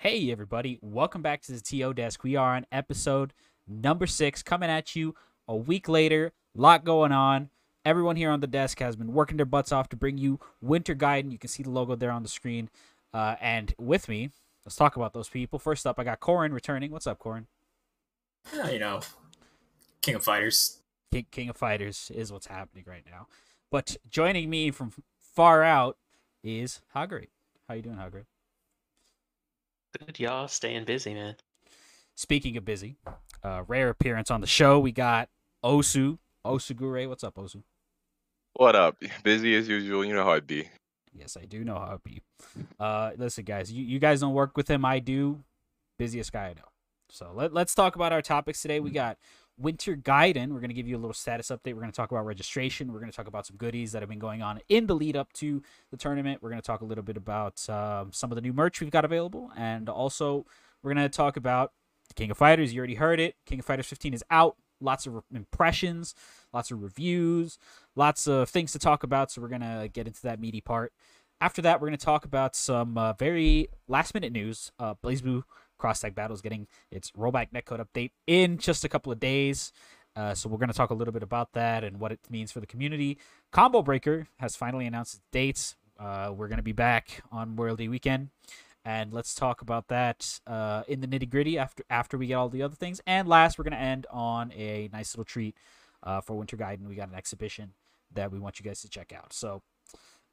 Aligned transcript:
Hey, 0.00 0.30
everybody, 0.30 0.78
welcome 0.80 1.22
back 1.22 1.42
to 1.42 1.52
the 1.52 1.60
TO 1.60 1.92
Desk. 1.92 2.22
We 2.22 2.36
are 2.36 2.54
on 2.54 2.66
episode 2.70 3.32
number 3.66 4.06
six, 4.06 4.44
coming 4.44 4.70
at 4.70 4.94
you 4.94 5.16
a 5.48 5.56
week 5.56 5.88
later. 5.88 6.30
Lot 6.54 6.84
going 6.84 7.10
on. 7.10 7.50
Everyone 7.84 8.14
here 8.14 8.30
on 8.30 8.38
the 8.38 8.46
desk 8.46 8.78
has 8.78 8.94
been 8.94 9.12
working 9.12 9.38
their 9.38 9.44
butts 9.44 9.72
off 9.72 9.88
to 9.88 9.96
bring 9.96 10.16
you 10.16 10.38
Winter 10.60 10.94
Gaiden. 10.94 11.32
You 11.32 11.38
can 11.38 11.48
see 11.48 11.64
the 11.64 11.70
logo 11.70 11.96
there 11.96 12.12
on 12.12 12.22
the 12.22 12.28
screen. 12.28 12.70
Uh, 13.12 13.34
and 13.40 13.74
with 13.76 14.08
me, 14.08 14.30
let's 14.64 14.76
talk 14.76 14.94
about 14.94 15.14
those 15.14 15.28
people. 15.28 15.58
First 15.58 15.84
up, 15.84 15.98
I 15.98 16.04
got 16.04 16.20
Coren 16.20 16.52
returning. 16.52 16.92
What's 16.92 17.08
up, 17.08 17.18
Coren? 17.18 17.46
Uh, 18.56 18.68
you 18.68 18.78
know, 18.78 19.00
King 20.00 20.14
of 20.14 20.22
Fighters. 20.22 20.78
King, 21.10 21.26
King 21.32 21.48
of 21.48 21.56
Fighters 21.56 22.12
is 22.14 22.30
what's 22.30 22.46
happening 22.46 22.84
right 22.86 23.02
now. 23.04 23.26
But 23.68 23.96
joining 24.08 24.48
me 24.48 24.70
from 24.70 24.92
far 25.18 25.64
out 25.64 25.96
is 26.44 26.82
Hagure. 26.94 27.26
How 27.66 27.74
you 27.74 27.82
doing, 27.82 27.96
Hagure? 27.96 28.26
Good, 29.96 30.20
y'all. 30.20 30.48
Staying 30.48 30.84
busy, 30.84 31.14
man. 31.14 31.36
Speaking 32.14 32.56
of 32.56 32.64
busy, 32.64 32.96
uh, 33.42 33.62
rare 33.66 33.88
appearance 33.88 34.30
on 34.30 34.40
the 34.40 34.46
show. 34.46 34.78
We 34.78 34.92
got 34.92 35.28
Osu. 35.64 36.18
Osugure. 36.44 37.08
What's 37.08 37.24
up, 37.24 37.36
Osu? 37.36 37.62
What 38.54 38.76
up? 38.76 38.96
Busy 39.22 39.54
as 39.54 39.68
usual. 39.68 40.04
You 40.04 40.14
know 40.14 40.24
how 40.24 40.32
it 40.32 40.46
be. 40.46 40.68
Yes, 41.14 41.36
I 41.40 41.46
do 41.46 41.64
know 41.64 41.76
how 41.76 41.94
it 41.94 42.04
be. 42.04 42.22
Uh, 42.78 43.12
listen, 43.16 43.44
guys, 43.44 43.72
you, 43.72 43.84
you 43.84 43.98
guys 43.98 44.20
don't 44.20 44.34
work 44.34 44.56
with 44.56 44.68
him. 44.68 44.84
I 44.84 44.98
do. 44.98 45.42
Busiest 45.98 46.32
guy 46.32 46.48
I 46.48 46.54
know. 46.54 46.68
So 47.10 47.30
let, 47.34 47.54
let's 47.54 47.74
talk 47.74 47.96
about 47.96 48.12
our 48.12 48.22
topics 48.22 48.60
today. 48.60 48.80
We 48.80 48.90
got 48.90 49.16
Winter 49.58 49.96
Gaiden. 49.96 50.48
We're 50.48 50.60
going 50.60 50.68
to 50.68 50.74
give 50.74 50.86
you 50.86 50.96
a 50.96 50.98
little 50.98 51.14
status 51.14 51.48
update. 51.48 51.74
We're 51.74 51.80
going 51.80 51.90
to 51.90 51.96
talk 51.96 52.10
about 52.12 52.24
registration. 52.24 52.92
We're 52.92 53.00
going 53.00 53.10
to 53.10 53.16
talk 53.16 53.26
about 53.26 53.46
some 53.46 53.56
goodies 53.56 53.92
that 53.92 54.02
have 54.02 54.08
been 54.08 54.18
going 54.18 54.40
on 54.40 54.60
in 54.68 54.86
the 54.86 54.94
lead 54.94 55.16
up 55.16 55.32
to 55.34 55.62
the 55.90 55.96
tournament. 55.96 56.42
We're 56.42 56.50
going 56.50 56.62
to 56.62 56.66
talk 56.66 56.80
a 56.80 56.84
little 56.84 57.04
bit 57.04 57.16
about 57.16 57.68
um, 57.68 58.12
some 58.12 58.30
of 58.30 58.36
the 58.36 58.40
new 58.40 58.52
merch 58.52 58.80
we've 58.80 58.90
got 58.90 59.04
available. 59.04 59.50
And 59.56 59.88
also, 59.88 60.46
we're 60.82 60.94
going 60.94 61.08
to 61.08 61.14
talk 61.14 61.36
about 61.36 61.72
King 62.14 62.30
of 62.30 62.38
Fighters. 62.38 62.72
You 62.72 62.78
already 62.78 62.94
heard 62.94 63.20
it. 63.20 63.34
King 63.46 63.58
of 63.58 63.64
Fighters 63.64 63.86
15 63.86 64.14
is 64.14 64.24
out. 64.30 64.56
Lots 64.80 65.06
of 65.08 65.24
impressions, 65.34 66.14
lots 66.52 66.70
of 66.70 66.80
reviews, 66.80 67.58
lots 67.96 68.28
of 68.28 68.48
things 68.48 68.70
to 68.72 68.78
talk 68.78 69.02
about. 69.02 69.32
So 69.32 69.42
we're 69.42 69.48
going 69.48 69.62
to 69.62 69.90
get 69.92 70.06
into 70.06 70.22
that 70.22 70.38
meaty 70.38 70.60
part. 70.60 70.92
After 71.40 71.62
that, 71.62 71.80
we're 71.80 71.88
going 71.88 71.98
to 71.98 72.04
talk 72.04 72.24
about 72.24 72.54
some 72.54 72.96
uh, 72.96 73.12
very 73.14 73.68
last 73.88 74.14
minute 74.14 74.32
news. 74.32 74.70
Uh, 74.78 74.94
BlazBlue 75.02 75.42
Cross 75.42 75.67
Tag 75.78 76.14
Battle 76.14 76.34
is 76.34 76.40
getting 76.40 76.66
its 76.90 77.10
rollback 77.12 77.50
netcode 77.52 77.84
update 77.84 78.10
in 78.26 78.58
just 78.58 78.84
a 78.84 78.88
couple 78.88 79.12
of 79.12 79.20
days. 79.20 79.72
Uh, 80.16 80.34
so 80.34 80.48
we're 80.48 80.58
going 80.58 80.68
to 80.68 80.74
talk 80.74 80.90
a 80.90 80.94
little 80.94 81.12
bit 81.12 81.22
about 81.22 81.52
that 81.52 81.84
and 81.84 82.00
what 82.00 82.10
it 82.10 82.18
means 82.28 82.50
for 82.50 82.60
the 82.60 82.66
community. 82.66 83.18
Combo 83.52 83.82
Breaker 83.82 84.26
has 84.38 84.56
finally 84.56 84.86
announced 84.86 85.14
its 85.14 85.22
dates. 85.30 85.76
Uh, 85.98 86.32
we're 86.34 86.48
going 86.48 86.58
to 86.58 86.62
be 86.62 86.72
back 86.72 87.22
on 87.30 87.56
World 87.56 87.78
Day 87.78 87.88
weekend, 87.88 88.30
and 88.84 89.12
let's 89.12 89.34
talk 89.34 89.62
about 89.62 89.88
that 89.88 90.40
uh, 90.46 90.82
in 90.88 91.00
the 91.00 91.06
nitty 91.06 91.28
gritty 91.28 91.58
after 91.58 91.84
after 91.90 92.18
we 92.18 92.28
get 92.28 92.34
all 92.34 92.48
the 92.48 92.62
other 92.62 92.74
things. 92.74 93.00
And 93.06 93.28
last, 93.28 93.58
we're 93.58 93.64
going 93.64 93.72
to 93.72 93.78
end 93.78 94.06
on 94.10 94.52
a 94.52 94.88
nice 94.92 95.14
little 95.14 95.24
treat 95.24 95.56
uh, 96.02 96.20
for 96.20 96.36
Winter 96.36 96.56
Gaiden. 96.56 96.88
We 96.88 96.94
got 96.94 97.08
an 97.08 97.14
exhibition 97.14 97.72
that 98.14 98.32
we 98.32 98.38
want 98.38 98.58
you 98.58 98.64
guys 98.64 98.80
to 98.82 98.88
check 98.88 99.12
out. 99.12 99.32
So 99.32 99.62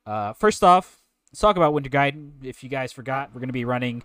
uh, 0.05 0.33
first 0.33 0.63
off, 0.63 1.01
let's 1.31 1.41
talk 1.41 1.57
about 1.57 1.73
Winter 1.73 1.89
Gaiden. 1.89 2.31
If 2.43 2.63
you 2.63 2.69
guys 2.69 2.91
forgot, 2.93 3.29
we're 3.33 3.39
going 3.39 3.49
to 3.49 3.53
be 3.53 3.65
running 3.65 4.03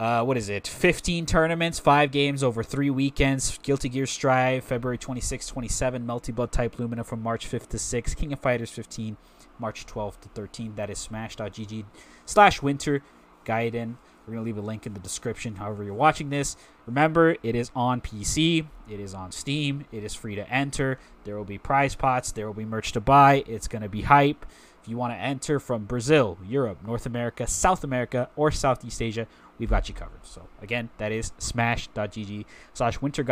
uh, 0.00 0.24
what 0.24 0.36
is 0.36 0.48
it? 0.48 0.66
15 0.66 1.24
tournaments, 1.26 1.78
five 1.78 2.10
games 2.10 2.42
over 2.42 2.62
three 2.62 2.90
weekends. 2.90 3.58
Guilty 3.62 3.88
Gear 3.88 4.06
Strive, 4.06 4.64
February 4.64 4.98
26, 4.98 5.46
27. 5.46 6.04
Melty 6.04 6.34
Blood 6.34 6.50
Type 6.50 6.78
Lumina 6.78 7.04
from 7.04 7.22
March 7.22 7.48
5th 7.48 7.68
to 7.68 7.76
6th. 7.76 8.16
King 8.16 8.32
of 8.32 8.40
Fighters 8.40 8.70
15, 8.70 9.16
March 9.58 9.86
12th 9.86 10.20
to 10.20 10.28
13th. 10.30 10.74
That 10.76 10.90
is 10.90 10.98
smash.gg 10.98 11.84
slash 12.26 12.60
winter 12.60 13.02
Gaiden. 13.44 13.96
We're 14.26 14.36
to 14.36 14.40
leave 14.40 14.56
a 14.56 14.62
link 14.62 14.86
in 14.86 14.94
the 14.94 15.00
description, 15.00 15.56
however, 15.56 15.84
you're 15.84 15.92
watching 15.92 16.30
this. 16.30 16.56
Remember, 16.86 17.36
it 17.42 17.54
is 17.54 17.70
on 17.76 18.00
PC, 18.00 18.66
it 18.88 18.98
is 18.98 19.12
on 19.12 19.32
Steam, 19.32 19.84
it 19.92 20.02
is 20.02 20.14
free 20.14 20.34
to 20.34 20.50
enter. 20.50 20.98
There 21.24 21.36
will 21.36 21.44
be 21.44 21.58
prize 21.58 21.94
pots, 21.94 22.32
there 22.32 22.46
will 22.46 22.54
be 22.54 22.64
merch 22.64 22.92
to 22.92 23.02
buy. 23.02 23.44
It's 23.46 23.68
to 23.68 23.88
be 23.88 24.02
hype. 24.02 24.46
If 24.82 24.88
you 24.88 24.96
want 24.96 25.12
to 25.12 25.18
enter 25.18 25.60
from 25.60 25.84
Brazil, 25.84 26.38
Europe, 26.46 26.78
North 26.86 27.06
America, 27.06 27.46
South 27.46 27.84
America, 27.84 28.28
or 28.36 28.50
Southeast 28.50 29.00
Asia, 29.00 29.26
we've 29.58 29.70
got 29.70 29.88
you 29.88 29.94
covered. 29.94 30.24
So 30.24 30.48
again, 30.62 30.90
that 30.98 31.12
is 31.12 31.32
smash.gg 31.38 32.44
slash 32.72 33.00
winter. 33.00 33.24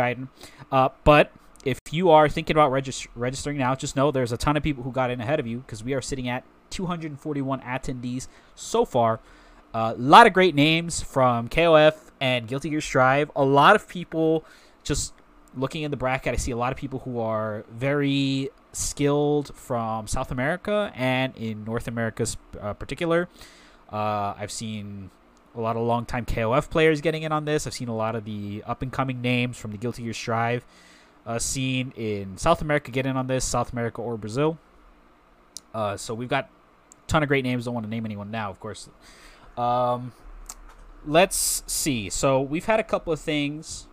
Uh, 0.71 0.89
but 1.03 1.31
if 1.65 1.79
you 1.91 2.09
are 2.09 2.27
thinking 2.27 2.55
about 2.55 2.71
regist- 2.71 3.07
registering 3.15 3.57
now, 3.57 3.75
just 3.75 3.95
know 3.95 4.11
there's 4.11 4.31
a 4.31 4.37
ton 4.37 4.57
of 4.57 4.63
people 4.63 4.83
who 4.83 4.91
got 4.91 5.09
in 5.09 5.21
ahead 5.21 5.39
of 5.39 5.47
you 5.47 5.59
because 5.59 5.83
we 5.83 5.93
are 5.93 6.01
sitting 6.01 6.27
at 6.27 6.43
241 6.69 7.61
attendees 7.61 8.27
so 8.55 8.85
far. 8.85 9.19
A 9.73 9.77
uh, 9.77 9.95
lot 9.97 10.27
of 10.27 10.33
great 10.33 10.53
names 10.53 11.01
from 11.01 11.49
KOF 11.49 11.95
and 12.21 12.47
Guilty 12.47 12.69
Gear 12.69 12.81
Strive. 12.81 13.31
A 13.35 13.43
lot 13.43 13.75
of 13.75 13.87
people 13.87 14.45
just 14.83 15.13
looking 15.55 15.83
in 15.83 15.91
the 15.91 15.97
bracket. 15.97 16.33
I 16.33 16.37
see 16.37 16.51
a 16.51 16.57
lot 16.57 16.71
of 16.71 16.77
people 16.77 16.99
who 16.99 17.19
are 17.19 17.65
very 17.71 18.49
skilled 18.71 19.55
from 19.55 20.07
South 20.07 20.31
America 20.31 20.91
and 20.95 21.35
in 21.37 21.63
North 21.63 21.87
America, 21.87 22.25
uh, 22.59 22.73
particular. 22.73 23.29
Uh, 23.91 24.33
I've 24.37 24.51
seen 24.51 25.11
a 25.55 25.61
lot 25.61 25.75
of 25.75 25.83
longtime 25.83 26.25
KOF 26.25 26.69
players 26.69 27.01
getting 27.01 27.23
in 27.23 27.31
on 27.31 27.45
this. 27.45 27.67
I've 27.67 27.73
seen 27.73 27.87
a 27.87 27.95
lot 27.95 28.15
of 28.15 28.25
the 28.25 28.63
up 28.65 28.81
and 28.81 28.91
coming 28.91 29.21
names 29.21 29.57
from 29.57 29.71
the 29.71 29.77
Guilty 29.77 30.03
Gear 30.03 30.13
Strive 30.13 30.65
uh, 31.25 31.39
scene 31.39 31.93
in 31.95 32.37
South 32.37 32.61
America 32.61 32.91
get 32.91 33.05
in 33.05 33.15
on 33.17 33.27
this, 33.27 33.45
South 33.45 33.71
America 33.71 34.01
or 34.01 34.17
Brazil. 34.17 34.57
Uh, 35.73 35.97
so 35.97 36.13
we've 36.13 36.29
got 36.29 36.45
a 36.45 37.07
ton 37.07 37.23
of 37.23 37.29
great 37.29 37.43
names. 37.43 37.65
Don't 37.65 37.73
want 37.73 37.85
to 37.85 37.89
name 37.89 38.05
anyone 38.05 38.31
now, 38.31 38.49
of 38.49 38.59
course. 38.59 38.89
Um, 39.57 40.11
let's 41.05 41.63
see. 41.67 42.09
So 42.09 42.41
we've 42.41 42.65
had 42.65 42.79
a 42.79 42.83
couple 42.83 43.13
of 43.13 43.19
things 43.19 43.87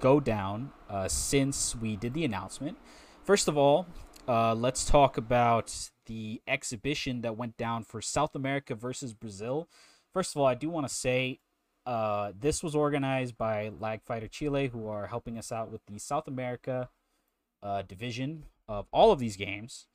go 0.00 0.20
down 0.20 0.72
uh, 0.88 1.08
since 1.08 1.74
we 1.74 1.96
did 1.96 2.14
the 2.14 2.24
announcement. 2.24 2.78
First 3.24 3.48
of 3.48 3.58
all, 3.58 3.86
uh, 4.26 4.54
let's 4.54 4.84
talk 4.84 5.16
about 5.16 5.90
the 6.06 6.40
exhibition 6.46 7.22
that 7.22 7.36
went 7.36 7.56
down 7.56 7.84
for 7.84 8.00
South 8.00 8.34
America 8.34 8.74
versus 8.74 9.12
Brazil. 9.12 9.68
First 10.12 10.34
of 10.34 10.40
all, 10.40 10.46
I 10.46 10.54
do 10.54 10.68
want 10.68 10.88
to 10.88 10.94
say 10.94 11.40
uh, 11.86 12.32
this 12.38 12.62
was 12.62 12.74
organized 12.74 13.38
by 13.38 13.70
Lag 13.80 14.02
Fighter 14.02 14.28
Chile, 14.28 14.68
who 14.68 14.88
are 14.88 15.06
helping 15.06 15.38
us 15.38 15.50
out 15.52 15.70
with 15.70 15.80
the 15.86 15.98
South 15.98 16.28
America 16.28 16.88
uh, 17.62 17.82
division 17.82 18.44
of 18.68 18.86
all 18.92 19.12
of 19.12 19.18
these 19.18 19.36
games. 19.36 19.86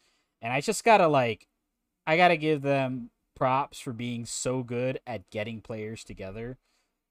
And 0.42 0.52
I 0.52 0.62
just 0.62 0.84
gotta 0.84 1.08
like, 1.08 1.48
I 2.06 2.18
gotta 2.18 2.38
give 2.38 2.62
them 2.62 3.12
props 3.36 3.80
for 3.80 3.94
being 3.94 4.26
so 4.26 4.64
good 4.64 5.00
at 5.06 5.30
getting 5.30 5.62
players 5.62 6.04
together. 6.04 6.58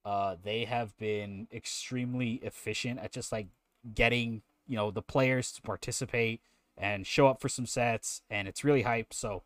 Uh, 0.04 0.36
they 0.42 0.64
have 0.64 0.96
been 0.96 1.46
extremely 1.52 2.34
efficient 2.42 2.98
at 3.00 3.12
just 3.12 3.30
like 3.30 3.46
getting 3.94 4.42
you 4.66 4.76
know 4.76 4.90
the 4.90 5.02
players 5.02 5.52
to 5.52 5.62
participate 5.62 6.40
and 6.76 7.06
show 7.06 7.28
up 7.28 7.40
for 7.40 7.48
some 7.48 7.66
sets, 7.66 8.22
and 8.30 8.48
it's 8.48 8.64
really 8.64 8.82
hype. 8.82 9.12
So 9.12 9.42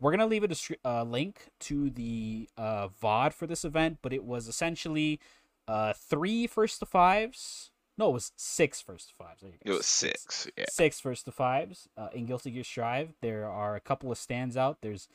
we're 0.00 0.10
gonna 0.10 0.26
leave 0.26 0.44
a 0.44 0.56
uh, 0.84 1.04
link 1.04 1.50
to 1.60 1.90
the 1.90 2.48
uh, 2.56 2.88
VOD 2.88 3.32
for 3.32 3.46
this 3.46 3.64
event, 3.64 3.98
but 4.02 4.12
it 4.12 4.24
was 4.24 4.48
essentially 4.48 5.20
uh, 5.68 5.92
three 5.92 6.46
first 6.46 6.80
to 6.80 6.86
fives. 6.86 7.70
No, 7.98 8.10
it 8.10 8.14
was 8.14 8.32
six 8.36 8.80
first 8.80 9.10
to 9.10 9.14
fives. 9.14 9.42
It 9.62 9.70
was 9.70 9.86
six. 9.86 10.34
six 10.34 10.50
yeah. 10.56 10.64
Six 10.70 11.00
first 11.00 11.26
to 11.26 11.32
fives 11.32 11.86
uh, 11.98 12.08
in 12.14 12.24
Guilty 12.24 12.50
Gear 12.50 12.64
Strive. 12.64 13.12
There 13.20 13.46
are 13.46 13.76
a 13.76 13.80
couple 13.80 14.10
of 14.10 14.16
stands 14.16 14.56
out. 14.56 14.78
There's 14.80 15.06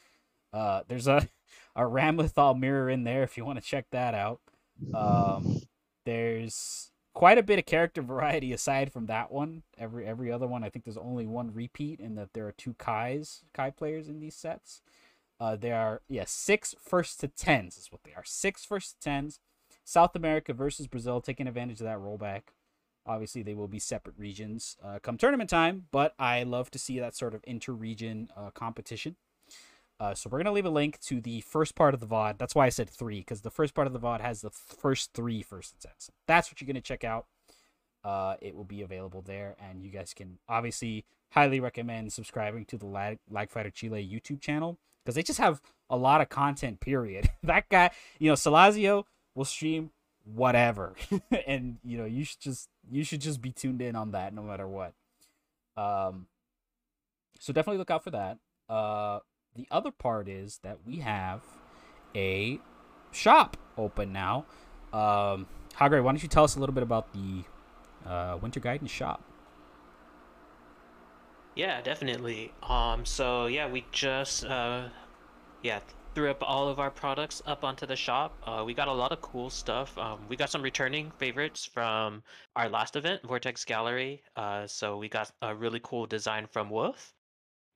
uh, 0.54 0.82
there's 0.88 1.08
a 1.08 1.28
a 1.76 1.82
Ramlethal 1.82 2.60
mirror 2.60 2.90
in 2.90 3.04
there 3.04 3.24
if 3.24 3.38
you 3.38 3.46
want 3.46 3.60
to 3.60 3.66
check 3.66 3.88
that 3.92 4.14
out. 4.14 4.40
Um, 4.94 5.64
there's 6.06 6.92
quite 7.16 7.40
a 7.40 7.44
bit 7.44 7.58
of 7.58 7.66
character 7.66 8.02
variety 8.04 8.54
aside 8.54 8.94
from 8.94 9.08
that 9.08 9.32
one. 9.32 9.64
Every 9.80 10.06
every 10.06 10.32
other 10.32 10.46
one, 10.46 10.64
I 10.64 10.70
think 10.70 10.86
there's 10.86 10.98
only 10.98 11.26
one 11.26 11.52
repeat, 11.52 12.00
and 12.00 12.16
that 12.20 12.34
there 12.34 12.46
are 12.46 12.52
two 12.52 12.76
Kais 12.76 13.44
Kai 13.54 13.72
players 13.72 14.08
in 14.08 14.20
these 14.20 14.36
sets. 14.36 14.84
Uh, 15.40 15.56
there 15.56 15.76
are 15.76 16.02
yeah 16.08 16.26
six 16.28 16.76
first 16.80 17.20
to 17.22 17.28
tens 17.28 17.78
is 17.78 17.92
what 17.92 18.04
they 18.04 18.14
are. 18.14 18.24
Six 18.24 18.64
first 18.64 18.96
to 18.96 19.00
tens. 19.00 19.40
South 19.84 20.16
America 20.16 20.52
versus 20.54 20.88
Brazil, 20.88 21.22
taking 21.22 21.48
advantage 21.48 21.80
of 21.80 21.86
that 21.86 22.00
rollback. 22.00 22.42
Obviously, 23.06 23.44
they 23.44 23.54
will 23.54 23.68
be 23.68 23.78
separate 23.78 24.18
regions 24.18 24.78
uh, 24.84 24.98
come 25.00 25.16
tournament 25.16 25.48
time, 25.48 25.86
but 25.92 26.16
I 26.18 26.42
love 26.42 26.72
to 26.72 26.80
see 26.80 26.98
that 27.00 27.16
sort 27.16 27.36
of 27.36 27.44
inter-region 27.46 28.30
uh, 28.36 28.50
competition. 28.50 29.16
Uh, 30.00 30.14
so 30.14 30.30
we're 30.30 30.40
gonna 30.40 30.52
leave 30.52 30.66
a 30.66 30.70
link 30.70 31.00
to 31.00 31.22
the 31.22 31.42
first 31.42 31.76
part 31.76 31.94
of 31.94 32.00
the 32.00 32.08
VOD. 32.08 32.38
That's 32.38 32.54
why 32.54 32.66
I 32.66 32.70
said 32.70 32.90
three, 32.90 33.20
because 33.20 33.42
the 33.42 33.52
first 33.52 33.74
part 33.74 33.88
of 33.88 33.94
the 33.94 34.00
VOD 34.00 34.22
has 34.22 34.42
the 34.42 34.50
first 34.50 35.14
three 35.14 35.42
first 35.42 35.74
and 35.74 35.94
So 35.98 36.12
that's 36.28 36.52
what 36.52 36.60
you're 36.60 36.68
gonna 36.68 36.82
check 36.82 37.04
out. 37.04 37.28
Uh, 38.04 38.36
it 38.42 38.56
will 38.56 38.66
be 38.66 38.82
available 38.82 39.22
there, 39.22 39.56
and 39.60 39.84
you 39.84 39.90
guys 39.90 40.14
can 40.14 40.38
obviously 40.48 41.06
highly 41.32 41.60
recommend 41.60 42.14
subscribing 42.14 42.66
to 42.66 42.78
the 42.78 42.86
Lag, 42.86 43.20
Lag 43.30 43.50
Fighter 43.50 43.72
Chile 43.72 44.08
YouTube 44.08 44.42
channel 44.42 44.78
because 45.04 45.16
they 45.16 45.24
just 45.24 45.40
have 45.40 45.62
a 45.90 45.98
lot 45.98 46.22
of 46.22 46.30
content. 46.30 46.80
Period. 46.80 47.30
that 47.44 47.70
guy, 47.70 47.92
you 48.20 48.30
know, 48.30 48.36
Salazio 48.36 49.06
will 49.34 49.46
stream 49.46 49.92
whatever, 50.26 50.96
and 51.48 51.78
you 51.84 51.98
know 51.98 52.06
you 52.06 52.26
should 52.26 52.42
just 52.42 52.70
you 52.92 53.04
should 53.04 53.22
just 53.22 53.42
be 53.42 53.52
tuned 53.52 53.82
in 53.82 53.96
on 53.96 54.12
that 54.12 54.34
no 54.34 54.44
matter 54.44 54.68
what. 54.68 54.94
Um, 55.78 56.28
so 57.40 57.54
definitely 57.54 57.78
look 57.78 57.92
out 57.92 58.04
for 58.04 58.12
that. 58.12 58.38
Uh, 58.68 59.20
the 59.56 59.68
other 59.72 59.92
part 59.92 60.28
is 60.28 60.60
that 60.64 60.78
we 60.86 60.98
have 60.98 61.42
a 62.16 62.60
shop 63.12 63.58
open 63.78 64.12
now. 64.12 64.46
Um, 64.94 65.48
Hagure, 65.76 66.04
why 66.04 66.12
don't 66.12 66.24
you 66.24 66.30
tell 66.30 66.44
us 66.44 66.56
a 66.56 66.60
little 66.60 66.76
bit 66.76 66.84
about 66.84 67.14
the 67.14 67.44
uh, 68.10 68.38
Winter 68.42 68.60
Gaiden 68.60 68.90
shop? 68.90 69.24
Yeah, 71.56 71.82
definitely. 71.82 72.52
Um, 72.64 73.06
so 73.06 73.48
yeah, 73.48 73.70
we 73.70 73.86
just 73.92 74.46
uh, 74.46 74.90
yeah 75.64 75.80
threw 76.14 76.30
up 76.30 76.42
all 76.42 76.70
of 76.70 76.80
our 76.80 76.92
products 76.92 77.42
up 77.46 77.64
onto 77.64 77.86
the 77.86 77.96
shop. 77.96 78.38
Uh, 78.46 78.64
we 78.66 78.74
got 78.74 78.88
a 78.88 78.94
lot 78.94 79.12
of 79.12 79.22
cool 79.22 79.50
stuff. 79.50 79.98
Um, 79.98 80.20
we 80.30 80.36
got 80.38 80.50
some 80.50 80.62
returning 80.62 81.12
favorites 81.18 81.66
from 81.66 82.24
our 82.56 82.70
last 82.70 82.96
event, 82.96 83.22
Vortex 83.24 83.66
Gallery. 83.66 84.24
Uh, 84.36 84.68
so 84.68 84.98
we 84.98 85.10
got 85.10 85.32
a 85.42 85.54
really 85.54 85.82
cool 85.84 86.06
design 86.06 86.48
from 86.52 86.70
Wolf. 86.70 87.15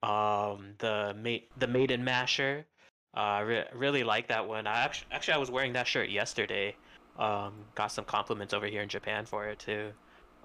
Um, 0.02 0.74
the 0.78 1.14
mate, 1.18 1.50
the 1.58 1.66
Maiden 1.66 2.04
Masher. 2.04 2.66
Uh, 3.12 3.42
re- 3.44 3.64
really 3.74 4.04
like 4.04 4.28
that 4.28 4.46
one. 4.46 4.66
I 4.66 4.84
actually, 4.84 5.08
actually, 5.10 5.34
I 5.34 5.38
was 5.38 5.50
wearing 5.50 5.72
that 5.72 5.86
shirt 5.86 6.10
yesterday. 6.10 6.76
Um, 7.18 7.52
got 7.74 7.88
some 7.88 8.04
compliments 8.04 8.54
over 8.54 8.66
here 8.66 8.82
in 8.82 8.88
Japan 8.88 9.26
for 9.26 9.48
it 9.48 9.58
too. 9.58 9.90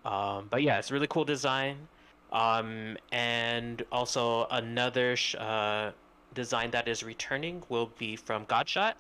Um, 0.04 0.48
but 0.50 0.64
yeah, 0.64 0.80
it's 0.80 0.92
really 0.92 1.08
cool 1.08 1.26
design. 1.26 1.88
Um, 2.32 2.98
and 3.12 3.84
also 3.92 4.48
another 4.52 5.16
sh- 5.16 5.36
uh, 5.36 5.92
design 6.34 6.72
that 6.72 6.88
is 6.88 7.04
returning 7.04 7.64
will 7.70 7.92
be 7.98 8.16
from 8.16 8.46
Godshot. 8.46 8.98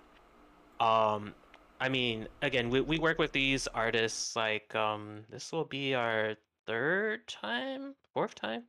Um, 0.79 1.33
I 1.79 1.89
mean, 1.89 2.27
again, 2.41 2.69
we, 2.69 2.81
we 2.81 2.99
work 2.99 3.19
with 3.19 3.31
these 3.31 3.67
artists 3.67 4.35
like 4.35 4.73
um, 4.75 5.25
this 5.29 5.51
will 5.51 5.65
be 5.65 5.93
our 5.93 6.35
third 6.65 7.27
time, 7.27 7.95
fourth 8.13 8.35
time, 8.35 8.63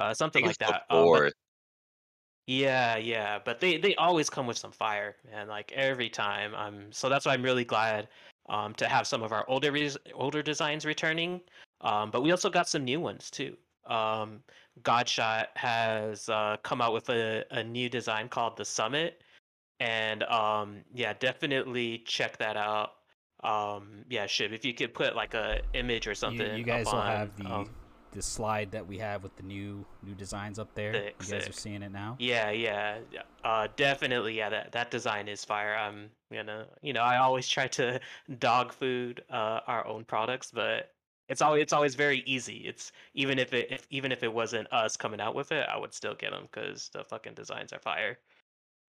uh, 0.00 0.14
something 0.14 0.44
like 0.44 0.58
that. 0.58 0.84
Um, 0.90 1.10
but 1.10 1.34
yeah, 2.46 2.96
yeah, 2.96 3.38
but 3.44 3.60
they 3.60 3.76
they 3.76 3.94
always 3.96 4.28
come 4.30 4.46
with 4.46 4.58
some 4.58 4.72
fire, 4.72 5.16
man. 5.30 5.46
Like 5.46 5.70
every 5.72 6.08
time. 6.08 6.54
Um, 6.54 6.86
so 6.90 7.08
that's 7.08 7.26
why 7.26 7.34
I'm 7.34 7.42
really 7.42 7.64
glad 7.64 8.08
um 8.48 8.74
to 8.74 8.88
have 8.88 9.06
some 9.06 9.22
of 9.22 9.32
our 9.32 9.44
older 9.48 9.70
res- 9.70 9.98
older 10.14 10.42
designs 10.42 10.84
returning. 10.84 11.40
Um, 11.82 12.10
but 12.10 12.22
we 12.22 12.30
also 12.30 12.50
got 12.50 12.68
some 12.68 12.84
new 12.84 12.98
ones 12.98 13.30
too. 13.30 13.56
Um, 13.86 14.42
Godshot 14.82 15.48
has 15.54 16.28
uh 16.28 16.56
come 16.62 16.80
out 16.80 16.92
with 16.92 17.08
a 17.10 17.44
a 17.50 17.62
new 17.62 17.88
design 17.88 18.28
called 18.28 18.56
the 18.56 18.64
Summit, 18.64 19.22
and 19.78 20.22
um 20.24 20.82
yeah, 20.94 21.12
definitely 21.12 22.02
check 22.06 22.36
that 22.38 22.56
out. 22.56 22.92
Um, 23.42 24.04
yeah, 24.10 24.26
Shib, 24.26 24.52
if 24.52 24.64
you 24.64 24.74
could 24.74 24.92
put 24.92 25.16
like 25.16 25.34
a 25.34 25.60
image 25.72 26.06
or 26.06 26.10
You, 26.10 26.14
something. 26.14 26.58
you 26.58 26.64
guys 26.64 26.86
up 26.88 26.92
will 26.92 27.00
on, 27.00 27.06
have 27.06 27.36
the 27.36 27.46
um, 27.50 27.70
the 28.12 28.22
slide 28.22 28.70
that 28.72 28.86
we 28.86 28.98
have 28.98 29.22
with 29.22 29.36
the 29.36 29.42
new 29.42 29.84
new 30.02 30.14
designs 30.14 30.58
up 30.58 30.74
there. 30.74 30.92
Sick, 30.92 31.14
you 31.22 31.32
guys 31.32 31.48
are 31.48 31.52
seeing 31.52 31.82
it 31.82 31.92
now. 31.92 32.16
Yeah, 32.18 32.50
yeah, 32.50 32.98
yeah, 33.12 33.22
uh, 33.44 33.68
definitely. 33.76 34.36
Yeah, 34.36 34.50
that 34.50 34.72
that 34.72 34.90
design 34.90 35.28
is 35.28 35.44
fire. 35.44 35.74
I'm 35.76 36.10
gonna, 36.32 36.66
you 36.82 36.92
know, 36.92 37.02
I 37.02 37.18
always 37.18 37.48
try 37.48 37.68
to 37.68 38.00
dog 38.38 38.72
food 38.72 39.22
uh, 39.30 39.60
our 39.66 39.86
own 39.86 40.04
products, 40.04 40.50
but 40.50 40.92
it's 41.28 41.42
always 41.42 41.62
it's 41.62 41.72
always 41.72 41.94
very 41.94 42.22
easy. 42.26 42.58
It's 42.66 42.92
even 43.14 43.38
if 43.38 43.54
it 43.54 43.68
if, 43.70 43.86
even 43.90 44.12
if 44.12 44.22
it 44.22 44.32
wasn't 44.32 44.72
us 44.72 44.96
coming 44.96 45.20
out 45.20 45.34
with 45.34 45.52
it, 45.52 45.66
I 45.68 45.78
would 45.78 45.94
still 45.94 46.14
get 46.14 46.32
them 46.32 46.48
because 46.50 46.90
the 46.92 47.04
fucking 47.04 47.34
designs 47.34 47.72
are 47.72 47.78
fire. 47.78 48.18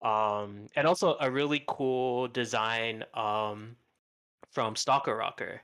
Um, 0.01 0.65
and 0.75 0.88
also 0.88 1.15
a 1.19 1.29
really 1.29 1.63
cool 1.67 2.27
design 2.27 3.06
um 3.13 3.75
from 4.51 4.75
Stalker 4.75 5.15
Rocker. 5.15 5.62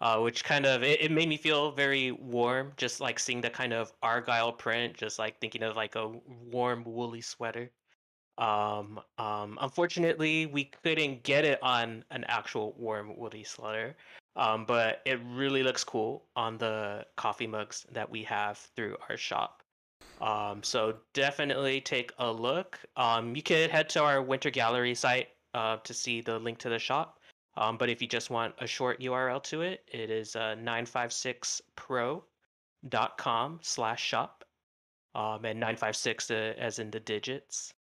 Uh, 0.00 0.18
which 0.18 0.44
kind 0.44 0.64
of 0.64 0.82
it, 0.82 1.02
it 1.02 1.10
made 1.10 1.28
me 1.28 1.36
feel 1.36 1.72
very 1.72 2.10
warm, 2.12 2.72
just 2.78 3.00
like 3.00 3.18
seeing 3.18 3.40
the 3.42 3.50
kind 3.50 3.74
of 3.74 3.92
argyle 4.02 4.50
print, 4.50 4.96
just 4.96 5.18
like 5.18 5.38
thinking 5.40 5.62
of 5.62 5.76
like 5.76 5.94
a 5.94 6.08
warm 6.50 6.82
woolly 6.84 7.20
sweater. 7.20 7.70
Um, 8.38 8.98
um, 9.18 9.58
unfortunately, 9.60 10.46
we 10.46 10.64
couldn't 10.82 11.22
get 11.22 11.44
it 11.44 11.62
on 11.62 12.02
an 12.10 12.24
actual 12.28 12.74
warm 12.78 13.14
woolly 13.14 13.44
sweater, 13.44 13.94
um, 14.36 14.64
but 14.64 15.02
it 15.04 15.20
really 15.26 15.62
looks 15.62 15.84
cool 15.84 16.24
on 16.34 16.56
the 16.56 17.04
coffee 17.16 17.46
mugs 17.46 17.86
that 17.92 18.08
we 18.08 18.22
have 18.22 18.56
through 18.74 18.96
our 19.10 19.18
shop. 19.18 19.62
Um, 20.22 20.62
so 20.62 20.96
definitely 21.12 21.82
take 21.82 22.12
a 22.18 22.32
look. 22.32 22.78
Um, 22.96 23.36
you 23.36 23.42
could 23.42 23.70
head 23.70 23.90
to 23.90 24.02
our 24.02 24.22
Winter 24.22 24.50
Gallery 24.50 24.94
site 24.94 25.28
uh, 25.52 25.76
to 25.78 25.92
see 25.92 26.22
the 26.22 26.38
link 26.38 26.58
to 26.58 26.70
the 26.70 26.78
shop. 26.78 27.19
Um, 27.56 27.76
but 27.76 27.88
if 27.88 28.00
you 28.00 28.06
just 28.08 28.30
want 28.30 28.54
a 28.58 28.66
short 28.66 29.00
URL 29.00 29.42
to 29.44 29.62
it, 29.62 29.84
it 29.92 30.10
is 30.10 30.36
uh, 30.36 30.54
956pro.com 30.62 33.58
slash 33.62 34.02
shop. 34.02 34.44
Um, 35.14 35.44
and 35.44 35.58
956 35.58 36.30
uh, 36.30 36.54
as 36.56 36.78
in 36.78 36.92
the 36.92 37.00
digits. 37.00 37.74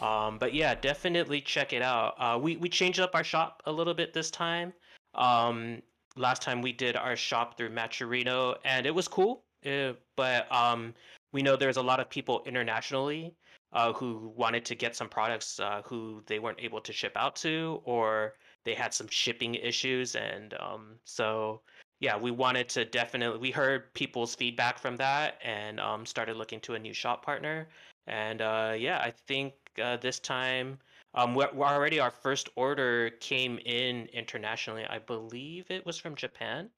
Um, 0.00 0.38
but 0.38 0.52
yeah, 0.52 0.74
definitely 0.74 1.40
check 1.40 1.72
it 1.72 1.80
out. 1.80 2.14
Uh, 2.18 2.38
we, 2.40 2.58
we 2.58 2.68
changed 2.68 3.00
up 3.00 3.14
our 3.14 3.24
shop 3.24 3.62
a 3.64 3.72
little 3.72 3.94
bit 3.94 4.12
this 4.12 4.30
time. 4.30 4.74
Um, 5.14 5.80
last 6.16 6.42
time 6.42 6.60
we 6.60 6.72
did 6.72 6.96
our 6.96 7.16
shop 7.16 7.56
through 7.56 7.70
Maturino, 7.70 8.56
and 8.64 8.86
it 8.86 8.94
was 8.94 9.08
cool. 9.08 9.44
uh, 9.66 9.92
but 10.16 10.50
um, 10.52 10.94
we 11.32 11.42
know 11.42 11.56
there's 11.56 11.76
a 11.76 11.82
lot 11.82 12.00
of 12.00 12.10
people 12.10 12.42
internationally 12.46 13.34
uh, 13.72 13.92
who 13.92 14.32
wanted 14.36 14.64
to 14.66 14.74
get 14.74 14.96
some 14.96 15.08
products 15.08 15.60
uh, 15.60 15.82
who 15.84 16.22
they 16.26 16.38
weren't 16.38 16.58
able 16.60 16.80
to 16.80 16.92
ship 16.92 17.12
out 17.16 17.36
to, 17.36 17.80
or 17.84 18.34
they 18.68 18.74
had 18.74 18.92
some 18.92 19.08
shipping 19.08 19.54
issues 19.54 20.14
and 20.14 20.52
um, 20.60 20.96
so 21.04 21.62
yeah 22.00 22.18
we 22.18 22.30
wanted 22.30 22.68
to 22.68 22.84
definitely 22.84 23.38
we 23.38 23.50
heard 23.50 23.94
people's 23.94 24.34
feedback 24.34 24.78
from 24.78 24.94
that 24.94 25.40
and 25.42 25.80
um, 25.80 26.04
started 26.04 26.36
looking 26.36 26.60
to 26.60 26.74
a 26.74 26.78
new 26.78 26.92
shop 26.92 27.24
partner. 27.24 27.66
And 28.06 28.42
uh, 28.42 28.74
yeah 28.76 28.98
i 28.98 29.10
think 29.26 29.54
uh, 29.82 29.96
this 29.96 30.18
time 30.18 30.78
um, 31.14 31.34
we're, 31.34 31.48
we're 31.54 31.66
already 31.66 31.98
our 31.98 32.10
first 32.10 32.50
order 32.56 33.08
came 33.20 33.58
in 33.64 34.06
internationally. 34.12 34.84
I 34.84 34.98
believe 34.98 35.64
it 35.70 35.86
was 35.86 35.96
from 35.96 36.14
japan 36.14 36.68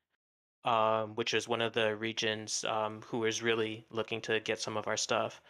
um, 0.64 1.16
which 1.16 1.34
is 1.34 1.48
one 1.48 1.60
of 1.60 1.72
the 1.72 1.96
regions 1.96 2.64
um, 2.68 3.00
who 3.04 3.24
is 3.24 3.42
really 3.42 3.84
looking 3.90 4.20
to 4.20 4.38
get 4.40 4.60
some 4.60 4.76
of 4.76 4.86
our 4.86 4.96
stuff 4.96 5.40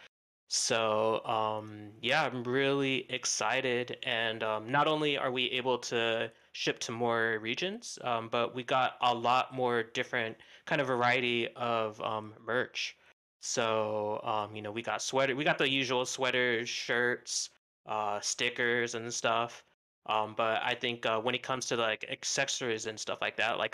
so 0.53 1.23
um, 1.25 1.91
yeah, 2.01 2.25
I'm 2.25 2.43
really 2.43 3.05
excited, 3.09 3.95
and 4.03 4.43
um, 4.43 4.69
not 4.69 4.85
only 4.85 5.17
are 5.17 5.31
we 5.31 5.45
able 5.51 5.77
to 5.77 6.29
ship 6.51 6.77
to 6.79 6.91
more 6.91 7.39
regions, 7.41 7.97
um, 8.03 8.27
but 8.29 8.53
we 8.53 8.61
got 8.61 8.97
a 8.99 9.15
lot 9.15 9.53
more 9.55 9.81
different 9.81 10.35
kind 10.65 10.81
of 10.81 10.87
variety 10.87 11.47
of 11.55 12.01
um, 12.01 12.33
merch. 12.45 12.97
So 13.39 14.19
um, 14.25 14.53
you 14.53 14.61
know, 14.61 14.73
we 14.73 14.81
got 14.81 15.01
sweater, 15.01 15.37
we 15.37 15.45
got 15.45 15.57
the 15.57 15.69
usual 15.69 16.05
sweaters, 16.05 16.67
shirts, 16.67 17.51
uh, 17.85 18.19
stickers, 18.19 18.93
and 18.95 19.13
stuff. 19.13 19.63
Um, 20.07 20.33
but 20.35 20.61
I 20.65 20.75
think 20.75 21.05
uh, 21.05 21.21
when 21.21 21.33
it 21.33 21.43
comes 21.43 21.65
to 21.67 21.77
like 21.77 22.05
accessories 22.11 22.87
and 22.87 22.99
stuff 22.99 23.19
like 23.21 23.37
that, 23.37 23.57
like 23.57 23.73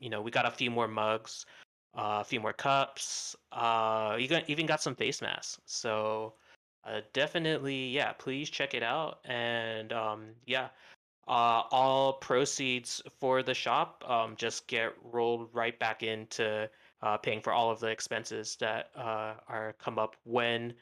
you 0.00 0.10
know, 0.10 0.22
we 0.22 0.32
got 0.32 0.44
a 0.44 0.50
few 0.50 0.72
more 0.72 0.88
mugs 0.88 1.46
a 1.96 2.24
few 2.24 2.40
more 2.40 2.52
cups. 2.52 3.34
Uh, 3.52 4.16
you 4.18 4.28
got 4.28 4.48
even 4.48 4.66
got 4.66 4.82
some 4.82 4.94
face 4.94 5.22
masks. 5.22 5.58
So 5.66 6.34
uh, 6.84 7.00
definitely, 7.12 7.88
yeah. 7.88 8.12
Please 8.12 8.50
check 8.50 8.74
it 8.74 8.82
out. 8.82 9.18
And 9.24 9.92
um, 9.92 10.26
yeah, 10.46 10.68
uh, 11.26 11.62
all 11.70 12.14
proceeds 12.14 13.02
for 13.18 13.42
the 13.42 13.54
shop 13.54 14.04
um, 14.08 14.34
just 14.36 14.68
get 14.68 14.92
rolled 15.02 15.48
right 15.52 15.78
back 15.78 16.02
into 16.02 16.68
uh, 17.02 17.16
paying 17.16 17.40
for 17.40 17.52
all 17.52 17.70
of 17.70 17.80
the 17.80 17.88
expenses 17.88 18.56
that 18.60 18.90
uh, 18.96 19.34
are 19.48 19.74
come 19.78 19.98
up 19.98 20.16
when 20.24 20.72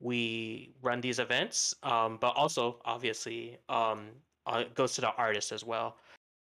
we 0.00 0.72
run 0.82 1.00
these 1.00 1.18
events. 1.18 1.74
Um, 1.82 2.18
but 2.20 2.34
also, 2.36 2.80
obviously, 2.84 3.58
um, 3.68 4.08
uh, 4.46 4.64
goes 4.74 4.94
to 4.94 5.00
the 5.00 5.12
artist 5.14 5.52
as 5.52 5.64
well. 5.64 5.96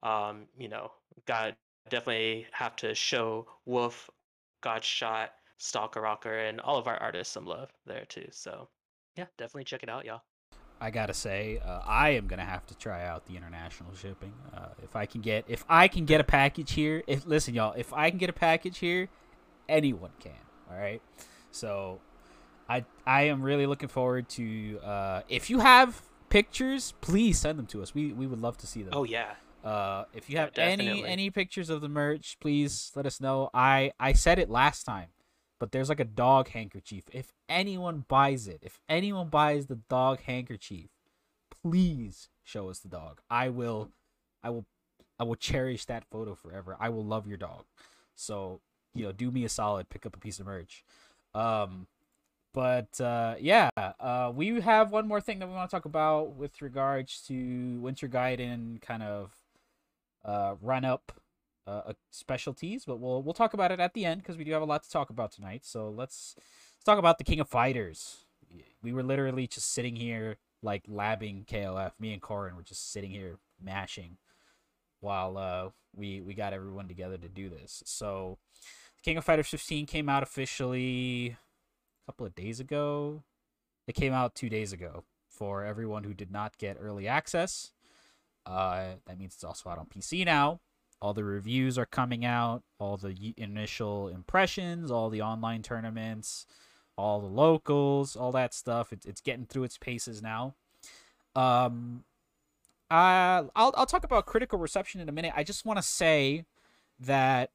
Um, 0.03 0.47
you 0.57 0.69
know, 0.69 0.93
got 1.27 1.55
definitely 1.89 2.47
have 2.53 2.77
to 2.77 2.95
show 2.95 3.47
Wolf, 3.65 4.11
Godshot, 4.61 5.33
Stalker 5.59 6.01
Rocker, 6.01 6.39
and 6.39 6.61
all 6.61 6.79
of 6.79 6.87
our 6.87 6.97
artists 6.97 7.33
some 7.33 7.47
love 7.47 7.71
there 7.87 8.05
too. 8.07 8.27
So 8.31 8.69
yeah, 9.17 9.27
definitely 9.39 9.65
check 9.65 9.83
it 9.83 9.89
out, 9.89 10.05
y'all. 10.05 10.23
I 10.83 10.91
gotta 10.91 11.13
say, 11.13 11.61
uh, 11.65 11.81
I 11.85 12.11
am 12.11 12.27
gonna 12.27 12.45
have 12.45 12.67
to 12.67 12.75
try 12.75 13.05
out 13.05 13.27
the 13.27 13.37
international 13.37 13.95
shipping. 13.95 14.33
Uh, 14.55 14.69
if 14.83 14.97
I 14.97 15.05
can 15.05 15.21
get, 15.21 15.45
if 15.47 15.65
I 15.69 15.89
can 15.89 16.07
get 16.07 16.21
a 16.21 16.25
package 16.25 16.73
here, 16.73 17.03
if 17.07 17.27
listen, 17.27 17.55
y'all, 17.55 17.75
if 17.77 17.93
I 17.93 18.09
can 18.09 18.19
get 18.19 18.31
a 18.31 18.35
package 18.35 18.79
here, 18.79 19.09
anyone 19.69 20.13
can. 20.21 20.33
All 20.71 20.79
right, 20.79 21.03
so 21.51 22.01
I 22.69 22.85
I 23.07 23.23
am 23.25 23.43
really 23.43 23.67
looking 23.67 23.89
forward 23.91 24.29
to. 24.31 24.79
Uh, 24.83 25.23
if 25.29 25.51
you 25.51 25.59
have 25.59 26.01
pictures, 26.31 26.95
please 27.03 27.39
send 27.39 27.59
them 27.59 27.67
to 27.67 27.83
us. 27.83 27.95
We 27.95 28.15
we 28.15 28.27
would 28.27 28.41
love 28.41 28.57
to 28.59 28.67
see 28.67 28.83
them. 28.83 28.95
Oh 28.95 29.05
yeah, 29.05 29.35
Uh, 29.63 30.05
if 30.13 30.29
you 30.31 30.37
Yeah, 30.37 30.43
have 30.43 30.53
any 30.57 31.05
any 31.05 31.31
pictures 31.31 31.71
of 31.71 31.81
the 31.81 31.89
merch, 31.89 32.39
please 32.41 32.93
let 32.95 33.07
us 33.07 33.21
know. 33.21 33.51
I 33.53 33.93
I 34.01 34.13
said 34.13 34.39
it 34.39 34.49
last 34.51 34.85
time, 34.85 35.09
but 35.59 35.73
there's 35.73 35.89
like 35.89 36.01
a 36.01 36.05
dog 36.05 36.49
handkerchief. 36.49 37.05
If 37.13 37.33
anyone 37.49 38.05
buys 38.09 38.49
it, 38.49 38.61
if 38.63 38.81
anyone 38.89 39.29
buys 39.29 39.67
the 39.67 39.77
dog 39.89 40.21
handkerchief, 40.23 40.91
please 41.63 42.29
show 42.43 42.71
us 42.71 42.81
the 42.81 42.89
dog. 42.89 43.21
I 43.31 43.49
will, 43.51 43.91
I 44.43 44.51
will, 44.51 44.67
I 45.19 45.25
will 45.25 45.37
cherish 45.37 45.85
that 45.87 46.05
photo 46.11 46.35
forever. 46.35 46.77
I 46.81 46.89
will 46.89 47.05
love 47.05 47.27
your 47.27 47.37
dog. 47.39 47.65
So 48.15 48.61
you 48.95 49.05
know, 49.05 49.13
do 49.13 49.31
me 49.31 49.45
a 49.45 49.49
solid, 49.49 49.89
pick 49.91 50.07
up 50.07 50.17
a 50.17 50.21
piece 50.21 50.41
of 50.41 50.47
merch. 50.47 50.85
Um, 51.35 51.87
but 52.53 53.01
uh, 53.01 53.37
yeah, 53.41 53.71
uh, 53.77 54.33
we 54.35 54.61
have 54.61 54.91
one 54.91 55.07
more 55.07 55.21
thing 55.21 55.39
that 55.39 55.49
we 55.49 55.55
want 55.55 55.71
to 55.71 55.77
talk 55.77 55.85
about 55.85 56.35
with 56.35 56.61
regards 56.63 57.23
to 57.29 57.81
Winter 57.81 58.09
Gaiden 58.09 58.81
kind 58.83 59.03
of 59.03 59.33
uh, 60.25 60.55
run 60.61 60.85
up 60.85 61.13
uh, 61.67 61.93
specialties, 62.11 62.85
but 62.85 62.99
we'll 62.99 63.23
we'll 63.23 63.35
talk 63.35 63.55
about 63.55 63.71
it 63.71 63.81
at 63.81 63.95
the 63.95 64.05
end 64.05 64.23
because 64.23 64.37
we 64.37 64.45
do 64.45 64.53
have 64.53 64.63
a 64.63 64.67
lot 64.67 64.83
to 64.83 64.91
talk 64.91 65.11
about 65.11 65.33
tonight. 65.33 65.65
So 65.65 65.91
let's 65.91 66.35
let's 66.37 66.85
talk 66.85 66.99
about 66.99 67.19
the 67.19 67.25
King 67.25 67.41
of 67.41 67.49
Fighters. 67.49 68.25
We 68.83 68.93
were 68.93 69.03
literally 69.03 69.47
just 69.47 69.73
sitting 69.73 69.97
here 69.97 70.37
like 70.63 70.87
labbing 70.87 71.47
KOF. 71.47 71.93
Me 71.99 72.13
and 72.13 72.23
Coren 72.23 72.57
were 72.57 72.63
just 72.63 72.93
sitting 72.93 73.11
here 73.11 73.39
mashing 73.63 74.17
while 75.01 75.37
uh, 75.37 75.69
we 75.95 76.21
we 76.21 76.35
got 76.35 76.53
everyone 76.53 76.89
together 76.89 77.19
to 77.19 77.29
do 77.29 77.49
this. 77.49 77.83
So 77.87 78.39
King 79.03 79.17
of 79.17 79.25
Fighters 79.25 79.49
15 79.49 79.87
came 79.87 80.09
out 80.09 80.23
officially 80.23 81.37
a 82.07 82.13
couple 82.13 82.27
of 82.27 82.35
days 82.35 82.61
ago. 82.61 83.23
It 83.87 83.95
came 83.95 84.13
out 84.13 84.35
two 84.35 84.49
days 84.49 84.73
ago 84.73 85.05
for 85.29 85.65
everyone 85.65 86.05
who 86.05 86.15
did 86.15 86.31
not 86.31 86.59
get 86.59 86.77
early 86.79 87.09
access. 87.09 87.73
Uh, 88.47 88.95
that 89.07 89.19
means 89.19 89.35
it's 89.35 89.45
also 89.45 89.71
out 89.71 89.79
on 89.79 89.87
PC 89.87 90.25
now. 90.25 90.61
All 91.03 91.15
the 91.15 91.25
reviews 91.25 91.79
are 91.79 91.87
coming 91.87 92.25
out, 92.25 92.63
all 92.79 92.97
the 92.97 93.35
initial 93.37 94.09
impressions, 94.09 94.91
all 94.91 95.09
the 95.09 95.23
online 95.23 95.63
tournaments, 95.63 96.47
all 96.97 97.21
the 97.21 97.27
locals, 97.27 98.17
all 98.17 98.33
that 98.33 98.53
stuff. 98.53 98.93
It's 98.93 99.07
it's 99.07 99.23
getting 99.23 99.47
through 99.47 99.65
its 99.65 99.79
paces 99.79 100.21
now. 100.21 100.55
Um, 101.35 102.05
uh, 102.91 103.49
I'll 103.57 103.73
I'll 103.77 103.87
talk 103.87 104.05
about 104.05 104.27
critical 104.27 104.59
reception 104.59 105.01
in 105.01 105.09
a 105.09 105.13
minute. 105.13 105.33
I 105.35 105.43
just 105.43 105.65
want 105.65 105.79
to 105.79 105.83
say 105.83 106.45
that 106.99 107.51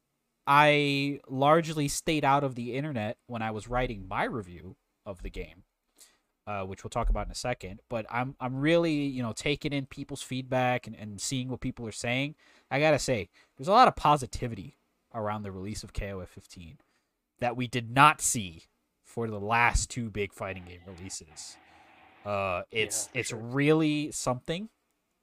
I 0.48 1.20
largely 1.28 1.88
stayed 1.88 2.26
out 2.26 2.44
of 2.44 2.56
the 2.56 2.76
internet 2.76 3.18
when 3.28 3.42
I 3.42 3.52
was 3.52 3.68
writing 3.68 4.08
my 4.08 4.24
review 4.24 4.76
of 5.06 5.22
the 5.22 5.30
game, 5.30 5.64
uh, 6.48 6.64
which 6.64 6.84
we'll 6.84 6.90
talk 6.90 7.10
about 7.10 7.26
in 7.26 7.32
a 7.32 7.36
second. 7.36 7.82
But 7.90 8.06
I'm 8.10 8.36
I'm 8.40 8.56
really 8.56 8.94
you 8.94 9.24
know 9.24 9.34
taking 9.34 9.74
in 9.74 9.86
people's 9.86 10.22
feedback 10.22 10.88
and, 10.88 10.96
and 10.96 11.20
seeing 11.20 11.50
what 11.50 11.62
people 11.62 11.88
are 11.88 11.92
saying. 11.92 12.36
I 12.70 12.80
gotta 12.80 13.00
say, 13.00 13.30
there's 13.58 13.68
a 13.68 13.72
lot 13.72 13.88
of 13.88 13.96
positivity 13.96 14.78
around 15.14 15.44
the 15.44 15.52
release 15.52 15.84
of 15.84 15.94
KOF 15.94 16.28
15 16.28 16.78
that 17.40 17.56
we 17.56 17.68
did 17.68 17.90
not 17.90 18.22
see 18.22 18.64
for 19.04 19.28
the 19.28 19.40
last 19.40 19.90
two 19.90 20.10
big 20.10 20.34
fighting 20.34 20.66
game 20.66 20.82
releases. 20.86 21.58
Uh, 22.26 22.64
it's 22.72 23.08
for 23.08 23.18
it's 23.20 23.30
sure. 23.30 23.40
really 23.40 24.12
something, 24.12 24.70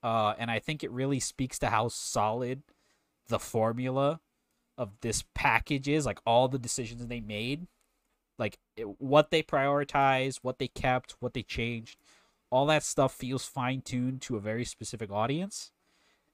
uh, 0.01 0.33
and 0.37 0.49
I 0.49 0.59
think 0.59 0.83
it 0.83 0.91
really 0.91 1.19
speaks 1.19 1.59
to 1.59 1.67
how 1.67 1.89
solid 1.89 2.63
the 3.27 3.39
formula 3.39 4.19
of 4.77 4.91
this 5.01 5.23
package 5.35 5.87
is. 5.87 6.05
Like 6.05 6.19
all 6.25 6.47
the 6.47 6.59
decisions 6.59 7.05
they 7.05 7.19
made, 7.19 7.67
like 8.39 8.57
it, 8.75 8.85
what 8.99 9.29
they 9.31 9.43
prioritized, 9.43 10.39
what 10.41 10.59
they 10.59 10.67
kept, 10.67 11.15
what 11.19 11.33
they 11.33 11.43
changed, 11.43 11.97
all 12.49 12.65
that 12.67 12.83
stuff 12.83 13.13
feels 13.13 13.45
fine 13.45 13.81
tuned 13.81 14.21
to 14.23 14.35
a 14.35 14.39
very 14.39 14.65
specific 14.65 15.11
audience. 15.11 15.71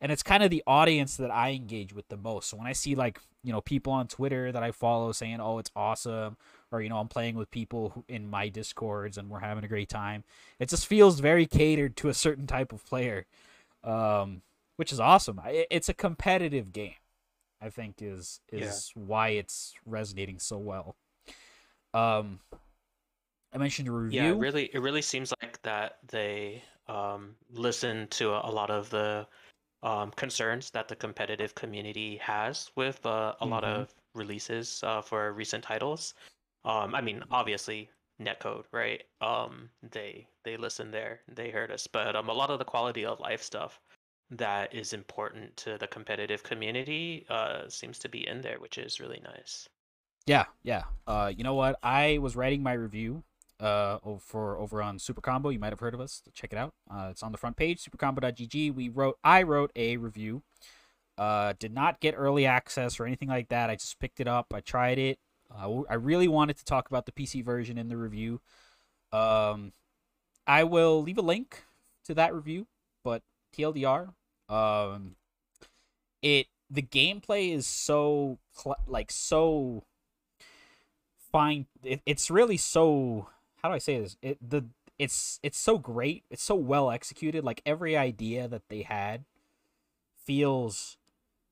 And 0.02 0.14
it's 0.14 0.24
kind 0.24 0.44
of 0.44 0.50
the 0.50 0.64
audience 0.66 1.18
that 1.18 1.30
I 1.30 1.52
engage 1.52 1.94
with 1.94 2.08
the 2.08 2.16
most. 2.16 2.50
So 2.50 2.58
when 2.58 2.68
I 2.68 2.72
see 2.72 2.96
like, 2.96 3.20
you 3.44 3.52
know, 3.52 3.60
people 3.60 3.92
on 3.92 4.08
Twitter 4.08 4.50
that 4.52 4.64
I 4.64 4.72
follow 4.72 5.12
saying, 5.12 5.42
"Oh, 5.42 5.58
it's 5.60 5.72
awesome," 5.76 6.38
or 6.72 6.82
you 6.82 6.88
know, 6.88 7.00
I'm 7.00 7.10
playing 7.10 7.36
with 7.36 7.52
people 7.52 7.90
who, 7.90 8.06
in 8.08 8.30
my 8.30 8.48
discords 8.48 9.18
and 9.18 9.30
we're 9.30 9.40
having 9.40 9.66
a 9.66 9.68
great 9.68 9.90
time. 9.90 10.24
It 10.58 10.70
just 10.70 10.88
feels 10.88 11.20
very 11.20 11.46
catered 11.46 11.98
to 11.98 12.08
a 12.10 12.14
certain 12.14 12.48
type 12.48 12.72
of 12.72 12.86
player, 12.86 13.26
um, 13.84 14.42
which 14.78 14.94
is 14.94 15.00
awesome. 15.02 15.40
I- 15.40 15.68
It's 15.70 15.90
a 15.90 15.94
competitive 15.94 16.72
game. 16.72 16.96
I 17.62 17.70
think 17.70 18.02
is 18.02 18.40
is 18.52 18.92
why 18.96 19.30
it's 19.30 19.74
resonating 19.86 20.40
so 20.40 20.58
well. 20.58 20.96
Um, 21.94 22.40
I 23.54 23.58
mentioned 23.58 23.88
a 23.88 23.92
review. 23.92 24.18
Yeah, 24.18 24.30
it 24.30 24.40
really, 24.40 24.70
it 24.74 24.80
really 24.80 25.02
seems 25.02 25.34
like 25.42 25.62
that 25.64 26.00
they 26.08 26.64
um, 26.88 27.36
listen 27.52 28.08
to 28.10 28.32
a, 28.34 28.50
a 28.50 28.52
lot 28.52 28.70
of 28.70 28.90
the 28.90 29.28
um, 29.84 30.12
concerns 30.12 30.72
that 30.72 30.88
the 30.88 30.96
competitive 30.96 31.56
community 31.56 32.18
has 32.18 32.72
with 32.76 33.06
uh, 33.06 33.36
a 33.42 33.46
lot 33.46 33.64
Mhm. 33.64 33.76
of 33.82 33.96
releases 34.16 34.84
uh, 34.84 35.02
for 35.02 35.34
recent 35.34 35.64
titles. 35.64 36.14
Um, 36.66 36.96
I 36.96 37.02
mean, 37.02 37.24
obviously, 37.32 37.90
netcode, 38.22 38.66
right? 38.72 39.04
Um, 39.22 39.70
they 39.82 40.28
they 40.44 40.58
listen 40.58 40.92
there, 40.92 41.22
they 41.28 41.50
heard 41.52 41.72
us, 41.72 41.88
but 41.88 42.16
um, 42.16 42.30
a 42.30 42.34
lot 42.34 42.50
of 42.50 42.60
the 42.60 42.66
quality 42.66 43.06
of 43.06 43.20
life 43.20 43.42
stuff 43.44 43.80
that 44.32 44.74
is 44.74 44.94
important 44.94 45.56
to 45.58 45.78
the 45.78 45.88
competitive 45.88 46.44
community 46.44 47.26
uh, 47.30 47.70
seems 47.70 48.00
to 48.00 48.10
be 48.10 48.28
in 48.28 48.42
there, 48.42 48.60
which 48.60 48.78
is 48.78 49.00
really 49.00 49.22
nice. 49.24 49.70
Yeah, 50.26 50.46
yeah. 50.64 50.84
Uh, 51.08 51.32
you 51.36 51.44
know 51.44 51.56
what? 51.56 51.78
I 51.82 52.20
was 52.20 52.36
writing 52.36 52.64
my 52.64 52.74
review 52.74 53.24
uh 53.60 53.98
for 54.20 54.58
over 54.58 54.82
on 54.82 54.98
Super 55.00 55.20
Combo. 55.20 55.50
You 55.50 55.60
might 55.60 55.72
have 55.74 55.80
heard 55.82 55.94
of 55.94 56.00
us. 56.00 56.22
Check 56.34 56.54
it 56.54 56.58
out. 56.58 56.74
Uh, 56.90 57.10
it's 57.12 57.24
on 57.24 57.32
the 57.32 57.38
front 57.38 57.58
page, 57.58 57.84
supercombo.gg. 57.84 58.74
We 58.74 58.90
wrote, 58.90 59.18
I 59.24 59.44
wrote 59.44 59.72
a 59.76 59.98
review. 59.98 60.44
Uh, 61.18 61.54
did 61.60 61.74
not 61.74 62.00
get 62.00 62.16
early 62.18 62.46
access 62.46 63.00
or 63.00 63.06
anything 63.06 63.28
like 63.28 63.50
that. 63.50 63.70
I 63.70 63.76
just 63.76 64.00
picked 64.00 64.22
it 64.22 64.28
up. 64.28 64.54
I 64.54 64.62
tried 64.62 64.98
it. 64.98 65.20
Uh, 65.54 65.82
I 65.90 65.96
really 65.96 66.30
wanted 66.30 66.58
to 66.58 66.66
talk 66.66 66.88
about 66.88 67.06
the 67.06 67.12
PC 67.12 67.44
version 67.44 67.78
in 67.78 67.90
the 67.90 67.98
review. 67.98 68.40
Um, 69.12 69.74
I 70.48 70.64
will 70.64 71.02
leave 71.02 71.18
a 71.18 71.24
link 71.24 71.64
to 72.06 72.14
that 72.16 72.34
review, 72.34 72.68
but 73.04 73.22
TLDR, 73.54 74.14
um, 74.48 75.16
it 76.22 76.48
the 76.70 76.82
gameplay 76.82 77.54
is 77.54 77.66
so 77.66 78.40
like 78.88 79.12
so 79.12 79.84
fine. 81.32 81.66
It, 81.84 82.02
it's 82.06 82.30
really 82.30 82.58
so. 82.58 83.28
How 83.62 83.70
do 83.70 83.76
I 83.76 83.80
say 83.80 84.00
this? 84.00 84.18
It 84.22 84.38
the 84.48 84.66
it's 84.98 85.40
it's 85.44 85.58
so 85.58 85.78
great. 85.78 86.24
It's 86.30 86.44
so 86.44 86.56
well 86.56 86.92
executed. 86.92 87.44
Like 87.44 87.62
every 87.66 87.98
idea 87.98 88.48
that 88.48 88.70
they 88.70 88.84
had 88.84 89.26
feels 90.26 90.98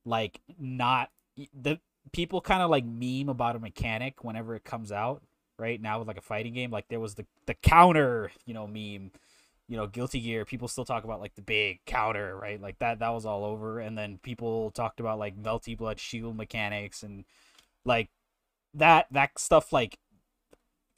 like 0.05 0.39
not 0.59 1.09
the 1.53 1.79
people 2.11 2.41
kind 2.41 2.61
of 2.61 2.69
like 2.69 2.85
meme 2.85 3.29
about 3.29 3.55
a 3.55 3.59
mechanic 3.59 4.23
whenever 4.23 4.55
it 4.55 4.63
comes 4.63 4.91
out 4.91 5.21
right 5.59 5.81
now 5.81 5.99
with 5.99 6.07
like 6.07 6.17
a 6.17 6.21
fighting 6.21 6.53
game 6.53 6.71
like 6.71 6.87
there 6.87 6.99
was 6.99 7.15
the 7.15 7.25
the 7.47 7.53
counter 7.55 8.31
you 8.45 8.53
know 8.53 8.65
meme 8.65 9.11
you 9.67 9.75
know 9.75 9.87
guilty 9.87 10.19
gear 10.19 10.45
people 10.45 10.67
still 10.67 10.85
talk 10.85 11.03
about 11.03 11.19
like 11.19 11.35
the 11.35 11.41
big 11.41 11.79
counter 11.85 12.37
right 12.37 12.61
like 12.61 12.79
that 12.79 12.99
that 12.99 13.09
was 13.09 13.25
all 13.25 13.43
over 13.43 13.79
and 13.79 13.97
then 13.97 14.19
people 14.23 14.71
talked 14.71 14.99
about 14.99 15.19
like 15.19 15.41
melty 15.41 15.77
blood 15.77 15.99
shield 15.99 16.35
mechanics 16.37 17.03
and 17.03 17.25
like 17.83 18.09
that 18.73 19.07
that 19.11 19.37
stuff 19.39 19.71
like 19.73 19.97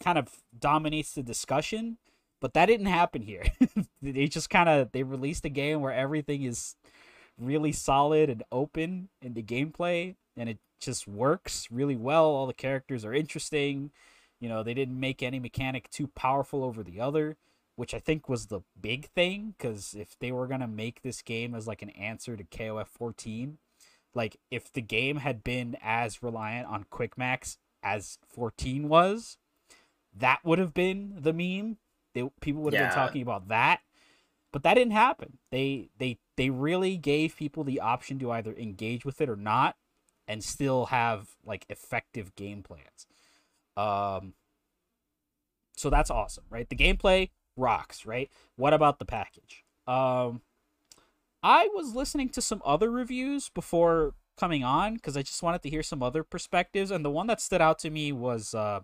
kind 0.03 0.17
of 0.17 0.29
dominates 0.57 1.13
the 1.13 1.23
discussion 1.23 1.97
but 2.41 2.53
that 2.53 2.67
didn't 2.67 2.87
happen 2.87 3.21
here. 3.21 3.43
They 4.01 4.27
just 4.27 4.49
kind 4.49 4.69
of 4.69 4.93
they 4.93 5.03
released 5.03 5.43
a 5.43 5.49
game 5.49 5.81
where 5.81 5.91
everything 5.91 6.43
is 6.43 6.77
really 7.37 7.73
solid 7.73 8.29
and 8.29 8.43
open 8.49 9.09
in 9.21 9.33
the 9.33 9.43
gameplay 9.43 10.15
and 10.37 10.47
it 10.47 10.59
just 10.79 11.05
works 11.05 11.67
really 11.69 11.97
well. 11.97 12.27
All 12.27 12.47
the 12.47 12.53
characters 12.53 13.03
are 13.03 13.13
interesting. 13.13 13.91
You 14.39 14.47
know 14.47 14.63
they 14.63 14.73
didn't 14.73 14.97
make 14.97 15.21
any 15.21 15.37
mechanic 15.37 15.89
too 15.89 16.07
powerful 16.07 16.63
over 16.63 16.81
the 16.81 17.01
other 17.01 17.35
which 17.75 17.93
i 17.93 17.99
think 17.99 18.27
was 18.27 18.47
the 18.47 18.59
big 18.79 19.05
thing 19.07 19.55
because 19.57 19.95
if 19.97 20.17
they 20.19 20.33
were 20.33 20.47
going 20.47 20.59
to 20.59 20.67
make 20.67 21.01
this 21.01 21.21
game 21.21 21.55
as 21.55 21.65
like 21.65 21.81
an 21.81 21.89
answer 21.91 22.35
to 22.35 22.43
kof 22.43 22.87
14 22.87 23.57
like 24.13 24.37
if 24.49 24.71
the 24.71 24.81
game 24.81 25.17
had 25.17 25.43
been 25.43 25.77
as 25.81 26.23
reliant 26.23 26.67
on 26.67 26.85
quick 26.89 27.17
max 27.17 27.57
as 27.83 28.17
14 28.27 28.89
was 28.89 29.37
that 30.15 30.39
would 30.43 30.59
have 30.59 30.73
been 30.73 31.15
the 31.19 31.31
meme. 31.31 31.77
They, 32.13 32.27
people 32.41 32.61
would 32.63 32.73
have 32.73 32.89
been 32.89 32.95
talking 32.95 33.21
about 33.21 33.47
that 33.49 33.81
but 34.51 34.63
that 34.63 34.73
didn't 34.75 34.93
happen. 34.93 35.37
They 35.51 35.89
they 35.97 36.17
they 36.35 36.49
really 36.49 36.97
gave 36.97 37.35
people 37.35 37.63
the 37.63 37.79
option 37.79 38.19
to 38.19 38.31
either 38.31 38.53
engage 38.53 39.05
with 39.05 39.21
it 39.21 39.29
or 39.29 39.35
not 39.35 39.75
and 40.27 40.43
still 40.43 40.87
have 40.87 41.29
like 41.45 41.65
effective 41.69 42.35
game 42.35 42.63
plans. 42.63 43.07
Um 43.77 44.33
so 45.75 45.89
that's 45.89 46.09
awesome 46.09 46.45
right? 46.49 46.67
The 46.67 46.75
gameplay 46.75 47.29
rocks 47.55 48.05
right? 48.05 48.29
What 48.55 48.73
about 48.73 48.99
the 48.99 49.05
package? 49.05 49.63
Um 49.87 50.41
i 51.43 51.69
was 51.73 51.95
listening 51.95 52.29
to 52.29 52.41
some 52.41 52.61
other 52.65 52.91
reviews 52.91 53.49
before 53.49 54.13
coming 54.37 54.63
on 54.63 54.95
because 54.95 55.17
i 55.17 55.21
just 55.21 55.43
wanted 55.43 55.61
to 55.61 55.69
hear 55.69 55.83
some 55.83 56.01
other 56.01 56.23
perspectives 56.23 56.91
and 56.91 57.03
the 57.03 57.09
one 57.09 57.27
that 57.27 57.41
stood 57.41 57.61
out 57.61 57.79
to 57.79 57.89
me 57.89 58.11
was 58.11 58.53
uh 58.53 58.79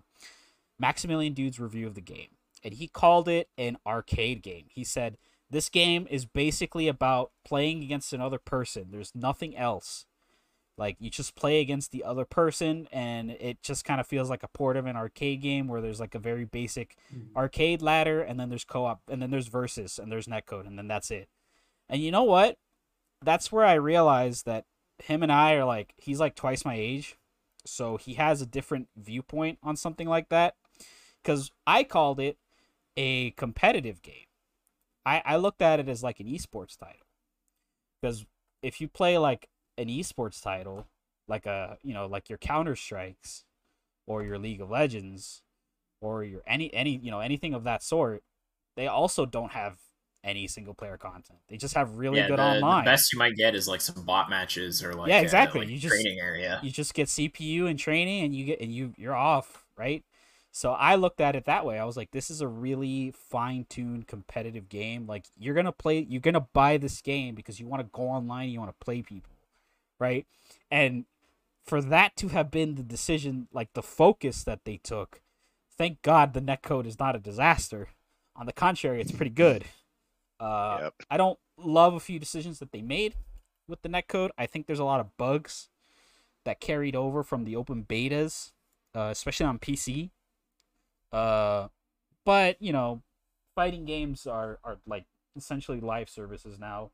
Maximilian 0.80 1.34
Dood's 1.34 1.60
review 1.60 1.88
of 1.88 1.96
the 1.96 2.02
game 2.02 2.30
and 2.64 2.74
he 2.74 2.88
called 2.88 3.30
it 3.30 3.50
an 3.58 3.78
arcade 3.86 4.42
game. 4.42 4.66
He 4.74 4.84
said 4.84 5.18
this 5.50 5.70
game 5.70 6.08
is 6.10 6.26
basically 6.26 6.88
about 6.88 7.32
playing 7.46 7.84
against 7.84 8.12
another 8.12 8.40
person. 8.40 8.88
There's 8.90 9.14
nothing 9.14 9.56
else. 9.56 10.06
Like 10.78 10.98
you 11.00 11.10
just 11.10 11.36
play 11.36 11.62
against 11.62 11.92
the 11.92 12.04
other 12.04 12.26
person 12.26 12.90
and 12.92 13.32
it 13.32 13.62
just 13.62 13.86
kind 13.86 14.02
of 14.02 14.08
feels 14.08 14.30
like 14.30 14.44
a 14.44 14.50
port 14.50 14.76
of 14.76 14.88
an 14.88 14.98
arcade 14.98 15.42
game 15.42 15.68
where 15.68 15.80
there's 15.80 16.02
like 16.02 16.16
a 16.16 16.20
very 16.20 16.44
basic 16.44 16.98
arcade 17.36 17.82
ladder 17.82 18.22
and 18.22 18.38
then 18.38 18.50
there's 18.50 18.66
co-op 18.66 19.02
and 19.08 19.22
then 19.22 19.32
there's 19.32 19.48
versus 19.48 20.00
and 20.00 20.12
there's 20.12 20.28
netcode 20.28 20.68
and 20.68 20.78
then 20.78 20.88
that's 20.88 21.12
it 21.12 21.30
and 21.90 22.02
you 22.02 22.12
know 22.12 22.24
what? 22.24 22.58
That's 23.24 23.52
where 23.52 23.66
i 23.66 23.74
realized 23.74 24.46
that 24.46 24.66
him 25.00 25.24
and 25.24 25.32
i 25.32 25.54
are 25.54 25.66
like 25.66 25.94
he's 25.98 26.20
like 26.20 26.36
twice 26.36 26.64
my 26.64 26.76
age 26.76 27.18
so 27.66 27.98
he 27.98 28.14
has 28.14 28.42
a 28.42 28.46
different 28.46 28.88
viewpoint 28.96 29.58
on 29.64 29.76
something 29.76 30.08
like 30.08 30.30
that 30.30 30.56
because 31.24 31.52
i 31.66 31.84
called 31.84 32.20
it 32.20 32.38
a 32.98 33.32
competitive 33.32 34.02
game. 34.02 34.26
I, 35.06 35.22
I 35.26 35.36
looked 35.36 35.62
at 35.62 35.80
it 35.80 35.90
as 35.90 36.04
like 36.04 36.20
an 36.20 36.28
esports 36.28 36.78
title 36.78 37.06
because 38.02 38.26
if 38.62 38.82
you 38.82 38.88
play 38.88 39.18
like 39.18 39.50
an 39.78 39.88
esports 39.88 40.42
title, 40.42 40.88
like 41.28 41.46
a 41.46 41.78
you 41.84 41.94
know 41.94 42.08
like 42.08 42.30
your 42.30 42.38
Counter 42.38 42.76
Strikes, 42.76 43.44
or 44.08 44.24
your 44.24 44.40
League 44.40 44.62
of 44.62 44.70
Legends, 44.70 45.44
or 46.02 46.24
your 46.24 46.42
any 46.48 46.74
any 46.74 46.98
you 46.98 47.12
know 47.12 47.20
anything 47.20 47.54
of 47.54 47.64
that 47.66 47.84
sort, 47.84 48.24
they 48.76 48.88
also 48.88 49.26
don't 49.26 49.52
have 49.52 49.78
any 50.26 50.48
single 50.48 50.74
player 50.74 50.98
content. 50.98 51.40
They 51.48 51.56
just 51.56 51.76
have 51.76 51.96
really 51.96 52.18
yeah, 52.18 52.28
good 52.28 52.40
the, 52.40 52.44
online. 52.44 52.84
The 52.84 52.92
best 52.92 53.14
you 53.14 53.20
might 53.20 53.36
get 53.36 53.56
is 53.56 53.68
like 53.68 53.80
some 53.80 54.04
bot 54.04 54.30
matches 54.30 54.84
or 54.84 54.94
like 54.94 55.08
Yeah, 55.08 55.20
uh, 55.20 55.22
exactly. 55.22 55.62
like 55.62 55.70
You 55.70 55.78
just- 55.78 55.94
training 55.94 56.20
area. 56.20 56.60
you 56.64 56.72
just 56.72 56.94
get 56.94 57.08
CPU 57.08 57.70
and 57.70 57.80
training 57.80 58.24
and 58.26 58.36
you 58.36 58.46
get 58.46 58.60
and 58.60 58.74
you 58.74 58.94
you're 58.98 59.16
off, 59.16 59.66
right? 59.78 60.04
So 60.52 60.72
I 60.72 60.96
looked 60.96 61.22
at 61.22 61.36
it 61.36 61.46
that 61.46 61.66
way. 61.66 61.78
I 61.80 61.86
was 61.86 61.96
like 61.96 62.12
this 62.12 62.30
is 62.30 62.42
a 62.42 62.48
really 62.48 63.12
fine-tuned 63.12 64.08
competitive 64.08 64.68
game. 64.68 65.06
Like 65.06 65.26
you're 65.38 65.62
to 65.62 65.72
play 65.72 66.00
you're 66.10 66.22
going 66.22 66.34
to 66.34 66.48
buy 66.54 66.78
this 66.78 67.02
game 67.02 67.36
because 67.36 67.60
you 67.60 67.68
want 67.68 67.82
to 67.82 67.90
go 67.94 68.04
online, 68.04 68.50
you 68.50 68.60
want 68.60 68.72
to 68.72 68.84
play 68.84 69.02
people, 69.04 69.32
right? 70.00 70.26
And 70.72 71.06
for 71.64 71.82
that 71.82 72.16
to 72.18 72.30
have 72.30 72.52
been 72.52 72.76
the 72.76 72.84
decision, 72.84 73.48
like 73.54 73.74
the 73.74 73.84
focus 73.84 74.44
that 74.44 74.66
they 74.66 74.78
took, 74.78 75.22
thank 75.78 76.02
God 76.02 76.34
the 76.34 76.42
netcode 76.42 76.86
is 76.86 77.00
not 77.00 77.16
a 77.16 77.20
disaster. 77.20 77.90
On 78.36 78.46
the 78.46 78.54
contrary, 78.54 79.02
it's 79.02 79.12
pretty 79.12 79.32
good. 79.32 79.66
Uh, 80.40 80.80
Yep. 80.82 80.94
I 81.10 81.18
don't 81.18 81.40
love 81.58 81.94
a 81.94 82.00
few 82.00 82.20
decisions 82.20 82.60
that 82.60 82.72
they 82.72 82.82
made 82.82 83.16
with 83.68 83.82
the 83.82 83.90
netcode. 83.90 84.30
I 84.38 84.46
think 84.46 84.68
there's 84.68 84.80
a 84.80 84.86
lot 84.86 85.00
of 85.00 85.16
bugs 85.18 85.70
that 86.44 86.60
carried 86.60 86.96
over 86.96 87.24
from 87.24 87.44
the 87.44 87.56
open 87.56 87.86
betas, 87.88 88.52
uh, 88.94 89.10
especially 89.12 89.46
on 89.46 89.60
PC. 89.60 90.12
Uh, 91.12 91.70
but 92.26 92.62
you 92.62 92.74
know, 92.74 93.02
fighting 93.56 93.86
games 93.86 94.28
are 94.28 94.60
are 94.64 94.78
like 94.86 95.06
essentially 95.36 95.80
live 95.80 96.10
services 96.10 96.60
now. 96.60 96.92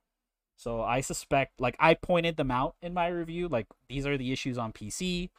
So 0.57 0.81
I 0.81 1.01
suspect, 1.01 1.59
like 1.59 1.75
I 1.79 1.95
pointed 1.95 2.37
them 2.37 2.51
out 2.51 2.75
in 2.81 2.93
my 2.93 3.07
review, 3.07 3.47
like 3.47 3.67
these 3.89 4.05
are 4.05 4.17
the 4.17 4.31
issues 4.31 4.57
on 4.57 4.71
PC. 4.71 5.29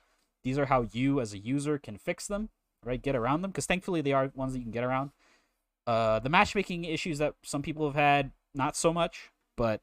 These 0.42 0.58
are 0.58 0.66
how 0.66 0.86
you 0.92 1.20
as 1.20 1.32
a 1.32 1.38
user 1.38 1.78
can 1.78 1.96
fix 1.96 2.26
them, 2.26 2.48
right? 2.84 3.00
Get 3.00 3.14
around 3.14 3.42
them 3.42 3.52
because 3.52 3.66
thankfully 3.66 4.00
they 4.00 4.12
are 4.12 4.32
ones 4.34 4.52
that 4.52 4.58
you 4.58 4.64
can 4.64 4.72
get 4.72 4.82
around. 4.82 5.12
Uh, 5.86 6.18
the 6.20 6.28
matchmaking 6.28 6.84
issues 6.84 7.18
that 7.18 7.34
some 7.42 7.62
people 7.62 7.86
have 7.86 7.96
had, 7.96 8.30
not 8.54 8.76
so 8.76 8.92
much, 8.92 9.30
but 9.56 9.80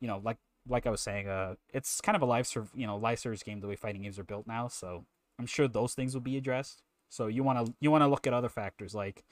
you 0.00 0.06
know, 0.08 0.20
like 0.24 0.38
like 0.68 0.86
I 0.86 0.90
was 0.90 1.00
saying, 1.00 1.28
uh, 1.28 1.54
it's 1.72 2.00
kind 2.00 2.16
of 2.16 2.22
a 2.22 2.26
live 2.26 2.46
serve, 2.46 2.70
you 2.74 2.86
know, 2.86 2.96
live 2.96 3.18
service 3.18 3.42
game 3.42 3.60
the 3.60 3.68
way 3.68 3.76
fighting 3.76 4.02
games 4.02 4.18
are 4.18 4.24
built 4.24 4.46
now. 4.46 4.68
So 4.68 5.04
I'm 5.38 5.46
sure 5.46 5.66
those 5.66 5.94
things 5.94 6.14
will 6.14 6.20
be 6.20 6.36
addressed. 6.36 6.82
So 7.08 7.26
you 7.26 7.42
want 7.42 7.66
to 7.66 7.74
you 7.80 7.90
want 7.90 8.02
to 8.02 8.08
look 8.08 8.26
at 8.26 8.32
other 8.32 8.48
factors 8.48 8.94
like, 8.94 9.24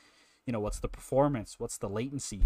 you 0.46 0.52
know, 0.52 0.60
what's 0.60 0.80
the 0.80 0.88
performance, 0.88 1.56
what's 1.58 1.78
the 1.78 1.88
latency. 1.88 2.42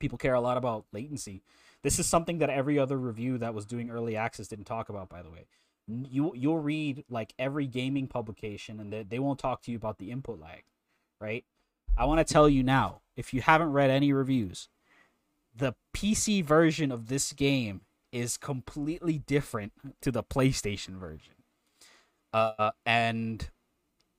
People 0.00 0.18
care 0.18 0.34
a 0.34 0.40
lot 0.40 0.56
about 0.56 0.86
latency. 0.92 1.42
This 1.82 1.98
is 1.98 2.06
something 2.06 2.38
that 2.38 2.50
every 2.50 2.78
other 2.78 2.98
review 2.98 3.38
that 3.38 3.54
was 3.54 3.66
doing 3.66 3.90
early 3.90 4.16
access 4.16 4.48
didn't 4.48 4.64
talk 4.64 4.88
about, 4.88 5.08
by 5.08 5.22
the 5.22 5.30
way. 5.30 5.46
You 5.86 6.32
you'll 6.34 6.58
read 6.58 7.04
like 7.08 7.34
every 7.38 7.66
gaming 7.66 8.06
publication, 8.06 8.80
and 8.80 8.92
they, 8.92 9.02
they 9.02 9.18
won't 9.18 9.38
talk 9.38 9.62
to 9.62 9.70
you 9.70 9.76
about 9.76 9.98
the 9.98 10.10
input 10.10 10.40
lag, 10.40 10.64
right? 11.20 11.44
I 11.96 12.04
want 12.04 12.26
to 12.26 12.32
tell 12.32 12.48
you 12.48 12.62
now, 12.62 13.00
if 13.16 13.34
you 13.34 13.42
haven't 13.42 13.72
read 13.72 13.90
any 13.90 14.12
reviews, 14.12 14.68
the 15.54 15.74
PC 15.94 16.44
version 16.44 16.90
of 16.90 17.08
this 17.08 17.32
game 17.32 17.82
is 18.12 18.36
completely 18.36 19.18
different 19.18 19.72
to 20.00 20.10
the 20.10 20.22
PlayStation 20.22 20.98
version. 20.98 21.34
Uh, 22.32 22.70
and 22.86 23.50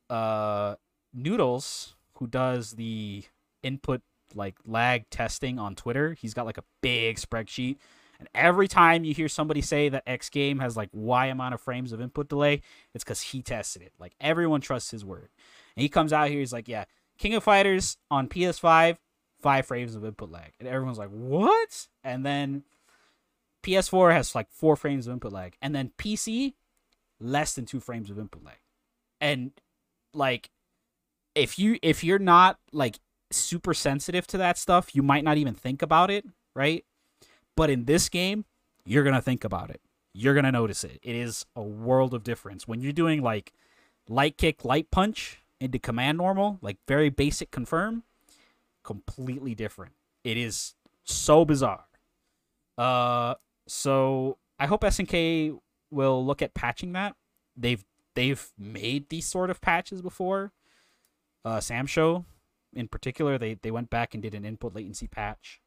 uh, 0.09 0.75
Noodalls, 1.15 1.93
who 2.15 2.27
does 2.27 2.73
the 2.73 3.23
input 3.63 4.01
like 4.33 4.55
lag 4.65 5.09
testing 5.09 5.59
on 5.59 5.75
Twitter, 5.75 6.13
he's 6.13 6.33
got 6.33 6.45
like 6.45 6.57
a 6.57 6.63
big 6.81 7.17
spreadsheet. 7.17 7.77
And 8.19 8.29
every 8.35 8.67
time 8.67 9.03
you 9.03 9.15
hear 9.15 9.27
somebody 9.27 9.61
say 9.61 9.89
that 9.89 10.03
X 10.05 10.29
game 10.29 10.59
has 10.59 10.77
like 10.77 10.89
Y 10.93 11.25
amount 11.25 11.55
of 11.55 11.61
frames 11.61 11.91
of 11.91 11.99
input 11.99 12.29
delay, 12.29 12.61
it's 12.93 13.03
because 13.03 13.21
he 13.21 13.41
tested 13.41 13.81
it. 13.81 13.93
Like 13.99 14.13
everyone 14.21 14.61
trusts 14.61 14.91
his 14.91 15.03
word. 15.03 15.29
And 15.75 15.81
he 15.81 15.89
comes 15.89 16.13
out 16.13 16.29
here, 16.29 16.39
he's 16.39 16.53
like, 16.53 16.67
yeah, 16.67 16.85
King 17.21 17.35
of 17.35 17.43
Fighters 17.43 17.97
on 18.09 18.27
PS5, 18.27 18.97
five 19.41 19.65
frames 19.67 19.93
of 19.93 20.03
input 20.03 20.31
lag. 20.31 20.53
And 20.59 20.67
everyone's 20.67 20.97
like, 20.97 21.11
what? 21.11 21.87
And 22.03 22.25
then 22.25 22.63
PS4 23.61 24.11
has 24.11 24.33
like 24.33 24.47
four 24.49 24.75
frames 24.75 25.05
of 25.05 25.13
input 25.13 25.31
lag. 25.31 25.55
And 25.61 25.75
then 25.75 25.91
PC, 25.99 26.55
less 27.19 27.53
than 27.53 27.65
two 27.65 27.79
frames 27.79 28.09
of 28.09 28.17
input 28.17 28.43
lag. 28.43 28.55
And 29.21 29.51
like 30.15 30.49
if 31.35 31.59
you 31.59 31.77
if 31.83 32.03
you're 32.03 32.17
not 32.17 32.57
like 32.73 32.99
super 33.31 33.75
sensitive 33.75 34.25
to 34.27 34.39
that 34.39 34.57
stuff, 34.57 34.95
you 34.95 35.03
might 35.03 35.23
not 35.23 35.37
even 35.37 35.53
think 35.53 35.83
about 35.83 36.09
it, 36.09 36.25
right? 36.55 36.83
But 37.55 37.69
in 37.69 37.85
this 37.85 38.09
game, 38.09 38.45
you're 38.83 39.03
gonna 39.03 39.21
think 39.21 39.43
about 39.43 39.69
it. 39.69 39.79
You're 40.15 40.33
gonna 40.33 40.51
notice 40.51 40.83
it. 40.83 40.99
It 41.03 41.15
is 41.15 41.45
a 41.55 41.61
world 41.61 42.15
of 42.15 42.23
difference. 42.23 42.67
When 42.67 42.81
you're 42.81 42.91
doing 42.91 43.21
like 43.21 43.53
light 44.09 44.39
kick, 44.39 44.65
light 44.65 44.89
punch 44.89 45.40
into 45.61 45.79
command 45.79 46.17
normal, 46.17 46.57
like 46.61 46.77
very 46.87 47.09
basic 47.09 47.51
confirm, 47.51 48.03
completely 48.83 49.53
different. 49.53 49.93
It 50.23 50.35
is 50.35 50.73
so 51.03 51.45
bizarre. 51.45 51.85
Uh 52.77 53.35
so 53.67 54.37
I 54.59 54.65
hope 54.65 54.81
SNK 54.81 55.57
will 55.91 56.25
look 56.25 56.41
at 56.41 56.53
patching 56.55 56.93
that. 56.93 57.15
They've 57.55 57.85
they've 58.15 58.51
made 58.57 59.09
these 59.09 59.27
sort 59.27 59.49
of 59.51 59.61
patches 59.61 60.01
before. 60.01 60.51
Uh 61.45 61.57
SamSho 61.57 62.25
in 62.73 62.87
particular, 62.87 63.37
they 63.37 63.53
they 63.53 63.71
went 63.71 63.89
back 63.89 64.13
and 64.13 64.23
did 64.23 64.33
an 64.33 64.45
input 64.45 64.73
latency 64.73 65.07
patch. 65.07 65.61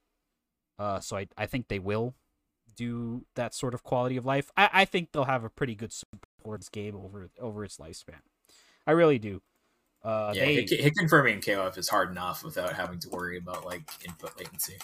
Uh 0.77 0.99
so 0.99 1.17
I 1.17 1.29
I 1.39 1.47
think 1.47 1.69
they 1.69 1.79
will 1.79 2.15
do 2.77 3.25
that 3.37 3.55
sort 3.55 3.75
of 3.75 3.85
quality 3.85 4.17
of 4.17 4.27
life. 4.27 4.51
I, 4.57 4.69
I 4.73 4.85
think 4.85 5.13
they'll 5.13 5.25
have 5.27 5.45
a 5.45 5.51
pretty 5.51 5.77
good 5.77 5.93
supports 5.93 6.69
game 6.69 6.97
over 6.97 7.31
over 7.39 7.65
its 7.65 7.77
lifespan. 7.77 8.23
I 8.87 8.91
really 8.91 9.21
do. 9.21 9.41
Uh 10.05 10.33
yeah, 10.35 10.45
they 10.45 10.55
hit, 10.57 10.71
hit 10.71 10.95
confirming 10.97 11.41
KOF 11.41 11.79
is 11.79 11.89
hard 11.89 12.11
enough 12.11 12.45
without 12.45 12.75
having 12.75 12.99
to 13.01 13.09
worry 13.09 13.39
about 13.39 13.65
like 13.65 13.89
input 14.07 14.37
latency. 14.39 14.77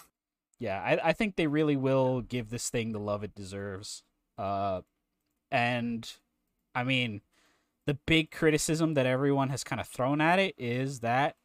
yeah, 0.59 0.81
I, 0.81 1.11
I 1.11 1.13
think 1.13 1.37
they 1.37 1.47
really 1.47 1.77
will 1.77 2.23
give 2.23 2.51
this 2.51 2.71
thing 2.71 2.93
the 2.93 2.99
love 2.99 3.23
it 3.23 3.35
deserves. 3.35 4.03
Uh, 4.39 4.81
and 5.51 6.11
I 6.75 6.85
mean, 6.85 7.21
the 7.87 7.99
big 8.07 8.31
criticism 8.31 8.95
that 8.95 9.07
everyone 9.07 9.49
has 9.51 9.65
kind 9.65 9.81
of 9.81 9.89
thrown 9.89 10.21
at 10.21 10.39
it 10.39 10.55
is 10.57 11.01
that 11.01 11.37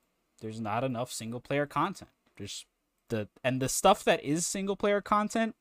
there's 0.41 0.61
not 0.61 0.83
enough 0.83 1.11
single 1.11 1.39
player 1.39 1.65
content. 1.65 2.11
There's 2.37 2.65
the 3.09 3.27
and 3.43 3.61
the 3.61 3.69
stuff 3.69 4.03
that 4.03 4.23
is 4.23 4.45
single 4.45 4.75
player 4.75 5.01
content 5.01 5.55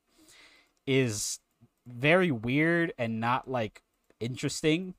is 0.85 1.39
very 1.87 2.31
weird 2.31 2.93
and 2.97 3.19
not 3.19 3.49
like 3.49 3.81
interesting. 4.19 4.95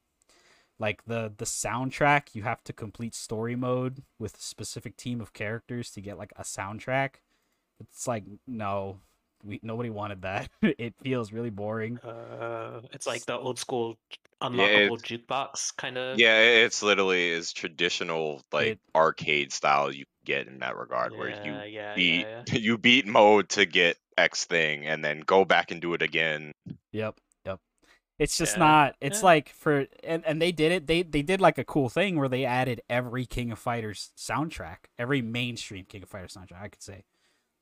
Like 0.79 1.05
the 1.07 1.33
the 1.37 1.45
soundtrack, 1.45 2.35
you 2.35 2.43
have 2.43 2.63
to 2.65 2.73
complete 2.73 3.15
story 3.15 3.57
mode 3.57 4.03
with 4.19 4.37
a 4.37 4.43
specific 4.43 4.97
team 4.97 5.21
of 5.21 5.33
characters 5.33 5.91
to 5.93 6.01
get 6.01 6.19
like 6.19 6.33
a 6.37 6.43
soundtrack. 6.43 7.17
It's 7.81 8.07
like 8.07 8.25
no, 8.47 8.99
we 9.45 9.61
nobody 9.63 9.91
wanted 9.91 10.23
that. 10.23 10.51
it 10.63 10.95
feels 11.03 11.33
really 11.33 11.51
boring. 11.51 11.99
Uh, 11.99 12.83
it's 12.93 13.07
like 13.07 13.25
the 13.25 13.39
old 13.39 13.59
school 13.59 13.97
unlockable 14.43 15.01
jukebox 15.01 15.77
kind 15.77 15.97
of. 15.97 16.19
Yeah, 16.19 16.39
it's 16.41 16.83
literally 16.83 17.31
is 17.31 17.53
traditional 17.53 18.43
like 18.53 18.67
It- 18.67 18.81
arcade 18.95 19.53
style 19.53 19.93
you 19.93 20.05
get 20.25 20.47
in 20.47 20.59
that 20.59 20.77
regard, 20.77 21.13
yeah, 21.13 21.19
where 21.19 21.29
you 21.31 21.53
yeah, 21.53 21.65
yeah, 21.65 21.95
beat 21.95 22.27
yeah. 22.27 22.43
you 22.53 22.79
beat 22.79 23.07
mode 23.07 23.49
to 23.51 23.65
get 23.67 23.97
X 24.19 24.45
thing, 24.45 24.87
and 24.87 25.05
then 25.05 25.21
go 25.21 25.45
back 25.45 25.71
and 25.71 25.81
do 25.81 25.95
it 25.95 26.03
again. 26.03 26.53
Yep, 26.67 26.77
yep. 26.93 27.21
It's 28.19 28.39
just 28.39 28.57
Yeah. 28.57 28.61
not. 28.61 28.97
It's 29.01 29.21
Yeah. 29.21 29.25
like 29.27 29.49
for 29.51 29.87
and 30.03 30.25
and 30.25 30.41
they 30.41 30.53
did 30.53 30.73
it. 30.73 30.87
They 30.87 31.03
they 31.03 31.23
did 31.23 31.41
like 31.41 31.59
a 31.59 31.65
cool 31.65 31.89
thing 31.89 32.17
where 32.19 32.29
they 32.29 32.45
added 32.45 32.81
every 32.89 33.27
King 33.27 33.53
of 33.53 33.59
Fighters 33.59 34.11
soundtrack, 34.17 34.87
every 34.99 35.21
mainstream 35.23 35.85
King 35.85 36.03
of 36.03 36.09
Fighters 36.09 36.35
soundtrack. 36.35 36.63
I 36.63 36.69
could 36.69 36.83
say. 36.83 37.05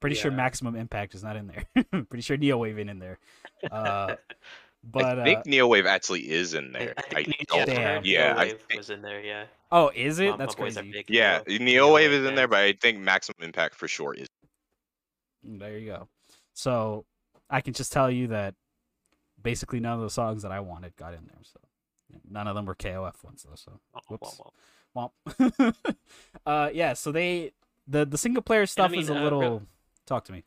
Pretty 0.01 0.17
sure 0.17 0.31
Maximum 0.31 0.77
Impact 0.77 1.15
is 1.15 1.25
not 1.25 1.35
in 1.35 1.47
there. 1.47 1.65
Pretty 2.05 2.21
sure 2.21 2.37
Neo 2.37 2.59
Wave 2.59 2.79
in 2.79 2.99
there. 2.99 3.19
Uh, 3.71 4.17
but 4.85 5.19
I 5.19 5.25
think 5.25 5.39
uh, 5.39 5.43
Neo 5.47 5.67
Wave 5.67 5.87
actually 5.87 6.31
is 6.31 6.53
in 6.53 6.73
there. 6.73 6.93
I 6.99 7.03
I 7.21 7.25
think 7.25 7.37
Ninja 7.39 7.47
don't. 7.47 7.67
Damn. 7.67 7.77
Turtle 7.77 8.07
Yeah, 8.07 8.35
I 8.37 8.45
Wave 8.45 8.61
think- 8.69 8.79
was 8.79 8.91
in 8.91 9.01
there. 9.01 9.23
Yeah. 9.23 9.47
oh, 9.73 9.91
is 9.95 10.19
it? 10.19 10.33
My- 10.33 10.37
That's 10.37 10.59
my 10.59 10.65
crazy. 10.65 10.93
big 10.93 11.07
Yeah, 11.09 11.41
Neo- 11.49 11.59
Neo 11.59 11.93
Wave 11.95 12.13
is 12.13 12.27
in 12.27 12.35
there, 12.35 12.47
but 12.49 12.59
I 12.59 12.75
think 12.75 12.99
Maximum 12.99 13.43
Impact 13.43 13.75
for 13.75 13.89
sure 13.89 14.13
is. 14.15 14.29
There 15.43 15.79
you 15.79 15.87
go. 15.87 16.09
So 16.53 17.07
I 17.51 17.61
can 17.63 17.73
just 17.73 17.91
tell 17.93 18.11
you 18.11 18.27
that 18.29 18.55
basically 19.45 19.79
none 19.79 19.93
of 19.95 20.01
the 20.01 20.11
songs 20.11 20.43
that 20.43 20.51
I 20.51 20.59
wanted 20.59 20.97
got 20.97 21.15
in 21.15 21.21
there. 21.27 21.39
So 21.43 21.61
none 22.29 22.49
of 22.49 22.57
them 22.57 22.67
were 22.67 22.75
KOF 22.75 23.23
ones 23.23 23.47
though. 23.49 23.55
So 23.55 23.79
Whoops. 24.09 24.41
wah. 24.95 25.11
well, 25.39 25.75
uh, 26.47 26.71
yeah. 26.75 26.95
So 26.95 27.13
they 27.13 27.53
the 27.87 28.05
the 28.05 28.19
single 28.19 28.43
player 28.43 28.67
stuff 28.67 28.91
mean, 28.91 29.01
is 29.03 29.11
a 29.11 29.17
uh, 29.17 29.23
little. 29.23 29.41
real- 29.41 29.63
Talk 30.07 30.25
to 30.25 30.33
me. 30.33 30.43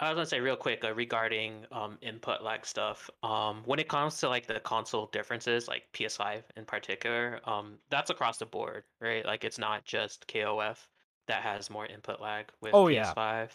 I 0.00 0.08
was 0.08 0.16
gonna 0.16 0.26
say 0.26 0.40
real 0.40 0.56
quick 0.56 0.82
uh, 0.82 0.94
regarding 0.94 1.66
um, 1.72 1.98
input 2.00 2.42
lag 2.42 2.64
stuff. 2.64 3.10
Um, 3.22 3.62
when 3.66 3.78
it 3.78 3.86
comes 3.86 4.16
to 4.20 4.28
like 4.30 4.46
the 4.46 4.58
console 4.60 5.06
differences, 5.12 5.68
like 5.68 5.82
PS5 5.92 6.42
in 6.56 6.64
particular, 6.64 7.40
um, 7.44 7.74
that's 7.90 8.08
across 8.10 8.38
the 8.38 8.46
board, 8.46 8.84
right? 9.00 9.24
Like 9.26 9.44
it's 9.44 9.58
not 9.58 9.84
just 9.84 10.26
KOF 10.26 10.78
that 11.28 11.42
has 11.42 11.68
more 11.70 11.84
input 11.86 12.20
lag 12.20 12.46
with 12.62 12.72
Oh. 12.74 12.86
PS5. 12.86 13.50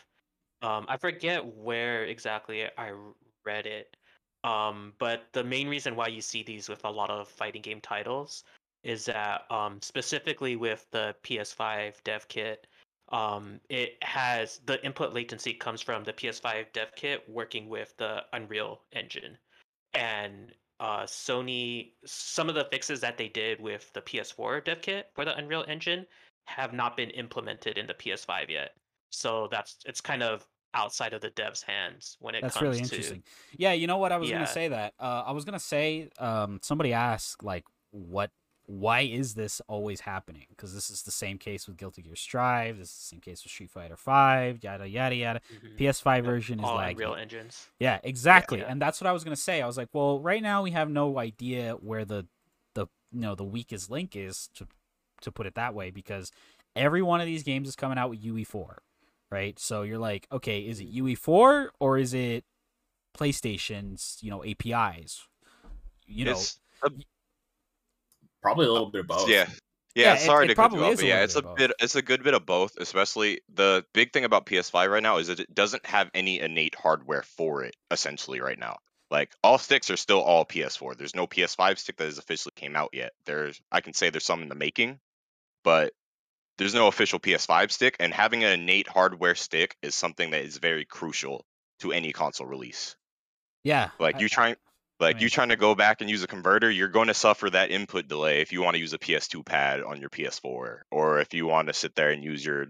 Um, 0.61 0.85
I 0.87 0.97
forget 0.97 1.43
where 1.45 2.05
exactly 2.05 2.63
I 2.77 2.93
read 3.43 3.65
it, 3.65 3.97
Um, 4.45 4.93
but 4.99 5.23
the 5.34 5.43
main 5.43 5.67
reason 5.67 5.95
why 5.95 6.08
you 6.08 6.21
see 6.21 6.43
these 6.43 6.69
with 6.69 6.86
a 6.86 6.89
lot 6.89 7.10
of 7.10 7.27
fighting 7.27 7.63
game 7.63 7.81
titles 7.81 8.43
is 8.84 9.05
that 9.05 9.45
um, 9.49 9.81
specifically 9.81 10.55
with 10.55 10.86
the 10.91 11.15
PS5 11.23 11.95
dev 12.03 12.27
kit, 12.27 12.67
um, 13.10 13.60
it 13.69 13.97
has 14.03 14.60
the 14.67 14.84
input 14.86 15.15
latency 15.15 15.53
comes 15.53 15.81
from 15.81 16.03
the 16.03 16.13
PS5 16.13 16.71
dev 16.73 16.89
kit 16.95 17.23
working 17.27 17.67
with 17.67 17.97
the 17.97 18.23
Unreal 18.34 18.81
Engine, 18.93 19.36
and 19.95 20.53
uh, 20.79 21.03
Sony 21.03 21.93
some 22.05 22.47
of 22.47 22.53
the 22.53 22.65
fixes 22.65 22.99
that 23.01 23.17
they 23.17 23.29
did 23.29 23.60
with 23.60 23.91
the 23.93 24.01
PS4 24.01 24.63
dev 24.63 24.79
kit 24.81 25.10
for 25.15 25.25
the 25.25 25.36
Unreal 25.36 25.65
Engine 25.67 26.05
have 26.45 26.71
not 26.71 26.95
been 26.95 27.10
implemented 27.12 27.79
in 27.79 27.88
the 27.88 27.95
PS5 27.95 28.49
yet. 28.49 28.75
So 29.10 29.47
that's 29.49 29.77
it's 29.86 30.01
kind 30.01 30.21
of 30.21 30.47
outside 30.75 31.13
of 31.13 31.21
the 31.21 31.29
dev's 31.31 31.63
hands 31.63 32.17
when 32.19 32.35
it 32.35 32.41
That's 32.41 32.53
comes 32.55 32.61
really 32.63 32.77
to 32.77 32.83
interesting. 32.83 33.23
Yeah, 33.57 33.73
you 33.73 33.88
know 33.88 33.97
what? 33.97 34.11
I 34.11 34.17
was 34.17 34.29
Yeah. 34.29 34.35
gonna 34.35 34.47
say 34.47 34.67
that. 34.67 34.93
Uh, 34.99 35.23
I 35.25 35.31
was 35.31 35.45
gonna 35.45 35.59
say, 35.59 36.09
um, 36.19 36.59
somebody 36.61 36.93
asked 36.93 37.43
like, 37.43 37.63
what? 37.91 38.31
Why 38.67 39.01
is 39.01 39.35
this 39.35 39.61
always 39.67 40.01
happening? 40.01 40.47
Because 40.49 40.73
this 40.73 40.89
is 40.89 41.03
the 41.03 41.11
same 41.11 41.38
case 41.38 41.67
with 41.67 41.77
Guilty 41.77 42.01
Gear 42.01 42.15
Strive. 42.15 42.79
This 42.79 42.89
is 42.89 42.97
the 42.97 43.03
same 43.03 43.21
case 43.21 43.43
with 43.43 43.51
Street 43.51 43.69
Fighter 43.69 43.95
Five. 43.95 44.63
Yada 44.63 44.88
yada 44.89 45.13
yada. 45.15 45.41
Mhm. 45.53 45.77
PS5 45.77 46.17
Yep, 46.17 46.25
version 46.25 46.59
is 46.59 46.65
all 46.65 46.75
like 46.75 46.93
Unreal 46.95 47.13
Engines. 47.13 47.69
Yeah, 47.79 47.99
exactly. 48.03 48.59
yeah. 48.59 48.65
And 48.67 48.81
that's 48.81 48.99
what 48.99 49.07
I 49.07 49.11
was 49.11 49.23
gonna 49.23 49.35
say. 49.35 49.61
I 49.61 49.67
was 49.67 49.77
like, 49.77 49.89
well, 49.93 50.19
right 50.19 50.41
now 50.41 50.63
we 50.63 50.71
have 50.71 50.89
no 50.89 51.19
idea 51.19 51.73
where 51.73 52.05
the 52.05 52.25
the 52.73 52.88
you 53.11 53.21
know 53.21 53.35
the 53.35 53.43
weakest 53.43 53.91
link 53.91 54.15
is 54.15 54.49
to 54.55 54.67
to 55.21 55.31
put 55.31 55.45
it 55.45 55.53
that 55.53 55.75
way 55.75 55.91
because 55.91 56.31
every 56.75 57.03
one 57.03 57.21
of 57.21 57.27
these 57.27 57.43
games 57.43 57.67
is 57.69 57.75
coming 57.75 57.99
out 57.99 58.09
with 58.09 58.21
UE4, 58.23 58.77
right? 59.31 59.57
So 59.59 59.83
you're 59.83 59.99
like, 59.99 60.27
okay, 60.31 60.59
is 60.59 60.79
it 60.79 60.93
UE4 60.93 61.69
or 61.79 61.97
is 61.97 62.13
it 62.13 62.43
PlayStation's 63.17 64.17
you 64.21 64.29
know 64.31 64.43
APIs? 64.43 65.27
You 66.05 66.25
know, 66.25 66.41
a 66.83 66.89
Probably 68.45 68.67
a 68.67 68.71
little 68.71 68.91
bit 68.91 69.01
of 69.01 69.07
both. 69.07 69.27
Yeah. 69.27 69.47
Yeah, 69.95 70.13
Yeah, 70.13 70.17
sorry 70.17 70.45
it 70.45 70.49
to 70.49 70.55
cut 70.55 70.71
you 70.73 70.83
off, 70.83 70.97
but 70.97 71.05
yeah, 71.05 71.23
it's 71.23 71.35
a 71.35 71.41
bit 71.41 71.71
it's 71.79 71.95
a 71.95 72.01
good 72.01 72.21
bit 72.21 72.33
of 72.33 72.45
both, 72.45 72.75
especially 72.77 73.41
the 73.51 73.85
big 73.93 74.11
thing 74.11 74.25
about 74.25 74.45
PS5 74.45 74.91
right 74.91 75.01
now 75.01 75.17
is 75.17 75.27
that 75.27 75.39
it 75.39 75.55
doesn't 75.55 75.85
have 75.85 76.11
any 76.13 76.41
innate 76.41 76.75
hardware 76.75 77.23
for 77.23 77.63
it 77.63 77.75
essentially 77.89 78.41
right 78.41 78.59
now. 78.59 78.75
Like 79.09 79.31
all 79.41 79.57
sticks 79.57 79.89
are 79.89 79.97
still 79.97 80.21
all 80.21 80.45
PS4. 80.45 80.97
There's 80.97 81.15
no 81.15 81.25
PS5 81.25 81.79
stick 81.79 81.97
that 81.97 82.03
has 82.03 82.17
officially 82.17 82.53
came 82.55 82.75
out 82.75 82.89
yet. 82.93 83.13
There's 83.25 83.59
I 83.71 83.81
can 83.81 83.93
say 83.93 84.09
there's 84.09 84.25
some 84.25 84.43
in 84.43 84.49
the 84.49 84.53
making, 84.53 84.99
but 85.63 85.93
there's 86.57 86.73
no 86.73 86.87
official 86.87 87.19
PS5 87.19 87.71
stick 87.71 87.95
and 87.99 88.13
having 88.13 88.43
an 88.43 88.59
innate 88.59 88.87
hardware 88.87 89.35
stick 89.35 89.75
is 89.81 89.95
something 89.95 90.31
that 90.31 90.43
is 90.43 90.57
very 90.57 90.85
crucial 90.85 91.45
to 91.79 91.91
any 91.91 92.11
console 92.13 92.47
release. 92.47 92.95
yeah, 93.63 93.89
Like 93.99 94.15
I- 94.15 94.19
you 94.19 94.29
trying 94.29 94.55
like 95.01 95.17
you 95.17 95.25
mean- 95.25 95.29
trying 95.29 95.49
to 95.49 95.57
go 95.57 95.75
back 95.75 95.99
and 95.99 96.09
use 96.09 96.23
a 96.23 96.27
converter, 96.27 96.71
you're 96.71 96.87
going 96.87 97.07
to 97.07 97.13
suffer 97.13 97.49
that 97.49 97.69
input 97.69 98.07
delay 98.07 98.39
if 98.39 98.53
you 98.53 98.61
want 98.61 98.75
to 98.75 98.79
use 98.79 98.93
a 98.93 98.97
PS2 98.97 99.43
pad 99.43 99.83
on 99.83 99.99
your 99.99 100.09
PS4, 100.09 100.83
or 100.89 101.19
if 101.19 101.33
you 101.33 101.45
want 101.47 101.67
to 101.67 101.73
sit 101.73 101.95
there 101.95 102.11
and 102.11 102.23
use 102.23 102.45
your 102.45 102.65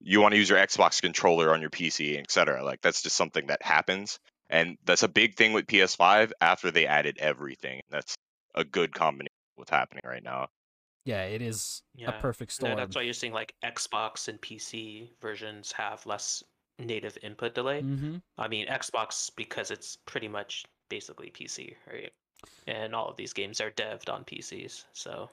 you 0.00 0.20
want 0.20 0.32
to 0.32 0.38
use 0.38 0.50
your 0.50 0.58
Xbox 0.58 1.00
controller 1.00 1.54
on 1.54 1.62
your 1.62 1.70
PC, 1.70 2.18
etc. 2.18 2.62
Like 2.62 2.82
that's 2.82 3.00
just 3.02 3.16
something 3.16 3.46
that 3.46 3.62
happens, 3.62 4.18
and 4.50 4.76
that's 4.84 5.02
a 5.02 5.08
big 5.08 5.36
thing 5.36 5.54
with 5.54 5.66
PS5 5.66 6.32
after 6.40 6.70
they 6.70 6.86
added 6.86 7.16
everything. 7.18 7.80
That's 7.88 8.14
a 8.54 8.62
good 8.64 8.92
combination 8.92 9.32
of 9.54 9.60
what's 9.60 9.70
happening 9.70 10.02
right 10.04 10.22
now. 10.22 10.48
Yeah, 11.06 11.24
it 11.24 11.42
is 11.42 11.82
Yeah. 11.94 12.08
a 12.08 12.12
perfect 12.12 12.52
No, 12.58 12.74
storm. 12.74 12.76
that's 12.76 12.94
why 12.96 13.02
you're 13.02 13.12
seeing 13.14 13.32
like 13.32 13.56
Xbox 13.62 14.28
and 14.28 14.40
PC 14.40 15.12
versions 15.20 15.72
have 15.72 16.06
less 16.06 16.42
native 16.78 17.18
input 17.22 17.54
delay. 17.54 17.82
mm-hmm. 17.82 18.18
I 18.38 18.48
mean, 18.48 18.68
Xbox 18.68 19.34
because 19.34 19.70
it's 19.70 19.96
pretty 19.96 20.28
much 20.28 20.64
basically 20.88 21.30
PC, 21.30 21.76
right? 21.86 22.14
And 22.66 22.94
all 22.94 23.08
of 23.08 23.16
these 23.16 23.32
games 23.32 23.60
are 23.60 23.70
devved 23.72 24.12
on 24.12 24.24
PCs. 24.24 24.86
So, 24.92 25.30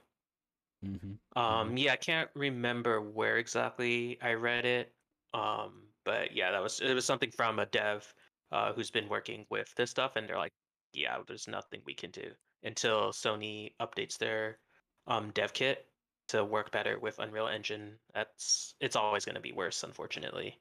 Mm-hmm. 0.85 1.13
um, 1.35 1.77
yeah, 1.77 1.93
I 1.93 1.97
can't 1.97 2.29
remember 2.35 3.01
where 3.01 3.37
exactly 3.37 4.21
I 4.21 4.33
read 4.33 4.65
it. 4.65 4.95
Um, 5.33 5.89
but 6.05 6.33
yeah, 6.33 6.51
that 6.51 6.61
was 6.61 6.79
it 6.81 6.93
was 6.93 7.05
something 7.05 7.31
from 7.31 7.59
a 7.59 7.65
dev 7.65 8.13
uh, 8.51 8.73
who's 8.73 8.91
been 8.91 9.09
working 9.09 9.47
with 9.49 9.73
this 9.75 9.89
stuff, 9.91 10.15
and 10.15 10.27
they're 10.29 10.37
like, 10.37 10.53
yeah, 10.93 11.21
there's 11.25 11.47
nothing 11.47 11.81
we 11.85 11.95
can 11.95 12.11
do 12.11 12.35
until 12.63 13.11
Sony 13.11 13.75
updates 13.79 14.17
their 14.17 14.59
um, 15.07 15.31
dev 15.31 15.53
kit 15.53 15.85
to 16.29 16.43
work 16.43 16.71
better 16.71 16.99
with 16.99 17.19
Unreal 17.19 17.47
Engine. 17.47 17.99
That's 18.13 18.75
it's 18.79 18.95
always 18.95 19.25
going 19.25 19.35
to 19.35 19.41
be 19.41 19.51
worse, 19.53 19.83
unfortunately. 19.83 20.59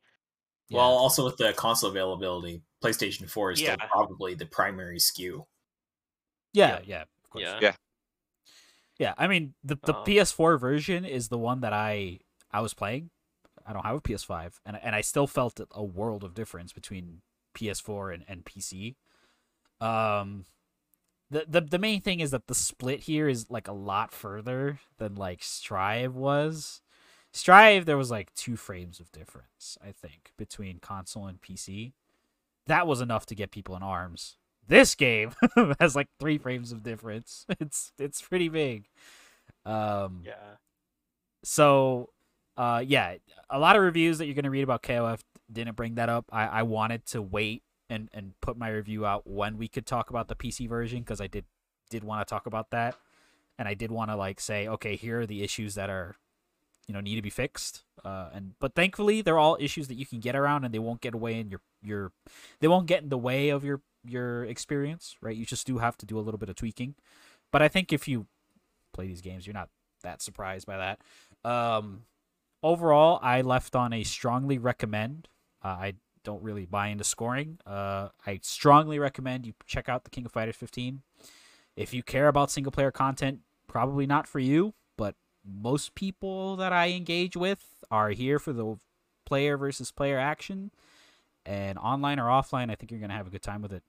Well, 0.70 0.88
also 0.90 1.24
with 1.24 1.36
the 1.36 1.52
console 1.52 1.90
availability, 1.90 2.62
PlayStation 2.82 3.28
4 3.28 3.52
is 3.52 3.58
still 3.58 3.76
Yeah. 3.78 3.86
probably 3.90 4.34
the 4.34 4.46
primary 4.46 4.98
SKU. 4.98 5.44
yeah, 6.52 6.80
yeah, 6.84 7.02
of 7.02 7.30
course. 7.30 7.44
Yeah. 7.44 7.58
Yeah. 7.60 7.74
Yeah, 8.98 9.14
I 9.18 9.26
mean 9.26 9.54
the 9.64 9.76
the 9.82 9.94
Um, 9.94 10.04
PS4 10.04 10.58
version 10.60 11.04
is 11.04 11.28
the 11.28 11.38
one 11.38 11.60
that 11.60 11.72
I 11.72 12.20
I 12.50 12.60
was 12.60 12.74
playing. 12.74 13.10
I 13.66 13.72
don't 13.72 13.84
have 13.84 13.96
a 13.96 14.00
PS5, 14.00 14.60
and 14.64 14.76
and 14.76 14.94
I 14.94 15.00
still 15.00 15.26
felt 15.26 15.60
a 15.70 15.82
world 15.84 16.24
of 16.24 16.34
difference 16.34 16.72
between 16.72 17.22
PS4 17.54 18.14
and, 18.14 18.24
and 18.28 18.44
PC. 18.44 18.96
Um, 19.80 20.46
the, 21.32 21.46
the 21.48 21.60
the 21.62 21.78
main 21.78 22.02
thing 22.02 22.20
is 22.20 22.30
that 22.30 22.46
the 22.46 22.54
split 22.54 23.00
here 23.00 23.26
is 23.26 23.50
like 23.50 23.66
a 23.66 23.72
lot 23.72 24.12
further 24.12 24.78
than 24.98 25.14
like 25.14 25.42
Strive 25.42 26.14
was. 26.14 26.82
Strive 27.32 27.86
there 27.86 27.96
was 27.96 28.10
like 28.10 28.34
two 28.34 28.56
frames 28.56 29.00
of 29.00 29.10
difference, 29.10 29.78
I 29.82 29.92
think, 29.92 30.32
between 30.36 30.78
console 30.78 31.26
and 31.26 31.40
PC. 31.40 31.94
That 32.66 32.86
was 32.86 33.00
enough 33.00 33.24
to 33.26 33.34
get 33.34 33.50
people 33.50 33.74
in 33.74 33.82
arms. 33.82 34.36
This 34.68 34.94
game 34.94 35.32
has 35.80 35.96
like 35.96 36.08
three 36.20 36.38
frames 36.38 36.70
of 36.70 36.82
difference. 36.82 37.46
It's 37.60 37.92
it's 37.98 38.20
pretty 38.20 38.50
big. 38.50 38.88
Um 39.64 40.20
Yeah. 40.24 40.56
so 41.44 42.10
uh 42.58 42.82
yeah, 42.86 43.16
a 43.48 43.58
lot 43.58 43.76
of 43.76 43.82
reviews 43.82 44.18
that 44.18 44.26
you're 44.26 44.34
gonna 44.34 44.50
read 44.50 44.64
about 44.64 44.82
KOF 44.82 45.20
didn't 45.50 45.76
bring 45.76 45.94
that 45.96 46.08
up. 46.10 46.26
I, 46.30 46.46
I 46.46 46.62
wanted 46.62 47.06
to 47.06 47.22
wait 47.22 47.62
and, 47.88 48.08
and 48.12 48.34
put 48.40 48.56
my 48.56 48.68
review 48.68 49.04
out 49.04 49.26
when 49.26 49.58
we 49.58 49.68
could 49.68 49.86
talk 49.86 50.10
about 50.10 50.28
the 50.28 50.34
PC 50.34 50.68
version 50.68 51.00
because 51.00 51.20
I 51.20 51.26
did 51.26 51.44
did 51.90 52.04
want 52.04 52.26
to 52.26 52.30
talk 52.30 52.46
about 52.46 52.70
that. 52.70 52.96
And 53.58 53.68
I 53.68 53.74
did 53.74 53.90
want 53.90 54.10
to 54.10 54.16
like 54.16 54.40
say, 54.40 54.66
okay, 54.66 54.96
here 54.96 55.20
are 55.20 55.26
the 55.26 55.42
issues 55.42 55.74
that 55.74 55.90
are 55.90 56.16
you 56.88 56.94
know 56.94 57.00
need 57.00 57.16
to 57.16 57.22
be 57.22 57.30
fixed. 57.30 57.82
Uh 58.04 58.28
and 58.32 58.54
but 58.58 58.74
thankfully 58.74 59.22
they're 59.22 59.38
all 59.38 59.56
issues 59.60 59.88
that 59.88 59.94
you 59.94 60.06
can 60.06 60.20
get 60.20 60.34
around 60.34 60.64
and 60.64 60.72
they 60.72 60.78
won't 60.78 61.00
get 61.00 61.14
away 61.14 61.38
in 61.38 61.50
your 61.50 61.60
your 61.82 62.12
they 62.60 62.68
won't 62.68 62.86
get 62.86 63.02
in 63.02 63.08
the 63.08 63.18
way 63.18 63.50
of 63.50 63.64
your 63.64 63.82
your 64.04 64.44
experience, 64.44 65.16
right? 65.20 65.36
You 65.36 65.46
just 65.46 65.66
do 65.66 65.78
have 65.78 65.96
to 65.98 66.06
do 66.06 66.18
a 66.18 66.22
little 66.22 66.38
bit 66.38 66.48
of 66.48 66.56
tweaking. 66.56 66.94
But 67.50 67.62
I 67.62 67.68
think 67.68 67.92
if 67.92 68.08
you 68.08 68.26
play 68.92 69.06
these 69.06 69.20
games, 69.20 69.46
you're 69.46 69.54
not 69.54 69.68
that 70.02 70.22
surprised 70.22 70.66
by 70.66 70.76
that. 70.76 71.48
Um, 71.48 72.04
overall, 72.62 73.18
I 73.22 73.42
left 73.42 73.76
on 73.76 73.92
a 73.92 74.02
strongly 74.02 74.58
recommend. 74.58 75.28
Uh, 75.62 75.68
I 75.68 75.94
don't 76.24 76.42
really 76.42 76.66
buy 76.66 76.88
into 76.88 77.04
scoring. 77.04 77.58
Uh, 77.66 78.08
I 78.26 78.40
strongly 78.42 78.98
recommend 78.98 79.46
you 79.46 79.54
check 79.66 79.88
out 79.88 80.04
the 80.04 80.10
King 80.10 80.26
of 80.26 80.32
Fighters 80.32 80.56
15. 80.56 81.02
If 81.76 81.94
you 81.94 82.02
care 82.02 82.28
about 82.28 82.50
single 82.50 82.72
player 82.72 82.90
content, 82.90 83.40
probably 83.66 84.06
not 84.06 84.26
for 84.26 84.38
you, 84.38 84.74
but 84.96 85.14
most 85.44 85.94
people 85.94 86.56
that 86.56 86.72
I 86.72 86.90
engage 86.90 87.36
with 87.36 87.64
are 87.90 88.10
here 88.10 88.38
for 88.38 88.52
the 88.52 88.76
player 89.24 89.56
versus 89.56 89.90
player 89.90 90.18
action. 90.18 90.70
And 91.44 91.78
online 91.78 92.20
or 92.20 92.26
offline, 92.26 92.70
I 92.70 92.74
think 92.74 92.90
you're 92.90 93.00
gonna 93.00 93.16
have 93.16 93.26
a 93.26 93.30
good 93.30 93.42
time 93.42 93.62
with 93.62 93.72
it. 93.72 93.82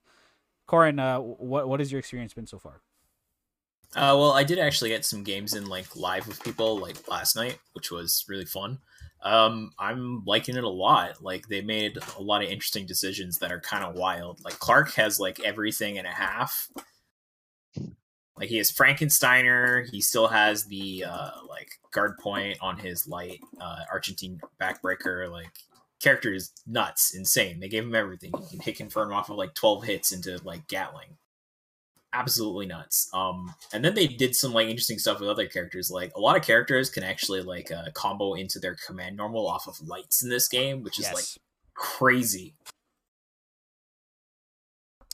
Coren, 0.66 0.98
uh, 0.98 1.20
what 1.20 1.68
what 1.68 1.80
has 1.80 1.92
your 1.92 1.98
experience 1.98 2.34
been 2.34 2.46
so 2.46 2.58
far? 2.58 2.80
Uh, 3.94 4.16
well, 4.18 4.32
I 4.32 4.42
did 4.42 4.58
actually 4.58 4.90
get 4.90 5.04
some 5.04 5.22
games 5.22 5.54
in 5.54 5.66
like 5.66 5.94
live 5.94 6.26
with 6.26 6.42
people 6.42 6.78
like 6.78 7.06
last 7.08 7.36
night, 7.36 7.58
which 7.74 7.92
was 7.92 8.24
really 8.28 8.44
fun. 8.44 8.78
Um, 9.24 9.72
I'm 9.78 10.22
liking 10.26 10.56
it 10.56 10.64
a 10.64 10.68
lot. 10.68 11.22
Like 11.22 11.48
they 11.48 11.62
made 11.62 11.98
a 12.18 12.22
lot 12.22 12.44
of 12.44 12.50
interesting 12.50 12.86
decisions 12.86 13.38
that 13.38 13.50
are 13.50 13.60
kind 13.60 13.82
of 13.82 13.96
wild. 13.96 14.44
Like 14.44 14.58
Clark 14.58 14.92
has 14.94 15.18
like 15.18 15.40
everything 15.40 15.98
and 15.98 16.06
a 16.06 16.12
half. 16.12 16.68
Like 18.36 18.48
he 18.48 18.58
has 18.58 18.70
Frankensteiner. 18.70 19.88
He 19.90 20.02
still 20.02 20.28
has 20.28 20.66
the 20.66 21.04
uh, 21.08 21.30
like 21.48 21.70
guard 21.92 22.18
point 22.18 22.58
on 22.60 22.76
his 22.76 23.08
light 23.08 23.40
uh, 23.60 23.80
Argentine 23.90 24.40
backbreaker. 24.60 25.30
Like 25.30 25.50
character 26.02 26.34
is 26.34 26.52
nuts, 26.66 27.14
insane. 27.14 27.60
They 27.60 27.68
gave 27.68 27.84
him 27.84 27.94
everything. 27.94 28.32
He 28.42 28.56
can 28.56 28.60
hit 28.60 28.76
confirm 28.76 29.12
off 29.12 29.30
of 29.30 29.36
like 29.36 29.54
12 29.54 29.84
hits 29.84 30.12
into 30.12 30.38
like 30.44 30.68
Gatling 30.68 31.16
absolutely 32.14 32.66
nuts. 32.66 33.10
Um, 33.12 33.52
and 33.72 33.84
then 33.84 33.94
they 33.94 34.06
did 34.06 34.34
some 34.34 34.52
like 34.52 34.68
interesting 34.68 34.98
stuff 34.98 35.20
with 35.20 35.28
other 35.28 35.46
characters. 35.46 35.90
Like 35.90 36.12
a 36.16 36.20
lot 36.20 36.36
of 36.36 36.42
characters 36.42 36.88
can 36.88 37.02
actually 37.02 37.42
like 37.42 37.70
uh, 37.70 37.90
combo 37.94 38.34
into 38.34 38.58
their 38.58 38.76
command 38.86 39.16
normal 39.16 39.46
off 39.46 39.66
of 39.66 39.80
lights 39.86 40.22
in 40.22 40.30
this 40.30 40.48
game, 40.48 40.82
which 40.82 40.98
is 40.98 41.12
like 41.12 41.24
crazy. 41.74 42.54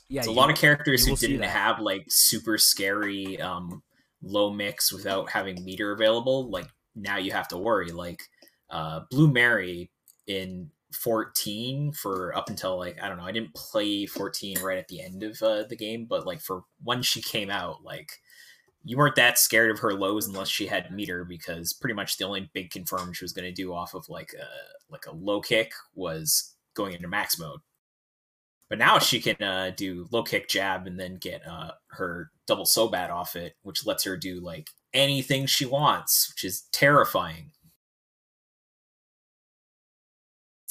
yeah, 0.07 0.19
It's 0.19 0.27
a 0.27 0.31
lot 0.31 0.49
of 0.49 0.57
characters 0.57 1.05
who 1.05 1.15
didn't 1.15 1.41
have 1.43 1.79
like 1.79 2.05
super 2.07 2.57
scary 2.57 3.41
um, 3.41 3.81
low 4.21 4.51
mix 4.51 4.93
without 4.93 5.31
having 5.31 5.65
meter 5.65 5.91
available. 5.91 6.49
Like 6.49 6.67
now 6.95 7.17
you 7.17 7.31
have 7.31 7.47
to 7.49 7.57
worry. 7.57 7.91
Like 7.91 8.21
uh, 8.69 9.01
Blue 9.09 9.31
Mary 9.31 9.89
in 10.27 10.69
14 10.93 11.93
for 11.93 12.35
up 12.35 12.49
until 12.49 12.77
like 12.77 13.01
I 13.01 13.07
don't 13.07 13.17
know. 13.17 13.25
I 13.25 13.31
didn't 13.31 13.53
play 13.53 14.05
14 14.05 14.61
right 14.61 14.77
at 14.77 14.87
the 14.87 15.01
end 15.01 15.23
of 15.23 15.41
uh, 15.41 15.63
the 15.63 15.75
game, 15.75 16.05
but 16.05 16.25
like 16.25 16.41
for 16.41 16.63
when 16.83 17.01
she 17.01 17.21
came 17.21 17.49
out, 17.49 17.83
like 17.83 18.11
you 18.83 18.97
weren't 18.97 19.15
that 19.15 19.37
scared 19.37 19.71
of 19.71 19.79
her 19.79 19.93
lows 19.93 20.27
unless 20.27 20.49
she 20.49 20.67
had 20.67 20.91
meter 20.91 21.23
because 21.23 21.73
pretty 21.73 21.93
much 21.93 22.17
the 22.17 22.25
only 22.25 22.49
big 22.53 22.71
confirm 22.71 23.13
she 23.13 23.23
was 23.23 23.33
going 23.33 23.45
to 23.45 23.51
do 23.51 23.73
off 23.73 23.93
of 23.93 24.09
like 24.09 24.33
a 24.33 24.91
like 24.91 25.05
a 25.05 25.15
low 25.15 25.41
kick 25.41 25.71
was 25.93 26.55
going 26.73 26.93
into 26.93 27.07
max 27.07 27.39
mode. 27.39 27.59
But 28.69 28.79
now 28.79 28.99
she 28.99 29.19
can 29.19 29.35
uh, 29.41 29.71
do 29.75 30.07
low 30.11 30.23
kick 30.23 30.47
jab 30.47 30.87
and 30.87 30.99
then 30.99 31.17
get 31.17 31.45
uh, 31.45 31.71
her 31.89 32.31
double 32.47 32.65
so 32.65 32.87
bad 32.87 33.09
off 33.09 33.35
it, 33.35 33.55
which 33.63 33.85
lets 33.85 34.05
her 34.05 34.15
do 34.15 34.39
like 34.39 34.69
anything 34.93 35.45
she 35.45 35.65
wants, 35.65 36.31
which 36.31 36.45
is 36.45 36.63
terrifying. 36.71 37.51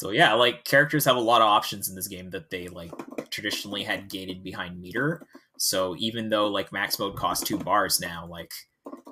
So 0.00 0.08
yeah, 0.08 0.32
like 0.32 0.64
characters 0.64 1.04
have 1.04 1.16
a 1.16 1.20
lot 1.20 1.42
of 1.42 1.46
options 1.48 1.90
in 1.90 1.94
this 1.94 2.08
game 2.08 2.30
that 2.30 2.48
they 2.48 2.68
like 2.68 2.90
traditionally 3.28 3.82
had 3.82 4.08
gated 4.08 4.42
behind 4.42 4.80
meter. 4.80 5.26
So 5.58 5.94
even 5.98 6.30
though 6.30 6.46
like 6.46 6.72
max 6.72 6.98
mode 6.98 7.16
costs 7.16 7.46
two 7.46 7.58
bars 7.58 8.00
now, 8.00 8.26
like 8.26 8.50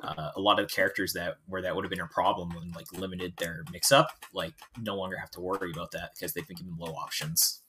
uh, 0.02 0.30
a 0.34 0.40
lot 0.40 0.58
of 0.58 0.70
characters 0.70 1.12
that 1.12 1.34
where 1.44 1.60
that 1.60 1.76
would 1.76 1.84
have 1.84 1.90
been 1.90 2.00
a 2.00 2.06
problem 2.06 2.52
and 2.52 2.74
like 2.74 2.90
limited 2.94 3.34
their 3.36 3.64
mix 3.70 3.92
up, 3.92 4.08
like 4.32 4.54
no 4.80 4.96
longer 4.96 5.18
have 5.18 5.30
to 5.32 5.42
worry 5.42 5.70
about 5.70 5.90
that 5.90 6.12
because 6.14 6.32
they've 6.32 6.48
been 6.48 6.56
given 6.56 6.74
low 6.78 6.94
options. 6.94 7.60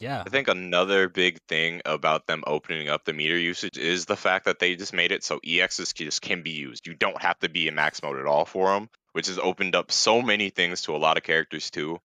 Yeah. 0.00 0.22
I 0.26 0.30
think 0.30 0.48
another 0.48 1.10
big 1.10 1.38
thing 1.48 1.82
about 1.84 2.26
them 2.26 2.44
opening 2.46 2.88
up 2.88 3.04
the 3.04 3.12
meter 3.12 3.36
usage 3.36 3.76
is 3.76 4.06
the 4.06 4.16
fact 4.16 4.46
that 4.46 4.58
they 4.58 4.74
just 4.74 4.94
made 4.94 5.12
it 5.12 5.22
so 5.22 5.38
EXs 5.46 5.92
just 5.92 6.22
can 6.22 6.42
be 6.42 6.52
used. 6.52 6.86
You 6.86 6.94
don't 6.94 7.20
have 7.20 7.38
to 7.40 7.50
be 7.50 7.68
in 7.68 7.74
max 7.74 8.02
mode 8.02 8.18
at 8.18 8.26
all 8.26 8.46
for 8.46 8.72
them, 8.72 8.88
which 9.14 9.26
has 9.28 9.38
opened 9.38 9.74
up 9.74 9.90
so 9.90 10.20
many 10.22 10.50
things 10.50 10.82
to 10.82 10.94
a 10.94 10.98
lot 10.98 11.16
of 11.16 11.22
characters 11.22 11.70
too. 11.70 12.00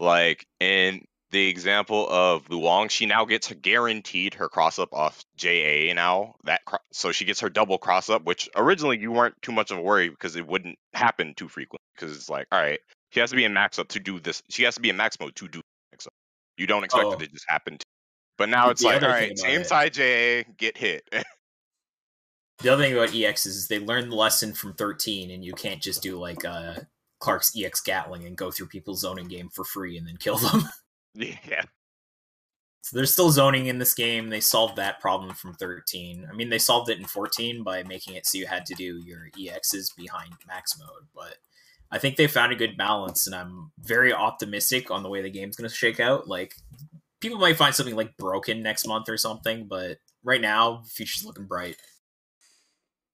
Like 0.00 0.46
in 0.60 1.04
the 1.30 1.48
example 1.48 2.06
of 2.10 2.46
Luong, 2.48 2.90
she 2.90 3.06
now 3.06 3.24
gets 3.24 3.50
guaranteed 3.52 4.34
her 4.34 4.48
cross 4.48 4.78
up 4.78 4.92
off 4.92 5.24
JA 5.36 5.92
now. 5.94 6.34
That 6.44 6.64
cro- 6.66 6.78
so 6.92 7.12
she 7.12 7.24
gets 7.24 7.40
her 7.40 7.48
double 7.48 7.78
cross 7.78 8.10
up, 8.10 8.24
which 8.24 8.48
originally 8.56 8.98
you 8.98 9.12
weren't 9.12 9.40
too 9.40 9.52
much 9.52 9.70
of 9.70 9.78
a 9.78 9.80
worry 9.80 10.08
because 10.10 10.36
it 10.36 10.46
wouldn't 10.46 10.78
happen 10.92 11.34
too 11.34 11.48
frequently. 11.48 11.78
Because 11.94 12.16
it's 12.16 12.28
like, 12.28 12.46
all 12.52 12.60
right, 12.60 12.80
she 13.10 13.20
has 13.20 13.30
to 13.30 13.36
be 13.36 13.44
in 13.44 13.52
max 13.54 13.78
up 13.78 13.88
to 13.88 14.00
do 14.00 14.18
this. 14.20 14.42
She 14.50 14.64
has 14.64 14.74
to 14.74 14.80
be 14.80 14.90
in 14.90 14.96
max 14.96 15.18
mode 15.20 15.34
to 15.36 15.48
do 15.48 15.60
max 15.92 16.06
up. 16.06 16.12
You 16.58 16.66
don't 16.66 16.84
expect 16.84 17.04
Oh. 17.06 17.12
it 17.12 17.20
to 17.20 17.26
just 17.28 17.44
happen. 17.48 17.78
To, 17.78 17.84
but 18.38 18.48
now 18.48 18.66
The 18.66 18.70
it's 18.72 18.82
like, 18.82 18.96
other 18.96 19.06
all 19.08 19.12
right, 19.12 19.38
same 19.38 19.60
it- 19.62 19.66
side 19.66 19.92
JA, 19.94 20.44
get 20.58 20.76
hit. 20.76 21.08
The 22.62 22.68
other 22.68 22.84
thing 22.84 22.92
about 22.92 23.14
EX 23.14 23.44
is 23.44 23.66
they 23.66 23.80
learned 23.80 24.12
the 24.12 24.16
lesson 24.16 24.54
from 24.54 24.74
13, 24.74 25.32
and 25.32 25.44
you 25.44 25.52
can't 25.52 25.82
just 25.82 26.00
do 26.00 26.16
like 26.16 26.44
uh, 26.44 26.74
Clark's 27.18 27.52
EX 27.56 27.80
Gatling 27.80 28.24
and 28.24 28.36
go 28.36 28.52
through 28.52 28.68
people's 28.68 29.00
zoning 29.00 29.26
game 29.26 29.48
for 29.52 29.64
free 29.64 29.98
and 29.98 30.06
then 30.06 30.16
kill 30.16 30.36
them. 30.36 30.68
yeah. 31.14 31.62
so 32.82 32.96
there's 32.96 33.12
still 33.12 33.30
zoning 33.30 33.66
in 33.66 33.78
this 33.78 33.94
game. 33.94 34.28
They 34.28 34.40
solved 34.40 34.76
that 34.76 35.00
problem 35.00 35.34
from 35.34 35.54
13. 35.54 36.28
I 36.30 36.34
mean, 36.34 36.50
they 36.50 36.58
solved 36.58 36.88
it 36.88 36.98
in 36.98 37.04
14 37.04 37.64
by 37.64 37.82
making 37.82 38.14
it 38.14 38.26
so 38.26 38.38
you 38.38 38.46
had 38.46 38.64
to 38.66 38.74
do 38.74 39.02
your 39.04 39.28
EXs 39.36 39.96
behind 39.96 40.32
max 40.46 40.78
mode, 40.78 41.08
but 41.12 41.38
I 41.90 41.98
think 41.98 42.16
they 42.16 42.28
found 42.28 42.52
a 42.52 42.56
good 42.56 42.76
balance, 42.76 43.26
and 43.26 43.34
I'm 43.34 43.72
very 43.80 44.12
optimistic 44.12 44.90
on 44.90 45.02
the 45.02 45.10
way 45.10 45.20
the 45.20 45.30
game's 45.30 45.56
going 45.56 45.68
to 45.68 45.74
shake 45.74 45.98
out. 45.98 46.28
Like, 46.28 46.54
people 47.20 47.38
might 47.38 47.56
find 47.56 47.74
something 47.74 47.96
like 47.96 48.16
broken 48.16 48.62
next 48.62 48.86
month 48.86 49.08
or 49.08 49.16
something, 49.16 49.66
but 49.68 49.98
right 50.24 50.40
now, 50.40 50.82
the 50.84 50.88
future's 50.88 51.24
looking 51.24 51.46
bright. 51.46 51.76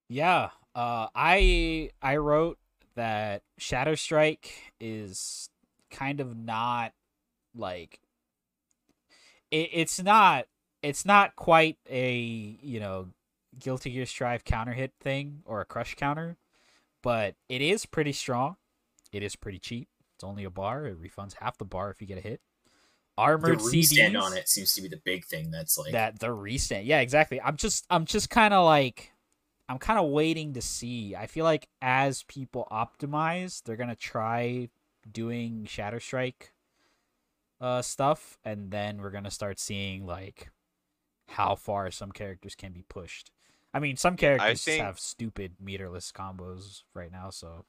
Yeah. 0.09 0.51
Uh 0.75 1.09
I 1.14 1.90
I 2.03 2.16
wrote 2.16 2.59
that 2.94 3.42
Shatter 3.59 3.97
Strike 3.97 4.73
is 4.81 5.51
kind 5.90 6.21
of 6.21 6.37
not 6.37 6.92
like 7.55 8.01
it, 9.51 9.71
it's 9.73 10.03
not 10.03 10.47
it's 10.83 11.05
not 11.05 11.35
quite 11.37 11.77
a, 11.90 12.14
you 12.14 12.81
know, 12.81 13.09
Guilty 13.59 13.90
Gear 13.90 14.07
Strive 14.07 14.44
counter 14.44 14.73
hit 14.73 14.92
thing 15.01 15.42
or 15.44 15.61
a 15.61 15.64
crush 15.64 15.94
counter, 15.97 16.37
but 17.03 17.35
it 17.49 17.61
is 17.61 17.87
pretty 17.87 18.12
strong. 18.12 18.57
It 19.12 19.23
is 19.23 19.37
pretty 19.37 19.59
cheap. 19.59 19.88
It's 20.16 20.25
only 20.25 20.44
a 20.44 20.51
bar. 20.51 20.87
It 20.87 21.01
refunds 21.01 21.35
half 21.35 21.59
the 21.59 21.64
bar 21.64 21.90
if 21.90 22.01
you 22.01 22.07
get 22.07 22.18
a 22.18 22.21
hit. 22.21 22.40
The 23.16 23.23
Armored 23.23 23.59
restand 23.59 24.14
CDs 24.14 24.23
on 24.23 24.37
it 24.37 24.49
seems 24.49 24.75
to 24.75 24.83
be 24.83 24.88
the 24.88 25.01
big 25.05 25.25
thing 25.25 25.51
that's 25.51 25.77
like 25.77 25.92
that 25.92 26.21
the 26.21 26.33
restand. 26.33 26.87
Yeah, 26.87 27.01
exactly. 27.01 27.40
I'm 27.40 27.57
just 27.57 27.85
I'm 27.90 28.05
just 28.05 28.31
kind 28.31 28.55
of 28.55 28.64
like 28.64 29.12
I'm 29.68 29.78
kind 29.78 29.98
of 29.98 30.09
waiting 30.11 30.54
to 30.54 30.62
see. 30.62 31.14
I 31.14 31.26
feel 31.26 31.44
like 31.44 31.68
as 31.83 32.22
people 32.24 32.66
optimize, 32.70 33.62
they're 33.62 33.76
going 33.76 33.90
to 33.90 33.96
try 33.96 34.70
doing 35.11 35.64
Shatter 35.66 36.00
Strike 36.00 36.52
uh 37.61 37.83
stuff 37.83 38.38
and 38.44 38.70
then 38.70 38.98
we're 39.02 39.11
going 39.11 39.24
to 39.24 39.33
start 39.33 39.59
seeing 39.59 40.07
like 40.07 40.50
how 41.26 41.57
far 41.57 41.90
some 41.90 42.12
characters 42.12 42.54
can 42.54 42.72
be 42.72 42.85
pushed. 42.88 43.31
I 43.74 43.81
mean, 43.81 43.96
some 43.96 44.16
characters 44.16 44.64
think- 44.64 44.83
have 44.83 44.98
stupid 44.98 45.57
meterless 45.62 46.12
combos 46.12 46.85
right 46.94 47.11
now, 47.12 47.31
so 47.31 47.64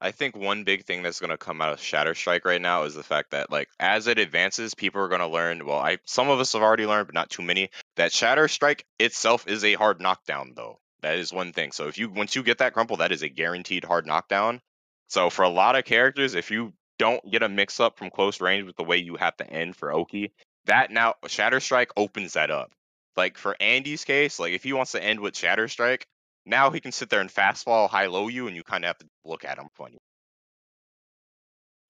I 0.00 0.12
think 0.12 0.36
one 0.36 0.64
big 0.64 0.84
thing 0.84 1.02
that's 1.02 1.18
going 1.18 1.30
to 1.30 1.36
come 1.36 1.60
out 1.60 1.72
of 1.72 1.80
Shatter 1.80 2.14
Strike 2.14 2.44
right 2.44 2.60
now 2.60 2.84
is 2.84 2.94
the 2.94 3.02
fact 3.02 3.32
that 3.32 3.50
like 3.50 3.68
as 3.80 4.06
it 4.06 4.18
advances, 4.18 4.74
people 4.74 5.02
are 5.02 5.08
going 5.08 5.20
to 5.20 5.26
learn. 5.26 5.66
Well, 5.66 5.78
I 5.78 5.98
some 6.04 6.28
of 6.28 6.38
us 6.38 6.52
have 6.52 6.62
already 6.62 6.86
learned, 6.86 7.08
but 7.08 7.14
not 7.14 7.30
too 7.30 7.42
many. 7.42 7.70
That 7.96 8.12
Shatter 8.12 8.46
Strike 8.46 8.84
itself 8.98 9.48
is 9.48 9.64
a 9.64 9.74
hard 9.74 10.00
knockdown, 10.00 10.52
though. 10.54 10.78
That 11.02 11.16
is 11.16 11.32
one 11.32 11.52
thing. 11.52 11.72
So 11.72 11.88
if 11.88 11.98
you 11.98 12.10
once 12.10 12.36
you 12.36 12.42
get 12.42 12.58
that 12.58 12.74
crumple, 12.74 12.98
that 12.98 13.12
is 13.12 13.22
a 13.22 13.28
guaranteed 13.28 13.84
hard 13.84 14.06
knockdown. 14.06 14.60
So 15.08 15.30
for 15.30 15.42
a 15.42 15.48
lot 15.48 15.76
of 15.76 15.84
characters, 15.84 16.34
if 16.34 16.50
you 16.50 16.72
don't 16.98 17.30
get 17.30 17.42
a 17.42 17.48
mix 17.48 17.80
up 17.80 17.98
from 17.98 18.10
close 18.10 18.40
range 18.40 18.66
with 18.66 18.76
the 18.76 18.84
way 18.84 18.98
you 18.98 19.16
have 19.16 19.36
to 19.38 19.48
end 19.48 19.76
for 19.76 19.92
Oki, 19.92 20.32
that 20.66 20.90
now 20.90 21.14
Shatter 21.26 21.60
Strike 21.60 21.92
opens 21.96 22.34
that 22.34 22.50
up. 22.50 22.72
Like 23.16 23.36
for 23.36 23.56
Andy's 23.58 24.04
case, 24.04 24.38
like 24.38 24.52
if 24.52 24.62
he 24.62 24.72
wants 24.72 24.92
to 24.92 25.02
end 25.02 25.20
with 25.20 25.36
Shatter 25.36 25.66
Strike, 25.66 26.06
now 26.48 26.70
he 26.70 26.80
can 26.80 26.92
sit 26.92 27.10
there 27.10 27.20
and 27.20 27.30
fastball 27.30 27.88
high 27.88 28.06
low 28.06 28.28
you, 28.28 28.46
and 28.46 28.56
you 28.56 28.62
kind 28.62 28.84
of 28.84 28.88
have 28.88 28.98
to 28.98 29.06
look 29.24 29.44
at 29.44 29.58
him 29.58 29.68
funny. 29.74 29.98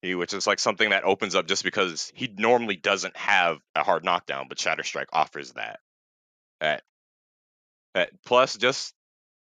Which 0.01 0.33
is 0.33 0.47
like 0.47 0.59
something 0.59 0.91
that 0.91 1.03
opens 1.03 1.35
up 1.35 1.47
just 1.47 1.63
because 1.63 2.11
he 2.15 2.33
normally 2.37 2.77
doesn't 2.77 3.17
have 3.17 3.59
a 3.75 3.83
hard 3.83 4.05
knockdown, 4.05 4.47
but 4.47 4.59
Shatter 4.59 4.83
Strike 4.83 5.09
offers 5.11 5.51
that. 5.53 5.79
That, 6.61 6.83
that 7.95 8.11
plus 8.25 8.55
just 8.55 8.93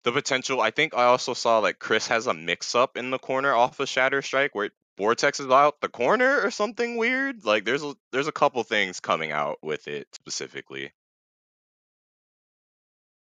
the 0.04 0.12
potential. 0.12 0.60
I 0.60 0.70
think 0.70 0.94
I 0.94 1.04
also 1.04 1.34
saw 1.34 1.58
like 1.58 1.78
Chris 1.78 2.06
has 2.08 2.26
a 2.26 2.34
mix 2.34 2.74
up 2.74 2.96
in 2.96 3.10
the 3.10 3.18
corner 3.18 3.52
off 3.54 3.80
of 3.80 3.88
Shatter 3.88 4.22
Strike 4.22 4.54
where 4.54 4.70
Vortex 4.96 5.38
is 5.38 5.50
out 5.50 5.80
the 5.80 5.88
corner 5.88 6.40
or 6.40 6.50
something 6.50 6.96
weird. 6.96 7.44
Like 7.44 7.64
there's 7.64 7.84
a, 7.84 7.94
there's 8.12 8.26
a 8.26 8.32
couple 8.32 8.62
things 8.64 9.00
coming 9.00 9.32
out 9.32 9.58
with 9.62 9.86
it 9.86 10.08
specifically. 10.14 10.92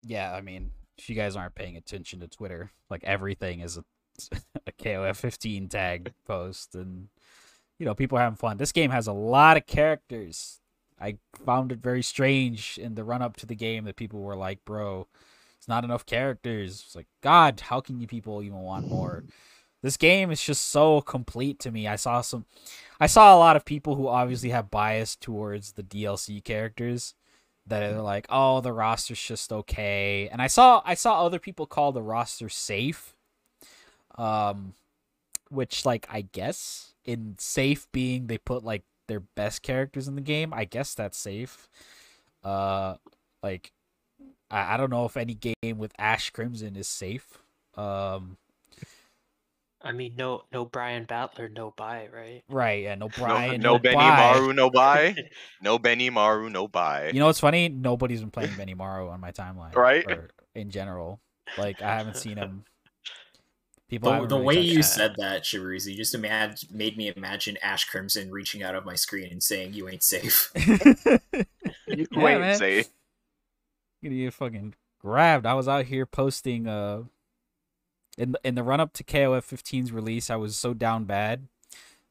yeah, 0.02 0.32
I 0.32 0.40
mean, 0.40 0.70
if 0.98 1.08
you 1.08 1.16
guys 1.16 1.36
aren't 1.36 1.54
paying 1.54 1.76
attention 1.76 2.20
to 2.20 2.28
Twitter, 2.28 2.72
like 2.90 3.04
everything 3.04 3.60
is 3.60 3.78
a, 3.78 3.84
a 4.66 4.72
KOF 4.72 5.16
15 5.16 5.68
tag 5.68 6.12
post, 6.26 6.74
and 6.74 7.08
you 7.78 7.86
know 7.86 7.94
people 7.94 8.18
are 8.18 8.22
having 8.22 8.36
fun. 8.36 8.56
This 8.56 8.72
game 8.72 8.90
has 8.90 9.06
a 9.06 9.12
lot 9.12 9.56
of 9.56 9.66
characters. 9.66 10.60
I 11.00 11.18
found 11.44 11.70
it 11.70 11.78
very 11.78 12.02
strange 12.02 12.78
in 12.82 12.96
the 12.96 13.04
run 13.04 13.22
up 13.22 13.36
to 13.36 13.46
the 13.46 13.54
game 13.54 13.84
that 13.84 13.96
people 13.96 14.20
were 14.20 14.36
like, 14.36 14.64
"Bro, 14.64 15.06
it's 15.56 15.68
not 15.68 15.84
enough 15.84 16.04
characters." 16.04 16.82
It's 16.84 16.96
like, 16.96 17.06
God, 17.22 17.60
how 17.60 17.80
can 17.80 18.00
you 18.00 18.06
people 18.06 18.42
even 18.42 18.58
want 18.58 18.88
more? 18.88 19.24
This 19.80 19.96
game 19.96 20.32
is 20.32 20.42
just 20.42 20.68
so 20.68 21.00
complete 21.00 21.60
to 21.60 21.70
me. 21.70 21.86
I 21.86 21.94
saw 21.94 22.20
some, 22.20 22.46
I 22.98 23.06
saw 23.06 23.34
a 23.34 23.38
lot 23.38 23.54
of 23.54 23.64
people 23.64 23.94
who 23.94 24.08
obviously 24.08 24.50
have 24.50 24.72
bias 24.72 25.14
towards 25.14 25.72
the 25.72 25.84
DLC 25.84 26.42
characters 26.42 27.14
that 27.68 27.82
are 27.82 28.02
like, 28.02 28.26
oh, 28.30 28.60
the 28.60 28.72
roster's 28.72 29.20
just 29.20 29.52
okay. 29.52 30.28
And 30.30 30.40
I 30.42 30.46
saw 30.46 30.82
I 30.84 30.94
saw 30.94 31.24
other 31.24 31.38
people 31.38 31.66
call 31.66 31.92
the 31.92 32.02
roster 32.02 32.48
safe. 32.48 33.14
Um 34.16 34.74
which 35.50 35.86
like 35.86 36.06
I 36.10 36.22
guess 36.22 36.94
in 37.04 37.36
safe 37.38 37.86
being 37.92 38.26
they 38.26 38.38
put 38.38 38.64
like 38.64 38.82
their 39.06 39.20
best 39.20 39.62
characters 39.62 40.08
in 40.08 40.14
the 40.14 40.20
game. 40.20 40.52
I 40.52 40.64
guess 40.64 40.94
that's 40.94 41.18
safe. 41.18 41.68
Uh 42.42 42.96
like 43.42 43.72
I, 44.50 44.74
I 44.74 44.76
don't 44.76 44.90
know 44.90 45.04
if 45.04 45.16
any 45.16 45.34
game 45.34 45.78
with 45.78 45.92
Ash 45.98 46.30
Crimson 46.30 46.76
is 46.76 46.88
safe. 46.88 47.38
Um 47.76 48.36
I 49.82 49.92
mean, 49.92 50.14
no, 50.16 50.42
no 50.52 50.64
Brian 50.64 51.04
Battler, 51.04 51.48
no 51.48 51.72
buy, 51.76 52.08
right? 52.12 52.42
right, 52.48 52.82
yeah, 52.82 52.94
no 52.96 53.08
No, 53.18 53.24
Brian, 53.24 53.60
no, 53.60 53.78
Benny 53.78 53.96
buy. 53.96 54.16
Maru, 54.16 54.52
no 54.52 54.70
buy. 54.70 55.14
No 55.60 55.78
Benimaru, 55.78 56.50
no 56.52 56.68
buy. 56.68 57.10
You 57.12 57.18
know 57.18 57.26
what's 57.26 57.40
funny? 57.40 57.68
Nobody's 57.68 58.20
been 58.20 58.30
playing 58.30 58.50
Benimaru 58.58 59.10
on 59.10 59.20
my 59.20 59.32
timeline. 59.32 59.74
Right? 59.74 60.04
Or 60.08 60.30
in 60.54 60.70
general. 60.70 61.20
Like 61.56 61.82
I 61.82 61.96
haven't 61.96 62.16
seen 62.16 62.36
him. 62.36 62.64
People 63.88 64.12
The, 64.12 64.26
the 64.26 64.36
really 64.36 64.46
way 64.46 64.60
you 64.60 64.76
him. 64.76 64.82
said 64.82 65.14
that, 65.16 65.42
Shabrizi, 65.42 65.96
just 65.96 66.14
imag- 66.14 66.70
made 66.70 66.96
me 66.96 67.12
imagine 67.16 67.56
Ash 67.62 67.86
Crimson 67.86 68.30
reaching 68.30 68.62
out 68.62 68.74
of 68.74 68.84
my 68.84 68.94
screen 68.94 69.28
and 69.32 69.42
saying, 69.42 69.72
"You 69.72 69.88
ain't 69.88 70.02
safe." 70.04 70.52
You 70.54 72.06
Yeah, 72.12 72.28
ain't 72.28 72.40
man. 72.40 72.58
safe. 72.58 72.90
gonna 74.04 74.14
get 74.14 74.34
fucking 74.34 74.74
grabbed. 75.00 75.46
I 75.46 75.54
was 75.54 75.66
out 75.68 75.86
here 75.86 76.06
posting 76.06 76.68
uh 76.68 77.04
in 78.18 78.32
the, 78.32 78.40
in 78.44 78.54
the 78.56 78.62
run 78.62 78.80
up 78.80 78.92
to 78.94 79.04
KOF 79.04 79.48
15's 79.48 79.92
release. 79.92 80.28
I 80.28 80.36
was 80.36 80.56
so 80.56 80.74
down 80.74 81.04
bad 81.04 81.46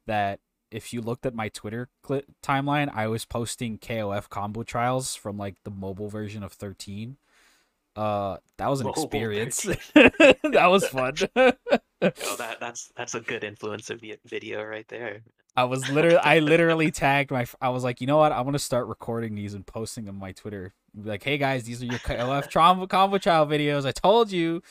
that 0.08 0.40
if 0.72 0.94
you 0.94 1.02
looked 1.02 1.26
at 1.26 1.36
my 1.36 1.50
Twitter 1.50 1.90
cli 2.02 2.24
timeline, 2.42 2.90
I 2.94 3.08
was 3.08 3.26
posting 3.26 3.78
KOF 3.78 4.30
combo 4.30 4.64
trials 4.64 5.16
from 5.16 5.38
like 5.38 5.56
the 5.64 5.72
mobile 5.72 6.10
version 6.10 6.44
of 6.44 6.54
13. 6.54 7.18
Uh, 7.96 8.38
that 8.58 8.70
was 8.70 8.80
an 8.80 8.88
Mobile 8.88 9.04
experience. 9.04 9.62
that 9.94 10.68
was 10.68 10.88
fun. 10.88 11.16
Oh, 12.02 12.36
that 12.38 12.60
that's 12.60 12.92
that's 12.96 13.16
a 13.16 13.20
good 13.20 13.42
influencer 13.42 14.00
video 14.26 14.64
right 14.64 14.88
there. 14.88 15.22
I 15.56 15.64
was 15.64 15.90
literally, 15.90 16.18
I 16.18 16.38
literally 16.38 16.92
tagged 16.92 17.32
my. 17.32 17.48
I 17.60 17.70
was 17.70 17.84
like, 17.84 18.00
you 18.00 18.06
know 18.06 18.18
what? 18.18 18.32
I'm 18.32 18.46
gonna 18.46 18.60
start 18.60 18.86
recording 18.86 19.34
these 19.34 19.56
and 19.56 19.66
posting 19.66 20.06
them 20.06 20.18
on 20.18 20.22
my 20.22 20.32
Twitter. 20.32 20.76
Like, 20.96 21.24
hey 21.24 21.40
guys, 21.40 21.64
these 21.64 21.82
are 21.82 21.86
your 21.86 21.98
KOF 22.00 22.52
combo 22.52 22.86
combo 22.86 23.18
child 23.18 23.50
videos. 23.50 23.84
I 23.88 23.92
told 23.92 24.32
you, 24.32 24.62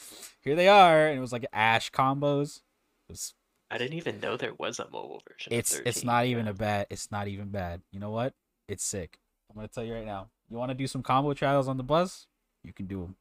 here 0.43 0.55
they 0.55 0.69
are. 0.69 1.09
And 1.09 1.19
it 1.19 1.21
was 1.21 1.33
like 1.33 1.45
Ash 1.53 1.91
combos. 1.91 2.61
Was, 3.09 3.35
I 3.69 3.79
didn't 3.79 3.95
even 3.95 4.21
know 4.21 4.37
there 4.37 4.55
was 4.55 4.79
a 4.79 4.85
mobile 4.85 5.23
version. 5.29 5.53
of 5.53 5.59
it's 5.59 5.75
it's 5.85 5.99
13, 5.99 6.07
not 6.07 6.27
even 6.27 6.47
a 6.47 6.55
bad. 6.55 6.87
It's 6.91 7.11
not 7.11 7.27
even 7.27 7.49
bad. 7.49 7.83
You 7.91 7.99
know 7.99 8.11
what? 8.11 8.35
It's 8.69 8.85
sick. 8.85 9.19
I'm 9.51 9.57
gonna 9.57 9.67
tell 9.67 9.83
you 9.83 9.95
right 9.95 10.07
now. 10.07 10.29
You 10.49 10.57
want 10.57 10.71
to 10.71 10.75
do 10.77 10.87
some 10.87 11.03
combo 11.03 11.35
trials 11.35 11.67
on 11.67 11.77
the 11.77 11.83
bus? 11.83 12.29
You 12.63 12.73
can 12.73 12.87
do 12.87 13.01
them. 13.01 13.17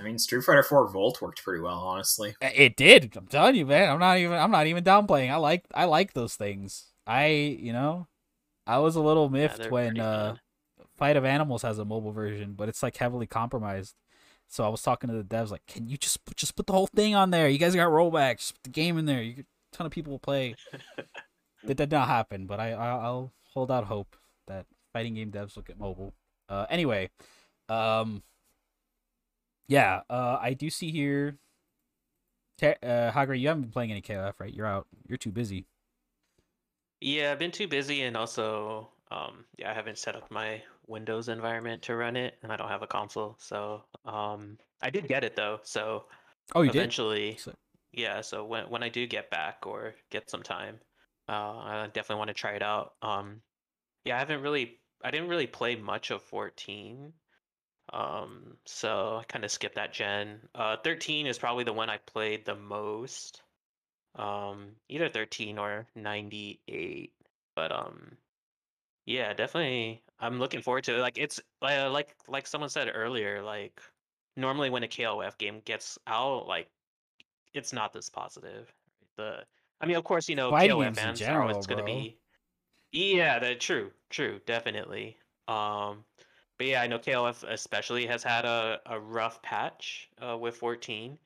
I 0.00 0.04
mean, 0.04 0.18
Street 0.18 0.44
Fighter 0.44 0.62
4 0.62 0.90
Volt 0.90 1.20
worked 1.20 1.42
pretty 1.42 1.60
well, 1.60 1.78
honestly. 1.78 2.36
It 2.40 2.76
did. 2.76 3.16
I'm 3.16 3.26
telling 3.26 3.56
you, 3.56 3.66
man. 3.66 3.90
I'm 3.90 3.98
not 3.98 4.18
even. 4.18 4.32
I'm 4.34 4.50
not 4.50 4.66
even 4.66 4.84
downplaying. 4.84 5.30
I 5.30 5.36
like. 5.36 5.64
I 5.74 5.84
like 5.84 6.12
those 6.12 6.36
things. 6.36 6.92
I, 7.06 7.26
you 7.26 7.72
know, 7.72 8.06
I 8.66 8.78
was 8.78 8.94
a 8.96 9.00
little 9.00 9.28
miffed 9.28 9.58
they're 9.58 9.70
when 9.70 9.98
uh. 9.98 10.36
Fight 10.96 11.16
of 11.16 11.24
Animals 11.24 11.62
has 11.62 11.78
a 11.78 11.84
mobile 11.84 12.12
version, 12.12 12.54
but 12.54 12.68
it's 12.68 12.82
like 12.82 12.96
heavily 12.96 13.26
compromised. 13.26 13.94
So 14.48 14.64
I 14.64 14.68
was 14.68 14.82
talking 14.82 15.08
to 15.08 15.16
the 15.16 15.24
devs, 15.24 15.50
like, 15.50 15.66
can 15.66 15.88
you 15.88 15.96
just 15.96 16.18
just 16.36 16.56
put 16.56 16.66
the 16.66 16.72
whole 16.72 16.86
thing 16.86 17.14
on 17.14 17.30
there? 17.30 17.48
You 17.48 17.58
guys 17.58 17.74
got 17.74 17.88
rollbacks. 17.88 18.38
Just 18.38 18.54
put 18.54 18.64
the 18.64 18.70
game 18.70 18.98
in 18.98 19.06
there. 19.06 19.22
You, 19.22 19.44
a 19.72 19.76
ton 19.76 19.86
of 19.86 19.92
people 19.92 20.12
will 20.12 20.18
play. 20.18 20.54
that 21.64 21.76
did 21.76 21.90
not 21.90 22.08
happen, 22.08 22.46
but 22.46 22.60
I, 22.60 22.72
I 22.72 22.88
I'll 22.96 23.32
hold 23.52 23.70
out 23.70 23.84
hope 23.84 24.16
that 24.46 24.66
fighting 24.92 25.14
game 25.14 25.30
devs 25.30 25.56
will 25.56 25.62
get 25.62 25.78
mobile. 25.78 26.14
Uh, 26.48 26.66
anyway, 26.70 27.10
um, 27.68 28.22
yeah, 29.68 30.00
uh, 30.10 30.38
I 30.40 30.54
do 30.54 30.70
see 30.70 30.90
here. 30.90 31.38
Te- 32.58 32.74
uh, 32.82 33.12
Hagure, 33.12 33.38
you 33.38 33.48
haven't 33.48 33.62
been 33.62 33.70
playing 33.70 33.90
any 33.92 34.02
KOF, 34.02 34.40
right? 34.40 34.52
You're 34.52 34.66
out. 34.66 34.86
You're 35.06 35.18
too 35.18 35.30
busy. 35.30 35.66
Yeah, 37.00 37.32
I've 37.32 37.38
been 37.38 37.52
too 37.52 37.68
busy, 37.68 38.02
and 38.02 38.16
also, 38.16 38.90
um, 39.10 39.44
yeah, 39.56 39.70
I 39.70 39.74
haven't 39.74 39.98
set 39.98 40.16
up 40.16 40.30
my 40.30 40.62
Windows 40.86 41.28
environment 41.28 41.82
to 41.82 41.94
run 41.96 42.16
it, 42.16 42.38
and 42.42 42.52
I 42.52 42.56
don't 42.56 42.68
have 42.68 42.82
a 42.82 42.86
console. 42.88 43.36
So, 43.38 43.84
um, 44.04 44.58
I 44.82 44.90
did 44.90 45.06
get 45.08 45.24
it 45.24 45.36
though. 45.36 45.60
So 45.62 46.06
Oh, 46.54 46.62
you 46.62 46.70
did. 46.70 46.78
eventually, 46.80 47.36
So- 47.36 47.54
yeah. 47.92 48.20
So 48.20 48.44
when 48.44 48.68
when 48.70 48.82
I 48.82 48.88
do 48.88 49.06
get 49.06 49.30
back 49.30 49.66
or 49.66 49.94
get 50.10 50.30
some 50.30 50.42
time, 50.42 50.80
uh, 51.28 51.32
I 51.58 51.86
definitely 51.92 52.18
want 52.18 52.28
to 52.28 52.34
try 52.34 52.52
it 52.54 52.62
out. 52.62 52.94
Um, 53.02 53.42
yeah, 54.04 54.16
I 54.16 54.18
haven't 54.20 54.42
really, 54.42 54.80
I 55.04 55.10
didn't 55.10 55.28
really 55.28 55.46
play 55.48 55.76
much 55.76 56.10
of 56.10 56.22
14. 56.22 57.12
Um, 57.92 58.56
so 58.66 59.18
I 59.20 59.24
kind 59.24 59.44
of 59.44 59.50
skipped 59.50 59.76
that 59.76 59.92
gen. 59.92 60.40
Uh, 60.54 60.76
13 60.84 61.26
is 61.26 61.38
probably 61.38 61.64
the 61.64 61.72
one 61.72 61.90
I 61.90 61.98
played 61.98 62.44
the 62.44 62.56
most. 62.56 63.42
Um, 64.16 64.72
either 64.88 65.08
13 65.08 65.58
or 65.58 65.86
98. 65.94 67.12
But 67.54 67.72
um, 67.72 68.16
yeah, 69.06 69.32
definitely. 69.32 70.02
I'm 70.20 70.38
looking 70.38 70.62
forward 70.62 70.84
to 70.84 70.96
it. 70.96 71.00
Like 71.00 71.18
it's 71.18 71.40
uh, 71.62 71.90
like 71.90 72.14
like 72.28 72.46
someone 72.46 72.70
said 72.70 72.90
earlier. 72.92 73.42
Like 73.42 73.80
normally 74.36 74.70
when 74.70 74.82
a 74.82 74.88
KOF 74.88 75.38
game 75.38 75.62
gets 75.64 75.98
out, 76.06 76.46
like 76.46 76.68
it's 77.54 77.72
not 77.72 77.92
this 77.92 78.08
positive. 78.08 78.72
The 79.16 79.44
I 79.80 79.86
mean, 79.86 79.96
of 79.96 80.04
course, 80.04 80.28
you 80.28 80.36
know, 80.36 80.50
Fighting 80.50 80.76
KOF 80.76 80.94
fans 80.94 81.20
are 81.22 81.24
general, 81.24 81.50
always 81.50 81.66
going 81.66 81.78
to 81.78 81.84
be. 81.84 82.18
Yeah, 82.92 83.38
that 83.38 83.60
true, 83.60 83.90
true, 84.10 84.40
definitely. 84.46 85.16
Um, 85.46 86.04
but 86.58 86.66
yeah, 86.66 86.82
I 86.82 86.86
know 86.86 86.98
KOF 86.98 87.42
especially 87.44 88.06
has 88.06 88.22
had 88.22 88.44
a, 88.44 88.80
a 88.86 89.00
rough 89.00 89.42
patch 89.42 90.10
uh, 90.18 90.36
with 90.38 90.56
14, 90.56 91.18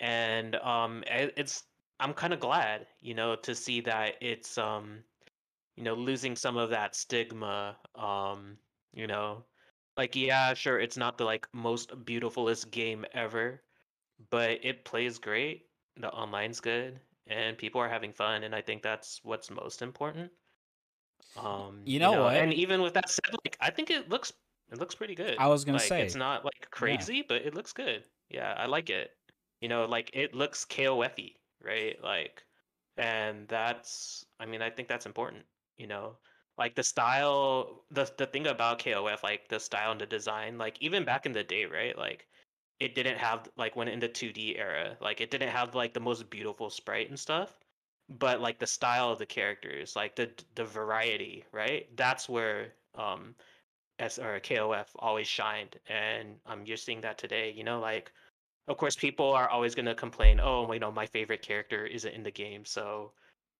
and 0.00 0.56
um, 0.56 1.04
it- 1.06 1.34
it's 1.36 1.64
I'm 2.00 2.14
kind 2.14 2.32
of 2.34 2.40
glad, 2.40 2.88
you 3.00 3.14
know, 3.14 3.36
to 3.36 3.54
see 3.54 3.80
that 3.82 4.22
it's 4.22 4.58
um, 4.58 5.04
you 5.76 5.84
know, 5.84 5.94
losing 5.94 6.36
some 6.36 6.56
of 6.56 6.70
that 6.70 6.94
stigma. 6.96 7.80
Um, 7.94 8.58
you 8.92 9.06
know, 9.06 9.46
like 9.96 10.16
yeah, 10.16 10.54
sure, 10.54 10.80
it's 10.80 10.96
not 10.96 11.18
the 11.18 11.24
like 11.24 11.52
most 11.54 12.04
beautifulest 12.04 12.70
game 12.70 13.04
ever, 13.12 13.64
but 14.30 14.64
it 14.64 14.84
plays 14.84 15.18
great. 15.18 15.70
The 15.96 16.10
online's 16.10 16.60
good, 16.60 17.00
and 17.26 17.58
people 17.58 17.80
are 17.80 17.88
having 17.88 18.12
fun, 18.12 18.44
and 18.44 18.54
I 18.54 18.62
think 18.62 18.82
that's 18.82 19.24
what's 19.24 19.50
most 19.50 19.82
important. 19.82 20.32
Um, 21.36 21.90
You 21.96 22.08
know 22.08 22.22
what? 22.22 22.36
And 22.36 22.52
even 22.52 22.80
with 22.82 22.94
that 22.94 23.08
said, 23.08 23.34
like 23.44 23.56
I 23.60 23.70
think 23.70 23.90
it 23.90 24.08
looks 24.08 24.32
it 24.72 24.78
looks 24.78 24.94
pretty 24.94 25.14
good. 25.14 25.36
I 25.38 25.46
was 25.48 25.64
gonna 25.64 25.78
like, 25.78 25.86
say, 25.88 26.02
it's 26.02 26.14
not 26.14 26.44
like 26.44 26.68
crazy, 26.70 27.24
but 27.26 27.42
it 27.42 27.54
looks 27.54 27.72
good. 27.72 28.04
Yeah, 28.30 28.54
I 28.56 28.66
like 28.66 28.90
it. 28.90 29.10
You 29.60 29.68
know, 29.68 29.84
like 29.84 30.10
it 30.14 30.34
looks 30.34 30.64
KOF-y, 30.64 31.30
right? 31.62 31.96
Like, 32.02 32.42
and 32.96 33.46
that's 33.48 34.24
I 34.40 34.46
mean, 34.46 34.62
I 34.62 34.70
think 34.70 34.88
that's 34.88 35.06
important. 35.06 35.44
You 35.76 35.86
know, 35.86 36.16
like 36.58 36.74
the 36.74 36.82
style, 36.82 37.84
the 37.90 38.10
the 38.16 38.26
thing 38.26 38.46
about 38.46 38.78
KOF, 38.78 39.22
like 39.22 39.48
the 39.48 39.60
style 39.60 39.92
and 39.92 40.00
the 40.00 40.06
design, 40.06 40.58
like 40.58 40.76
even 40.80 41.04
back 41.04 41.26
in 41.26 41.32
the 41.32 41.44
day, 41.44 41.66
right? 41.66 41.96
Like 41.96 42.26
it 42.80 42.94
didn't 42.94 43.18
have 43.18 43.48
like 43.56 43.76
when 43.76 43.88
in 43.88 44.00
the 44.00 44.08
2D 44.08 44.58
era, 44.58 44.96
like 45.00 45.20
it 45.20 45.30
didn't 45.30 45.50
have 45.50 45.74
like 45.74 45.94
the 45.94 46.00
most 46.00 46.28
beautiful 46.30 46.70
sprite 46.70 47.08
and 47.08 47.18
stuff, 47.18 47.58
but 48.08 48.40
like 48.40 48.58
the 48.58 48.66
style 48.66 49.10
of 49.10 49.18
the 49.18 49.26
characters, 49.26 49.96
like 49.96 50.16
the 50.16 50.30
the 50.54 50.64
variety, 50.64 51.44
right? 51.52 51.88
That's 51.96 52.28
where 52.28 52.74
um 52.96 53.34
S 53.98 54.18
or 54.18 54.40
KOF 54.40 54.88
always 54.98 55.28
shined, 55.28 55.78
and 55.88 56.40
um 56.46 56.66
you're 56.66 56.76
seeing 56.76 57.00
that 57.02 57.18
today. 57.18 57.50
You 57.52 57.64
know, 57.64 57.80
like 57.80 58.12
of 58.68 58.76
course 58.76 58.96
people 58.96 59.32
are 59.32 59.48
always 59.48 59.74
gonna 59.74 59.94
complain, 59.94 60.40
oh, 60.40 60.72
you 60.72 60.80
know, 60.80 60.92
my 60.92 61.06
favorite 61.06 61.42
character 61.42 61.86
isn't 61.86 62.12
in 62.14 62.22
the 62.22 62.30
game, 62.30 62.64
so 62.64 63.12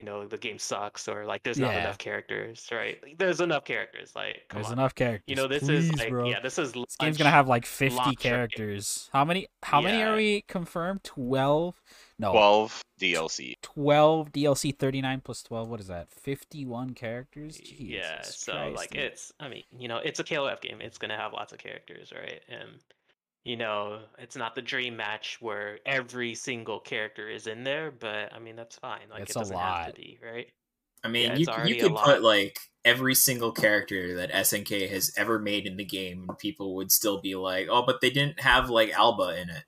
you 0.04 0.10
know 0.10 0.26
the 0.26 0.36
game 0.36 0.58
sucks, 0.58 1.08
or 1.08 1.24
like 1.24 1.42
there's 1.44 1.58
not 1.58 1.72
Yeah. 1.72 1.80
enough 1.80 1.96
characters, 1.98 2.68
right? 2.70 2.98
Like, 3.02 3.16
there's 3.16 3.40
enough 3.40 3.64
characters, 3.64 4.12
like 4.14 4.42
come 4.48 4.58
There's 4.60 4.66
on. 4.70 4.78
enough 4.78 4.94
characters. 4.94 5.24
You 5.26 5.36
know, 5.36 5.48
this 5.48 5.62
Please, 5.64 5.88
is 5.90 5.98
like 5.98 6.10
bro. 6.10 6.28
yeah, 6.28 6.40
this 6.40 6.58
is 6.58 6.72
This 6.72 6.96
game's 7.00 7.16
gonna 7.16 7.30
have 7.30 7.48
like 7.48 7.64
50 7.64 8.14
characters. 8.16 9.08
How 9.14 9.24
many? 9.24 9.48
How 9.62 9.80
many 9.80 10.02
are 10.02 10.14
we 10.14 10.42
confirmed? 10.46 11.04
12? 11.04 11.80
No, 12.18 12.32
12 12.32 12.82
DLC. 13.00 13.54
12 13.62 14.30
DLC 14.32 14.78
39 14.78 15.20
plus 15.22 15.42
12 15.42 15.68
what 15.68 15.80
is 15.80 15.86
that 15.88 16.10
51 16.12 16.94
characters 16.94 17.58
yeah 17.78 18.20
so 18.22 18.52
Christ, 18.52 18.76
like 18.76 18.90
dude. 18.90 19.00
it's 19.02 19.32
i 19.40 19.48
mean 19.48 19.64
you 19.76 19.88
know 19.88 19.96
it's 19.98 20.20
a 20.20 20.24
kof 20.24 20.60
game 20.60 20.80
it's 20.80 20.96
going 20.96 21.08
to 21.10 21.16
have 21.16 21.32
lots 21.32 21.52
of 21.52 21.58
characters 21.58 22.12
right 22.14 22.40
and 22.48 22.70
you 23.44 23.56
know 23.56 24.00
it's 24.18 24.36
not 24.36 24.54
the 24.54 24.62
dream 24.62 24.96
match 24.96 25.38
where 25.40 25.78
every 25.86 26.34
single 26.34 26.80
character 26.80 27.28
is 27.28 27.46
in 27.46 27.62
there 27.64 27.90
but 27.90 28.32
i 28.34 28.38
mean 28.38 28.56
that's 28.56 28.76
fine 28.76 29.02
like 29.10 29.22
It's 29.22 29.30
it 29.32 29.38
doesn't 29.38 29.56
have 29.56 29.86
lot. 29.86 29.86
to 29.88 29.92
be 29.92 30.18
right 30.24 30.48
I 31.04 31.08
mean, 31.08 31.36
Yeah, 31.36 31.64
you, 31.66 31.74
you 31.74 31.76
could 31.76 31.96
put 31.96 32.22
like 32.22 32.58
every 32.84 33.14
single 33.14 33.52
character 33.52 34.16
that 34.16 34.32
SNK 34.32 34.88
has 34.88 35.12
ever 35.18 35.38
made 35.38 35.66
in 35.66 35.76
the 35.76 35.84
game, 35.84 36.24
and 36.26 36.38
people 36.38 36.74
would 36.76 36.90
still 36.90 37.20
be 37.20 37.34
like, 37.34 37.68
"Oh, 37.70 37.84
but 37.86 38.00
they 38.00 38.08
didn't 38.08 38.40
have 38.40 38.70
like 38.70 38.90
Alba 38.90 39.38
in 39.40 39.50
it." 39.50 39.64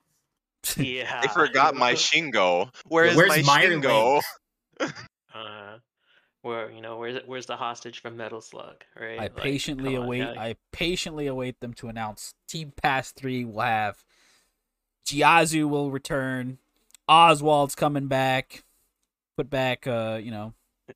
yeah 0.77 1.21
They 1.21 1.27
forgot 1.27 1.75
my 1.75 1.93
Shingo. 1.93 2.73
Where's, 2.87 3.15
where's 3.15 3.29
my 3.29 3.41
Meyer 3.43 3.77
Shingo? 3.77 4.21
uh 6.47 6.49
where 6.49 6.71
you 6.71 6.81
know 6.81 6.97
where's 6.97 7.19
where's 7.25 7.45
the 7.45 7.55
hostage 7.57 8.01
from 8.01 8.15
metal 8.17 8.41
slug 8.41 8.83
right? 8.99 9.19
I 9.19 9.23
Like, 9.23 9.35
patiently 9.35 9.91
come 9.93 10.01
on, 10.01 10.05
await. 10.05 10.23
I 10.37 10.55
patiently 10.71 11.27
await 11.27 11.59
them 11.59 11.73
to 11.75 11.87
announce 11.87 12.33
Team 12.47 12.71
Pass 12.75 13.11
3 13.11 13.45
will 13.45 13.61
have 13.61 14.03
Giazu 15.05 15.69
will 15.69 15.91
return 15.91 16.57
Oswald's 17.07 17.75
coming 17.75 18.07
back 18.07 18.63
put 19.37 19.49
back 19.49 19.87
uh 19.87 20.19
you 20.21 20.31
know 20.31 20.53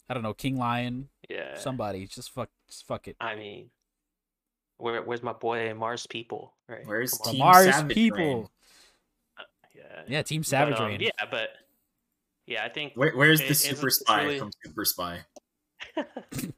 I 0.09 0.13
don't 0.13 0.23
know 0.23 0.33
King 0.33 0.57
Lion 0.57 1.09
yeah. 1.29 1.57
somebody 1.57 2.05
just 2.07 2.31
fuck 2.31 2.49
just 2.67 2.85
fuck 2.85 3.07
it. 3.07 3.15
I 3.19 3.35
mean 3.35 3.69
where, 4.77 5.01
where's 5.03 5.21
my 5.23 5.33
boy 5.33 5.73
mars 5.73 6.07
people 6.07 6.53
right? 6.67 6.85
Where's 6.85 7.17
Team 7.19 7.39
Mars 7.39 7.65
Savage 7.73 7.93
people. 7.95 8.17
Reign? 8.17 8.47
yeah. 9.75 10.01
Yeah 10.07 10.21
Team 10.23 10.41
But, 10.41 10.47
Savage 10.47 10.79
um, 10.79 10.87
Reign. 10.87 11.01
yeah 11.01 11.09
but 11.29 11.49
yeah 12.47 12.65
i 12.65 12.69
think 12.69 12.93
Where, 12.95 13.11
where's 13.15 13.39
It- 13.39 13.43
the 13.45 13.51
it's- 13.51 13.61
Super 13.63 13.89
Spy 13.91 14.23
really- 14.23 14.39
from 14.39 14.51
Super 14.65 14.83
Spy? 14.85 15.19
It, 15.97 16.53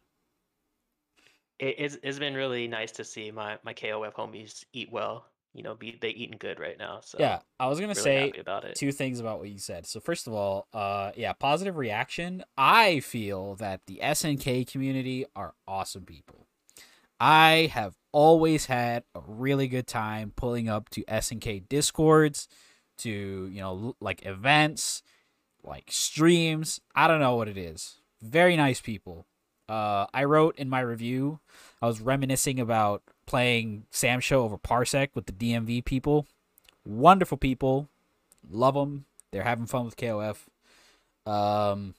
it's, 1.59 1.97
it's 2.03 2.19
been 2.19 2.33
really 2.33 2.67
nice 2.67 2.91
to 2.93 3.03
see 3.03 3.31
my 3.31 3.57
my 3.63 3.73
KOF 3.73 4.13
homies 4.13 4.63
eat 4.73 4.91
well. 4.91 5.25
You 5.53 5.61
know, 5.61 5.75
be 5.75 5.97
they 6.01 6.09
eating 6.09 6.37
good 6.39 6.59
right 6.59 6.77
now. 6.79 7.01
So 7.01 7.17
yeah 7.19 7.39
I 7.59 7.67
was 7.67 7.79
gonna 7.79 7.93
really 7.93 8.01
say 8.01 8.31
about 8.39 8.63
it. 8.63 8.75
two 8.75 8.91
things 8.91 9.19
about 9.19 9.39
what 9.39 9.49
you 9.49 9.59
said. 9.59 9.85
So 9.85 9.99
first 9.99 10.27
of 10.27 10.33
all, 10.33 10.67
uh 10.73 11.11
yeah, 11.15 11.33
positive 11.33 11.77
reaction. 11.77 12.43
I 12.57 12.99
feel 13.01 13.55
that 13.55 13.81
the 13.85 13.99
SNK 14.03 14.71
community 14.71 15.25
are 15.35 15.53
awesome 15.67 16.05
people. 16.05 16.47
I 17.19 17.69
have 17.71 17.95
always 18.11 18.65
had 18.65 19.03
a 19.15 19.21
really 19.25 19.67
good 19.67 19.87
time 19.87 20.33
pulling 20.35 20.67
up 20.67 20.89
to 20.89 21.03
SNK 21.03 21.69
discords, 21.69 22.47
to, 22.97 23.09
you 23.09 23.61
know, 23.61 23.95
like 24.01 24.25
events, 24.25 25.03
like 25.63 25.85
streams. 25.89 26.81
I 26.95 27.07
don't 27.07 27.19
know 27.19 27.35
what 27.35 27.47
it 27.47 27.57
is. 27.57 28.01
Very 28.23 28.55
nice 28.55 28.79
people. 28.79 29.25
Uh, 29.67 30.05
I 30.13 30.23
wrote 30.23 30.57
in 30.57 30.69
my 30.69 30.79
review, 30.79 31.39
I 31.81 31.87
was 31.87 31.99
reminiscing 31.99 32.57
about 32.57 33.03
playing 33.25 33.85
SamSho 33.91 34.33
over 34.33 34.57
Parsec 34.57 35.09
with 35.13 35.25
the 35.25 35.33
DMV 35.33 35.83
people. 35.83 36.25
Wonderful 36.85 37.37
people, 37.37 37.89
love 38.49 38.75
them. 38.75 39.05
They're 39.31 39.43
having 39.43 39.65
fun 39.65 39.85
with 39.85 39.97
KOF. 39.97 40.37
Um, 41.25 41.95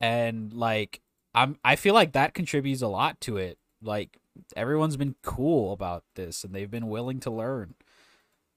and 0.00 0.52
like 0.52 1.00
I'm, 1.34 1.58
I 1.64 1.76
feel 1.76 1.94
like 1.94 2.12
that 2.12 2.34
contributes 2.34 2.82
a 2.82 2.88
lot 2.88 3.20
to 3.22 3.38
it. 3.38 3.58
Like 3.82 4.18
everyone's 4.56 4.96
been 4.96 5.14
cool 5.22 5.72
about 5.72 6.04
this, 6.16 6.44
and 6.44 6.54
they've 6.54 6.70
been 6.70 6.88
willing 6.88 7.20
to 7.20 7.30
learn. 7.30 7.74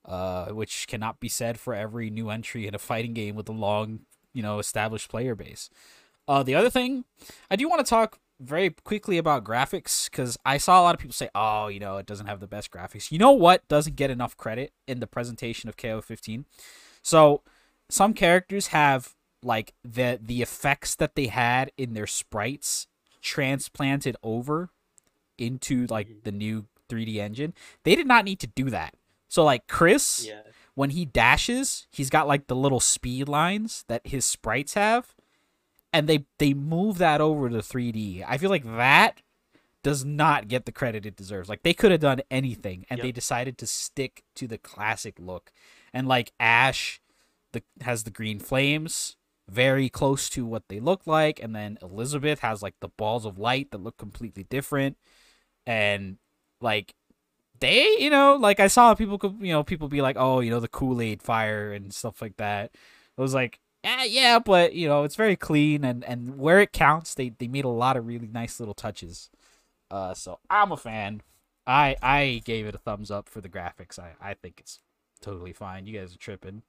Uh, 0.06 0.52
which 0.52 0.88
cannot 0.88 1.20
be 1.20 1.28
said 1.28 1.60
for 1.60 1.74
every 1.74 2.10
new 2.10 2.30
entry 2.30 2.66
in 2.66 2.74
a 2.74 2.80
fighting 2.80 3.14
game 3.14 3.36
with 3.36 3.50
a 3.50 3.52
long, 3.52 4.00
you 4.34 4.42
know, 4.42 4.60
established 4.60 5.10
player 5.10 5.36
base. 5.36 5.70
Uh, 6.28 6.44
the 6.44 6.56
other 6.56 6.70
thing, 6.70 7.06
I 7.50 7.56
do 7.56 7.70
want 7.70 7.86
to 7.86 7.90
talk 7.90 8.20
very 8.40 8.70
quickly 8.70 9.18
about 9.18 9.44
graphics 9.44 10.10
because 10.10 10.38
I 10.46 10.58
saw 10.58 10.80
a 10.80 10.84
lot 10.84 10.94
of 10.94 11.00
people 11.02 11.14
say, 11.14 11.30
"Oh, 11.34 11.68
you 11.68 11.80
know, 11.80 11.98
it 11.98 12.06
doesn't 12.06 12.28
have 12.28 12.40
the 12.40 12.48
best 12.48 12.70
graphics." 12.70 13.12
You 13.12 13.18
know 13.18 13.32
what 13.32 13.68
doesn't 13.68 13.96
get 13.96 14.12
enough 14.12 14.38
credit 14.38 14.74
in 14.88 15.00
the 15.00 15.08
presentation 15.08 15.70
of 15.70 15.78
KO 15.78 16.02
15? 16.02 16.46
So, 17.02 17.42
some 17.90 18.14
characters 18.14 18.68
have 18.68 19.16
like 19.42 19.74
the 19.84 20.20
the 20.22 20.42
effects 20.42 20.96
that 20.96 21.16
they 21.16 21.28
had 21.28 21.72
in 21.78 21.94
their 21.94 22.08
sprites 22.08 22.88
transplanted 23.22 24.16
over 24.24 24.70
into 25.38 25.86
like 25.88 26.24
the 26.24 26.32
new 26.32 26.66
3D 26.90 27.18
engine. 27.18 27.54
They 27.84 27.96
did 27.96 28.08
not 28.08 28.26
need 28.26 28.40
to 28.40 28.48
do 28.48 28.70
that. 28.70 28.94
So 29.28 29.44
like 29.44 29.68
Chris, 29.68 30.26
Yeah. 30.28 30.42
When 30.78 30.92
he 30.92 31.06
dashes, 31.06 31.88
he's 31.90 32.12
got 32.12 32.28
like 32.28 32.46
the 32.46 32.56
little 32.56 32.80
speed 32.80 33.28
lines 33.28 33.84
that 33.88 34.06
his 34.06 34.28
sprites 34.28 34.76
have, 34.76 35.16
and 35.92 36.08
they 36.08 36.28
they 36.38 36.54
move 36.54 37.00
that 37.00 37.20
over 37.20 37.50
to 37.50 37.58
3D. 37.58 38.24
I 38.28 38.38
feel 38.38 38.52
like 38.52 38.64
that 38.64 39.24
does 39.82 40.06
not 40.06 40.48
get 40.48 40.68
the 40.68 40.72
credit 40.72 41.04
it 41.04 41.16
deserves. 41.16 41.50
Like 41.50 41.64
they 41.64 41.74
could 41.74 41.90
have 41.90 42.02
done 42.02 42.22
anything, 42.30 42.86
and 42.92 43.02
they 43.02 43.12
decided 43.12 43.58
to 43.58 43.66
stick 43.66 44.24
to 44.36 44.46
the 44.46 44.60
classic 44.60 45.16
look. 45.18 45.52
And 45.94 46.08
like 46.08 46.32
Ash, 46.40 47.02
the 47.54 47.64
has 47.82 48.04
the 48.04 48.12
green 48.12 48.40
flames, 48.40 49.16
very 49.50 49.90
close 49.90 50.30
to 50.30 50.46
what 50.46 50.68
they 50.70 50.80
look 50.80 51.08
like, 51.08 51.42
and 51.42 51.56
then 51.56 51.80
Elizabeth 51.82 52.42
has 52.42 52.62
like 52.62 52.76
the 52.82 52.90
balls 52.90 53.26
of 53.26 53.40
light 53.40 53.72
that 53.72 53.82
look 53.82 53.98
completely 53.98 54.44
different, 54.44 54.96
and 55.66 56.18
like 56.62 56.94
they, 57.60 57.98
you 58.00 58.10
know, 58.10 58.36
like 58.36 58.60
I 58.60 58.68
saw 58.68 58.94
people, 58.96 59.18
could, 59.18 59.38
you 59.40 59.52
know, 59.52 59.64
people 59.64 59.88
be 59.88 60.02
like, 60.02 60.16
oh, 60.20 60.40
you 60.40 60.50
know, 60.50 60.60
the 60.60 60.68
Kool 60.68 61.02
Aid 61.02 61.22
fire 61.22 61.72
and 61.74 61.94
stuff 61.94 62.22
like 62.22 62.38
that. 62.38 62.72
I 63.18 63.22
was 63.22 63.34
like, 63.34 63.60
yeah, 63.84 64.04
yeah, 64.04 64.40
but 64.40 64.74
you 64.74 64.88
know, 64.88 65.04
it's 65.04 65.16
very 65.16 65.36
clean 65.36 65.84
and 65.86 66.04
and 66.04 66.38
where 66.38 66.60
it 66.60 66.74
counts, 66.74 67.14
they 67.14 67.30
they 67.30 67.48
made 67.48 67.66
a 67.66 67.70
lot 67.70 67.98
of 67.98 68.06
really 68.08 68.28
nice 68.28 68.60
little 68.60 68.74
touches. 68.74 69.30
Uh, 69.90 70.14
so 70.14 70.40
I'm 70.50 70.72
a 70.72 70.78
fan. 70.78 71.22
I 71.66 71.96
I 72.02 72.42
gave 72.46 72.66
it 72.68 72.76
a 72.76 72.80
thumbs 72.80 73.12
up 73.12 73.30
for 73.30 73.42
the 73.42 73.50
graphics. 73.50 73.98
I 74.00 74.14
I 74.22 74.34
think 74.34 74.60
it's 74.60 74.80
totally 75.22 75.54
fine. 75.54 75.88
You 75.88 76.00
guys 76.00 76.14
are 76.14 76.18
tripping. 76.18 76.64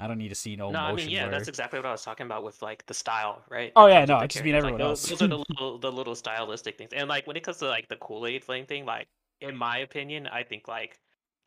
I 0.00 0.06
don't 0.06 0.18
need 0.18 0.28
to 0.28 0.34
see 0.36 0.54
no, 0.54 0.70
No, 0.70 0.78
I 0.78 0.94
mean, 0.94 1.10
yeah, 1.10 1.24
blur. 1.24 1.32
that's 1.32 1.48
exactly 1.48 1.78
what 1.80 1.86
I 1.86 1.90
was 1.90 2.04
talking 2.04 2.24
about 2.24 2.44
with 2.44 2.62
like 2.62 2.86
the 2.86 2.94
style, 2.94 3.42
right? 3.50 3.72
Oh, 3.74 3.88
yeah, 3.88 4.04
no, 4.04 4.16
I 4.16 4.28
just 4.28 4.44
mean 4.44 4.54
everyone 4.54 4.78
like, 4.78 4.88
else. 4.88 5.02
those, 5.08 5.18
those 5.18 5.22
are 5.22 5.28
the 5.28 5.38
little, 5.48 5.78
the 5.78 5.90
little 5.90 6.14
stylistic 6.14 6.78
things, 6.78 6.92
and 6.92 7.08
like 7.08 7.26
when 7.26 7.36
it 7.36 7.42
comes 7.42 7.56
to 7.58 7.66
like 7.66 7.88
the 7.88 7.96
Kool 7.96 8.26
Aid 8.26 8.44
flame 8.44 8.64
thing, 8.64 8.86
like 8.86 9.08
in 9.40 9.56
my 9.56 9.78
opinion, 9.78 10.26
I 10.26 10.42
think 10.42 10.68
like 10.68 10.98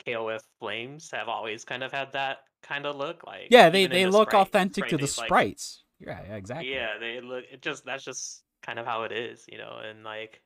KOF 0.05 0.41
flames 0.59 1.09
have 1.11 1.27
always 1.27 1.63
kind 1.65 1.83
of 1.83 1.91
had 1.91 2.11
that 2.13 2.39
kind 2.63 2.85
of 2.85 2.95
look. 2.95 3.25
Like 3.25 3.47
yeah, 3.49 3.69
they 3.69 3.87
they 3.87 4.05
the 4.05 4.11
look 4.11 4.31
sprite- 4.31 4.47
authentic 4.47 4.87
to 4.87 4.97
the 4.97 5.07
sprite, 5.07 5.29
they, 5.29 5.35
like, 5.35 5.59
sprites. 5.59 5.83
Yeah, 5.99 6.19
yeah, 6.27 6.35
exactly. 6.35 6.73
yeah, 6.73 6.97
they 6.99 7.21
look. 7.21 7.45
It 7.51 7.61
just 7.61 7.85
that's 7.85 8.03
just 8.03 8.43
kind 8.63 8.79
of 8.79 8.85
how 8.85 9.03
it 9.03 9.11
is, 9.11 9.45
you 9.51 9.57
know. 9.57 9.79
And 9.83 10.03
like, 10.03 10.41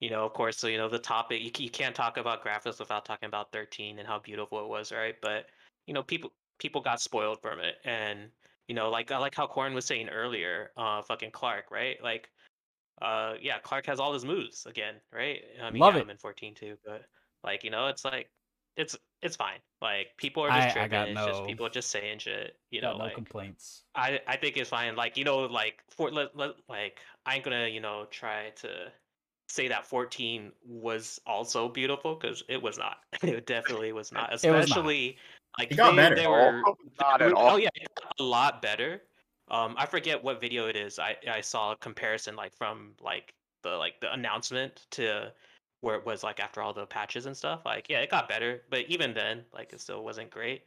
you 0.00 0.10
know, 0.10 0.24
of 0.24 0.32
course, 0.32 0.58
so 0.58 0.66
you 0.66 0.78
know 0.78 0.88
the 0.88 0.98
topic. 0.98 1.40
You, 1.42 1.50
you 1.64 1.70
can't 1.70 1.94
talk 1.94 2.16
about 2.16 2.44
graphics 2.44 2.78
without 2.78 3.04
talking 3.04 3.26
about 3.28 3.52
13 3.52 3.98
and 3.98 4.06
how 4.06 4.18
beautiful 4.18 4.60
it 4.62 4.68
was, 4.68 4.92
right? 4.92 5.14
But 5.22 5.46
you 5.86 5.94
know, 5.94 6.02
people 6.02 6.32
people 6.58 6.80
got 6.80 7.00
spoiled 7.00 7.40
from 7.40 7.60
it, 7.60 7.76
and 7.84 8.30
you 8.68 8.74
know, 8.74 8.90
like 8.90 9.10
I 9.10 9.18
like 9.18 9.34
how 9.34 9.46
Coren 9.46 9.74
was 9.74 9.86
saying 9.86 10.08
earlier, 10.08 10.70
uh, 10.76 11.02
fucking 11.02 11.30
Clark, 11.30 11.70
right? 11.70 11.96
Like, 12.02 12.28
uh, 13.02 13.34
yeah, 13.40 13.58
Clark 13.62 13.86
has 13.86 14.00
all 14.00 14.12
his 14.12 14.24
moves 14.24 14.66
again, 14.66 14.94
right? 15.12 15.40
I 15.62 15.70
mean, 15.70 15.80
Love 15.80 15.94
yeah, 15.94 16.00
it. 16.00 16.04
I'm 16.04 16.10
in 16.10 16.16
14 16.16 16.54
too, 16.54 16.76
but 16.84 17.02
like, 17.44 17.64
you 17.64 17.70
know, 17.70 17.86
it's 17.88 18.04
like. 18.04 18.30
It's 18.76 18.96
it's 19.22 19.34
fine. 19.34 19.58
Like 19.82 20.16
people 20.18 20.44
are 20.44 20.50
just 20.50 20.68
I 20.68 20.70
tripping. 20.70 20.90
got 20.90 21.08
it's 21.08 21.26
just 21.26 21.44
people 21.46 21.68
just 21.68 21.90
saying 21.90 22.20
shit. 22.20 22.56
You 22.70 22.80
know, 22.80 22.92
no 22.92 22.98
like 23.06 23.14
complaints. 23.14 23.82
I 23.96 24.20
I 24.28 24.36
think 24.36 24.56
it's 24.56 24.70
fine. 24.70 24.94
Like 24.94 25.16
you 25.16 25.24
know, 25.24 25.38
like 25.46 25.82
for 25.90 26.12
let, 26.12 26.36
let, 26.36 26.50
like 26.68 27.00
I 27.26 27.34
ain't 27.34 27.44
gonna 27.44 27.66
you 27.66 27.80
know 27.80 28.06
try 28.12 28.50
to 28.60 28.92
say 29.48 29.66
that 29.66 29.84
14 29.84 30.52
was 30.64 31.18
also 31.26 31.68
beautiful 31.68 32.14
because 32.14 32.44
it 32.48 32.62
was 32.62 32.78
not. 32.78 32.98
It 33.24 33.46
definitely 33.46 33.90
was 33.92 34.12
not. 34.12 34.28
It 34.30 34.32
was 34.34 34.44
not. 34.44 34.60
Especially 34.60 35.16
like 35.58 35.72
It 35.72 35.76
got 35.76 35.90
they, 35.90 35.96
better. 35.96 36.14
they 36.14 36.26
Oh, 36.26 36.30
were 36.30 36.62
not 37.00 37.20
at 37.20 37.32
all. 37.32 37.54
Oh 37.54 37.56
yeah, 37.56 37.70
it 37.74 37.88
got 38.00 38.12
a 38.20 38.22
lot 38.22 38.62
better. 38.62 39.02
Um, 39.50 39.74
I 39.78 39.86
forget 39.86 40.22
what 40.22 40.40
video 40.40 40.66
it 40.66 40.76
is. 40.76 40.98
I 40.98 41.16
I 41.30 41.40
saw 41.40 41.72
a 41.72 41.76
comparison 41.76 42.36
like 42.36 42.54
from 42.54 42.92
like 43.00 43.32
the 43.62 43.70
like 43.70 44.00
the 44.00 44.12
announcement 44.12 44.86
to 44.92 45.32
where 45.80 45.96
it 45.96 46.04
was 46.04 46.22
like 46.24 46.40
after 46.40 46.60
all 46.60 46.72
the 46.72 46.86
patches 46.86 47.26
and 47.26 47.36
stuff. 47.36 47.62
Like 47.64 47.86
yeah, 47.88 48.00
it 48.00 48.10
got 48.10 48.28
better, 48.28 48.62
but 48.70 48.86
even 48.88 49.14
then, 49.14 49.44
like 49.52 49.72
it 49.72 49.80
still 49.80 50.04
wasn't 50.04 50.30
great. 50.30 50.62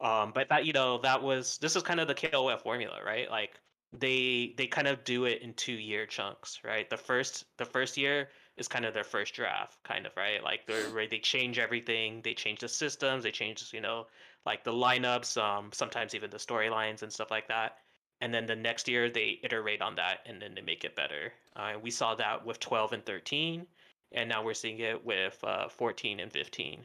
Um, 0.00 0.32
but 0.34 0.48
that 0.48 0.64
you 0.64 0.72
know 0.72 0.98
that 0.98 1.22
was 1.22 1.58
this 1.58 1.76
is 1.76 1.82
kind 1.82 2.00
of 2.00 2.08
the 2.08 2.14
KOF 2.14 2.62
formula, 2.62 3.00
right? 3.04 3.30
Like 3.30 3.60
they 3.92 4.54
they 4.56 4.66
kind 4.66 4.86
of 4.88 5.02
do 5.04 5.24
it 5.24 5.42
in 5.42 5.54
two 5.54 5.72
year 5.72 6.06
chunks, 6.06 6.60
right? 6.64 6.88
The 6.88 6.96
first 6.96 7.44
the 7.58 7.64
first 7.64 7.96
year 7.96 8.28
is 8.56 8.68
kind 8.68 8.84
of 8.84 8.94
their 8.94 9.04
first 9.04 9.34
draft, 9.34 9.78
kind 9.84 10.06
of 10.06 10.12
right. 10.16 10.42
Like 10.42 10.66
they're 10.66 11.06
they 11.10 11.18
change 11.18 11.58
everything, 11.58 12.20
they 12.22 12.34
change 12.34 12.60
the 12.60 12.68
systems, 12.68 13.24
they 13.24 13.30
change 13.30 13.70
you 13.72 13.80
know 13.80 14.06
like 14.46 14.64
the 14.64 14.72
lineups, 14.72 15.40
um, 15.40 15.70
sometimes 15.72 16.14
even 16.14 16.30
the 16.30 16.38
storylines 16.38 17.02
and 17.02 17.12
stuff 17.12 17.30
like 17.30 17.48
that. 17.48 17.78
And 18.20 18.32
then 18.34 18.46
the 18.46 18.56
next 18.56 18.86
year 18.88 19.08
they 19.10 19.40
iterate 19.42 19.80
on 19.80 19.94
that 19.96 20.20
and 20.26 20.40
then 20.40 20.54
they 20.54 20.60
make 20.60 20.84
it 20.84 20.94
better. 20.96 21.32
Uh, 21.56 21.74
we 21.82 21.90
saw 21.90 22.14
that 22.16 22.44
with 22.44 22.60
12 22.60 22.92
and 22.92 23.06
13, 23.06 23.66
and 24.12 24.28
now 24.28 24.42
we're 24.42 24.54
seeing 24.54 24.78
it 24.80 25.04
with 25.04 25.38
uh, 25.44 25.68
14 25.68 26.20
and 26.20 26.32
15. 26.32 26.84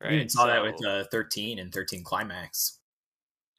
Right. 0.00 0.10
We 0.10 0.16
even 0.16 0.28
saw 0.30 0.46
that 0.46 0.62
with 0.62 0.84
uh, 0.84 1.04
13 1.10 1.58
and 1.58 1.72
13 1.72 2.02
Climax. 2.04 2.78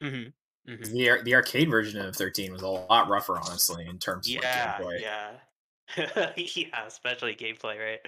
Mhm, 0.02 0.32
mhm. 0.68 0.92
The 0.92 1.10
ar- 1.10 1.22
the 1.22 1.34
arcade 1.36 1.70
version 1.70 2.00
of 2.00 2.16
13 2.16 2.52
was 2.52 2.62
a 2.62 2.68
lot 2.68 3.08
rougher, 3.08 3.38
honestly, 3.38 3.86
in 3.86 3.98
terms 3.98 4.28
of 4.28 4.34
like, 4.36 4.42
Yeah, 4.44 4.78
gameplay. 4.80 5.00
yeah, 5.00 5.38
yeah. 6.36 6.86
Especially 6.86 7.36
gameplay, 7.36 7.78
right? 7.78 8.00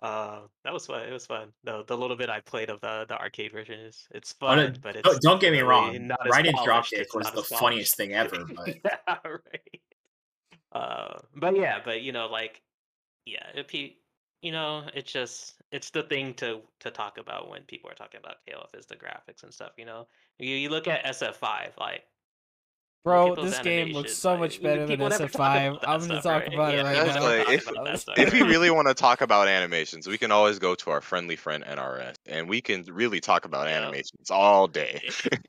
Uh, 0.00 0.40
that 0.64 0.72
was 0.72 0.86
fun. 0.86 1.02
It 1.02 1.12
was 1.12 1.26
fun. 1.26 1.48
The 1.62 1.84
the 1.86 1.96
little 1.96 2.16
bit 2.16 2.28
I 2.28 2.40
played 2.40 2.68
of 2.68 2.80
the 2.80 3.06
the 3.08 3.18
arcade 3.18 3.52
version 3.52 3.78
is 3.80 4.06
it's 4.10 4.34
Oh, 4.42 4.54
no, 4.54 4.66
fun, 4.66 4.78
but 4.82 4.96
it's 4.96 5.18
Don't, 5.20 5.40
get 5.40 5.52
me 5.52 5.60
wrong. 5.60 5.94
as 5.94 6.32
Raiden 6.32 6.52
Dropkick 6.54 7.14
was 7.14 7.30
the 7.30 7.42
funniest 7.42 7.96
thing 7.96 8.12
ever, 8.12 8.44
but 8.44 8.68
yeah, 8.84 9.16
right. 9.24 9.80
Uh, 10.72 11.18
but 11.36 11.56
yeah, 11.56 11.78
but 11.84 12.02
you 12.02 12.10
know, 12.12 12.26
like, 12.26 12.60
yeah, 13.24 13.46
if 13.54 13.70
he, 13.70 13.98
you 14.42 14.50
know, 14.50 14.82
it's 14.94 15.12
just 15.12 15.54
it's 15.70 15.90
the 15.90 16.02
thing 16.02 16.34
to 16.34 16.60
to 16.80 16.90
talk 16.90 17.18
about 17.18 17.48
when 17.48 17.62
people 17.62 17.88
are 17.88 17.94
talking 17.94 18.18
about 18.18 18.36
KOF 18.48 18.76
is 18.78 18.86
the 18.86 18.96
graphics 18.96 19.44
and 19.44 19.54
stuff. 19.54 19.72
You 19.78 19.84
know, 19.86 20.08
you, 20.38 20.56
you 20.56 20.68
look 20.70 20.88
at 20.88 21.04
SF5, 21.04 21.78
like 21.78 22.02
Bro, 23.04 23.34
this 23.36 23.58
game 23.58 23.92
looks 23.92 24.14
so 24.14 24.30
like, 24.30 24.40
much 24.40 24.62
better 24.62 24.86
than 24.86 24.88
people 24.88 25.08
SF5. 25.08 25.78
I'm 25.86 26.00
gonna 26.00 26.20
stuff, 26.20 26.22
talk 26.22 26.42
right? 26.44 26.54
about 26.54 26.74
it 26.74 26.82
right 26.84 27.06
now. 27.14 27.22
like, 27.22 27.44
talk 27.62 27.88
if- 27.88 28.00
stuff. 28.00 28.18
if 28.18 28.32
we 28.32 28.40
really 28.42 28.70
want 28.70 28.88
to 28.88 28.94
talk 28.94 29.20
about 29.20 29.46
animations, 29.46 30.06
we 30.06 30.16
can 30.16 30.32
always 30.32 30.58
go 30.58 30.74
to 30.74 30.90
our 30.90 31.02
friendly 31.02 31.36
friend 31.36 31.62
NRS, 31.64 32.14
and 32.24 32.48
we 32.48 32.62
can 32.62 32.82
really 32.84 33.20
talk 33.20 33.44
about 33.44 33.66
Yeah. 33.68 33.82
animations 33.82 34.30
all 34.30 34.66
day. 34.66 35.02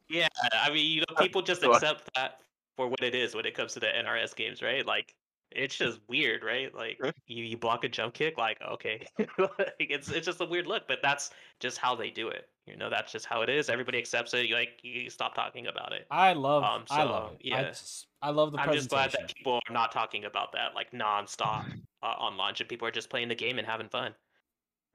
yeah, 0.10 0.28
I 0.54 0.70
mean, 0.70 0.86
you 0.86 1.00
know, 1.10 1.16
people 1.18 1.42
just 1.42 1.64
accept 1.64 2.10
that 2.16 2.40
for 2.76 2.88
what 2.90 3.02
it 3.02 3.16
is 3.16 3.34
when 3.34 3.46
it 3.46 3.56
comes 3.56 3.74
to 3.76 3.80
the 3.80 3.88
NRS 3.88 4.36
games, 4.36 4.62
right? 4.62 4.86
Like, 4.86 5.16
it's 5.52 5.76
just 5.76 6.00
weird, 6.08 6.44
right? 6.44 6.74
Like, 6.74 7.00
you, 7.28 7.44
you 7.44 7.58
block 7.58 7.84
a 7.84 7.90
jump 7.90 8.14
kick, 8.14 8.38
like, 8.38 8.62
okay, 8.62 9.06
like, 9.38 9.76
it's 9.80 10.10
it's 10.10 10.26
just 10.26 10.42
a 10.42 10.46
weird 10.46 10.68
look, 10.68 10.88
but 10.88 11.00
that's 11.02 11.30
just 11.60 11.78
how 11.78 11.96
they 11.96 12.10
do 12.10 12.28
it. 12.30 12.50
You 12.66 12.76
know, 12.76 12.90
that's 12.90 13.12
just 13.12 13.26
how 13.26 13.42
it 13.42 13.50
is. 13.50 13.70
Everybody 13.70 13.98
accepts 14.00 14.34
it. 14.34 14.48
You 14.48 14.56
like, 14.56 14.80
you 14.84 15.10
stop 15.10 15.36
talking 15.36 15.68
about 15.68 15.94
it. 15.94 16.08
I 16.10 16.34
love 16.34 16.64
Um, 16.64 16.84
I 16.90 17.04
love 17.04 17.32
so, 17.32 17.38
it. 17.40 17.54
I 17.54 17.62
yeah. 17.62 17.64
just 17.70 18.08
I 18.22 18.32
love 18.32 18.52
the 18.52 18.60
I'm 18.60 18.74
just 18.74 18.90
glad 18.90 19.12
that 19.12 19.34
people 19.36 19.60
are 19.68 19.74
not 19.74 19.92
talking 19.92 20.26
about 20.26 20.52
that 20.54 20.74
like 20.74 20.92
nonstop 20.92 21.66
uh, 22.04 22.16
on 22.18 22.38
launch, 22.38 22.60
and 22.62 22.70
people 22.70 22.88
are 22.88 22.92
just 22.92 23.10
playing 23.10 23.28
the 23.30 23.36
game 23.36 23.60
and 23.60 23.68
having 23.68 23.90
fun. 23.90 24.14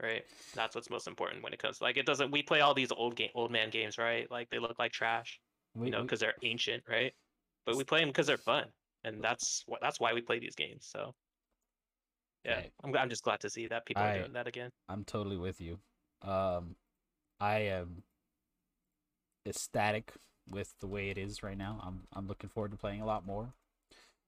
Right, 0.02 0.24
that's 0.54 0.74
what's 0.74 0.88
most 0.88 1.06
important 1.06 1.42
when 1.42 1.52
it 1.52 1.58
comes. 1.58 1.82
Like, 1.82 1.98
it 1.98 2.06
doesn't. 2.06 2.30
We 2.30 2.42
play 2.42 2.60
all 2.60 2.72
these 2.72 2.90
old 2.90 3.16
game, 3.16 3.28
old 3.34 3.50
man 3.50 3.68
games, 3.68 3.98
right? 3.98 4.30
Like, 4.30 4.48
they 4.48 4.58
look 4.58 4.78
like 4.78 4.92
trash 4.92 5.38
We- 5.74 5.86
you 5.86 5.92
know, 5.92 6.00
because 6.02 6.20
they're 6.20 6.36
ancient, 6.42 6.84
right? 6.88 7.12
But 7.66 7.76
we 7.76 7.84
play 7.84 8.00
them 8.00 8.08
because 8.08 8.26
they're 8.26 8.38
fun, 8.38 8.72
and 9.04 9.22
that's 9.22 9.62
what 9.66 9.80
that's 9.80 9.98
why 10.00 10.12
we 10.12 10.20
play 10.20 10.38
these 10.38 10.54
games. 10.54 10.86
So, 10.90 11.14
yeah, 12.44 12.56
Right. 12.56 12.72
I'm 12.84 12.96
I'm 12.96 13.08
just 13.10 13.22
glad 13.24 13.40
to 13.40 13.50
see 13.50 13.66
that 13.68 13.86
people 13.86 14.02
I- 14.02 14.10
are 14.16 14.18
doing 14.20 14.32
that 14.34 14.46
again. 14.46 14.70
I'm 14.88 15.04
totally 15.04 15.36
with 15.36 15.60
you. 15.60 15.78
Um, 16.22 16.76
I 17.40 17.58
am 17.60 18.02
ecstatic 19.46 20.12
with 20.50 20.74
the 20.80 20.86
way 20.86 21.10
it 21.10 21.18
is 21.18 21.42
right 21.42 21.56
now. 21.56 21.80
I'm 21.82 22.06
I'm 22.12 22.26
looking 22.26 22.50
forward 22.50 22.72
to 22.72 22.76
playing 22.76 23.00
a 23.00 23.06
lot 23.06 23.24
more. 23.26 23.54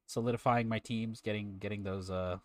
solidifying 0.06 0.68
my 0.68 0.78
teams, 0.78 1.20
getting 1.22 1.58
getting 1.58 1.84
those 1.84 2.10
uh 2.10 2.38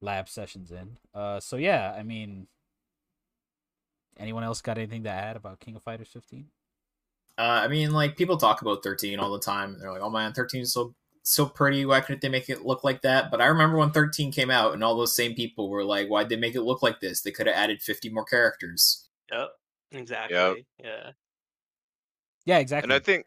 lab 0.00 0.28
sessions 0.28 0.72
in. 0.72 0.96
Uh, 1.14 1.38
so 1.38 1.56
yeah, 1.56 1.94
I 1.96 2.02
mean, 2.02 2.48
anyone 4.16 4.42
else 4.42 4.60
got 4.60 4.76
anything 4.78 5.04
to 5.04 5.10
add 5.10 5.36
about 5.36 5.60
King 5.60 5.76
of 5.76 5.82
Fighters 5.82 6.08
15? 6.08 6.46
Uh, 7.38 7.62
I 7.64 7.68
mean, 7.68 7.92
like 7.92 8.16
people 8.16 8.36
talk 8.36 8.62
about 8.62 8.82
13 8.82 9.18
all 9.18 9.32
the 9.32 9.38
time. 9.40 9.78
They're 9.78 9.92
like, 9.92 10.02
"Oh 10.02 10.10
man, 10.10 10.32
13 10.32 10.62
is 10.62 10.72
so 10.72 10.94
so 11.22 11.46
pretty. 11.46 11.86
Why 11.86 12.00
couldn't 12.00 12.20
they 12.20 12.28
make 12.28 12.48
it 12.48 12.64
look 12.64 12.84
like 12.84 13.02
that?" 13.02 13.30
But 13.30 13.40
I 13.40 13.46
remember 13.46 13.78
when 13.78 13.90
13 13.90 14.32
came 14.32 14.50
out, 14.50 14.74
and 14.74 14.84
all 14.84 14.96
those 14.96 15.16
same 15.16 15.34
people 15.34 15.70
were 15.70 15.84
like, 15.84 16.08
"Why'd 16.08 16.28
they 16.28 16.36
make 16.36 16.54
it 16.54 16.62
look 16.62 16.82
like 16.82 17.00
this? 17.00 17.22
They 17.22 17.30
could 17.30 17.46
have 17.46 17.56
added 17.56 17.82
50 17.82 18.10
more 18.10 18.24
characters." 18.24 19.08
Yep. 19.30 19.50
Exactly. 19.92 20.36
Yep. 20.36 20.56
Yeah. 20.84 21.10
Yeah, 22.44 22.58
exactly. 22.58 22.86
And 22.86 22.92
I 22.92 22.98
think 22.98 23.26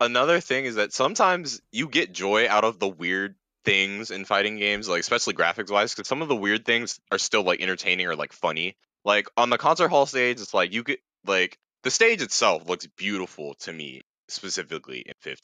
another 0.00 0.40
thing 0.40 0.64
is 0.64 0.76
that 0.76 0.92
sometimes 0.92 1.60
you 1.72 1.88
get 1.88 2.12
joy 2.12 2.48
out 2.48 2.64
of 2.64 2.78
the 2.78 2.88
weird 2.88 3.36
things 3.64 4.10
in 4.10 4.24
fighting 4.24 4.56
games, 4.56 4.88
like 4.88 5.00
especially 5.00 5.34
graphics 5.34 5.70
wise, 5.70 5.94
because 5.94 6.08
some 6.08 6.22
of 6.22 6.28
the 6.28 6.36
weird 6.36 6.64
things 6.64 7.00
are 7.10 7.18
still 7.18 7.42
like 7.42 7.60
entertaining 7.60 8.06
or 8.06 8.16
like 8.16 8.32
funny. 8.32 8.76
Like 9.04 9.28
on 9.36 9.50
the 9.50 9.58
concert 9.58 9.88
hall 9.88 10.06
stage, 10.06 10.40
it's 10.40 10.54
like 10.54 10.72
you 10.72 10.82
get 10.82 11.00
like 11.26 11.58
the 11.84 11.90
stage 11.90 12.22
itself 12.22 12.68
looks 12.68 12.86
beautiful 12.96 13.54
to 13.60 13.72
me 13.72 14.00
specifically 14.28 15.04
in 15.06 15.14
15. 15.20 15.38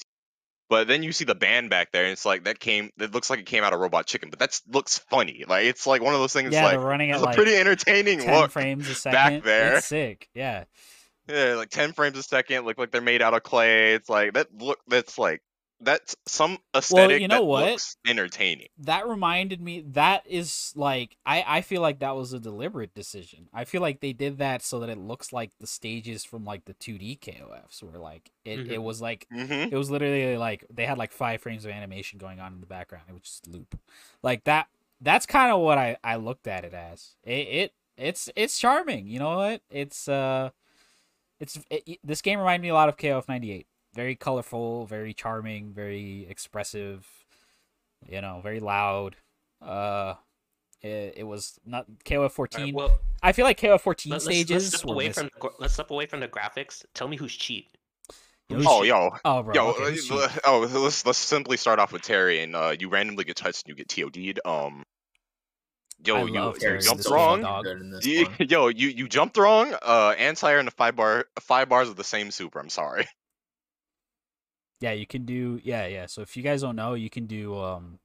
But 0.68 0.86
then 0.86 1.02
you 1.02 1.10
see 1.10 1.24
the 1.24 1.34
band 1.34 1.68
back 1.68 1.90
there, 1.90 2.04
and 2.04 2.12
it's 2.12 2.24
like 2.24 2.44
that 2.44 2.60
came. 2.60 2.90
It 2.98 3.12
looks 3.12 3.28
like 3.28 3.40
it 3.40 3.46
came 3.46 3.64
out 3.64 3.72
of 3.72 3.80
Robot 3.80 4.06
Chicken, 4.06 4.30
but 4.30 4.38
that 4.38 4.60
looks 4.68 4.98
funny. 4.98 5.44
Like 5.46 5.64
it's 5.64 5.84
like 5.86 6.00
one 6.00 6.14
of 6.14 6.20
those 6.20 6.32
things. 6.32 6.52
yeah, 6.52 6.62
like 6.64 6.72
they're 6.72 6.80
running 6.80 7.10
at 7.10 7.20
like 7.20 7.34
pretty 7.34 7.56
entertaining 7.56 8.20
10 8.20 8.40
look. 8.40 8.50
frames 8.52 8.88
a 8.88 8.94
second. 8.94 9.14
back 9.14 9.42
there. 9.42 9.76
It's 9.76 9.86
sick. 9.86 10.28
Yeah. 10.32 10.64
Yeah, 11.28 11.54
like 11.54 11.70
ten 11.70 11.92
frames 11.92 12.16
a 12.18 12.22
second, 12.22 12.64
look 12.64 12.78
like 12.78 12.92
they're 12.92 13.00
made 13.00 13.20
out 13.20 13.34
of 13.34 13.42
clay. 13.42 13.94
It's 13.94 14.08
like 14.08 14.34
that 14.34 14.48
look. 14.56 14.78
That's 14.88 15.18
like 15.18 15.42
that's 15.80 16.16
some 16.26 16.58
aesthetic 16.76 17.22
you 17.22 17.28
know 17.28 17.40
that 17.40 17.44
what? 17.44 17.64
looks 17.72 17.96
entertaining. 18.06 18.68
that 18.78 19.06
reminded 19.08 19.60
me 19.60 19.82
that 19.92 20.22
is 20.26 20.72
like 20.76 21.16
I 21.26 21.44
I 21.46 21.60
feel 21.62 21.80
like 21.82 21.98
that 22.00 22.16
was 22.16 22.32
a 22.32 22.40
deliberate 22.40 22.94
decision. 22.94 23.48
I 23.52 23.64
feel 23.64 23.80
like 23.80 24.00
they 24.00 24.12
did 24.12 24.38
that 24.38 24.62
so 24.62 24.80
that 24.80 24.88
it 24.88 24.98
looks 24.98 25.32
like 25.32 25.50
the 25.58 25.66
stages 25.66 26.24
from 26.24 26.44
like 26.44 26.64
the 26.64 26.74
2D 26.74 27.18
KOFs 27.20 27.82
where 27.82 27.98
like 27.98 28.30
it, 28.44 28.60
it 28.68 28.78
Mhm. 28.78 28.82
was 28.82 29.00
like 29.00 29.26
Mm-hmm. 29.32 29.72
it 29.72 29.76
was 29.76 29.90
literally 29.90 30.36
like 30.36 30.64
they 30.72 30.86
had 30.86 30.98
like 30.98 31.12
5 31.12 31.40
frames 31.40 31.64
of 31.64 31.70
animation 31.70 32.18
going 32.18 32.40
on 32.40 32.52
in 32.54 32.60
the 32.60 32.66
background. 32.66 33.04
It 33.08 33.12
would 33.12 33.22
just 33.24 33.46
loop. 33.48 33.78
Like 34.22 34.44
that 34.44 34.68
that's 35.00 35.26
kind 35.26 35.52
of 35.52 35.60
what 35.60 35.78
I 35.78 35.96
I 36.04 36.16
looked 36.16 36.46
at 36.46 36.64
it 36.64 36.74
as. 36.74 37.16
It, 37.24 37.48
it 37.48 37.72
it's 37.96 38.30
it's 38.36 38.58
charming, 38.58 39.06
you 39.06 39.18
know 39.18 39.36
what? 39.36 39.62
It's 39.70 40.08
uh 40.08 40.50
it's 41.38 41.58
it, 41.70 41.98
this 42.04 42.22
game 42.22 42.38
reminded 42.38 42.62
me 42.62 42.68
a 42.68 42.74
lot 42.74 42.88
of 42.88 42.96
KOF 42.96 43.28
98. 43.28 43.66
Very 43.94 44.14
colorful, 44.14 44.86
very 44.86 45.12
charming, 45.12 45.72
very 45.72 46.26
expressive, 46.28 47.06
you 48.08 48.20
know, 48.20 48.40
very 48.42 48.60
loud. 48.60 49.16
Uh, 49.60 50.14
it, 50.80 51.14
it 51.18 51.24
was 51.26 51.58
not 51.66 51.86
KOF 52.04 52.22
All 52.22 52.28
14. 52.28 52.64
right, 52.66 52.74
well, 52.74 52.98
I 53.22 53.32
feel 53.32 53.44
like 53.44 53.58
KOF 53.60 53.80
14 53.80 54.10
let, 54.10 54.16
us 54.18 54.24
stages 54.24 54.50
let's 54.64 54.76
step 54.78 54.88
away 54.90 55.10
from 55.10 55.30
the, 55.40 55.50
let's 55.58 55.74
step 55.74 55.90
away 55.90 56.06
from 56.06 56.20
the 56.20 56.28
graphics. 56.28 56.84
Tell 56.94 57.08
me 57.08 57.16
who's 57.16 57.34
cheat. 57.34 57.66
You 58.48 58.62
Oh, 58.66 58.80
shit- 58.80 58.88
yo, 58.88 59.10
oh, 59.24 59.42
bro. 59.42 59.54
yo, 59.54 59.68
okay, 59.70 59.84
uh, 59.84 59.90
who's 59.90 60.10
oh, 60.44 60.68
let's 60.72 61.04
let's 61.06 61.18
simply 61.18 61.56
start 61.56 61.78
off 61.78 61.92
with 61.92 62.02
Terry, 62.02 62.40
and 62.42 62.56
uh, 62.56 62.74
you 62.78 62.88
randomly 62.88 63.24
get 63.24 63.36
touched 63.36 63.66
and 63.68 63.76
you 63.78 63.84
get 63.84 63.88
TOD'd. 63.88 64.40
Um, 64.44 64.84
yo, 66.04 66.16
I 66.16 66.22
you, 66.24 66.32
love 66.32 66.56
you 66.60 66.78
jumped 66.78 67.08
wrong. 67.08 67.42
dog. 67.42 67.64
Good 67.64 67.80
in 67.80 67.90
this 67.90 68.06
You- 68.06 68.28
yo, 68.40 68.68
you 68.68 68.88
you 68.88 69.08
jumped 69.08 69.36
wrong. 69.36 69.74
Uh, 69.82 70.14
anti 70.18 70.52
and 70.52 70.66
the 70.66 70.72
five 70.72 70.96
bar 70.96 71.26
five 71.40 71.68
bars 71.68 71.88
of 71.88 71.96
the 71.96 72.04
same 72.04 72.30
super. 72.30 72.58
I'm 72.58 72.70
sorry. 72.70 73.06
Yeah, 74.80 74.92
you 74.92 75.06
can 75.06 75.24
do 75.24 75.60
yeah, 75.62 75.86
yeah. 75.86 76.06
So 76.06 76.22
if 76.22 76.36
you 76.36 76.42
guys 76.42 76.62
don't 76.62 76.76
know, 76.76 76.94
you 76.94 77.10
can 77.10 77.26
do 77.26 77.56
um 77.58 77.98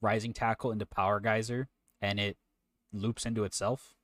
rising 0.00 0.32
tackle 0.32 0.72
into 0.72 0.86
power 0.86 1.20
geyser 1.20 1.68
and 2.00 2.18
it 2.18 2.36
loops 2.92 3.26
into 3.26 3.44
itself. 3.44 3.94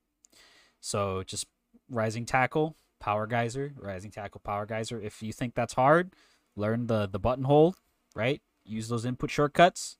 So 0.79 1.23
just 1.23 1.47
rising 1.89 2.25
tackle, 2.25 2.75
power 2.99 3.25
geyser, 3.25 3.73
rising 3.79 4.11
tackle, 4.11 4.41
power 4.43 4.65
geyser. 4.65 5.01
If 5.01 5.23
you 5.23 5.31
think 5.33 5.55
that's 5.55 5.73
hard, 5.73 6.13
learn 6.55 6.87
the 6.87 7.07
the 7.07 7.19
button 7.19 7.45
hold, 7.45 7.77
right? 8.15 8.41
Use 8.65 8.89
those 8.89 9.05
input 9.05 9.31
shortcuts. 9.31 9.97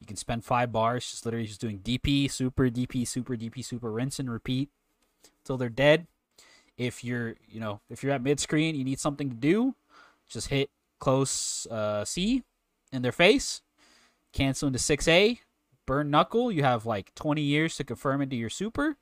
You 0.00 0.06
can 0.06 0.16
spend 0.16 0.44
5 0.44 0.70
bars 0.70 1.10
just 1.10 1.24
literally 1.24 1.46
just 1.46 1.60
doing 1.60 1.78
DP, 1.78 2.30
super, 2.30 2.68
DP, 2.68 3.06
super, 3.08 3.36
DP, 3.36 3.64
super, 3.64 3.90
rinse 3.90 4.18
and 4.18 4.30
repeat 4.30 4.68
till 5.44 5.56
they're 5.56 5.68
dead. 5.68 6.06
If 6.76 7.04
you're, 7.04 7.36
you 7.48 7.60
know, 7.60 7.80
if 7.88 8.02
you're 8.02 8.12
at 8.12 8.22
mid 8.22 8.38
screen, 8.38 8.74
you 8.74 8.84
need 8.84 9.00
something 9.00 9.30
to 9.30 9.36
do, 9.36 9.76
just 10.28 10.48
hit 10.48 10.70
close 11.04 11.66
uh, 11.70 12.04
C 12.04 12.42
in 12.92 13.02
their 13.02 13.12
face, 13.12 13.62
cancel 14.32 14.66
into 14.68 14.80
6A, 14.80 15.40
burn 15.86 16.10
knuckle. 16.10 16.50
You 16.52 16.62
have 16.64 16.86
like 16.86 17.14
20 17.14 17.42
years 17.42 17.76
to 17.76 17.84
confirm 17.84 18.22
into 18.22 18.36
your 18.36 18.50
super. 18.50 18.96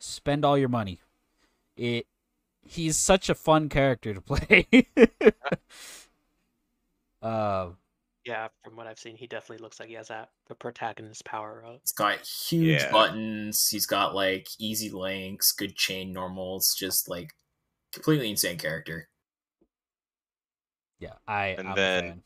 Spend 0.00 0.44
all 0.44 0.58
your 0.58 0.70
money. 0.70 1.00
It 1.76 2.06
he's 2.62 2.96
such 2.96 3.30
a 3.30 3.36
fun 3.36 3.70
character 3.70 4.14
to 4.14 4.20
play. 4.22 4.68
uh 7.22 7.70
Yeah, 8.24 8.48
from 8.64 8.76
what 8.76 8.86
I've 8.86 8.98
seen, 8.98 9.16
he 9.16 9.26
definitely 9.26 9.62
looks 9.62 9.80
like 9.80 9.88
he 9.88 9.94
has 9.94 10.08
that 10.08 10.30
the 10.48 10.54
protagonist 10.54 11.24
power 11.24 11.64
up. 11.66 11.80
It's 11.82 11.92
got 11.92 12.26
huge 12.26 12.60
Yeah. 12.60 12.88
buttons. 12.88 13.68
He's 13.68 13.86
got 13.86 14.14
like 14.14 14.46
easy 14.58 14.90
links, 14.90 15.52
good 15.52 15.76
chain 15.76 16.12
normals, 16.12 16.74
just 16.78 17.08
like 17.08 17.30
completely 17.92 18.30
insane 18.30 18.58
character. 18.58 19.09
Yeah, 21.00 21.14
I 21.26 21.48
And 21.58 21.66
I'm 21.68 21.72
a 21.72 21.76
then- 21.76 22.02
fan. 22.04 22.22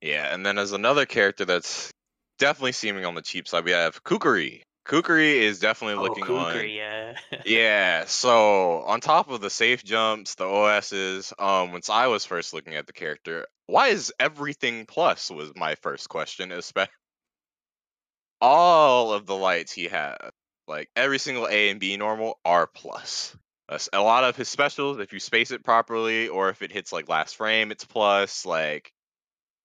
Yeah, 0.00 0.34
and 0.34 0.44
then 0.44 0.58
as 0.58 0.72
another 0.72 1.06
character 1.06 1.44
that's 1.44 1.92
definitely 2.38 2.72
seeming 2.72 3.04
on 3.04 3.14
the 3.14 3.22
cheap 3.22 3.46
side, 3.46 3.64
we 3.64 3.70
have 3.70 4.02
Kukri. 4.02 4.62
Kukri 4.84 5.38
is 5.44 5.60
definitely 5.60 5.94
Oh, 5.94 6.02
looking 6.02 6.24
Cougar, 6.24 6.58
on. 6.60 6.68
yeah. 6.68 7.14
Yeah, 7.46 8.04
so 8.06 8.80
on 8.82 9.00
top 9.00 9.30
of 9.30 9.40
the 9.40 9.48
safe 9.50 9.84
jumps, 9.84 10.34
the 10.34 10.44
OSs, 10.44 11.32
um, 11.38 11.70
once 11.70 11.88
I 11.88 12.08
was 12.08 12.24
first 12.24 12.52
looking 12.52 12.74
at 12.74 12.88
the 12.88 12.92
character, 12.92 13.46
why 13.66 13.88
is 13.88 14.12
everything 14.18 14.86
plus 14.86 15.30
was 15.30 15.52
my 15.54 15.76
first 15.76 16.08
question, 16.08 16.50
especially 16.52 16.90
all 18.40 19.12
of 19.12 19.26
the 19.26 19.36
lights 19.36 19.72
he 19.72 19.84
has, 19.84 20.16
like 20.66 20.90
every 20.96 21.18
single 21.20 21.46
A 21.46 21.70
and 21.70 21.78
B 21.78 21.96
normal 21.96 22.40
are 22.44 22.66
plus. 22.66 23.36
A 23.72 23.80
A 23.94 24.02
lot 24.02 24.24
of 24.24 24.36
his 24.36 24.48
specials, 24.48 24.98
if 24.98 25.12
you 25.12 25.20
space 25.20 25.50
it 25.50 25.64
properly, 25.64 26.28
or 26.28 26.48
if 26.50 26.62
it 26.62 26.72
hits 26.72 26.92
like 26.92 27.08
last 27.08 27.36
frame, 27.36 27.70
it's 27.70 27.84
plus. 27.84 28.44
Like 28.46 28.92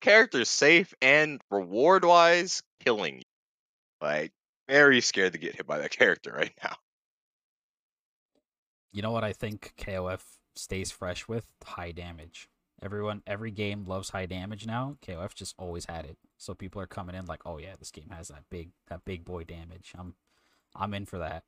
character's 0.02 0.50
safe 0.50 0.94
and 1.02 1.42
reward 1.52 2.06
wise, 2.06 2.64
killing 2.84 3.18
you. 3.18 3.24
Like 4.02 4.32
very 4.68 5.02
scared 5.02 5.34
to 5.34 5.40
get 5.40 5.56
hit 5.56 5.68
by 5.68 5.80
that 5.80 5.92
character 5.98 6.32
right 6.32 6.54
now. 6.64 6.76
You 8.94 9.02
know 9.02 9.12
what 9.12 9.24
I 9.24 9.34
think 9.34 9.74
KOF 9.78 10.22
stays 10.56 10.92
fresh 10.92 11.28
with? 11.28 11.46
High 11.64 11.92
damage. 11.92 12.50
Everyone 12.82 13.24
every 13.26 13.52
game 13.52 13.86
loves 13.86 14.10
high 14.10 14.28
damage 14.28 14.66
now. 14.66 14.98
KOF 15.06 15.34
just 15.34 15.56
always 15.58 15.86
had 15.86 16.06
it. 16.06 16.18
So 16.38 16.54
people 16.54 16.82
are 16.82 16.88
coming 16.88 17.16
in 17.16 17.26
like, 17.26 17.42
"Oh 17.46 17.58
yeah, 17.58 17.76
this 17.78 17.92
game 17.92 18.10
has 18.12 18.28
that 18.28 18.44
big 18.50 18.70
that 18.88 19.04
big 19.04 19.26
boy 19.26 19.44
damage." 19.44 19.94
I'm 19.98 20.16
I'm 20.76 20.94
in 20.94 21.06
for 21.06 21.18
that. 21.18 21.44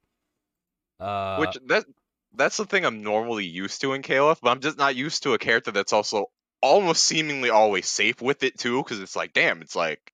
Uh 1.00 1.38
Which 1.38 1.58
that 1.68 1.86
that's 2.34 2.58
the 2.58 2.66
thing 2.66 2.86
I'm 2.86 3.02
normally 3.04 3.46
used 3.46 3.82
to 3.82 3.94
in 3.94 4.02
KOF, 4.02 4.40
but 4.42 4.50
I'm 4.50 4.60
just 4.62 4.78
not 4.78 4.96
used 4.96 5.24
to 5.24 5.34
a 5.34 5.40
character 5.40 5.72
that's 5.72 5.94
also 5.94 6.28
almost 6.62 7.04
seemingly 7.06 7.50
always 7.50 7.88
safe 7.88 8.22
with 8.22 8.44
it 8.44 8.58
too, 8.58 8.84
because 8.84 9.00
it's 9.00 9.16
like, 9.16 9.34
damn, 9.34 9.62
it's 9.62 9.76
like 9.76 10.14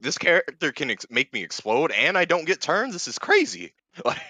this 0.00 0.18
character 0.18 0.72
can 0.72 0.90
ex- 0.90 1.06
make 1.10 1.32
me 1.32 1.42
explode, 1.42 1.92
and 1.92 2.16
I 2.16 2.24
don't 2.24 2.46
get 2.46 2.60
turns. 2.60 2.92
This 2.92 3.08
is 3.08 3.18
crazy. 3.18 3.74
Like, 4.04 4.20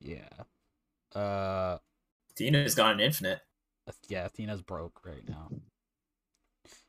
yeah. 0.00 0.28
Uh 1.14 1.78
Athena's 2.32 2.74
got 2.74 2.94
an 2.94 3.00
infinite. 3.00 3.40
Yeah, 4.08 4.24
Athena's 4.24 4.62
broke 4.62 5.04
right 5.04 5.28
now. 5.28 5.50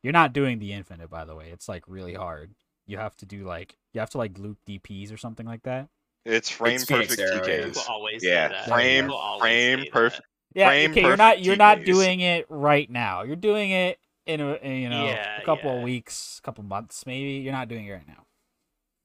You're 0.02 0.14
not 0.14 0.34
doing 0.34 0.60
the 0.60 0.72
infinite 0.72 1.10
by 1.10 1.26
the 1.26 1.36
way. 1.36 1.50
It's 1.52 1.68
like 1.68 1.84
really 1.88 2.14
hard. 2.14 2.56
You 2.86 2.98
have 2.98 3.16
to 3.18 3.26
do 3.26 3.44
like 3.44 3.76
you 3.94 4.00
have 4.00 4.10
to 4.12 4.18
like 4.18 4.38
loop 4.40 4.58
DPs 4.66 5.14
or 5.14 5.18
something 5.18 5.46
like 5.46 5.64
that. 5.64 5.90
It's 6.28 6.50
frame 6.50 6.76
It's 6.76 6.86
perfect 6.86 7.20
Arrow, 7.20 7.36
yeah. 7.48 7.60
TKs. 7.66 7.90
Always 7.90 8.24
Yeah, 8.24 8.48
that. 8.50 8.68
frame- 8.68 9.10
always 9.12 9.42
frame 9.42 9.86
perfect- 9.92 10.26
Yeah, 10.54 10.68
Frame 10.70 10.92
okay, 10.92 11.02
you're 11.02 11.18
not 11.18 11.42
you're 11.42 11.56
not 11.56 11.84
doing 11.84 12.20
it 12.22 12.46
right 12.50 12.90
now. 12.90 13.24
You're 13.24 13.36
doing 13.36 13.72
it 13.72 14.00
in 14.26 14.42
a 14.42 14.54
in, 14.56 14.82
you 14.82 14.90
know 14.90 15.06
Yeah, 15.06 15.42
a 15.42 15.46
couple 15.46 15.72
yeah. 15.72 15.78
of 15.78 15.84
weeks, 15.84 16.40
couple 16.44 16.64
months 16.64 17.06
maybe. 17.06 17.42
You're 17.44 17.54
not 17.54 17.68
doing 17.68 17.86
it 17.88 17.92
right 17.92 18.08
now. 18.08 18.24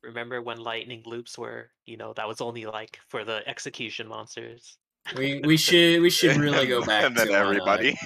Remember 0.02 0.42
when 0.42 0.58
lightning 0.58 1.02
loops 1.06 1.38
were, 1.38 1.70
you 1.86 1.96
know, 1.96 2.12
that 2.14 2.26
was 2.26 2.40
only 2.40 2.64
like 2.66 2.98
for 3.08 3.24
the 3.24 3.46
execution 3.48 4.08
monsters. 4.08 4.76
We 5.16 5.40
we 5.44 5.56
should 5.56 6.00
we 6.02 6.10
should 6.10 6.36
really 6.36 6.66
go 6.66 6.84
back 6.86 7.04
and 7.04 7.16
then 7.16 7.28
to 7.28 7.34
uh, 7.34 7.38
everybody. 7.38 7.96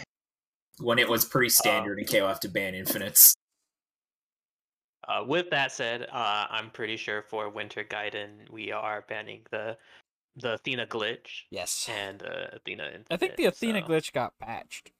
when 0.79 0.99
it 0.99 1.09
was 1.09 1.25
pretty 1.25 1.49
standard 1.49 1.99
in 1.99 2.05
KOF 2.05 2.41
to 2.41 2.49
ban 2.49 2.75
infinites. 2.75 3.35
Uh, 5.09 5.23
with 5.25 5.51
that 5.51 5.71
said, 5.73 6.07
uh, 6.13 6.47
I'm 6.51 6.71
pretty 6.71 6.97
sure 6.97 7.23
for 7.23 7.49
Winter 7.49 7.85
Gaiden 7.85 8.51
we 8.51 8.73
are 8.73 9.05
banning 9.09 9.43
the 9.51 9.77
the 10.39 10.55
Athena 10.55 10.87
glitch 10.87 11.45
Yes. 11.51 11.89
and 11.91 12.23
uh, 12.23 12.49
Athena. 12.53 12.91
I 13.11 13.17
think 13.17 13.37
the 13.37 13.47
Athena 13.47 13.81
so- 13.83 13.87
glitch 13.89 14.13
got 14.13 14.39
patched. 14.39 14.93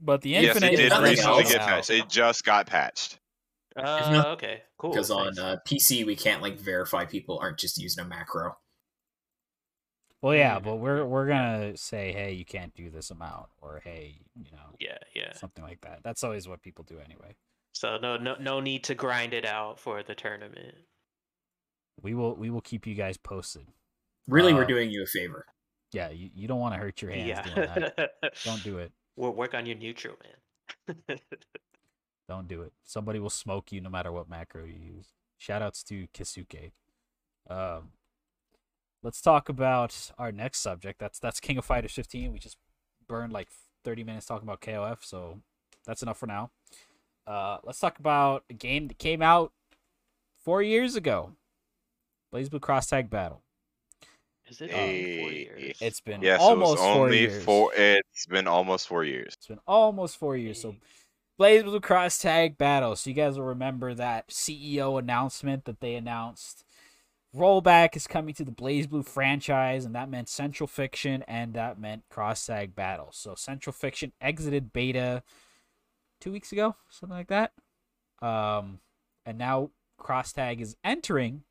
But 0.00 0.20
the 0.22 0.30
Yes, 0.30 0.56
infinite 0.56 0.72
it 0.74 0.76
did 0.76 0.92
is 0.92 0.98
recently 0.98 1.42
else. 1.42 1.52
get 1.52 1.60
patched. 1.60 1.90
It 1.90 2.08
just 2.08 2.44
got 2.44 2.66
patched. 2.66 3.18
Uh, 3.76 3.82
not- 4.12 4.26
okay, 4.28 4.62
cool. 4.76 4.90
because 4.90 5.10
on 5.10 5.38
uh, 5.38 5.56
PC 5.66 6.04
we 6.04 6.16
can't 6.16 6.42
like 6.42 6.58
verify 6.58 7.04
people 7.04 7.38
aren't 7.38 7.58
just 7.58 7.78
using 7.78 8.04
a 8.04 8.06
macro. 8.08 8.56
Well, 10.20 10.34
yeah, 10.34 10.58
Mm. 10.58 10.64
but 10.64 10.76
we're 10.76 11.04
we're 11.04 11.26
gonna 11.26 11.76
say, 11.76 12.12
hey, 12.12 12.32
you 12.32 12.44
can't 12.44 12.74
do 12.74 12.90
this 12.90 13.10
amount, 13.10 13.46
or 13.60 13.80
hey, 13.84 14.16
you 14.36 14.50
know, 14.52 14.74
yeah, 14.80 14.98
yeah. 15.14 15.32
something 15.34 15.62
like 15.64 15.80
that. 15.82 16.00
That's 16.02 16.24
always 16.24 16.48
what 16.48 16.62
people 16.62 16.84
do 16.84 16.98
anyway. 16.98 17.36
So 17.74 17.98
no, 18.00 18.16
no, 18.16 18.36
no 18.40 18.60
need 18.60 18.84
to 18.84 18.94
grind 18.94 19.34
it 19.34 19.44
out 19.44 19.80
for 19.80 20.02
the 20.02 20.14
tournament. 20.14 20.76
We 22.00 22.14
will 22.14 22.34
we 22.36 22.48
will 22.48 22.60
keep 22.60 22.86
you 22.86 22.94
guys 22.94 23.16
posted. 23.16 23.66
Really, 24.28 24.52
Uh, 24.52 24.56
we're 24.56 24.64
doing 24.64 24.90
you 24.90 25.02
a 25.02 25.06
favor. 25.06 25.44
Yeah, 25.92 26.10
you, 26.10 26.30
you 26.34 26.48
don't 26.48 26.60
want 26.60 26.74
to 26.74 26.80
hurt 26.80 27.02
your 27.02 27.10
hands 27.10 27.28
yeah. 27.28 27.42
doing 27.42 27.68
that. 27.96 28.10
Don't 28.44 28.62
do 28.64 28.78
it. 28.78 28.92
We'll 29.16 29.32
work 29.32 29.54
on 29.54 29.66
your 29.66 29.76
neutral, 29.76 30.16
man. 30.88 31.18
Don't 32.28 32.48
do 32.48 32.62
it. 32.62 32.72
Somebody 32.84 33.18
will 33.18 33.30
smoke 33.30 33.70
you 33.70 33.80
no 33.80 33.90
matter 33.90 34.10
what 34.10 34.28
macro 34.28 34.64
you 34.64 34.74
use. 34.96 35.12
Shoutouts 35.40 35.84
to 35.84 36.08
Kisuke. 36.14 36.72
Um, 37.48 37.90
let's 39.02 39.20
talk 39.20 39.48
about 39.48 40.10
our 40.18 40.32
next 40.32 40.60
subject. 40.60 40.98
That's 40.98 41.18
that's 41.18 41.38
King 41.38 41.58
of 41.58 41.64
Fighters 41.64 41.92
15. 41.92 42.32
We 42.32 42.38
just 42.38 42.56
burned 43.06 43.32
like 43.32 43.48
30 43.84 44.04
minutes 44.04 44.26
talking 44.26 44.48
about 44.48 44.60
KOF, 44.60 44.98
so 45.04 45.40
that's 45.86 46.02
enough 46.02 46.18
for 46.18 46.26
now. 46.26 46.50
Uh, 47.26 47.58
let's 47.64 47.80
talk 47.80 47.98
about 47.98 48.44
a 48.50 48.54
game 48.54 48.88
that 48.88 48.98
came 48.98 49.22
out 49.22 49.52
four 50.44 50.62
years 50.62 50.96
ago. 50.96 51.32
BlazBlue 52.32 52.60
Cross 52.60 52.88
Tag 52.88 53.08
Battle. 53.10 53.42
Is 54.46 54.60
it 54.60 54.70
only 54.74 55.04
four 55.04 55.30
Hey, 55.30 55.32
years? 55.32 55.78
It's 55.80 56.00
been 56.00 56.22
Yes, 56.22 56.40
almost 56.40 56.78
it 56.78 56.80
was 56.80 56.90
four 56.90 57.06
only 57.06 57.18
years. 57.20 57.44
four. 57.44 57.72
It's 57.74 58.26
been 58.26 58.46
almost 58.46 58.88
four 58.88 59.04
years. 59.04 59.34
It's 59.34 59.46
been 59.46 59.60
almost 59.66 60.18
four 60.18 60.36
years. 60.36 60.60
So, 60.60 60.76
BlazBlue 61.40 61.82
Cross 61.82 62.18
Tag 62.18 62.58
Battle. 62.58 62.94
So, 62.96 63.08
you 63.10 63.16
guys 63.16 63.38
will 63.38 63.46
remember 63.46 63.94
that 63.94 64.28
CEO 64.28 64.98
announcement 64.98 65.64
that 65.64 65.80
they 65.80 65.94
announced. 65.94 66.64
Rollback 67.34 67.96
is 67.96 68.06
coming 68.06 68.34
to 68.34 68.44
the 68.44 68.52
BlazBlue 68.52 69.06
franchise, 69.06 69.84
and 69.84 69.94
that 69.94 70.10
meant 70.10 70.28
Central 70.28 70.66
Fiction 70.66 71.24
and 71.26 71.54
that 71.54 71.80
meant 71.80 72.04
Cross 72.10 72.46
Tag 72.46 72.74
Battle. 72.74 73.08
So, 73.12 73.34
Central 73.34 73.72
Fiction 73.72 74.12
exited 74.20 74.72
beta 74.72 75.22
two 76.20 76.32
weeks 76.32 76.52
ago, 76.52 76.76
something 76.88 77.16
like 77.16 77.28
that. 77.28 77.52
Um, 78.22 78.80
and 79.26 79.38
now 79.38 79.70
Cross 79.98 80.32
Tag 80.32 80.60
is 80.60 80.76
entering 80.84 81.42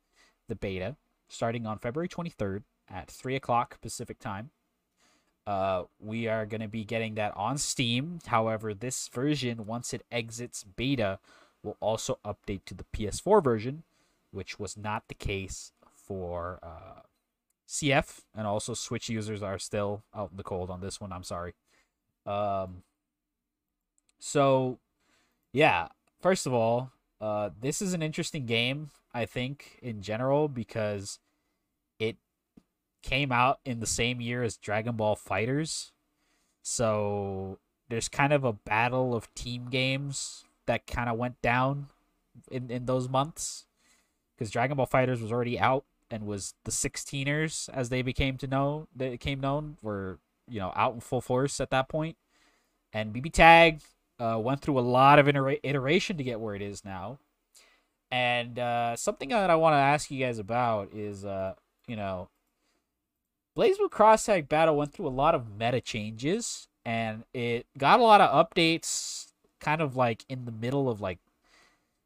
the 0.48 0.54
beta 0.54 0.96
starting 1.28 1.66
on 1.66 1.78
February 1.78 2.08
23rd 2.08 2.62
at 2.88 3.10
3 3.10 3.36
o'clock 3.36 3.80
Pacific 3.80 4.18
time. 4.18 4.50
Uh, 5.46 5.84
we 6.00 6.26
are 6.26 6.46
going 6.46 6.60
to 6.60 6.68
be 6.68 6.84
getting 6.84 7.16
that 7.16 7.36
on 7.36 7.58
Steam. 7.58 8.18
However, 8.26 8.72
this 8.72 9.08
version, 9.08 9.66
once 9.66 9.92
it 9.92 10.04
exits 10.10 10.64
beta, 10.64 11.18
will 11.62 11.76
also 11.80 12.18
update 12.24 12.64
to 12.66 12.74
the 12.74 12.84
PS4 12.94 13.42
version, 13.42 13.82
which 14.30 14.58
was 14.58 14.76
not 14.76 15.08
the 15.08 15.14
case 15.14 15.72
for 15.94 16.58
uh, 16.62 17.00
CF. 17.68 18.22
And 18.34 18.46
also, 18.46 18.72
Switch 18.72 19.08
users 19.08 19.42
are 19.42 19.58
still 19.58 20.02
out 20.14 20.30
in 20.30 20.36
the 20.38 20.42
cold 20.42 20.70
on 20.70 20.80
this 20.80 21.00
one. 21.00 21.12
I'm 21.12 21.24
sorry. 21.24 21.54
Um, 22.24 22.82
so, 24.18 24.78
yeah, 25.52 25.88
first 26.20 26.46
of 26.46 26.52
all, 26.52 26.92
uh, 27.20 27.50
this 27.60 27.80
is 27.80 27.94
an 27.94 28.02
interesting 28.02 28.46
game, 28.46 28.90
I 29.12 29.26
think, 29.26 29.78
in 29.82 30.02
general, 30.02 30.48
because 30.48 31.18
it 31.98 32.16
came 33.02 33.32
out 33.32 33.60
in 33.64 33.80
the 33.80 33.86
same 33.86 34.20
year 34.20 34.42
as 34.42 34.56
Dragon 34.56 34.96
Ball 34.96 35.16
FighterZ. 35.16 35.90
So 36.62 37.58
there's 37.88 38.08
kind 38.08 38.32
of 38.32 38.44
a 38.44 38.52
battle 38.52 39.14
of 39.14 39.32
team 39.34 39.68
games 39.70 40.44
that 40.66 40.86
kind 40.86 41.08
of 41.08 41.18
went 41.18 41.40
down 41.42 41.88
in, 42.50 42.70
in 42.70 42.86
those 42.86 43.08
months 43.08 43.66
because 44.34 44.50
Dragon 44.50 44.76
Ball 44.76 44.86
FighterZ 44.86 45.20
was 45.20 45.32
already 45.32 45.58
out 45.58 45.84
and 46.10 46.26
was 46.26 46.54
the 46.64 46.70
16ers 46.70 47.68
as 47.72 47.88
they 47.88 48.02
became 48.02 48.36
to 48.38 48.46
know 48.46 48.88
that 48.94 49.12
it 49.12 49.18
came 49.18 49.40
known 49.40 49.76
were 49.82 50.18
you 50.48 50.60
know 50.60 50.72
out 50.76 50.94
in 50.94 51.00
full 51.00 51.20
force 51.20 51.60
at 51.60 51.70
that 51.70 51.88
point 51.88 52.16
and 52.92 53.14
BB 53.14 53.32
Tag 53.32 53.80
uh, 54.18 54.38
went 54.40 54.60
through 54.60 54.78
a 54.78 54.80
lot 54.80 55.18
of 55.18 55.26
itera- 55.26 55.60
iteration 55.62 56.16
to 56.16 56.24
get 56.24 56.40
where 56.40 56.54
it 56.54 56.62
is 56.62 56.84
now 56.84 57.18
and 58.10 58.58
uh, 58.58 58.94
something 58.96 59.30
that 59.30 59.50
I 59.50 59.56
want 59.56 59.74
to 59.74 59.78
ask 59.78 60.10
you 60.10 60.24
guys 60.24 60.38
about 60.38 60.92
is 60.92 61.24
uh, 61.24 61.54
you 61.86 61.96
know 61.96 62.28
BlazBlue 63.56 63.90
Cross 63.90 64.26
Tag 64.26 64.48
Battle 64.48 64.76
went 64.76 64.92
through 64.92 65.06
a 65.06 65.08
lot 65.08 65.34
of 65.34 65.58
meta 65.58 65.80
changes 65.80 66.68
and 66.84 67.24
it 67.32 67.66
got 67.78 68.00
a 68.00 68.02
lot 68.02 68.20
of 68.20 68.48
updates 68.48 69.32
kind 69.60 69.80
of 69.80 69.96
like 69.96 70.24
in 70.28 70.44
the 70.44 70.52
middle 70.52 70.88
of 70.88 71.00
like 71.00 71.18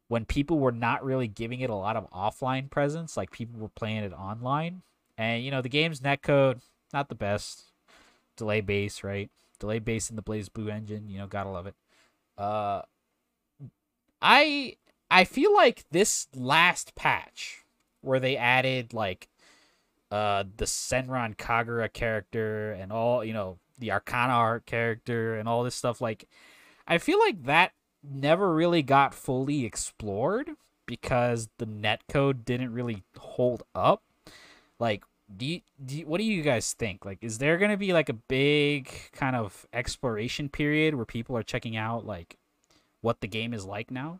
when 0.07 0.25
people 0.25 0.59
were 0.59 0.71
not 0.71 1.03
really 1.03 1.27
giving 1.27 1.61
it 1.61 1.69
a 1.69 1.75
lot 1.75 1.95
of 1.95 2.09
offline 2.11 2.69
presence, 2.69 3.15
like 3.15 3.31
people 3.31 3.59
were 3.59 3.69
playing 3.69 4.03
it 4.03 4.13
online. 4.13 4.81
And 5.17 5.43
you 5.43 5.51
know, 5.51 5.61
the 5.61 5.69
game's 5.69 6.01
netcode, 6.01 6.61
not 6.91 7.09
the 7.09 7.15
best. 7.15 7.65
Delay 8.35 8.61
base, 8.61 9.03
right? 9.03 9.29
Delay 9.59 9.79
base 9.79 10.09
in 10.09 10.15
the 10.15 10.23
BlazBlue 10.23 10.71
engine, 10.71 11.09
you 11.09 11.17
know, 11.17 11.27
gotta 11.27 11.49
love 11.49 11.67
it. 11.67 11.75
Uh 12.39 12.81
I 14.21 14.77
I 15.11 15.23
feel 15.25 15.53
like 15.53 15.85
this 15.91 16.27
last 16.35 16.95
patch 16.95 17.65
where 18.01 18.19
they 18.19 18.37
added 18.37 18.93
like 18.93 19.27
uh 20.11 20.45
the 20.57 20.65
Senran 20.65 21.35
Kagura 21.35 21.91
character 21.91 22.71
and 22.71 22.91
all 22.91 23.23
you 23.23 23.33
know 23.33 23.59
the 23.77 23.91
Arcana 23.91 24.33
Heart 24.33 24.65
character 24.65 25.35
and 25.35 25.47
all 25.47 25.63
this 25.63 25.75
stuff 25.75 26.01
like 26.01 26.27
I 26.87 26.97
feel 26.97 27.19
like 27.19 27.43
that 27.43 27.73
never 28.03 28.53
really 28.53 28.81
got 28.81 29.13
fully 29.13 29.65
explored 29.65 30.51
because 30.85 31.49
the 31.59 31.67
netcode 31.67 32.45
didn't 32.45 32.73
really 32.73 33.03
hold 33.17 33.63
up. 33.75 34.01
Like 34.79 35.03
do 35.35 35.45
you, 35.45 35.61
do 35.83 35.97
you, 35.97 36.05
what 36.05 36.19
do 36.19 36.23
you 36.23 36.41
guys 36.41 36.73
think? 36.73 37.05
Like 37.05 37.19
is 37.21 37.37
there 37.37 37.57
going 37.57 37.71
to 37.71 37.77
be 37.77 37.93
like 37.93 38.09
a 38.09 38.13
big 38.13 38.91
kind 39.13 39.35
of 39.35 39.65
exploration 39.73 40.49
period 40.49 40.95
where 40.95 41.05
people 41.05 41.37
are 41.37 41.43
checking 41.43 41.77
out 41.77 42.05
like 42.05 42.37
what 43.01 43.21
the 43.21 43.27
game 43.27 43.53
is 43.53 43.65
like 43.65 43.91
now? 43.91 44.19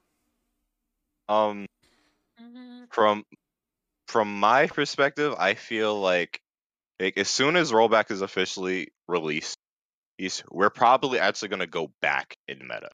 Um, 1.28 1.68
from 2.90 3.26
from 4.08 4.40
my 4.40 4.66
perspective, 4.66 5.36
I 5.38 5.54
feel 5.54 6.00
like, 6.00 6.42
like 7.00 7.18
as 7.18 7.30
soon 7.30 7.56
as 7.56 7.72
rollback 7.72 8.10
is 8.10 8.22
officially 8.22 8.90
released, 9.08 9.56
we're 10.50 10.72
probably 10.72 11.20
actually 11.20 11.50
going 11.50 11.60
to 11.60 11.68
go 11.68 11.92
back 12.02 12.36
in 12.48 12.60
meta. 12.60 12.90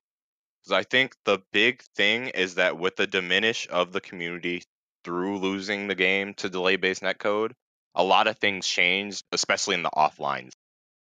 Because 0.61 0.78
I 0.78 0.84
think 0.84 1.16
the 1.24 1.39
big 1.53 1.82
thing 1.95 2.28
is 2.28 2.55
that 2.55 2.78
with 2.78 2.97
the 2.97 3.07
diminish 3.07 3.68
of 3.72 3.93
the 3.93 4.01
community 4.01 4.63
through 5.05 5.39
losing 5.39 5.88
the 5.88 5.95
game 5.95 6.34
to 6.36 6.49
delay 6.49 6.76
based 6.76 7.01
netcode, 7.01 7.51
a 7.96 8.04
lot 8.04 8.28
of 8.28 8.38
things 8.38 8.68
changed, 8.68 9.24
especially 9.32 9.76
in 9.76 9.84
the 9.84 9.89
offlines. 9.89 10.52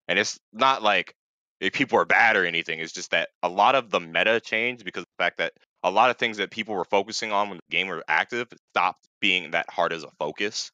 And 0.07 0.17
it's 0.17 0.39
not 0.53 0.81
like 0.81 1.15
if 1.59 1.73
people 1.73 1.99
are 1.99 2.05
bad 2.05 2.35
or 2.35 2.45
anything. 2.45 2.79
It's 2.79 2.93
just 2.93 3.11
that 3.11 3.29
a 3.43 3.49
lot 3.49 3.75
of 3.75 3.89
the 3.89 3.99
meta 3.99 4.39
changed 4.39 4.85
because 4.85 5.03
the 5.03 5.23
fact 5.23 5.37
that 5.37 5.53
a 5.83 5.91
lot 5.91 6.09
of 6.09 6.17
things 6.17 6.37
that 6.37 6.51
people 6.51 6.75
were 6.75 6.85
focusing 6.85 7.31
on 7.31 7.49
when 7.49 7.57
the 7.57 7.75
game 7.75 7.87
were 7.87 8.03
active 8.07 8.47
stopped 8.71 9.07
being 9.21 9.51
that 9.51 9.69
hard 9.69 9.93
as 9.93 10.03
a 10.03 10.11
focus. 10.19 10.71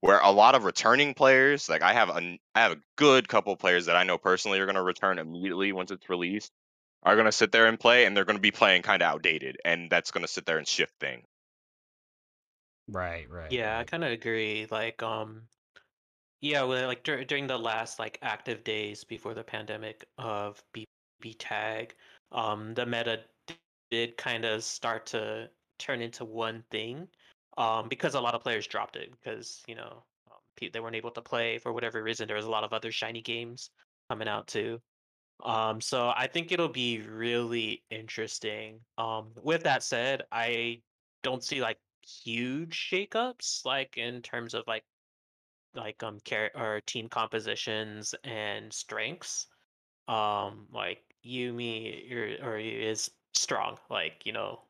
Where 0.00 0.18
a 0.18 0.30
lot 0.30 0.54
of 0.54 0.64
returning 0.64 1.14
players, 1.14 1.68
like 1.70 1.80
I 1.80 1.94
have 1.94 2.10
a, 2.10 2.38
I 2.54 2.60
have 2.60 2.72
a 2.72 2.80
good 2.96 3.26
couple 3.26 3.56
players 3.56 3.86
that 3.86 3.96
I 3.96 4.04
know 4.04 4.18
personally 4.18 4.60
are 4.60 4.66
going 4.66 4.74
to 4.74 4.82
return 4.82 5.18
immediately 5.18 5.72
once 5.72 5.90
it's 5.90 6.10
released, 6.10 6.52
are 7.04 7.14
going 7.14 7.24
to 7.24 7.32
sit 7.32 7.52
there 7.52 7.64
and 7.64 7.80
play, 7.80 8.04
and 8.04 8.14
they're 8.14 8.26
going 8.26 8.36
to 8.36 8.42
be 8.42 8.50
playing 8.50 8.82
kind 8.82 9.00
of 9.00 9.06
outdated, 9.06 9.56
and 9.64 9.88
that's 9.88 10.10
going 10.10 10.20
to 10.20 10.30
sit 10.30 10.44
there 10.44 10.58
and 10.58 10.68
shift 10.68 10.92
things. 11.00 11.24
Right 12.88 13.28
right 13.30 13.50
Yeah, 13.50 13.78
I 13.78 13.84
right. 13.84 13.84
kind 13.84 14.04
of 14.04 14.10
agree. 14.12 14.66
Like, 14.70 15.02
um, 15.02 15.48
yeah, 16.40 16.62
well, 16.64 16.86
like 16.88 17.04
dur- 17.04 17.24
during 17.24 17.46
the 17.46 17.58
last 17.58 17.98
like 17.98 18.18
active 18.22 18.64
days 18.64 19.04
before 19.04 19.34
the 19.34 19.44
pandemic 19.44 20.10
of 20.18 20.64
BB 20.72 21.34
tag, 21.34 21.96
um, 22.32 22.74
the 22.74 22.86
meta 22.86 23.28
did 23.90 24.16
kind 24.18 24.44
of 24.44 24.64
start 24.64 25.06
to 25.08 25.52
turn 25.78 26.02
into 26.02 26.24
one 26.24 26.64
thing, 26.70 27.10
um, 27.58 27.88
because 27.88 28.14
a 28.14 28.20
lot 28.20 28.34
of 28.34 28.42
players 28.42 28.66
dropped 28.66 28.96
it 28.96 29.12
because 29.12 29.64
you 29.68 29.74
know 29.76 30.06
um, 30.30 30.40
they 30.72 30.80
weren't 30.80 30.96
able 30.96 31.12
to 31.12 31.22
play 31.22 31.58
for 31.58 31.72
whatever 31.72 32.02
reason. 32.02 32.28
There 32.28 32.36
was 32.36 32.46
a 32.46 32.50
lot 32.50 32.64
of 32.64 32.72
other 32.74 32.92
shiny 32.92 33.22
games 33.22 33.70
coming 34.10 34.28
out 34.28 34.48
too. 34.48 34.82
Um, 35.42 35.80
so 35.80 36.10
I 36.16 36.26
think 36.26 36.52
it'll 36.52 36.68
be 36.68 37.00
really 37.00 37.84
interesting. 37.90 38.84
Um, 38.98 39.34
with 39.42 39.62
that 39.64 39.82
said, 39.82 40.26
I 40.32 40.82
don't 41.22 41.42
see 41.44 41.60
like 41.60 41.78
huge 42.06 42.76
shakeups, 42.90 43.64
like 43.64 43.96
in 43.98 44.22
terms 44.22 44.54
of 44.54 44.64
like 44.66 44.84
like 45.74 46.02
um 46.02 46.18
char- 46.24 46.52
or 46.54 46.80
team 46.86 47.08
compositions 47.08 48.14
and 48.24 48.72
strengths. 48.72 49.48
Um, 50.08 50.66
like 50.72 51.02
Yumi 51.24 52.08
you're, 52.08 52.36
or 52.44 52.58
is 52.58 53.10
strong. 53.34 53.78
Like 53.90 54.22
you 54.26 54.32
know, 54.32 54.60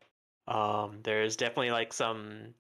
um, 0.49 1.01
there's 1.03 1.37
definitely 1.37 1.73
like 1.73 1.93
some 1.93 2.55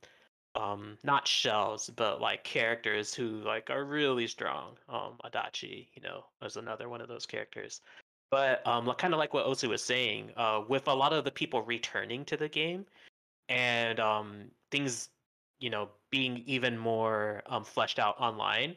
um 0.57 0.99
not 1.05 1.27
shells 1.27 1.91
but 1.97 2.20
like 2.20 2.45
characters 2.45 3.14
who 3.14 3.43
like 3.43 3.70
are 3.70 3.85
really 3.85 4.27
strong 4.29 4.77
um 4.89 5.14
adachi 5.25 5.89
you 5.95 6.03
know 6.03 6.25
is 6.43 6.57
another 6.57 6.89
one 6.89 7.01
of 7.01 7.09
those 7.09 7.27
characters 7.27 7.81
But 8.31 8.66
um, 8.66 8.93
kind 8.95 9.14
of 9.14 9.18
like 9.18 9.33
what 9.35 9.47
Osu 9.47 9.68
was 9.68 9.83
saying, 9.85 10.33
uh, 10.37 10.62
with 10.68 10.89
a 10.89 10.95
lot 10.95 11.12
of 11.12 11.25
the 11.25 11.31
people 11.31 11.62
returning 11.62 12.25
to 12.27 12.37
the 12.37 12.49
game, 12.49 12.85
and 13.49 14.01
um, 14.01 14.51
things, 14.75 15.11
you 15.61 15.70
know, 15.70 15.89
being 16.11 16.43
even 16.47 16.77
more 16.77 17.43
um, 17.47 17.62
fleshed 17.62 18.01
out 18.01 18.16
online, 18.18 18.75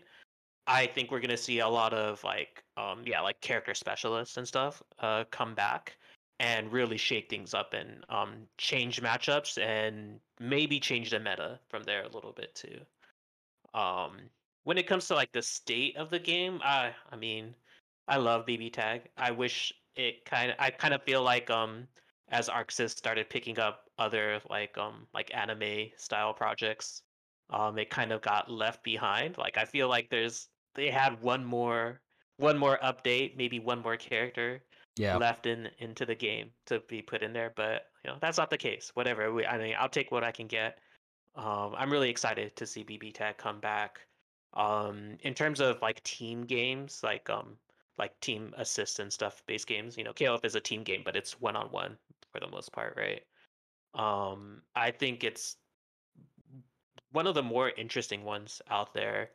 I 0.67 0.85
think 0.85 1.09
we're 1.09 1.19
gonna 1.19 1.35
see 1.37 1.59
a 1.59 1.67
lot 1.67 1.91
of 1.91 2.23
like, 2.23 2.63
um, 2.77 3.01
yeah, 3.03 3.19
like 3.21 3.41
character 3.41 3.73
specialists 3.73 4.37
and 4.37 4.47
stuff 4.47 4.83
uh, 4.99 5.23
come 5.31 5.55
back 5.55 5.97
and 6.39 6.71
really 6.71 6.97
shake 6.97 7.31
things 7.31 7.55
up 7.55 7.73
and 7.73 8.05
um, 8.09 8.47
change 8.59 9.01
matchups 9.01 9.57
and 9.59 10.19
maybe 10.39 10.79
change 10.79 11.09
the 11.09 11.19
meta 11.19 11.59
from 11.67 11.81
there 11.83 12.03
a 12.03 12.09
little 12.09 12.31
bit 12.31 12.53
too. 12.53 12.79
Um, 13.73 14.17
when 14.65 14.77
it 14.77 14.85
comes 14.85 15.07
to 15.07 15.15
like 15.15 15.31
the 15.31 15.41
state 15.41 15.97
of 15.97 16.11
the 16.11 16.19
game, 16.19 16.59
I 16.63 16.91
I 17.11 17.15
mean, 17.15 17.55
I 18.07 18.17
love 18.17 18.45
BB 18.45 18.71
Tag. 18.71 19.09
I 19.17 19.31
wish 19.31 19.73
it 19.95 20.25
kind 20.25 20.51
of 20.51 20.57
I 20.59 20.69
kind 20.69 20.93
of 20.93 21.01
feel 21.01 21.23
like 21.23 21.49
um 21.49 21.87
as 22.29 22.49
Arc 22.49 22.69
Sys 22.69 22.91
started 22.91 23.31
picking 23.31 23.57
up 23.57 23.86
other 23.97 24.41
like 24.49 24.77
um 24.77 25.07
like 25.13 25.33
anime 25.33 25.91
style 25.97 26.33
projects, 26.33 27.03
um 27.49 27.77
it 27.77 27.89
kind 27.89 28.11
of 28.11 28.21
got 28.21 28.49
left 28.51 28.83
behind. 28.83 29.37
Like 29.37 29.57
I 29.57 29.65
feel 29.65 29.87
like 29.89 30.09
there's 30.09 30.49
they 30.75 30.89
had 30.91 31.21
one 31.21 31.43
more 31.45 32.01
one 32.37 32.57
more 32.57 32.77
update, 32.83 33.35
maybe 33.37 33.59
one 33.59 33.79
more 33.81 33.97
character 33.97 34.63
Yeah. 34.95 35.19
left 35.19 35.45
in 35.45 35.67
into 35.79 36.05
the 36.05 36.15
game 36.15 36.53
to 36.65 36.79
be 36.81 37.01
put 37.01 37.23
in 37.23 37.33
there, 37.33 37.51
but 37.55 37.83
you 38.03 38.11
know 38.11 38.17
that's 38.21 38.37
not 38.37 38.49
the 38.49 38.57
case. 38.57 38.91
Whatever. 38.95 39.33
We, 39.33 39.45
I 39.45 39.57
mean, 39.57 39.75
I'll 39.77 39.89
take 39.89 40.11
what 40.11 40.23
I 40.23 40.31
can 40.31 40.47
get. 40.47 40.79
Um, 41.35 41.75
I'm 41.75 41.91
really 41.91 42.09
excited 42.09 42.55
to 42.57 42.65
see 42.67 42.83
BB 42.83 43.11
Tag 43.11 43.37
come 43.37 43.59
back. 43.59 44.07
Um, 44.53 45.17
in 45.21 45.33
terms 45.33 45.59
of 45.61 45.81
like 45.81 46.01
team 46.03 46.45
games, 46.45 47.03
like 47.03 47.29
um, 47.29 47.59
like 47.97 48.19
team 48.21 48.53
assist 48.57 48.99
and 48.99 49.11
stuff, 49.13 49.45
base 49.45 49.65
games. 49.65 49.97
You 49.97 50.03
know, 50.03 50.13
KOF 50.13 50.45
is 50.45 50.55
a 50.55 50.61
team 50.61 50.83
game, 50.83 51.03
but 51.03 51.15
it's 51.15 51.39
one 51.39 51.55
on 51.55 51.71
one 51.71 51.97
for 52.31 52.39
the 52.39 52.47
most 52.47 52.71
part, 52.73 52.95
right? 52.97 53.23
Um, 53.97 54.61
I 54.75 54.91
think 54.91 55.23
it's 55.23 55.57
one 57.11 57.27
of 57.27 57.35
the 57.35 57.43
more 57.43 57.71
interesting 57.71 58.23
ones 58.23 58.61
out 58.69 58.93
there. 58.93 59.31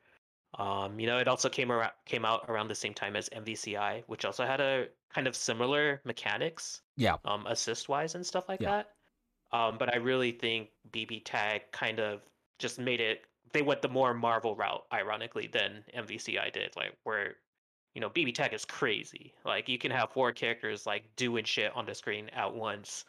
Um, 0.58 1.00
you 1.00 1.06
know, 1.06 1.18
it 1.18 1.28
also 1.28 1.48
came 1.48 1.72
around 1.72 1.92
came 2.04 2.24
out 2.24 2.44
around 2.48 2.68
the 2.68 2.74
same 2.74 2.94
time 2.94 3.16
as 3.16 3.28
MVCI, 3.30 4.04
which 4.06 4.24
also 4.24 4.44
had 4.46 4.60
a 4.60 4.88
kind 5.12 5.26
of 5.26 5.34
similar 5.34 6.00
mechanics, 6.04 6.82
Yeah. 6.96 7.16
um, 7.24 7.46
assist 7.46 7.88
wise 7.88 8.14
and 8.14 8.24
stuff 8.24 8.48
like 8.48 8.60
Yeah. 8.60 8.70
that. 8.70 8.94
Um, 9.56 9.78
but 9.78 9.92
I 9.92 9.96
really 9.96 10.32
think 10.32 10.70
BB 10.90 11.22
Tag 11.24 11.62
kind 11.72 12.00
of 12.00 12.22
just 12.58 12.78
made 12.78 13.00
it. 13.00 13.26
They 13.52 13.62
went 13.62 13.82
the 13.82 13.88
more 13.88 14.14
Marvel 14.14 14.54
route, 14.56 14.86
ironically, 14.92 15.46
than 15.46 15.84
MVCI 15.94 16.50
did. 16.52 16.74
Like 16.76 16.96
where, 17.04 17.36
you 17.94 18.00
know, 18.00 18.08
BB 18.10 18.34
Tag 18.34 18.52
is 18.54 18.64
crazy. 18.64 19.34
Like 19.44 19.68
you 19.68 19.78
can 19.78 19.90
have 19.90 20.10
four 20.12 20.32
characters 20.32 20.86
like 20.86 21.04
doing 21.16 21.44
shit 21.44 21.74
on 21.74 21.84
the 21.86 21.94
screen 21.94 22.28
at 22.30 22.54
once, 22.54 23.04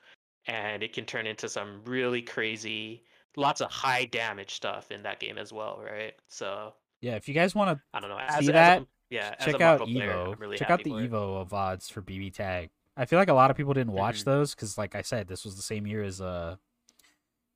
and 0.47 0.83
it 0.83 0.93
can 0.93 1.05
turn 1.05 1.25
into 1.27 1.47
some 1.49 1.81
really 1.85 2.21
crazy, 2.21 3.03
lots 3.35 3.61
of 3.61 3.71
high 3.71 4.05
damage 4.05 4.53
stuff 4.55 4.91
in 4.91 5.03
that 5.03 5.19
game 5.19 5.37
as 5.37 5.51
well, 5.53 5.81
right? 5.83 6.13
So 6.27 6.73
Yeah. 7.01 7.15
If 7.15 7.27
you 7.27 7.33
guys 7.33 7.53
want 7.55 7.77
to 7.77 7.83
I 7.93 7.99
don't 7.99 8.09
know. 8.09 8.17
See 8.17 8.23
As, 8.27 8.39
as 8.39 8.47
a- 8.49 8.51
that? 8.53 8.85
yeah, 9.09 9.35
as 9.39 9.45
check 9.45 9.61
out 9.61 9.79
player, 9.81 10.11
Evo. 10.13 10.33
I'm 10.33 10.39
really 10.39 10.57
check 10.57 10.69
out 10.69 10.83
the. 10.83 10.91
Evo 10.91 11.41
of 11.41 11.53
odds 11.53 11.89
for 11.89 12.01
BB 12.01 12.33
Tag. 12.33 12.69
I 12.95 13.05
feel 13.05 13.17
like 13.19 13.29
a 13.29 13.33
lot 13.33 13.49
of 13.51 13.57
people 13.57 13.73
didn't 13.73 13.93
watch 13.93 14.21
Mhm. 14.21 14.25
those 14.25 14.53
because, 14.55 14.77
like 14.77 14.93
I 14.95 15.01
said, 15.01 15.27
this 15.27 15.43
was 15.45 15.55
the 15.55 15.61
same 15.63 15.87
year 15.87 16.03
as 16.03 16.21
uh, 16.21 16.57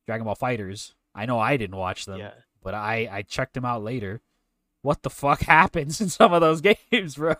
Dragon 0.05 0.25
Ball 0.25 0.35
FighterZ. 0.35 0.93
I 1.13 1.25
know 1.25 1.39
I 1.39 1.57
didn't 1.57 1.75
watch 1.77 2.05
them, 2.05 2.19
Yeah. 2.19 2.31
but 2.63 2.73
I 2.73 3.07
I 3.11 3.21
checked 3.23 3.53
them 3.53 3.65
out 3.65 3.83
later. 3.83 4.21
What 4.83 5.03
the 5.03 5.09
fuck 5.09 5.41
happens 5.41 5.99
in 5.99 6.09
some 6.09 6.33
of 6.33 6.41
those 6.41 6.61
games, 6.91 7.15
bro? 7.15 7.33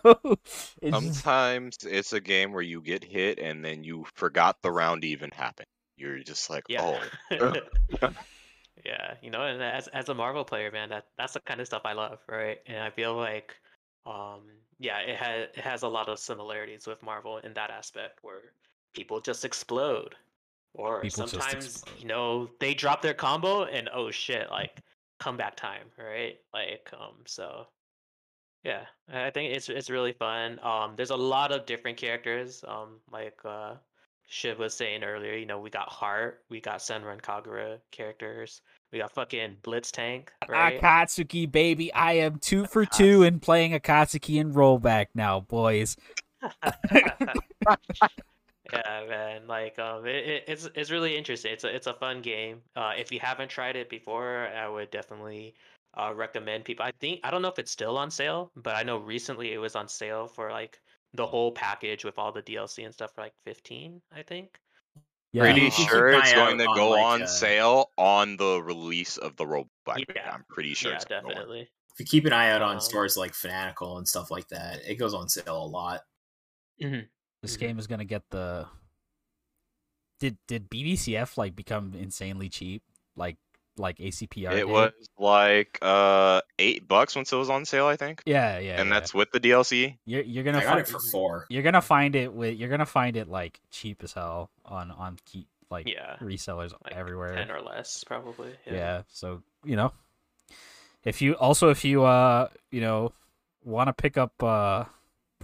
It's 0.82 1.00
just- 1.00 1.14
Sometimes 1.22 1.76
it's 1.82 2.12
a 2.12 2.20
game 2.20 2.52
where 2.52 2.62
you 2.62 2.80
get 2.82 3.04
hit 3.04 3.38
and 3.38 3.64
then 3.64 3.84
you 3.84 4.04
forgot 4.14 4.60
the 4.62 4.70
round 4.70 5.04
even 5.04 5.30
happened. 5.30 5.68
You're 5.96 6.18
just 6.20 6.50
like, 6.50 6.64
Yeah. 6.68 7.00
oh, 7.30 7.54
yeah, 8.84 9.14
you 9.22 9.30
know, 9.30 9.42
and 9.42 9.62
as 9.62 9.88
as 9.88 10.08
a 10.08 10.14
Marvel 10.14 10.44
player, 10.44 10.70
man, 10.70 10.90
that 10.90 11.06
that's 11.16 11.32
the 11.34 11.40
kind 11.40 11.60
of 11.60 11.66
stuff 11.66 11.82
I 11.84 11.92
love, 11.92 12.18
right? 12.28 12.58
And 12.66 12.78
I 12.78 12.90
feel 12.90 13.14
like 13.16 13.54
um 14.06 14.42
yeah, 14.78 14.98
it 15.00 15.16
has 15.16 15.48
it 15.56 15.60
has 15.64 15.82
a 15.82 15.88
lot 15.88 16.08
of 16.08 16.18
similarities 16.18 16.86
with 16.86 17.02
Marvel 17.02 17.38
in 17.38 17.52
that 17.54 17.70
aspect 17.70 18.18
where 18.22 18.52
people 18.94 19.20
just 19.20 19.44
explode. 19.44 20.14
Or 20.74 21.00
People 21.00 21.24
just 21.26 21.32
sometimes, 21.32 21.64
explode. 21.66 21.98
you 21.98 22.06
know, 22.06 22.50
they 22.60 22.74
drop 22.74 23.02
their 23.02 23.14
combo 23.14 23.64
and 23.64 23.88
oh 23.92 24.10
shit, 24.12 24.48
like 24.50 24.80
comeback 25.18 25.56
time, 25.56 25.86
right? 25.98 26.36
Like 26.52 26.90
um 26.98 27.16
so 27.26 27.66
yeah, 28.64 28.84
I 29.12 29.30
think 29.30 29.54
it's 29.54 29.68
it's 29.68 29.88
really 29.88 30.12
fun. 30.12 30.58
Um, 30.62 30.94
there's 30.96 31.10
a 31.10 31.16
lot 31.16 31.52
of 31.52 31.64
different 31.64 31.96
characters. 31.96 32.64
Um, 32.66 33.00
like 33.10 33.38
uh, 33.44 33.74
Shib 34.30 34.58
was 34.58 34.74
saying 34.74 35.04
earlier, 35.04 35.34
you 35.34 35.46
know, 35.46 35.60
we 35.60 35.70
got 35.70 35.88
Heart, 35.88 36.42
we 36.50 36.60
got 36.60 36.80
Senran 36.80 37.12
and 37.12 37.22
Kagura 37.22 37.78
characters, 37.92 38.60
we 38.92 38.98
got 38.98 39.12
fucking 39.12 39.56
Blitztank, 39.62 40.28
right? 40.48 40.80
Akatsuki, 40.80 41.50
baby. 41.50 41.92
I 41.92 42.14
am 42.14 42.38
two 42.38 42.66
for 42.66 42.84
two 42.84 43.22
in 43.28 43.40
playing 43.40 43.72
Akatsuki 43.72 44.40
and 44.40 44.54
rollback 44.54 45.06
now, 45.14 45.40
boys. 45.40 45.96
yeah, 48.72 49.04
man. 49.08 49.46
Like, 49.46 49.78
um, 49.78 50.06
it, 50.06 50.26
it, 50.26 50.44
it's 50.46 50.68
it's 50.74 50.90
really 50.90 51.16
interesting. 51.16 51.52
It's 51.52 51.64
a 51.64 51.74
it's 51.74 51.86
a 51.86 51.94
fun 51.94 52.22
game. 52.22 52.60
Uh, 52.76 52.92
if 52.96 53.12
you 53.12 53.20
haven't 53.20 53.48
tried 53.48 53.76
it 53.76 53.88
before, 53.88 54.48
I 54.48 54.68
would 54.68 54.90
definitely 54.90 55.54
uh 55.94 56.12
recommend 56.14 56.64
people. 56.64 56.84
I 56.84 56.92
think 57.00 57.20
I 57.24 57.30
don't 57.30 57.42
know 57.42 57.48
if 57.48 57.58
it's 57.58 57.70
still 57.70 57.96
on 57.96 58.10
sale, 58.10 58.50
but 58.56 58.76
I 58.76 58.82
know 58.82 58.98
recently 58.98 59.52
it 59.52 59.58
was 59.58 59.74
on 59.76 59.88
sale 59.88 60.26
for 60.26 60.50
like 60.50 60.80
the 61.14 61.26
whole 61.26 61.52
package 61.52 62.04
with 62.04 62.18
all 62.18 62.32
the 62.32 62.42
DLC 62.42 62.84
and 62.84 62.92
stuff 62.92 63.14
for 63.14 63.22
like 63.22 63.34
fifteen, 63.44 64.00
I 64.14 64.22
think. 64.22 64.58
Yeah. 65.32 65.42
pretty 65.42 65.62
you 65.62 65.70
sure 65.70 66.08
it's 66.08 66.32
going 66.32 66.56
to 66.58 66.66
go 66.74 66.90
like, 66.90 67.04
on 67.04 67.22
uh, 67.22 67.26
sale 67.26 67.90
on 67.98 68.36
the 68.38 68.62
release 68.62 69.18
of 69.18 69.36
the 69.36 69.44
rollback. 69.44 70.04
Yeah. 70.14 70.32
I'm 70.32 70.44
pretty 70.48 70.74
sure 70.74 70.90
yeah, 70.90 70.96
it's 70.96 71.04
gonna 71.04 71.22
go 71.22 71.28
on. 71.28 71.34
definitely. 71.34 71.60
If 71.60 72.00
you 72.00 72.06
keep 72.06 72.26
an 72.26 72.32
eye 72.32 72.50
out 72.50 72.62
on 72.62 72.76
Um, 72.76 72.80
stores 72.80 73.16
like 73.16 73.34
Fanatical 73.34 73.98
and 73.98 74.08
stuff 74.08 74.30
like 74.30 74.48
that, 74.48 74.80
it 74.86 74.94
goes 74.94 75.14
on 75.14 75.28
sale 75.28 75.62
a 75.62 75.66
lot. 75.66 76.02
This 77.42 77.56
Mhm. 77.56 77.60
game 77.60 77.78
is 77.78 77.86
gonna 77.86 78.04
get 78.04 78.28
the. 78.30 78.66
Did 80.20 80.36
did 80.48 80.68
BBCF 80.68 81.36
like 81.38 81.54
become 81.54 81.94
insanely 81.94 82.48
cheap? 82.48 82.82
Like 83.16 83.36
like 83.76 83.98
ACPR? 83.98 84.50
It 84.50 84.56
did? 84.56 84.64
was 84.66 84.92
like 85.16 85.78
uh 85.80 86.40
eight 86.58 86.88
bucks 86.88 87.14
once 87.14 87.32
it 87.32 87.36
was 87.36 87.48
on 87.48 87.64
sale, 87.64 87.86
I 87.86 87.94
think, 87.96 88.22
Yeah, 88.26 88.58
yeah. 88.58 88.80
and 88.80 88.88
yeah. 88.88 88.94
that's 88.94 89.14
with 89.14 89.30
the 89.30 89.38
DLC. 89.38 89.96
you're 90.04 90.22
you're 90.22 90.42
gonna 90.42 90.58
I 90.58 90.62
got 90.62 90.68
find 90.70 90.80
it 90.80 90.88
for 90.88 90.98
four. 90.98 91.46
you're 91.48 91.62
gonna 91.62 91.80
find 91.80 92.16
it 92.16 92.32
with 92.32 92.56
you're 92.58 92.68
gonna 92.68 92.84
find 92.86 93.16
it 93.16 93.28
like 93.28 93.60
cheap 93.70 94.02
as 94.02 94.12
hell 94.14 94.50
on 94.64 94.90
on 94.90 95.16
key 95.24 95.46
like 95.70 95.86
Yeah, 95.88 96.16
resellers 96.20 96.72
like 96.82 96.94
everywhere. 96.96 97.34
ten 97.34 97.52
or 97.52 97.60
less, 97.60 98.02
probably. 98.02 98.56
yeah. 98.66 99.02
so 99.06 99.44
you 99.64 99.76
know 99.76 99.92
if 101.04 101.22
you 101.22 101.34
also 101.34 101.68
if 101.70 101.84
you 101.84 102.02
uh 102.02 102.48
you 102.72 102.80
know 102.80 103.12
want 103.62 103.86
to 103.86 103.92
pick 103.92 104.16
up 104.16 104.42
uh 104.42 104.84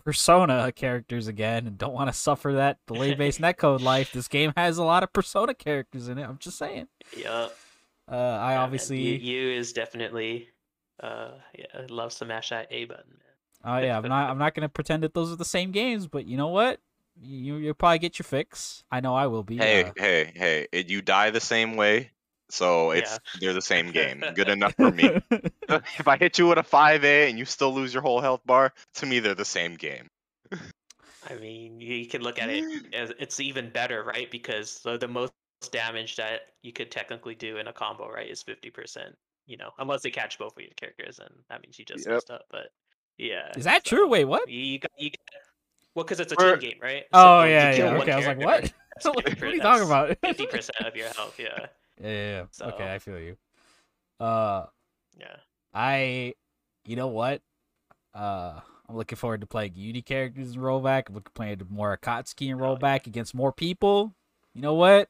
persona 0.02 0.72
characters 0.72 1.28
again 1.28 1.66
and 1.66 1.78
don't 1.78 1.92
want 1.94 2.08
to 2.08 2.12
suffer 2.12 2.52
that 2.54 2.78
delay 2.86 3.14
based 3.14 3.40
netcode 3.40 3.80
life 3.80 4.12
this 4.12 4.28
game 4.28 4.52
has 4.56 4.78
a 4.78 4.84
lot 4.84 5.02
of 5.02 5.12
persona 5.12 5.54
characters 5.54 6.08
in 6.08 6.18
it 6.18 6.24
i'm 6.24 6.38
just 6.38 6.58
saying 6.58 6.86
Yep. 7.16 7.26
uh 8.10 8.14
i 8.14 8.16
Yeah, 8.16 8.56
man. 8.56 8.64
obviously 8.64 8.98
you, 8.98 9.14
you 9.14 9.50
is 9.52 9.72
definitely 9.72 10.48
uh 11.02 11.30
yeah 11.58 11.86
loves 11.88 12.16
to 12.16 12.24
mash 12.24 12.50
that 12.50 12.66
A 12.70 12.84
button, 12.84 13.18
man. 13.64 13.74
oh 13.82 13.84
yeah 13.84 13.96
i'm 13.98 14.08
not 14.08 14.30
i'm 14.30 14.38
not 14.38 14.54
gonna 14.54 14.68
pretend 14.68 15.02
that 15.02 15.14
those 15.14 15.32
are 15.32 15.36
the 15.36 15.44
same 15.44 15.70
games 15.70 16.06
but 16.06 16.26
you 16.26 16.36
know 16.36 16.48
what 16.48 16.80
you 17.20 17.56
you'll 17.56 17.74
probably 17.74 17.98
get 18.00 18.18
your 18.18 18.24
fix 18.24 18.82
i 18.90 19.00
know 19.00 19.14
i 19.14 19.26
will 19.26 19.44
be 19.44 19.58
Hey, 19.58 19.84
uh, 19.84 19.92
hey, 19.96 20.32
hey! 20.34 20.66
It, 20.72 20.88
you 20.90 21.00
die 21.00 21.30
the 21.30 21.40
same 21.40 21.76
way, 21.76 22.10
so 22.50 22.90
it's 22.90 23.12
Yeah. 23.12 23.18
they're 23.40 23.52
the 23.52 23.62
same 23.62 23.92
game. 23.92 24.24
Good 24.34 24.48
enough 24.56 24.74
for 24.74 24.90
me. 24.90 25.08
if 25.98 26.08
I 26.08 26.16
hit 26.16 26.38
you 26.38 26.48
with 26.48 26.58
a 26.58 26.62
five 26.62 27.04
A 27.04 27.28
and 27.28 27.38
you 27.38 27.44
still 27.44 27.72
lose 27.74 27.92
your 27.92 28.02
whole 28.02 28.20
health 28.20 28.40
bar, 28.46 28.72
to 28.94 29.06
me 29.06 29.20
they're 29.20 29.34
the 29.34 29.44
same 29.44 29.74
game. 29.76 30.08
I 31.28 31.34
mean, 31.40 31.80
you 31.80 31.94
you 31.94 32.06
can 32.08 32.22
look 32.22 32.38
at 32.38 32.50
it 32.50 32.64
as 32.94 33.12
it's 33.18 33.40
even 33.40 33.70
better, 33.70 34.02
right? 34.04 34.30
Because 34.30 34.80
the, 34.80 34.98
the 34.98 35.08
most 35.08 35.32
damage 35.72 36.16
that 36.16 36.40
you 36.62 36.72
could 36.72 36.90
technically 36.90 37.34
do 37.34 37.56
in 37.56 37.68
a 37.68 37.72
combo, 37.72 38.10
right, 38.10 38.30
is 38.30 38.42
fifty 38.42 38.70
percent. 38.70 39.14
You 39.46 39.56
know, 39.56 39.70
unless 39.78 40.02
they 40.02 40.10
catch 40.10 40.38
both 40.38 40.56
of 40.56 40.62
your 40.62 40.72
characters, 40.76 41.18
and 41.18 41.30
that 41.50 41.62
means 41.62 41.78
you 41.78 41.84
just 41.84 42.06
Yep. 42.06 42.14
messed 42.14 42.30
up. 42.30 42.42
But 42.50 42.68
yeah, 43.18 43.52
is 43.56 43.64
that 43.64 43.86
so 43.86 43.96
true 43.96 44.08
wait 44.08 44.24
what 44.24 44.48
You, 44.48 44.60
you 44.60 44.78
got 44.78 44.90
you. 44.98 45.10
Got, 45.10 45.18
well, 45.94 46.04
because 46.04 46.20
it's 46.20 46.32
a 46.32 46.36
We're- 46.36 46.58
team 46.58 46.70
game, 46.70 46.78
right? 46.82 47.04
oh 47.12 47.44
you 47.44 47.50
yeah 47.50 47.72
yeah 47.74 47.94
okay 47.98 48.12
i 48.12 48.16
was 48.16 48.26
like 48.26 48.38
what 48.38 48.72
what 49.04 49.42
are 49.42 49.48
you 49.48 49.60
talking 49.60 49.86
about 49.86 50.16
Fifty 50.22 50.46
percent 50.46 50.76
of 50.86 50.96
your 50.96 51.08
health, 51.10 51.38
yeah, 51.38 51.66
yeah, 52.02 52.08
yeah, 52.08 52.30
yeah. 52.30 52.44
So- 52.50 52.66
okay 52.66 52.92
i 52.92 52.98
feel 52.98 53.18
you 53.20 53.36
uh 54.20 54.66
yeah. 55.18 55.36
I, 55.74 56.34
you 56.84 56.96
know 56.96 57.08
what? 57.08 57.42
Uh, 58.14 58.60
I'm 58.88 58.96
looking 58.96 59.16
forward 59.16 59.40
to 59.40 59.46
playing 59.46 59.72
Uni 59.74 60.02
characters 60.02 60.54
in 60.54 60.60
rollback. 60.60 61.08
I'm 61.08 61.14
looking 61.14 61.32
forward 61.34 61.58
to 61.58 61.66
more 61.68 61.96
Akatsuki 61.96 62.48
in 62.48 62.58
rollback 62.58 63.06
against 63.06 63.34
more 63.34 63.52
people. 63.52 64.14
You 64.54 64.62
know 64.62 64.74
what? 64.74 65.08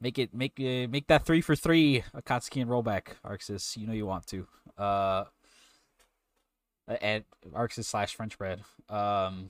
Make 0.00 0.18
it 0.18 0.34
make 0.34 0.52
uh, 0.58 0.90
make 0.90 1.06
that 1.06 1.24
three 1.24 1.40
for 1.40 1.56
three 1.56 2.04
Akatsuki 2.14 2.60
and 2.60 2.70
rollback 2.70 3.14
Arc 3.24 3.40
Sys. 3.40 3.76
You 3.76 3.86
know 3.86 3.94
you 3.94 4.04
want 4.04 4.26
to. 4.26 4.46
Uh, 4.76 5.24
and 7.00 7.24
Arc 7.54 7.72
Sys 7.72 7.84
slash 7.84 8.14
French 8.14 8.36
bread. 8.36 8.62
Um, 8.90 9.48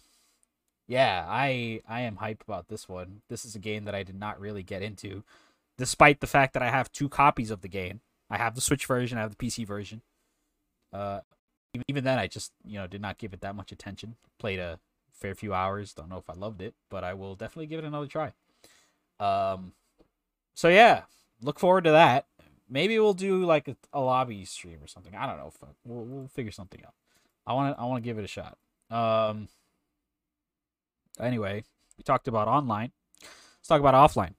yeah, 0.87 1.25
I 1.27 1.81
I 1.89 2.03
am 2.03 2.19
hyped 2.19 2.43
about 2.43 2.69
this 2.69 2.89
one. 2.89 3.23
This 3.29 3.45
is 3.45 3.57
a 3.57 3.59
game 3.59 3.87
that 3.87 3.95
I 3.95 4.03
did 4.03 4.15
not 4.15 4.39
really 4.39 4.63
get 4.63 4.83
into, 4.83 5.25
despite 5.79 6.21
the 6.21 6.27
fact 6.27 6.53
that 6.55 6.63
I 6.63 6.71
have 6.71 6.93
two 6.93 7.09
copies 7.09 7.51
of 7.51 7.63
the 7.63 7.69
game. 7.69 8.01
I 8.35 8.39
have 8.39 8.57
the 8.57 8.61
Switch 8.61 8.87
version, 8.87 9.17
I 9.17 9.21
have 9.21 9.37
the 9.37 9.47
PC 9.47 9.65
version. 9.65 10.03
Uh, 10.93 11.21
even, 11.89 12.03
then, 12.03 12.19
I 12.19 12.27
just 12.27 12.53
you 12.65 12.79
know 12.79 12.87
did 12.87 13.01
not 13.01 13.19
give 13.19 13.33
it 13.33 13.41
that 13.43 13.55
much 13.55 13.71
attention. 13.71 14.17
Played 14.39 14.59
a 14.59 14.81
fair 15.13 15.35
few 15.35 15.55
hours. 15.55 15.93
Don't 15.93 16.09
know 16.09 16.19
if 16.19 16.29
I 16.29 16.35
loved 16.35 16.61
it, 16.61 16.75
but 16.91 17.05
I 17.05 17.15
will 17.15 17.37
definitely 17.37 17.67
give 17.67 17.79
it 17.79 17.85
another 17.85 18.07
try. 18.07 18.33
Um, 19.21 19.73
so 20.55 20.69
yeah, 20.69 21.03
look 21.41 21.61
forward 21.61 21.85
to 21.85 21.93
that. 21.93 22.27
Maybe 22.69 22.99
we'll 22.99 23.15
do 23.15 23.45
like 23.45 23.69
a, 23.69 23.77
a 23.93 24.01
lobby 24.01 24.45
stream 24.45 24.79
or 24.83 24.89
something. 24.89 25.15
I 25.15 25.27
don't 25.27 25.37
know. 25.37 25.53
We'll 25.85 26.05
we'll 26.05 26.29
figure 26.29 26.53
something 26.53 26.81
out. 26.85 26.95
I 27.47 27.53
want 27.53 27.77
to 27.77 27.81
I 27.81 27.85
want 27.85 28.03
to 28.03 28.09
give 28.09 28.19
it 28.19 28.25
a 28.25 28.29
shot. 28.29 28.59
Um. 28.91 29.49
Anyway, 31.21 31.63
we 31.97 32.03
talked 32.03 32.27
about 32.27 32.49
online. 32.49 32.91
Let's 33.21 33.69
talk 33.69 33.81
about 33.81 33.95
offline. 33.95 34.35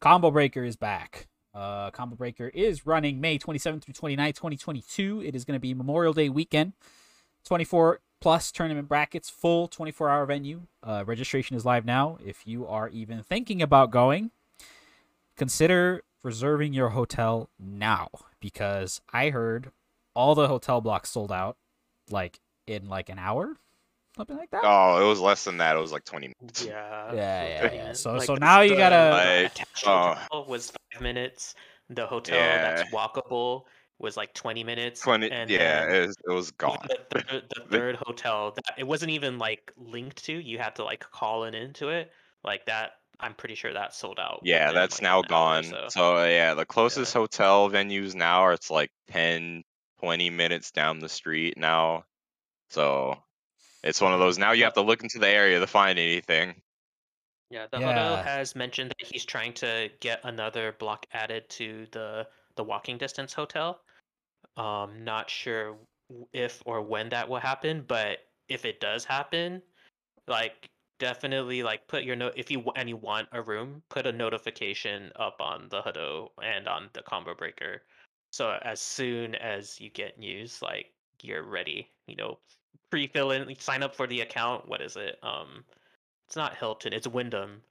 Combo 0.00 0.30
Breaker 0.30 0.64
is 0.64 0.76
back. 0.76 1.28
Uh, 1.54 1.90
Combo 1.90 2.16
Breaker 2.16 2.48
is 2.48 2.86
running 2.86 3.20
May 3.20 3.38
27th 3.38 3.82
through 3.82 3.94
29th, 3.94 4.34
2022. 4.34 5.22
It 5.24 5.34
is 5.34 5.44
going 5.44 5.56
to 5.56 5.60
be 5.60 5.74
Memorial 5.74 6.12
Day 6.12 6.28
weekend. 6.28 6.72
24 7.44 8.00
plus 8.20 8.52
tournament 8.52 8.88
brackets, 8.88 9.28
full 9.28 9.68
24 9.68 10.08
hour 10.08 10.24
venue. 10.26 10.62
Uh, 10.82 11.02
registration 11.06 11.56
is 11.56 11.64
live 11.64 11.84
now. 11.84 12.18
If 12.24 12.46
you 12.46 12.66
are 12.66 12.88
even 12.88 13.22
thinking 13.22 13.60
about 13.60 13.90
going, 13.90 14.30
consider 15.36 16.02
reserving 16.22 16.72
your 16.72 16.90
hotel 16.90 17.48
now 17.58 18.08
because 18.40 19.00
I 19.12 19.30
heard 19.30 19.70
all 20.14 20.34
the 20.34 20.48
hotel 20.48 20.80
blocks 20.80 21.10
sold 21.10 21.32
out 21.32 21.56
like 22.10 22.38
in 22.66 22.88
like 22.88 23.08
an 23.08 23.18
hour, 23.18 23.56
something 24.16 24.36
like 24.36 24.50
that. 24.50 24.62
Oh, 24.64 25.04
it 25.04 25.08
was 25.08 25.18
less 25.20 25.42
than 25.44 25.56
that. 25.58 25.76
It 25.76 25.80
was 25.80 25.90
like 25.92 26.04
20 26.04 26.32
minutes. 26.40 26.64
Yeah. 26.64 27.12
Yeah, 27.12 27.48
yeah, 27.64 27.72
yeah. 27.74 27.92
So- 27.92 28.12
like, 28.12 28.22
so 28.26 28.36
now 28.36 28.60
you 28.60 28.76
gotta- 28.76 29.10
Like, 29.42 29.52
attached 29.52 29.86
uh, 29.86 30.14
hotel 30.14 30.44
was 30.48 30.70
five 30.70 30.76
minutes. 31.00 31.54
The 31.90 32.06
hotel 32.06 32.38
Yeah. 32.38 32.62
that's 32.74 32.90
walkable 32.92 33.64
was 33.98 34.16
like 34.16 34.34
twenty 34.34 34.64
minutes. 34.64 35.00
20. 35.00 35.30
and 35.30 35.50
yeah, 35.50 35.92
it 35.92 36.06
was, 36.06 36.16
it 36.28 36.32
was 36.32 36.50
gone. 36.52 36.86
The 36.88 37.20
third, 37.20 37.44
the 37.54 37.62
third 37.70 37.96
hotel 37.96 38.52
that 38.52 38.74
it 38.78 38.84
wasn't 38.84 39.12
even 39.12 39.38
like 39.38 39.72
linked 39.76 40.24
to. 40.24 40.32
You 40.32 40.58
had 40.58 40.76
to 40.76 40.84
like 40.84 41.00
call 41.10 41.44
in 41.44 41.54
into 41.54 41.88
it. 41.88 42.10
Like 42.44 42.66
that. 42.66 42.92
I'm 43.20 43.34
pretty 43.34 43.54
sure 43.54 43.72
that 43.72 43.94
sold 43.94 44.18
out. 44.18 44.40
Yeah, 44.42 44.72
that's 44.72 44.96
like, 44.96 45.02
now 45.02 45.20
an 45.20 45.26
hour 45.30 45.58
or 45.58 45.62
gone. 45.62 45.64
so. 45.64 45.86
So 45.90 46.16
uh, 46.16 46.24
yeah, 46.24 46.54
the 46.54 46.64
closest 46.66 47.14
hotel 47.14 47.70
venues 47.70 48.16
now 48.16 48.40
are 48.40 48.52
it's 48.54 48.68
like 48.70 48.90
10, 49.10 49.62
20 50.00 50.30
minutes 50.30 50.72
down 50.72 50.98
the 50.98 51.08
street 51.08 51.56
now. 51.56 52.04
So 52.70 53.22
it's 53.84 54.00
one 54.00 54.12
of 54.12 54.18
those 54.18 54.38
now 54.38 54.52
you 54.52 54.64
have 54.64 54.72
to 54.74 54.80
look 54.80 55.02
into 55.04 55.20
the 55.20 55.28
area 55.28 55.60
to 55.60 55.66
find 55.68 56.00
anything. 56.00 56.61
Yeah, 57.52 57.66
the 57.66 57.80
Yeah. 57.80 58.22
has 58.22 58.56
mentioned 58.56 58.94
that 58.98 59.06
he's 59.06 59.26
trying 59.26 59.52
to 59.54 59.90
get 60.00 60.20
another 60.24 60.72
block 60.72 61.04
added 61.12 61.50
to 61.50 61.86
the 61.92 62.26
the 62.56 62.64
walking 62.64 62.96
distance 62.96 63.34
hotel. 63.34 63.84
Um, 64.56 65.04
not 65.04 65.28
sure 65.28 65.78
if 66.32 66.62
or 66.64 66.80
when 66.80 67.10
that 67.10 67.28
will 67.28 67.40
happen, 67.40 67.82
but 67.82 68.20
if 68.48 68.64
it 68.64 68.80
does 68.80 69.04
happen, 69.04 69.62
like 70.26 70.70
definitely 70.98 71.62
like 71.62 71.86
put 71.88 72.04
your 72.04 72.16
note 72.16 72.32
if 72.36 72.50
you 72.50 72.62
and 72.74 72.88
you 72.88 72.96
want 72.96 73.28
a 73.32 73.42
room, 73.42 73.82
put 73.90 74.06
a 74.06 74.12
notification 74.12 75.12
up 75.16 75.36
on 75.40 75.68
the 75.68 75.82
Hado 75.82 76.30
and 76.42 76.66
on 76.66 76.88
the 76.94 77.02
combo 77.02 77.34
breaker. 77.34 77.82
So 78.32 78.58
as 78.62 78.80
soon 78.80 79.34
as 79.34 79.78
you 79.78 79.90
get 79.90 80.18
news, 80.18 80.62
like 80.62 80.94
you're 81.22 81.42
ready, 81.42 81.90
you 82.06 82.16
know, 82.16 82.38
pre-fill 82.90 83.32
in, 83.32 83.54
sign 83.60 83.82
up 83.82 83.94
for 83.94 84.06
the 84.06 84.22
account. 84.22 84.66
What 84.68 84.80
is 84.80 84.96
it? 84.96 85.18
Um, 85.22 85.64
it's 86.26 86.36
not 86.36 86.56
Hilton, 86.56 86.92
it's 86.92 87.06
Wyndham. 87.06 87.62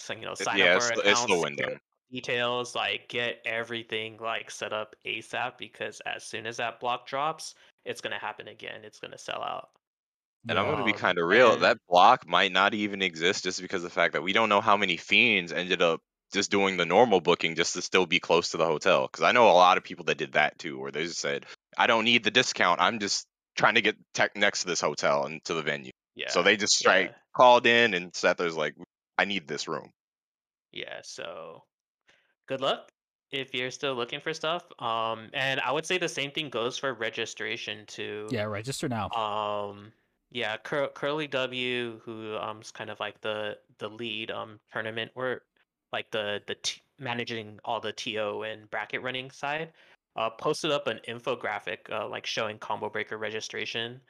So 0.00 0.14
you 0.14 0.22
know, 0.22 0.32
It- 0.32 0.38
sign 0.38 0.58
yeah, 0.58 0.72
up 0.72 0.76
it's, 0.78 0.86
for 0.86 0.92
it's 0.94 1.02
accounts, 1.02 1.20
the 1.22 1.28
get 1.34 1.42
window. 1.42 1.78
details, 2.10 2.74
like 2.74 3.08
get 3.08 3.40
everything 3.46 4.18
like 4.18 4.50
set 4.50 4.72
up 4.72 4.94
ASAP 5.06 5.58
because 5.58 6.00
as 6.06 6.24
soon 6.24 6.46
as 6.46 6.58
that 6.58 6.80
block 6.80 7.06
drops, 7.06 7.54
it's 7.84 8.00
gonna 8.00 8.18
happen 8.18 8.48
again. 8.48 8.84
It's 8.84 8.98
gonna 9.00 9.18
sell 9.18 9.42
out. 9.42 9.70
And 10.48 10.58
I'm 10.58 10.66
gonna 10.70 10.84
be 10.84 10.92
Um, 10.92 10.98
kind 10.98 11.18
of 11.18 11.26
real. 11.26 11.54
and- 11.54 11.62
That 11.62 11.78
block 11.88 12.26
might 12.26 12.52
not 12.52 12.72
even 12.74 13.02
exist 13.02 13.42
just 13.44 13.60
because 13.60 13.82
of 13.82 13.90
the 13.90 13.94
fact 13.94 14.12
that 14.12 14.22
we 14.22 14.32
don't 14.32 14.48
know 14.48 14.60
how 14.60 14.76
many 14.76 14.96
fiends 14.96 15.50
ended 15.52 15.82
up 15.82 16.00
just 16.32 16.50
doing 16.50 16.76
the 16.76 16.84
normal 16.84 17.20
booking 17.20 17.54
just 17.56 17.72
to 17.72 17.82
still 17.82 18.04
be 18.06 18.20
close 18.20 18.50
to 18.50 18.56
the 18.56 18.66
hotel. 18.66 19.06
Because 19.08 19.22
I 19.24 19.32
know 19.32 19.48
a 19.48 19.52
lot 19.52 19.76
of 19.78 19.84
people 19.84 20.04
that 20.06 20.18
did 20.18 20.32
that 20.32 20.58
too, 20.58 20.78
where 20.78 20.92
they 20.92 21.04
just 21.04 21.18
said, 21.20 21.46
"I 21.78 21.86
don't 21.86 22.04
need 22.04 22.22
the 22.24 22.30
discount. 22.30 22.80
I'm 22.80 22.98
just 23.00 23.26
trying 23.56 23.74
to 23.76 23.80
get 23.80 23.96
tech 24.14 24.36
next 24.36 24.60
to 24.60 24.66
this 24.66 24.80
hotel 24.80 25.24
and 25.24 25.42
to 25.44 25.54
the 25.54 25.62
venue." 25.62 25.90
Yeah. 26.16 26.30
So 26.30 26.42
they 26.42 26.56
just 26.56 26.74
straight 26.74 27.10
yeah. 27.10 27.16
called 27.36 27.66
in, 27.66 27.94
and 27.94 28.14
Seth 28.14 28.40
was 28.40 28.56
like, 28.56 28.74
"I 29.18 29.24
need 29.24 29.46
this 29.46 29.68
room." 29.68 29.92
Yeah, 30.72 31.00
so 31.02 31.62
good 32.46 32.60
luck 32.60 32.88
if 33.30 33.54
you're 33.54 33.70
still 33.70 33.94
looking 33.94 34.20
for 34.20 34.32
stuff. 34.32 34.64
Um, 34.78 35.30
and 35.34 35.60
I 35.60 35.72
would 35.72 35.86
say 35.86 35.98
the 35.98 36.08
same 36.08 36.30
thing 36.30 36.48
goes 36.48 36.78
for 36.78 36.94
registration 36.94 37.84
too. 37.86 38.26
Yeah, 38.30 38.44
register 38.44 38.88
now. 38.88 39.10
Um, 39.10 39.92
yeah, 40.30 40.56
Cur- 40.56 40.90
Curly 40.94 41.26
W, 41.28 42.00
who 42.04 42.36
um 42.36 42.60
is 42.60 42.70
kind 42.70 42.90
of 42.90 42.98
like 42.98 43.20
the 43.20 43.58
the 43.78 43.88
lead 43.88 44.30
um 44.30 44.58
tournament 44.72 45.10
or 45.14 45.42
like 45.92 46.10
the 46.10 46.40
the 46.46 46.56
t- 46.56 46.82
managing 46.98 47.58
all 47.64 47.80
the 47.80 47.92
TO 47.92 48.42
and 48.42 48.70
bracket 48.70 49.02
running 49.02 49.30
side, 49.30 49.72
uh, 50.16 50.30
posted 50.30 50.70
up 50.70 50.86
an 50.86 51.00
infographic 51.08 51.90
uh, 51.90 52.08
like 52.08 52.26
showing 52.26 52.58
combo 52.58 52.88
breaker 52.88 53.18
registration, 53.18 54.00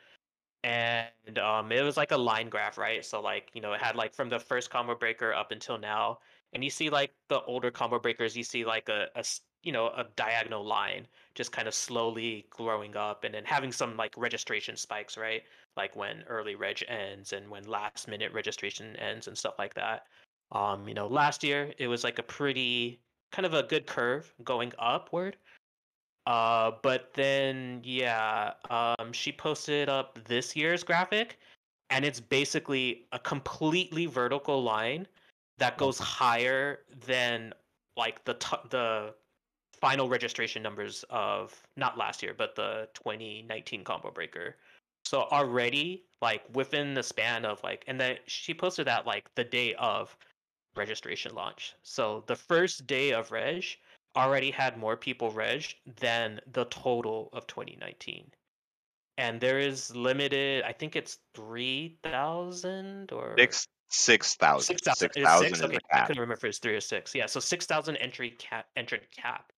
and 0.66 1.38
um 1.38 1.70
it 1.72 1.82
was 1.82 1.96
like 1.96 2.12
a 2.12 2.16
line 2.16 2.48
graph, 2.48 2.78
right? 2.78 3.04
So 3.04 3.20
like 3.20 3.50
you 3.54 3.60
know 3.62 3.72
it 3.72 3.80
had 3.80 3.96
like 3.96 4.14
from 4.14 4.28
the 4.28 4.40
first 4.40 4.70
combo 4.70 4.94
breaker 4.94 5.32
up 5.32 5.52
until 5.52 5.78
now, 5.78 6.18
and 6.52 6.64
you 6.64 6.70
see 6.70 6.90
like 6.90 7.12
the 7.28 7.40
older 7.44 7.70
combo 7.70 7.98
breakers, 8.00 8.36
you 8.36 8.44
see 8.44 8.64
like 8.64 8.88
a, 8.88 9.06
a 9.16 9.24
you 9.62 9.72
know 9.72 9.88
a 9.88 10.04
diagonal 10.16 10.64
line 10.66 11.06
just 11.34 11.52
kind 11.52 11.68
of 11.68 11.74
slowly 11.74 12.46
growing 12.50 12.96
up 12.96 13.24
and 13.24 13.34
then 13.34 13.44
having 13.44 13.72
some 13.72 13.96
like 13.96 14.14
registration 14.16 14.76
spikes, 14.76 15.16
right? 15.16 15.42
Like 15.76 15.94
when 15.96 16.24
early 16.28 16.54
reg 16.56 16.82
ends 16.88 17.32
and 17.32 17.48
when 17.50 17.64
last 17.66 18.08
minute 18.08 18.32
registration 18.32 18.96
ends 18.96 19.28
and 19.28 19.36
stuff 19.38 19.54
like 19.58 19.74
that. 19.74 20.04
Um, 20.52 20.88
you 20.88 20.94
know, 20.94 21.06
last 21.08 21.44
year 21.44 21.72
it 21.78 21.88
was 21.88 22.04
like 22.04 22.18
a 22.18 22.22
pretty 22.22 23.00
kind 23.32 23.46
of 23.46 23.54
a 23.54 23.62
good 23.64 23.86
curve 23.86 24.32
going 24.44 24.72
upward. 24.78 25.36
Uh, 26.26 26.72
but 26.82 27.12
then 27.14 27.80
yeah, 27.84 28.52
um, 28.70 29.12
she 29.12 29.30
posted 29.30 29.88
up 29.88 30.18
this 30.24 30.56
year's 30.56 30.82
graphic, 30.82 31.38
and 31.90 32.04
it's 32.04 32.20
basically 32.20 33.06
a 33.12 33.18
completely 33.18 34.06
vertical 34.06 34.62
line 34.62 35.06
that 35.58 35.78
goes 35.78 35.98
higher 35.98 36.80
than 37.06 37.52
like 37.96 38.24
the 38.24 38.34
t- 38.34 38.56
the 38.70 39.14
final 39.72 40.08
registration 40.08 40.62
numbers 40.62 41.04
of 41.10 41.54
not 41.76 41.98
last 41.98 42.22
year 42.22 42.34
but 42.36 42.54
the 42.56 42.88
2019 42.94 43.84
combo 43.84 44.10
breaker. 44.10 44.56
So 45.04 45.22
already 45.30 46.04
like 46.20 46.42
within 46.54 46.94
the 46.94 47.02
span 47.02 47.44
of 47.44 47.62
like 47.62 47.84
and 47.86 48.00
then 48.00 48.16
she 48.26 48.52
posted 48.52 48.86
that 48.86 49.06
like 49.06 49.24
the 49.34 49.44
day 49.44 49.74
of 49.74 50.16
registration 50.76 51.34
launch. 51.34 51.74
So 51.82 52.24
the 52.26 52.36
first 52.36 52.86
day 52.86 53.12
of 53.12 53.30
reg 53.30 53.64
already 54.16 54.50
had 54.50 54.78
more 54.78 54.96
people 54.96 55.30
reg 55.30 55.74
than 56.00 56.40
the 56.52 56.64
total 56.66 57.28
of 57.32 57.46
2019 57.46 58.30
and 59.18 59.40
there 59.40 59.58
is 59.58 59.94
limited 59.94 60.64
i 60.64 60.72
think 60.72 60.96
it's 60.96 61.18
3000 61.34 63.12
or 63.12 63.34
Six 63.38 63.68
six 63.88 64.34
thousand. 64.34 64.66
Six 64.66 64.82
thousand. 64.82 65.08
Six 65.08 65.16
It's 65.16 65.26
thousand 65.26 65.48
six? 65.48 65.62
Okay, 65.62 65.76
the 65.76 65.96
I 65.96 66.00
couldn't 66.06 66.20
remember 66.20 66.34
if 66.34 66.44
it's 66.44 66.58
three 66.58 66.74
or 66.74 66.80
six. 66.80 67.14
Yeah, 67.14 67.26
so 67.26 67.40
six 67.40 67.66
thousand 67.66 67.96
entry 67.96 68.30
cap 68.30 68.66
entrant 68.76 69.04
cap. 69.10 69.52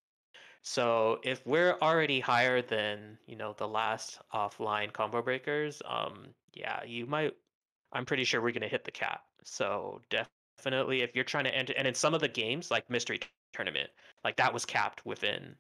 So 0.63 1.21
if 1.23 1.47
we're 1.47 1.77
already 1.81 2.21
higher 2.21 2.61
than 2.63 3.19
you 3.27 3.37
know 3.37 3.55
the 3.57 3.69
last 3.69 4.19
offline 4.35 4.93
combo 4.93 5.23
breakers, 5.23 5.83
um, 5.87 6.29
yeah, 6.55 6.85
you 6.85 7.07
might. 7.07 7.35
I'm 7.93 8.05
pretty 8.05 8.25
sure 8.25 8.43
we're 8.43 8.53
gonna 8.53 8.69
hit 8.69 8.85
the 8.85 8.91
cap. 8.91 9.23
So 9.45 10.03
definitely, 10.11 11.03
if 11.03 11.15
you're 11.15 11.25
trying 11.25 11.45
to 11.45 11.55
enter, 11.55 11.73
and 11.77 11.89
in 11.89 11.95
some 11.95 12.15
of 12.15 12.21
the 12.21 12.29
games 12.29 12.71
like 12.71 12.91
mystery 12.91 13.21
tournament, 13.59 13.91
like 14.25 14.37
that 14.37 14.55
was 14.55 14.65
capped 14.65 15.05
within 15.05 15.55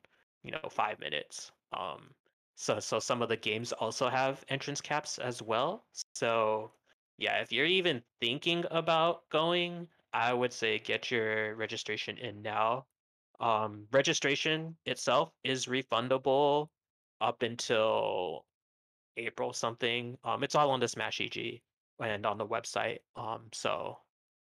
you 0.44 0.52
know 0.52 0.68
five 0.70 0.98
minutes. 1.00 1.50
Um, 1.72 2.10
so 2.54 2.78
so 2.78 2.98
some 2.98 3.22
of 3.22 3.28
the 3.28 3.36
games 3.36 3.72
also 3.72 4.08
have 4.08 4.44
entrance 4.48 4.80
caps 4.80 5.18
as 5.18 5.42
well. 5.42 5.84
So 6.14 6.70
yeah, 7.18 7.40
if 7.40 7.50
you're 7.52 7.66
even 7.66 8.02
thinking 8.20 8.64
about 8.70 9.28
going, 9.30 9.88
I 10.12 10.32
would 10.32 10.52
say 10.52 10.78
get 10.78 11.10
your 11.10 11.56
registration 11.56 12.16
in 12.18 12.40
now. 12.42 12.86
Um, 13.40 13.86
registration 13.92 14.76
itself 14.86 15.32
is 15.44 15.66
refundable 15.66 16.68
up 17.20 17.42
until 17.42 18.44
April 19.16 19.52
something. 19.52 20.16
Um, 20.24 20.44
it's 20.44 20.54
all 20.54 20.70
on 20.70 20.80
the 20.80 20.88
smash.gg 20.88 21.60
and 22.00 22.26
on 22.26 22.38
the 22.38 22.46
website. 22.46 22.98
Um, 23.16 23.42
so 23.52 23.98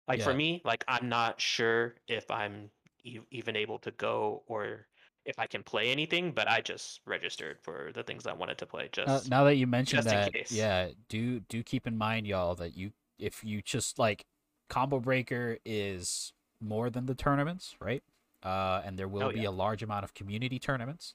like 0.09 0.23
for 0.23 0.35
me, 0.35 0.61
like 0.65 0.85
I'm 0.89 1.09
not 1.09 1.41
sure 1.41 1.95
if 2.09 2.31
I'm 2.31 2.71
e- 3.05 3.21
even 3.31 3.57
able 3.57 3.79
to 3.81 3.91
go 3.93 4.43
or 4.47 4.87
if 5.25 5.39
I 5.39 5.47
can 5.47 5.63
play 5.63 5.91
anything, 5.93 6.33
but 6.33 6.49
I 6.49 6.61
just 6.61 7.01
registered 7.07 7.59
for 7.63 7.93
the 7.95 8.03
things 8.03 8.27
I 8.27 8.33
wanted 8.33 8.59
to 8.59 8.67
play. 8.67 8.89
Just 8.93 9.07
Uh, 9.07 9.21
now 9.27 9.45
that 9.45 9.57
you 9.57 9.67
mentioned 9.67 10.07
that, 10.07 10.35
yeah, 10.49 10.91
do 11.09 11.41
do 11.41 11.63
keep 11.63 11.87
in 11.87 11.97
mind, 11.97 12.27
y'all, 12.27 12.55
that 12.57 12.77
you 12.77 12.93
if 13.19 13.43
you 13.45 13.63
just 13.63 13.99
like 13.99 14.25
Combo 14.69 15.01
Breaker 15.01 15.59
is 15.65 16.33
more 16.61 16.91
than 16.91 17.07
the 17.07 17.15
tournaments, 17.15 17.75
right? 17.81 18.03
Uh, 18.43 18.83
and 18.85 18.99
there 18.99 19.09
will 19.09 19.27
Oh, 19.27 19.31
be 19.31 19.45
yeah. 19.45 19.49
a 19.49 19.51
large 19.51 19.83
amount 19.83 20.05
of 20.05 20.15
community 20.15 20.59
tournaments. 20.59 21.15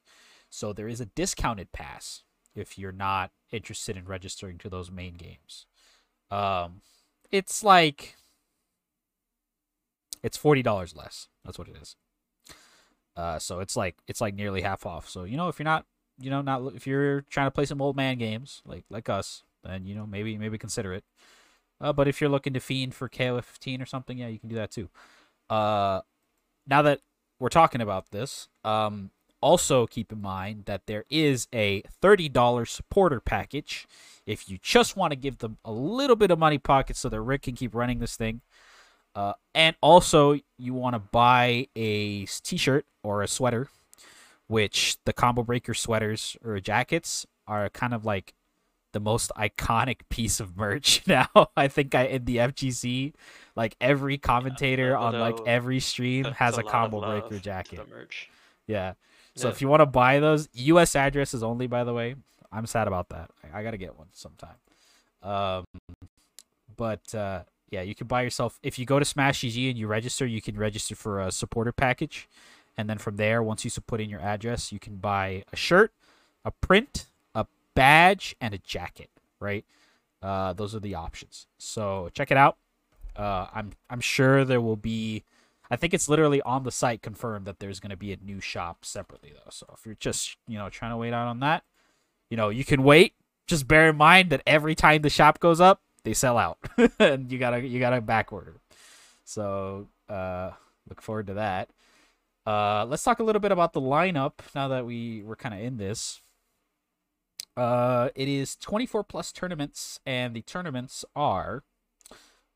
So 0.49 0.73
there 0.73 0.87
is 0.87 1.01
a 1.01 1.05
discounted 1.07 1.71
pass 1.71 2.23
if 2.55 2.77
you're 2.77 2.91
not 2.91 3.31
interested 3.51 3.97
in 3.97 4.05
registering 4.05 4.57
to 4.59 4.69
those 4.69 4.91
main 4.91 5.15
games. 5.15 5.65
Um, 6.31 6.81
it's 7.31 7.63
like 7.63 8.15
it's 10.25 10.37
forty 10.37 10.63
dollars 10.63 10.95
less. 10.95 11.27
That's 11.45 11.59
what 11.59 11.67
it 11.67 11.77
is. 11.79 11.95
Uh, 13.15 13.37
so 13.37 13.59
it's 13.59 13.77
like 13.77 13.95
it's 14.07 14.19
like 14.19 14.33
nearly 14.33 14.61
half 14.61 14.85
off. 14.85 15.07
So 15.07 15.23
you 15.23 15.37
know, 15.37 15.47
if 15.49 15.59
you're 15.59 15.65
not, 15.65 15.85
you 16.19 16.31
know, 16.31 16.41
not 16.41 16.73
if 16.75 16.87
you're 16.87 17.21
trying 17.29 17.47
to 17.47 17.51
play 17.51 17.65
some 17.65 17.81
old 17.81 17.95
man 17.95 18.17
games 18.17 18.63
like 18.65 18.85
like 18.89 19.07
us, 19.07 19.43
then 19.63 19.85
you 19.85 19.93
know 19.93 20.07
maybe 20.07 20.35
maybe 20.37 20.57
consider 20.57 20.93
it. 20.93 21.03
Uh, 21.79 21.93
but 21.93 22.07
if 22.07 22.19
you're 22.19 22.29
looking 22.29 22.53
to 22.53 22.59
fiend 22.59 22.95
for 22.95 23.07
KOF 23.07 23.43
15 23.43 23.81
or 23.81 23.85
something, 23.85 24.17
yeah, 24.17 24.27
you 24.27 24.39
can 24.39 24.49
do 24.49 24.55
that 24.55 24.71
too. 24.71 24.89
Uh, 25.49 26.01
now 26.65 26.81
that 26.81 27.01
we're 27.39 27.49
talking 27.49 27.81
about 27.81 28.09
this, 28.11 28.47
um, 28.63 29.11
also 29.41 29.85
keep 29.85 30.11
in 30.11 30.21
mind 30.21 30.65
that 30.65 30.87
there 30.87 31.03
is 31.09 31.47
a 31.53 31.83
$30 32.01 32.67
supporter 32.67 33.19
package 33.19 33.85
if 34.25 34.49
you 34.49 34.57
just 34.61 34.95
want 34.95 35.11
to 35.11 35.17
give 35.17 35.39
them 35.39 35.57
a 35.65 35.71
little 35.71 36.15
bit 36.15 36.31
of 36.31 36.39
money 36.39 36.57
pocket 36.57 36.95
so 36.95 37.09
that 37.09 37.21
Rick 37.21 37.43
can 37.43 37.55
keep 37.55 37.75
running 37.75 37.99
this 37.99 38.15
thing. 38.15 38.41
Uh, 39.15 39.33
and 39.53 39.75
also, 39.81 40.37
you 40.57 40.73
want 40.73 40.93
to 40.93 40.99
buy 40.99 41.67
a 41.75 42.25
t 42.25 42.57
shirt 42.57 42.85
or 43.03 43.21
a 43.23 43.27
sweater, 43.27 43.69
which 44.47 44.97
the 45.05 45.13
combo 45.13 45.41
breaker 45.41 45.73
sweaters 45.73 46.35
or 46.43 46.59
jackets 46.59 47.25
are 47.47 47.69
kind 47.69 47.93
of 47.93 48.05
like 48.05 48.33
the 48.91 48.99
most 48.99 49.31
iconic 49.37 49.99
piece 50.09 50.39
of 50.39 50.57
merch 50.57 51.01
now. 51.07 51.27
I 51.55 51.67
think 51.69 51.95
I 51.95 52.03
in 52.05 52.25
the 52.25 52.37
FGC, 52.37 53.13
like 53.55 53.75
every 53.79 54.17
commentator 54.17 54.97
on 54.97 55.17
like 55.17 55.39
every 55.45 55.79
stream 55.79 56.25
has 56.25 56.57
a 56.57 56.61
of 56.61 56.67
combo 56.67 56.99
breaker 57.01 57.39
jacket. 57.39 57.87
Merch. 57.89 58.29
Yeah. 58.67 58.93
So 59.35 59.47
Yeah. 59.47 59.53
if 59.53 59.61
you 59.61 59.67
want 59.67 59.81
to 59.81 59.85
buy 59.85 60.19
those, 60.19 60.49
U.S. 60.53 60.95
addresses 60.95 61.43
only. 61.43 61.67
By 61.67 61.83
the 61.83 61.93
way, 61.93 62.15
I'm 62.51 62.65
sad 62.65 62.87
about 62.87 63.09
that. 63.09 63.31
I, 63.43 63.59
I 63.59 63.63
gotta 63.63 63.77
get 63.77 63.97
one 63.97 64.07
sometime. 64.11 64.55
Um, 65.21 65.65
but 66.77 67.13
uh, 67.15 67.43
yeah, 67.69 67.81
you 67.81 67.95
can 67.95 68.07
buy 68.07 68.21
yourself 68.21 68.59
if 68.61 68.77
you 68.77 68.85
go 68.85 68.99
to 68.99 69.05
Smash 69.05 69.41
GG 69.41 69.69
and 69.69 69.77
you 69.77 69.87
register. 69.87 70.25
You 70.25 70.41
can 70.41 70.57
register 70.57 70.95
for 70.95 71.19
a 71.19 71.31
supporter 71.31 71.71
package, 71.71 72.29
and 72.77 72.89
then 72.89 72.97
from 72.97 73.17
there, 73.17 73.41
once 73.41 73.65
you 73.65 73.71
put 73.85 74.01
in 74.01 74.09
your 74.09 74.21
address, 74.21 74.71
you 74.71 74.79
can 74.79 74.97
buy 74.97 75.43
a 75.51 75.55
shirt, 75.55 75.91
a 76.43 76.51
print, 76.51 77.07
a 77.33 77.45
badge, 77.73 78.35
and 78.39 78.53
a 78.53 78.59
jacket. 78.59 79.09
Right. 79.39 79.65
Uh, 80.21 80.53
those 80.53 80.73
are 80.73 80.79
the 80.79 80.95
options. 80.95 81.47
So 81.57 82.09
check 82.13 82.31
it 82.31 82.37
out. 82.37 82.57
Uh, 83.15 83.47
I'm 83.53 83.71
I'm 83.89 84.01
sure 84.01 84.45
there 84.45 84.61
will 84.61 84.75
be. 84.75 85.23
I 85.69 85.75
think 85.75 85.93
it's 85.93 86.07
literally 86.07 86.41
on 86.43 86.63
the 86.63 86.71
site 86.71 87.01
confirmed 87.01 87.45
that 87.47 87.59
there's 87.59 87.79
going 87.79 87.89
to 87.89 87.97
be 87.97 88.13
a 88.13 88.17
new 88.17 88.39
shop 88.39 88.85
separately 88.85 89.33
though. 89.33 89.49
So 89.49 89.65
if 89.77 89.85
you're 89.85 89.95
just 89.95 90.37
you 90.47 90.57
know 90.57 90.69
trying 90.69 90.91
to 90.91 90.97
wait 90.97 91.13
out 91.13 91.27
on 91.27 91.39
that, 91.39 91.63
you 92.29 92.37
know 92.37 92.49
you 92.49 92.63
can 92.63 92.83
wait. 92.83 93.13
Just 93.47 93.67
bear 93.67 93.89
in 93.89 93.95
mind 93.95 94.31
that 94.31 94.41
every 94.47 94.73
time 94.73 95.03
the 95.03 95.09
shop 95.09 95.39
goes 95.39 95.61
up, 95.61 95.81
they 96.05 96.13
sell 96.13 96.37
out, 96.37 96.59
and 96.99 97.29
you 97.29 97.37
gotta 97.37 97.59
you 97.61 97.79
gotta 97.79 97.99
back 97.99 98.31
order. 98.31 98.53
So 99.25 99.87
uh, 100.07 100.51
look 100.87 101.01
forward 101.01 101.27
to 101.27 101.33
that. 101.33 101.69
Uh, 102.45 102.85
let's 102.87 103.03
talk 103.03 103.19
a 103.19 103.23
little 103.23 103.39
bit 103.41 103.51
about 103.51 103.73
the 103.73 103.81
lineup 103.81 104.33
now 104.53 104.67
that 104.69 104.85
we 104.85 105.23
we're 105.23 105.35
kind 105.35 105.53
of 105.53 105.59
in 105.59 105.77
this. 105.77 106.21
Uh, 107.57 108.09
it 108.15 108.27
is 108.27 108.55
24 108.55 109.03
plus 109.03 109.31
tournaments, 109.31 109.99
and 110.05 110.35
the 110.35 110.41
tournaments 110.41 111.03
are 111.15 111.63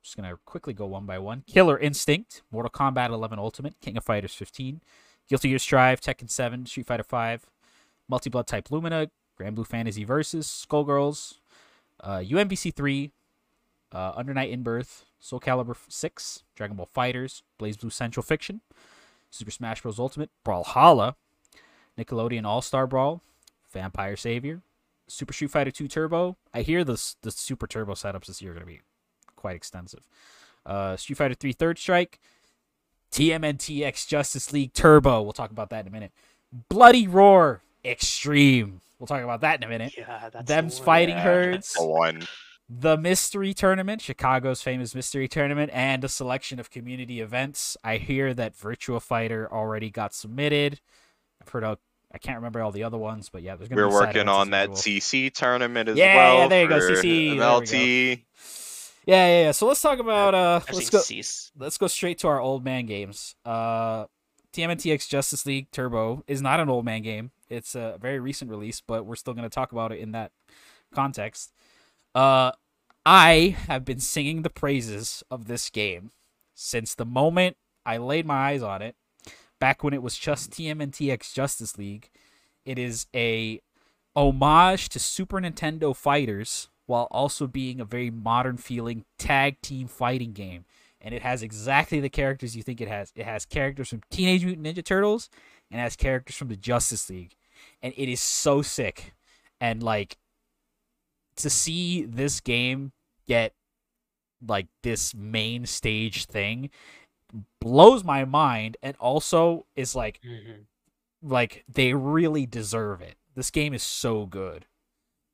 just 0.03 0.15
gonna 0.15 0.37
quickly 0.45 0.73
go 0.73 0.85
one 0.85 1.05
by 1.05 1.17
one. 1.17 1.43
Killer 1.47 1.77
Instinct, 1.77 2.43
Mortal 2.51 2.69
Kombat 2.69 3.09
11 3.09 3.39
Ultimate, 3.39 3.75
King 3.81 3.97
of 3.97 4.03
Fighters 4.05 4.35
15, 4.35 4.81
Guilty 5.27 5.49
Gear 5.49 5.59
Strive, 5.59 5.99
Tekken 5.99 6.29
7, 6.29 6.67
Street 6.67 6.85
Fighter 6.85 7.03
5, 7.03 7.47
Melty 8.11 8.29
Blood 8.29 8.45
Type 8.45 8.69
Lumina, 8.69 9.09
Granblue 9.39 9.65
Fantasy 9.65 10.03
Versus, 10.03 10.47
Skullgirls, 10.47 11.39
uh, 12.01 12.19
UMvC 12.19 12.73
3, 12.73 13.11
uh, 13.91 14.13
Under 14.15 14.33
Night 14.33 14.49
in 14.51 14.63
Birth, 14.63 15.05
Soul 15.19 15.39
Calibur 15.39 15.75
6, 15.87 16.43
Dragon 16.55 16.77
Ball 16.77 16.89
FighterZ, 16.95 17.41
Blaze 17.57 17.77
Blue 17.77 17.89
Central 17.89 18.23
Fiction, 18.23 18.61
Super 19.29 19.51
Smash 19.51 19.81
Bros. 19.81 19.99
Ultimate, 19.99 20.29
Brawlhalla, 20.45 21.15
Nickelodeon 21.97 22.45
All 22.45 22.61
Star 22.61 22.87
Brawl, 22.87 23.21
Vampire 23.71 24.15
Savior, 24.15 24.61
Super 25.07 25.33
Street 25.33 25.51
Fighter 25.51 25.71
2 25.71 25.87
Turbo. 25.87 26.37
I 26.53 26.61
hear 26.61 26.83
the 26.83 27.01
the 27.21 27.31
Super 27.31 27.67
Turbo 27.67 27.93
setups 27.93 28.25
this 28.27 28.41
year 28.41 28.51
are 28.51 28.55
gonna 28.55 28.65
be 28.65 28.81
quite 29.35 29.55
extensive. 29.55 30.07
Uh, 30.65 30.95
Street 30.97 31.15
Fighter 31.15 31.33
3 31.33 31.51
Third 31.53 31.77
Strike, 31.79 32.19
TMNT 33.11 33.81
X 33.83 34.05
Justice 34.05 34.53
League 34.53 34.73
Turbo. 34.73 35.21
We'll 35.21 35.33
talk 35.33 35.51
about 35.51 35.69
that 35.71 35.81
in 35.81 35.87
a 35.87 35.91
minute. 35.91 36.11
Bloody 36.69 37.07
Roar 37.07 37.61
Extreme. 37.83 38.81
We'll 38.99 39.07
talk 39.07 39.23
about 39.23 39.41
that 39.41 39.59
in 39.59 39.63
a 39.63 39.67
minute. 39.69 39.93
Yeah, 39.97 40.29
that's 40.31 40.47
Them's 40.47 40.75
the 40.75 40.81
one. 40.81 40.85
fighting 40.85 41.15
Yeah, 41.15 41.23
herds. 41.23 41.73
The 41.73 41.85
one. 41.85 42.27
The 42.71 42.97
Mystery 42.97 43.53
Tournament, 43.53 44.01
Chicago's 44.01 44.61
famous 44.61 44.93
Mystery 44.93 45.27
Tournament, 45.27 45.71
and 45.73 46.03
a 46.03 46.09
selection 46.09 46.59
of 46.59 46.69
community 46.69 47.19
events. 47.19 47.75
I 47.83 47.97
hear 47.97 48.33
that 48.35 48.55
Virtua 48.55 49.01
Fighter 49.01 49.51
already 49.51 49.89
got 49.89 50.13
submitted. 50.13 50.79
I've 51.41 51.49
heard 51.49 51.63
of, 51.63 51.79
I 52.13 52.19
can't 52.19 52.37
remember 52.37 52.61
all 52.61 52.71
the 52.71 52.83
other 52.83 52.97
ones, 52.97 53.29
but 53.29 53.41
yeah, 53.41 53.55
there's 53.55 53.69
gonna 53.69 53.81
We're 53.81 53.87
be 53.87 53.93
side 53.93 54.15
working 54.15 54.29
on 54.29 54.53
as 54.53 54.69
that. 54.69 54.69
CC 54.77 55.33
tournament 55.33 55.89
as 55.89 55.97
Yeah, 55.97 56.15
well. 56.15 56.37
yeah, 56.37 56.47
there 56.47 56.61
you 56.63 56.69
go, 56.69 56.79
CC, 56.79 57.29
there 57.29 57.35
go. 57.37 57.59
MLT. 57.61 58.21
Yeah, 59.05 59.25
yeah, 59.27 59.41
yeah. 59.45 59.51
So 59.51 59.65
let's 59.65 59.81
talk 59.81 59.97
about 59.97 60.35
uh 60.35 60.59
I've 60.67 60.75
let's 60.75 60.89
go 60.91 60.99
Cease. 60.99 61.51
let's 61.57 61.77
go 61.79 61.87
straight 61.87 62.19
to 62.19 62.27
our 62.27 62.39
old 62.39 62.63
man 62.63 62.85
games. 62.85 63.35
Uh 63.43 64.05
TMNTX 64.53 65.07
Justice 65.07 65.45
League 65.45 65.71
Turbo 65.71 66.23
is 66.27 66.41
not 66.41 66.59
an 66.59 66.69
old 66.69 66.85
man 66.85 67.01
game. 67.01 67.31
It's 67.49 67.73
a 67.73 67.97
very 67.99 68.19
recent 68.19 68.51
release, 68.51 68.81
but 68.81 69.05
we're 69.05 69.15
still 69.15 69.33
going 69.33 69.43
to 69.43 69.49
talk 69.49 69.71
about 69.71 69.91
it 69.91 69.99
in 69.99 70.11
that 70.11 70.31
context. 70.93 71.51
Uh 72.15 72.51
I 73.05 73.55
have 73.67 73.85
been 73.85 73.99
singing 73.99 74.41
the 74.41 74.49
praises 74.49 75.23
of 75.31 75.47
this 75.47 75.69
game 75.69 76.11
since 76.53 76.93
the 76.93 77.05
moment 77.05 77.57
I 77.85 77.97
laid 77.97 78.25
my 78.25 78.49
eyes 78.49 78.61
on 78.61 78.81
it 78.81 78.95
back 79.59 79.83
when 79.83 79.93
it 79.93 80.03
was 80.03 80.17
just 80.17 80.51
TMNTX 80.51 81.33
Justice 81.33 81.77
League. 81.77 82.09
It 82.65 82.77
is 82.77 83.07
a 83.15 83.61
homage 84.15 84.89
to 84.89 84.99
Super 84.99 85.39
Nintendo 85.39 85.95
fighters 85.95 86.69
while 86.85 87.07
also 87.11 87.47
being 87.47 87.79
a 87.79 87.85
very 87.85 88.09
modern 88.09 88.57
feeling 88.57 89.05
tag 89.17 89.61
team 89.61 89.87
fighting 89.87 90.33
game. 90.33 90.65
And 91.01 91.13
it 91.13 91.21
has 91.21 91.41
exactly 91.41 91.99
the 91.99 92.09
characters 92.09 92.55
you 92.55 92.63
think 92.63 92.81
it 92.81 92.89
has. 92.89 93.13
It 93.15 93.25
has 93.25 93.45
characters 93.45 93.89
from 93.89 94.01
Teenage 94.11 94.43
Mutant 94.43 94.67
Ninja 94.67 94.83
Turtles 94.83 95.29
and 95.71 95.79
has 95.79 95.95
characters 95.95 96.35
from 96.35 96.49
the 96.49 96.57
Justice 96.57 97.09
League. 97.09 97.35
And 97.81 97.93
it 97.95 98.11
is 98.11 98.19
so 98.19 98.61
sick. 98.61 99.13
And 99.61 99.81
like 99.81 100.17
to 101.39 101.49
see 101.49 102.03
this 102.03 102.39
game 102.39 102.91
get 103.27 103.53
like 104.45 104.67
this 104.83 105.13
main 105.13 105.65
stage 105.65 106.25
thing 106.25 106.69
blows 107.61 108.03
my 108.03 108.25
mind 108.25 108.77
and 108.81 108.95
also 108.97 109.65
is 109.75 109.95
like 109.95 110.19
Mhm. 110.23 110.65
like 111.21 111.63
they 111.67 111.93
really 111.93 112.45
deserve 112.45 113.01
it. 113.01 113.17
This 113.35 113.51
game 113.51 113.73
is 113.73 113.83
so 113.83 114.25
good. 114.25 114.65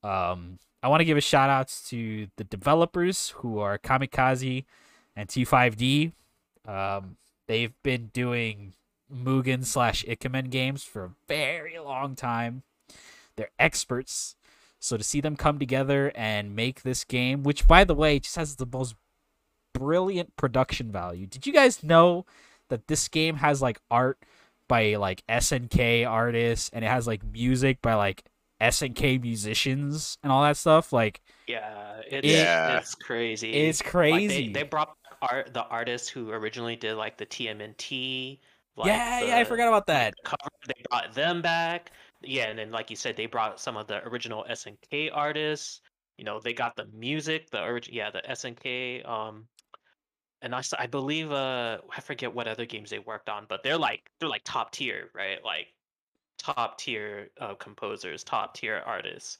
Um, 0.03 0.59
I 0.83 0.87
want 0.87 1.01
to 1.01 1.05
give 1.05 1.17
a 1.17 1.21
shout 1.21 1.49
outs 1.49 1.87
to 1.89 2.27
the 2.35 2.43
developers 2.43 3.29
who 3.37 3.59
are 3.59 3.77
Kamikaze 3.77 4.65
and 5.15 5.29
T5D. 5.29 6.11
Um, 6.65 7.17
they've 7.47 7.73
been 7.83 8.07
doing 8.07 8.73
Mugen 9.11 9.63
slash 9.65 10.03
Ikemen 10.05 10.49
games 10.49 10.83
for 10.83 11.05
a 11.05 11.15
very 11.27 11.77
long 11.79 12.15
time. 12.15 12.63
They're 13.35 13.51
experts. 13.59 14.35
So 14.85 14.97
to 14.97 15.03
see 15.03 15.19
them 15.19 15.35
come 15.35 15.57
together 15.57 16.11
and 16.15 16.55
make 16.55 16.83
this 16.83 17.03
game, 17.03 17.41
which 17.43 17.67
by 17.67 17.83
the 17.83 17.95
way 17.95 18.19
just 18.19 18.35
has 18.35 18.55
the 18.55 18.67
most 18.71 18.95
brilliant 19.73 20.35
production 20.37 20.91
value. 20.91 21.25
Did 21.27 21.45
you 21.47 21.53
guys 21.53 21.83
know 21.83 22.25
that 22.69 22.87
this 22.87 23.07
game 23.07 23.37
has 23.37 23.61
like 23.61 23.79
art 23.89 24.19
by 24.67 24.95
like 24.95 25.23
SNK 25.27 26.07
artists 26.07 26.69
and 26.73 26.85
it 26.85 26.87
has 26.87 27.07
like 27.07 27.23
music 27.23 27.81
by 27.81 27.95
like 27.95 28.25
SNK 28.61 29.21
musicians 29.21 30.17
and 30.23 30.31
all 30.31 30.43
that 30.43 30.57
stuff? 30.57 30.93
Like 30.93 31.21
Yeah, 31.47 32.01
it's 32.09 32.27
Yeah. 32.27 32.77
it's 32.77 32.95
crazy. 32.95 33.53
it's 33.53 33.81
Like, 33.81 33.91
crazy. 33.91 34.47
they, 34.47 34.61
they 34.61 34.63
brought 34.63 34.95
art 35.21 35.53
the 35.53 35.63
artists 35.63 36.07
who 36.07 36.29
originally 36.31 36.75
did 36.75 36.95
like 36.95 37.17
the 37.17 37.25
TMNT. 37.25 38.39
Like 38.77 38.87
yeah, 38.87 39.21
yeah, 39.21 39.37
I 39.37 39.43
forgot 39.45 39.67
about 39.67 39.87
that. 39.87 40.13
cover. 40.23 40.37
They 40.67 40.73
brought 40.89 41.13
them 41.13 41.41
back. 41.41 41.91
Yeah, 42.21 42.47
and 42.49 42.57
then 42.59 42.71
like 42.71 42.89
you 42.89 42.95
said, 42.95 43.15
they 43.15 43.25
brought 43.27 43.59
some 43.59 43.77
of 43.77 43.87
the 43.87 44.03
original 44.07 44.45
SNK 44.49 45.09
artists. 45.09 45.81
You 46.17 46.25
know, 46.25 46.39
they 46.39 46.53
got 46.53 46.75
the 46.75 46.85
music, 46.87 47.49
the 47.51 47.61
orig- 47.63 47.89
yeah, 47.89 48.09
the 48.11 48.27
SNK. 48.29 49.03
Um, 49.03 49.47
and 50.41 50.55
I 50.55 50.87
believe 50.87 51.31
uh 51.31 51.79
I 51.95 52.01
forget 52.01 52.33
what 52.33 52.47
other 52.47 52.65
games 52.65 52.89
they 52.89 52.99
worked 52.99 53.29
on, 53.29 53.45
but 53.49 53.63
they're 53.63 53.77
like 53.77 54.11
they're 54.19 54.29
like 54.29 54.43
top 54.45 54.71
tier, 54.71 55.09
right? 55.15 55.43
Like 55.43 55.73
top 56.39 56.77
tier 56.79 57.31
uh, 57.41 57.55
composers, 57.55 58.23
top 58.23 58.55
tier 58.55 58.83
artists. 58.85 59.37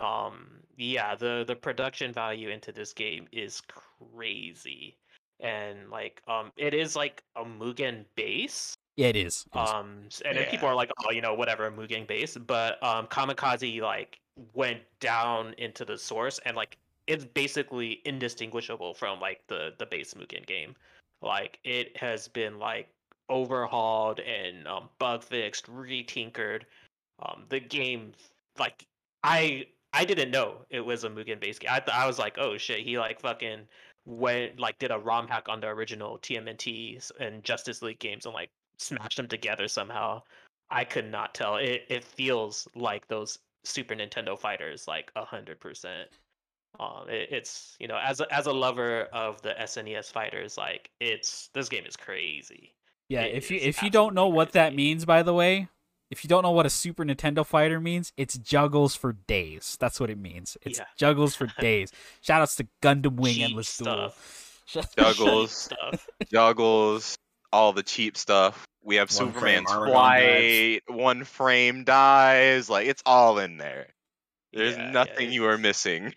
um 0.00 0.62
yeah 0.76 1.14
the 1.16 1.44
the 1.48 1.56
production 1.56 2.12
value 2.12 2.50
into 2.50 2.72
this 2.72 2.92
game 2.94 3.28
is 3.32 3.62
crazy 3.62 4.98
and 5.40 5.90
like 5.90 6.22
um 6.28 6.52
it 6.56 6.74
is 6.74 6.96
like 6.96 7.24
a 7.36 7.44
mugen 7.44 8.06
base 8.16 8.76
Yeah, 8.96 9.08
it 9.08 9.16
is. 9.16 9.44
It 9.54 9.58
is. 9.60 9.70
um 9.70 10.02
s- 10.06 10.22
and 10.24 10.36
then 10.38 10.46
people 10.50 10.68
are 10.68 10.74
like 10.74 10.90
oh 11.04 11.10
you 11.10 11.20
know 11.20 11.34
whatever 11.34 11.70
mugen 11.70 12.06
base 12.06 12.36
but 12.36 12.82
um 12.82 13.06
kamikaze 13.08 13.80
like 13.80 14.18
went 14.54 14.80
down 15.00 15.54
into 15.58 15.84
the 15.84 15.96
source 15.98 16.38
and 16.46 16.56
like 16.56 16.76
it's 17.06 17.24
basically 17.24 18.00
indistinguishable 18.04 18.94
from 18.94 19.20
like 19.20 19.40
the 19.48 19.72
the 19.78 19.86
base 19.86 20.14
mugen 20.14 20.46
game 20.46 20.74
like 21.22 21.58
it 21.64 21.96
has 21.96 22.28
been 22.28 22.58
like 22.58 22.88
overhauled 23.30 24.20
and 24.20 24.66
um, 24.68 24.88
bug 24.98 25.22
fixed 25.22 25.66
retinkered 25.66 26.62
um 27.26 27.44
the 27.48 27.58
game 27.60 28.12
like 28.58 28.84
i 29.22 29.66
i 29.92 30.04
didn't 30.04 30.30
know 30.30 30.58
it 30.70 30.80
was 30.80 31.04
a 31.04 31.08
mugen 31.10 31.40
base 31.40 31.58
game 31.58 31.70
i, 31.72 31.80
th- 31.80 31.96
I 31.96 32.06
was 32.06 32.18
like 32.18 32.36
oh 32.38 32.56
shit 32.58 32.80
he 32.80 32.98
like 32.98 33.20
fucking 33.20 33.60
went 34.06 34.60
like 34.60 34.78
did 34.78 34.90
a 34.90 34.98
rom 34.98 35.26
hack 35.26 35.48
on 35.48 35.60
the 35.60 35.68
original 35.68 36.18
tmnt 36.18 37.10
and 37.20 37.42
justice 37.42 37.80
league 37.82 37.98
games 37.98 38.26
and 38.26 38.34
like 38.34 38.50
smashed 38.78 39.16
them 39.16 39.28
together 39.28 39.68
somehow 39.68 40.20
i 40.70 40.84
could 40.84 41.10
not 41.10 41.34
tell 41.34 41.56
it 41.56 41.84
it 41.88 42.04
feels 42.04 42.66
like 42.74 43.06
those 43.08 43.38
super 43.64 43.94
nintendo 43.94 44.38
fighters 44.38 44.86
like 44.86 45.10
a 45.16 45.24
hundred 45.24 45.58
percent 45.60 46.08
um 46.80 47.08
it, 47.08 47.28
it's 47.30 47.76
you 47.78 47.88
know 47.88 47.98
as 48.02 48.20
a, 48.20 48.34
as 48.34 48.46
a 48.46 48.52
lover 48.52 49.04
of 49.12 49.40
the 49.42 49.54
snes 49.60 50.10
fighters 50.12 50.58
like 50.58 50.90
it's 51.00 51.48
this 51.54 51.68
game 51.68 51.86
is 51.86 51.96
crazy 51.96 52.74
yeah, 53.08 53.22
it 53.22 53.36
if 53.36 53.50
you 53.50 53.58
if 53.60 53.82
you 53.82 53.90
don't 53.90 54.14
know 54.14 54.22
absolutely 54.22 54.36
what 54.36 54.52
that 54.52 54.74
means, 54.74 55.04
by 55.04 55.22
the 55.22 55.34
way, 55.34 55.68
if 56.10 56.24
you 56.24 56.28
don't 56.28 56.42
know 56.42 56.50
what 56.50 56.66
a 56.66 56.70
Super 56.70 57.04
Nintendo 57.04 57.44
fighter 57.44 57.80
means, 57.80 58.12
it's 58.16 58.38
juggles 58.38 58.94
for 58.94 59.12
days. 59.12 59.76
That's 59.78 60.00
what 60.00 60.10
it 60.10 60.18
means. 60.18 60.56
It's 60.62 60.78
Yeah. 60.78 60.86
juggles 60.96 61.34
for 61.34 61.46
days. 61.60 61.92
Shoutouts 62.22 62.56
to 62.56 62.66
Gundam 62.82 63.16
Wing 63.16 63.34
Cheap 63.34 63.44
Endless 63.44 63.76
Duel. 63.76 64.14
Juggles, 64.96 65.52
stuff 65.52 66.08
juggles, 66.32 67.16
all 67.54 67.72
the 67.72 67.84
cheap 67.84 68.16
stuff. 68.16 68.66
We 68.82 68.96
have 68.96 69.10
One 69.10 69.32
Superman's 69.32 69.70
armor 69.70 69.92
flight, 69.92 70.82
one 70.88 71.24
frame 71.24 71.84
dies. 71.84 72.68
Like 72.68 72.88
it's 72.88 73.02
all 73.06 73.38
in 73.38 73.56
there. 73.56 73.86
There's 74.52 74.76
Yeah, 74.76 74.86
yeah, 74.86 74.90
nothing 74.90 75.32
you 75.32 75.46
are 75.46 75.56
missing. 75.56 76.12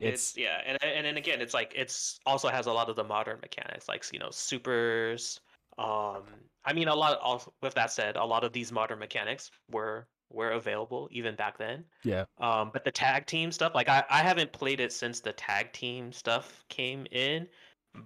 it's, 0.00 0.30
It's 0.30 0.36
yeah 0.38 0.60
and 0.66 0.78
and 0.82 1.06
then 1.06 1.16
again 1.16 1.40
it's 1.40 1.54
like 1.54 1.74
it's 1.76 2.18
also 2.26 2.48
has 2.48 2.66
a 2.66 2.72
lot 2.72 2.88
of 2.88 2.96
the 2.96 3.04
modern 3.04 3.38
mechanics 3.40 3.86
like 3.86 4.04
you 4.12 4.18
know 4.18 4.30
supers 4.30 5.40
um 5.78 6.24
i 6.64 6.72
mean 6.72 6.88
a 6.88 6.94
lot 6.94 7.18
also 7.20 7.52
with 7.62 7.74
that 7.74 7.92
said 7.92 8.16
a 8.16 8.24
lot 8.24 8.44
of 8.44 8.52
these 8.52 8.72
modern 8.72 8.98
mechanics 8.98 9.50
were 9.70 10.06
were 10.30 10.50
available 10.50 11.08
even 11.12 11.36
back 11.36 11.56
then 11.56 11.84
yeah. 12.04 12.24
um 12.40 12.70
but 12.72 12.84
the 12.84 12.90
tag 12.90 13.26
team 13.26 13.52
stuff 13.52 13.74
like 13.74 13.88
i 13.88 14.02
i 14.10 14.22
haven't 14.22 14.52
played 14.52 14.80
it 14.80 14.92
since 14.92 15.20
the 15.20 15.32
tag 15.32 15.72
team 15.72 16.12
stuff 16.12 16.64
came 16.68 17.06
in 17.12 17.46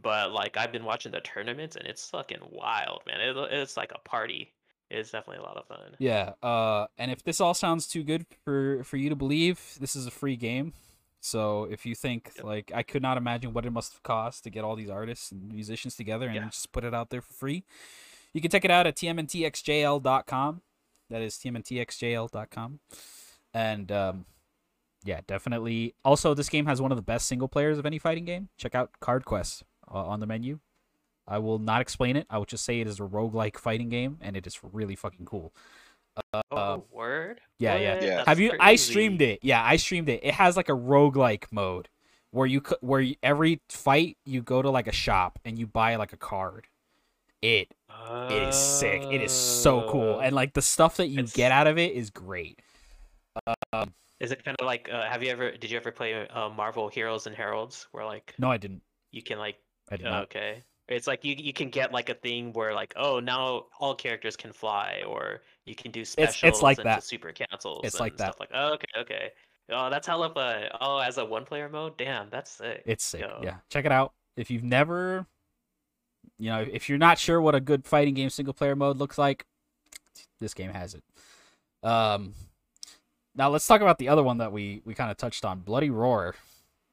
but 0.02 0.32
like 0.32 0.56
i've 0.56 0.72
been 0.72 0.84
watching 0.84 1.12
the 1.12 1.20
tournaments 1.20 1.76
and 1.76 1.86
it's 1.86 2.08
fucking 2.10 2.40
wild 2.50 3.02
man 3.06 3.20
it, 3.20 3.36
it's 3.52 3.76
like 3.76 3.92
a 3.94 3.98
party 4.08 4.52
it's 4.90 5.10
definitely 5.10 5.38
a 5.38 5.46
lot 5.46 5.56
of 5.56 5.66
fun 5.66 5.96
Yeah. 5.98 6.34
Uh, 6.42 6.86
and 6.96 7.10
if 7.10 7.24
this 7.24 7.40
all 7.40 7.54
sounds 7.54 7.88
too 7.88 8.04
good 8.04 8.24
for 8.44 8.84
for 8.84 8.96
you 8.96 9.08
to 9.08 9.16
believe, 9.16 9.76
this 9.80 9.96
is 9.96 10.06
a 10.06 10.12
free 10.12 10.36
game. 10.36 10.74
So 11.20 11.64
if 11.64 11.84
you 11.84 11.96
think 11.96 12.30
Yep. 12.36 12.44
like 12.44 12.70
I 12.72 12.84
could 12.84 13.02
not 13.02 13.16
imagine 13.16 13.52
what 13.52 13.66
it 13.66 13.72
must 13.72 13.94
have 13.94 14.02
cost 14.04 14.44
to 14.44 14.50
get 14.50 14.62
all 14.62 14.76
these 14.76 14.88
artists 14.88 15.32
and 15.32 15.50
musicians 15.52 15.96
together 15.96 16.26
and 16.26 16.36
Yeah. 16.36 16.48
just 16.50 16.70
put 16.70 16.84
it 16.84 16.94
out 16.94 17.10
there 17.10 17.20
for 17.20 17.32
free, 17.32 17.64
you 18.32 18.40
can 18.40 18.48
check 18.48 18.64
it 18.64 18.70
out 18.70 18.86
at 18.86 18.94
tmntxjl.com. 18.94 20.62
That 21.10 21.20
is 21.22 21.34
tmntxjl.com. 21.36 22.78
And 23.54 23.90
um, 23.90 24.24
yeah, 25.04 25.20
definitely. 25.26 25.94
Also, 26.04 26.32
this 26.34 26.48
game 26.48 26.66
has 26.66 26.80
one 26.80 26.92
of 26.92 26.96
the 26.96 27.02
best 27.02 27.26
single 27.26 27.48
players 27.48 27.78
of 27.78 27.86
any 27.86 27.98
fighting 27.98 28.24
game. 28.24 28.50
Check 28.56 28.76
out 28.76 28.90
Card 29.00 29.24
Quest 29.24 29.64
uh, 29.92 30.04
on 30.04 30.20
the 30.20 30.26
menu. 30.26 30.58
I 31.28 31.38
will 31.38 31.58
not 31.58 31.80
explain 31.80 32.16
it. 32.16 32.26
I 32.30 32.38
will 32.38 32.44
just 32.44 32.64
say 32.64 32.80
it 32.80 32.86
is 32.86 33.00
a 33.00 33.02
roguelike 33.02 33.58
fighting 33.58 33.88
game, 33.88 34.18
and 34.20 34.36
it 34.36 34.46
is 34.46 34.58
really 34.62 34.94
fucking 34.94 35.26
cool. 35.26 35.52
oh 36.34 36.40
Uh, 36.50 36.78
word 36.90 37.40
yeah, 37.58 37.76
yeah. 37.76 37.94
What? 37.94 38.02
Yeah. 38.02 38.16
That's 38.16 38.28
Have 38.28 38.40
you? 38.40 38.52
I 38.60 38.76
streamed 38.76 39.20
it. 39.22 39.40
Yeah, 39.42 39.62
I 39.62 39.76
streamed 39.76 40.08
it. 40.08 40.20
It 40.22 40.34
has 40.34 40.56
like 40.56 40.68
a 40.68 40.72
roguelike 40.72 41.44
mode 41.50 41.88
where 42.30 42.46
you 42.46 42.62
c- 42.66 42.76
where 42.80 43.00
you, 43.00 43.16
every 43.22 43.60
fight 43.68 44.16
you 44.24 44.40
go 44.42 44.62
to 44.62 44.70
like 44.70 44.86
a 44.86 44.92
shop 44.92 45.38
and 45.44 45.58
you 45.58 45.66
buy 45.66 45.96
like 45.96 46.12
a 46.12 46.16
card. 46.16 46.68
It 47.42 47.74
it 48.30 48.42
is 48.42 48.54
sick. 48.56 49.02
It 49.02 49.20
is 49.20 49.32
so 49.32 49.88
cool, 49.90 50.16
Oh. 50.16 50.20
and 50.20 50.34
like 50.34 50.54
the 50.54 50.62
stuff 50.62 50.96
that 50.98 51.08
you 51.08 51.22
get 51.24 51.50
out 51.52 51.66
of 51.66 51.76
it 51.76 51.92
is 51.92 52.10
great. 52.10 52.60
Is 54.18 54.32
it 54.32 54.42
kind 54.44 54.56
of 54.58 54.64
like? 54.66 54.88
Uh, 54.90 55.02
have 55.04 55.22
you 55.22 55.28
ever? 55.30 55.50
Did 55.52 55.70
you 55.70 55.76
ever 55.76 55.90
play 55.92 56.26
uh, 56.28 56.48
Marvel 56.48 56.88
Heroes 56.88 57.26
and 57.26 57.36
Heralds, 57.36 57.86
where 57.92 58.04
like 58.06 58.34
No, 58.38 58.50
I 58.50 58.56
didn't. 58.56 58.82
you 59.12 59.22
can 59.22 59.38
like? 59.38 59.56
I 59.90 59.96
did 59.96 60.06
oh, 60.06 60.10
not. 60.10 60.22
okay, 60.24 60.62
it's 60.88 61.06
like 61.06 61.24
you 61.24 61.34
you 61.36 61.52
can 61.52 61.68
get 61.68 61.92
like 61.92 62.08
a 62.08 62.14
thing 62.14 62.52
where 62.52 62.74
like 62.74 62.92
oh 62.96 63.20
now 63.20 63.66
all 63.80 63.94
characters 63.94 64.36
can 64.36 64.52
fly, 64.52 65.02
or 65.06 65.42
you 65.64 65.74
can 65.74 65.90
do 65.90 66.04
specials 66.04 66.40
it's 66.42 66.62
like 66.62 66.78
into 66.78 66.84
that. 66.84 67.04
super 67.04 67.32
cancels. 67.32 67.80
It's 67.84 67.94
and 67.94 68.00
like 68.00 68.16
that. 68.18 68.38
Like 68.38 68.50
oh, 68.54 68.74
okay, 68.74 68.88
okay. 68.98 69.30
Oh, 69.70 69.90
that's 69.90 70.06
hella 70.06 70.32
fun. 70.32 70.64
Oh, 70.80 70.98
as 70.98 71.18
a 71.18 71.24
one 71.24 71.44
player 71.44 71.68
mode, 71.68 71.96
damn, 71.96 72.30
that's 72.30 72.52
sick. 72.52 72.82
It's 72.86 73.04
sick. 73.04 73.22
Yo. 73.22 73.40
Yeah, 73.42 73.56
check 73.68 73.84
it 73.84 73.92
out. 73.92 74.12
If 74.36 74.50
you've 74.50 74.62
never, 74.62 75.26
you 76.38 76.50
know, 76.50 76.64
if 76.70 76.88
you're 76.88 76.98
not 76.98 77.18
sure 77.18 77.40
what 77.40 77.54
a 77.54 77.60
good 77.60 77.84
fighting 77.84 78.14
game 78.14 78.30
single 78.30 78.54
player 78.54 78.76
mode 78.76 78.98
looks 78.98 79.18
like, 79.18 79.44
this 80.40 80.54
game 80.54 80.70
has 80.70 80.94
it. 80.94 81.02
Um, 81.82 82.34
now 83.34 83.50
let's 83.50 83.66
talk 83.66 83.80
about 83.80 83.98
the 83.98 84.08
other 84.08 84.22
one 84.22 84.38
that 84.38 84.52
we 84.52 84.82
we 84.84 84.94
kind 84.94 85.10
of 85.10 85.16
touched 85.16 85.44
on, 85.44 85.60
Bloody 85.60 85.90
Roar. 85.90 86.34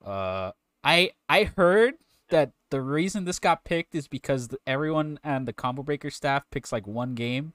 Uh, 0.03 0.51
I 0.83 1.11
I 1.29 1.43
heard 1.43 1.95
that 2.33 2.51
the 2.71 2.81
reason 2.81 3.25
this 3.25 3.37
got 3.39 3.63
picked 3.63 3.93
is 3.93 4.07
because 4.07 4.49
everyone 4.65 5.19
and 5.23 5.47
the 5.47 5.53
Combo 5.53 5.83
Breaker 5.83 6.09
staff 6.09 6.43
picks 6.51 6.71
like 6.71 6.87
one 6.87 7.13
game, 7.13 7.53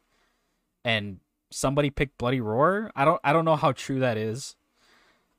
and 0.84 1.18
somebody 1.50 1.90
picked 1.90 2.16
Bloody 2.16 2.40
Roar. 2.40 2.90
I 2.94 3.04
don't 3.04 3.20
I 3.24 3.32
don't 3.32 3.44
know 3.44 3.56
how 3.56 3.72
true 3.72 3.98
that 4.00 4.16
is. 4.16 4.54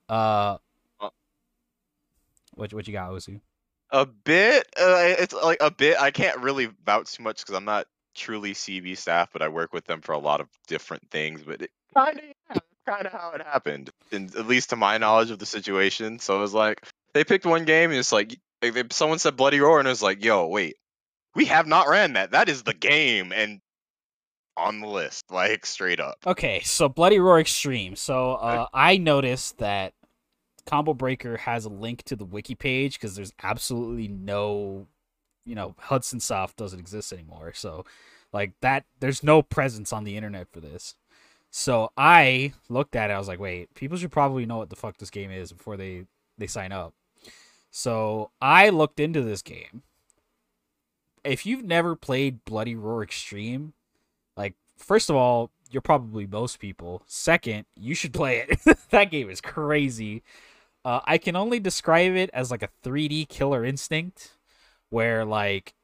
Uh, 0.10 0.58
Uh. 1.00 1.10
what 2.56 2.74
what 2.74 2.88
you 2.88 2.94
got, 2.94 3.12
Ozu? 3.12 3.40
A 3.92 4.06
bit. 4.06 4.68
Uh, 4.78 5.16
it's 5.18 5.34
like 5.34 5.60
a 5.62 5.72
bit. 5.72 6.00
I 6.00 6.12
can't 6.12 6.40
really 6.42 6.70
vouch 6.86 7.14
too 7.14 7.24
much 7.24 7.40
because 7.40 7.56
I'm 7.56 7.66
not 7.66 7.88
truly 8.16 8.54
CB 8.54 8.98
staff, 8.98 9.30
but 9.32 9.42
I 9.42 9.48
work 9.48 9.72
with 9.72 9.86
them 9.86 10.02
for 10.02 10.12
a 10.12 10.20
lot 10.20 10.42
of 10.42 10.50
different 10.68 11.10
things. 11.10 11.42
But 11.44 11.62
it 11.62 11.72
kind 11.96 12.20
of, 12.20 12.26
yeah, 12.26 12.58
kind 12.86 13.08
of 13.08 13.14
how 13.14 13.32
it 13.32 13.42
happened, 13.42 13.90
and 14.12 14.36
at 14.36 14.48
least 14.48 14.72
to 14.72 14.76
my 14.76 14.98
knowledge 14.98 15.32
of 15.32 15.40
the 15.40 15.46
situation. 15.46 16.20
So 16.20 16.36
it 16.38 16.42
was 16.42 16.54
like 16.54 16.86
they 17.14 17.24
picked 17.24 17.46
one 17.46 17.64
game, 17.66 17.90
and 17.90 18.00
it's 18.00 18.12
like 18.12 18.38
if 18.62 18.76
if 18.76 18.94
someone 18.94 19.20
said 19.20 19.36
Bloody 19.38 19.60
Roar, 19.60 19.80
and 19.80 19.88
it 19.88 19.92
was 19.92 20.04
like, 20.04 20.24
"Yo, 20.24 20.48
wait, 20.48 20.78
we 21.36 21.46
have 21.46 21.68
not 21.68 21.88
ran 21.88 22.14
that. 22.14 22.32
That 22.32 22.50
is 22.50 22.64
the 22.64 22.74
game," 22.74 23.32
and 23.34 23.62
on 24.58 24.82
the 24.82 24.88
list, 24.88 25.32
like 25.32 25.66
straight 25.66 26.00
up. 26.00 26.18
Okay, 26.26 26.60
so 26.62 26.90
Bloody 26.90 27.20
Roar 27.20 27.40
Extreme. 27.40 27.96
So 27.96 28.34
uh, 28.34 28.68
I 28.74 28.98
noticed 28.98 29.58
that 29.60 29.94
Combo 30.66 30.94
Breaker 30.94 31.38
has 31.38 31.66
a 31.66 31.70
link 31.70 32.04
to 32.04 32.16
the 32.16 32.26
wiki 32.26 32.56
page 32.56 32.94
because 32.94 33.16
there's 33.16 33.34
absolutely 33.42 34.08
no, 34.08 34.88
you 35.46 35.56
know, 35.56 35.76
Hudson 35.80 36.20
Soft 36.20 36.58
doesn't 36.58 36.80
exist 36.80 37.14
anymore. 37.14 37.54
So, 37.56 37.86
like 38.34 38.54
that, 38.62 38.86
there's 39.00 39.24
no 39.24 39.42
presence 39.42 39.92
on 39.94 40.04
the 40.04 40.18
internet 40.18 40.48
for 40.52 40.60
this. 40.60 40.96
So 41.52 41.92
I 41.98 42.54
looked 42.68 42.96
at 42.96 43.10
it. 43.10 43.14
I 43.14 43.18
was 43.18 43.28
like, 43.28 43.40
wait, 43.40 43.74
people 43.74 43.98
should 43.98 44.12
probably 44.12 44.46
know 44.46 44.58
what 44.58 44.70
the 44.70 44.76
fuck 44.76 44.98
this 44.98 45.10
game 45.10 45.32
is 45.32 45.52
before 45.52 45.78
they 45.78 46.06
they 46.38 46.48
sign 46.48 46.72
up. 46.72 46.94
So 47.72 48.32
I 48.42 48.70
looked 48.70 49.00
into 49.00 49.22
this 49.22 49.42
game. 49.42 49.84
If 51.24 51.46
you've 51.46 51.64
never 51.64 51.96
played 51.96 52.44
Bloody 52.46 52.76
Roar 52.76 53.04
Extreme, 53.04 53.74
like 54.38 54.56
first 54.78 55.10
of 55.10 55.16
all, 55.16 55.52
you're 55.70 55.82
probably 55.82 56.26
most 56.26 56.60
people. 56.60 57.04
Second, 57.06 57.66
you 57.76 57.94
should 57.94 58.14
play 58.14 58.46
it. 58.48 58.78
that 58.90 59.12
game 59.12 59.30
is 59.30 59.42
crazy. 59.42 60.24
Uh, 60.84 61.02
I 61.06 61.18
can 61.18 61.36
only 61.36 61.60
describe 61.60 62.16
it 62.16 62.30
as 62.34 62.52
like 62.52 62.64
a 62.64 62.70
3D 62.84 63.28
Killer 63.28 63.66
Instinct, 63.66 64.38
where 64.90 65.26
like 65.26 65.76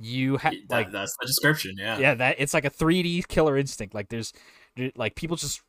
you 0.00 0.38
have 0.38 0.54
like 0.68 0.90
that's 0.90 1.16
the 1.20 1.26
description. 1.26 1.76
Yeah. 1.78 1.98
yeah 1.98 2.14
that 2.14 2.36
it's 2.38 2.54
like 2.54 2.64
a 2.64 2.70
3d 2.70 3.28
killer 3.28 3.56
instinct 3.56 3.94
like 3.94 4.08
there's 4.08 4.32
like 4.96 5.14
people 5.14 5.36
just 5.36 5.62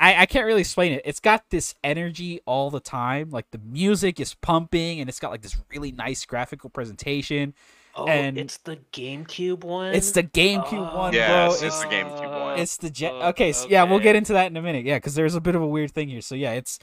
I, 0.00 0.22
I 0.22 0.26
can't 0.26 0.46
really 0.46 0.60
explain 0.62 0.92
it. 0.92 1.02
It's 1.04 1.20
got 1.20 1.44
this 1.50 1.74
energy 1.84 2.40
all 2.46 2.70
the 2.70 2.80
time. 2.80 3.30
Like 3.30 3.50
the 3.50 3.58
music 3.58 4.18
is 4.20 4.34
pumping 4.34 5.00
and 5.00 5.08
it's 5.08 5.20
got 5.20 5.30
like 5.30 5.42
this 5.42 5.56
really 5.70 5.92
nice 5.92 6.24
graphical 6.24 6.70
presentation. 6.70 7.54
Oh, 7.94 8.06
and- 8.06 8.36
it's 8.36 8.58
the 8.58 8.78
GameCube 8.92 9.64
one. 9.64 9.94
It's 9.94 10.10
the 10.10 10.22
GameCube 10.22 10.94
one, 10.94 11.12
Yes, 11.14 11.60
bro. 11.60 11.66
it's 11.68 11.80
the 11.80 11.86
GameCube 11.86 12.40
one. 12.40 12.58
It's 12.58 12.76
the 12.76 12.90
jet. 12.90 13.12
Oh, 13.14 13.28
okay, 13.28 13.52
so 13.52 13.68
yeah, 13.68 13.84
we'll 13.84 14.00
get 14.00 14.16
into 14.16 14.34
that 14.34 14.50
in 14.50 14.56
a 14.56 14.62
minute. 14.62 14.84
Yeah, 14.84 14.96
because 14.96 15.14
there's 15.14 15.34
a 15.34 15.40
bit 15.40 15.54
of 15.54 15.62
a 15.62 15.66
weird 15.66 15.92
thing 15.92 16.08
here. 16.08 16.20
So 16.20 16.34
yeah, 16.34 16.52
it's 16.52 16.78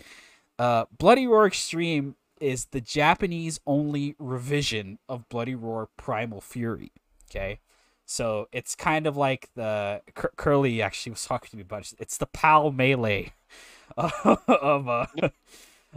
uh, 0.58 0.86
Bloody 0.98 1.28
Roar 1.28 1.46
Extreme 1.46 2.16
is 2.42 2.66
the 2.66 2.82
Japanese 2.82 3.60
only 3.68 4.16
revision 4.18 4.98
of 5.08 5.30
Bloody 5.30 5.54
Roar 5.56 5.90
Primal 5.98 6.42
Fury. 6.42 6.92
Okay, 7.30 7.60
So 8.06 8.48
it's 8.52 8.76
kind 8.76 9.08
of 9.08 9.16
like 9.18 9.50
the 9.56 10.02
Cur- 10.14 10.34
Curly 10.36 10.82
actually 10.82 11.12
was 11.12 11.26
talking 11.26 11.50
to 11.52 11.58
me 11.58 11.62
about 11.62 11.82
it. 11.92 11.96
It's 12.00 12.18
the 12.18 12.26
PAL 12.26 12.72
melee 12.72 13.34
of 13.98 14.88
uh, 14.88 15.06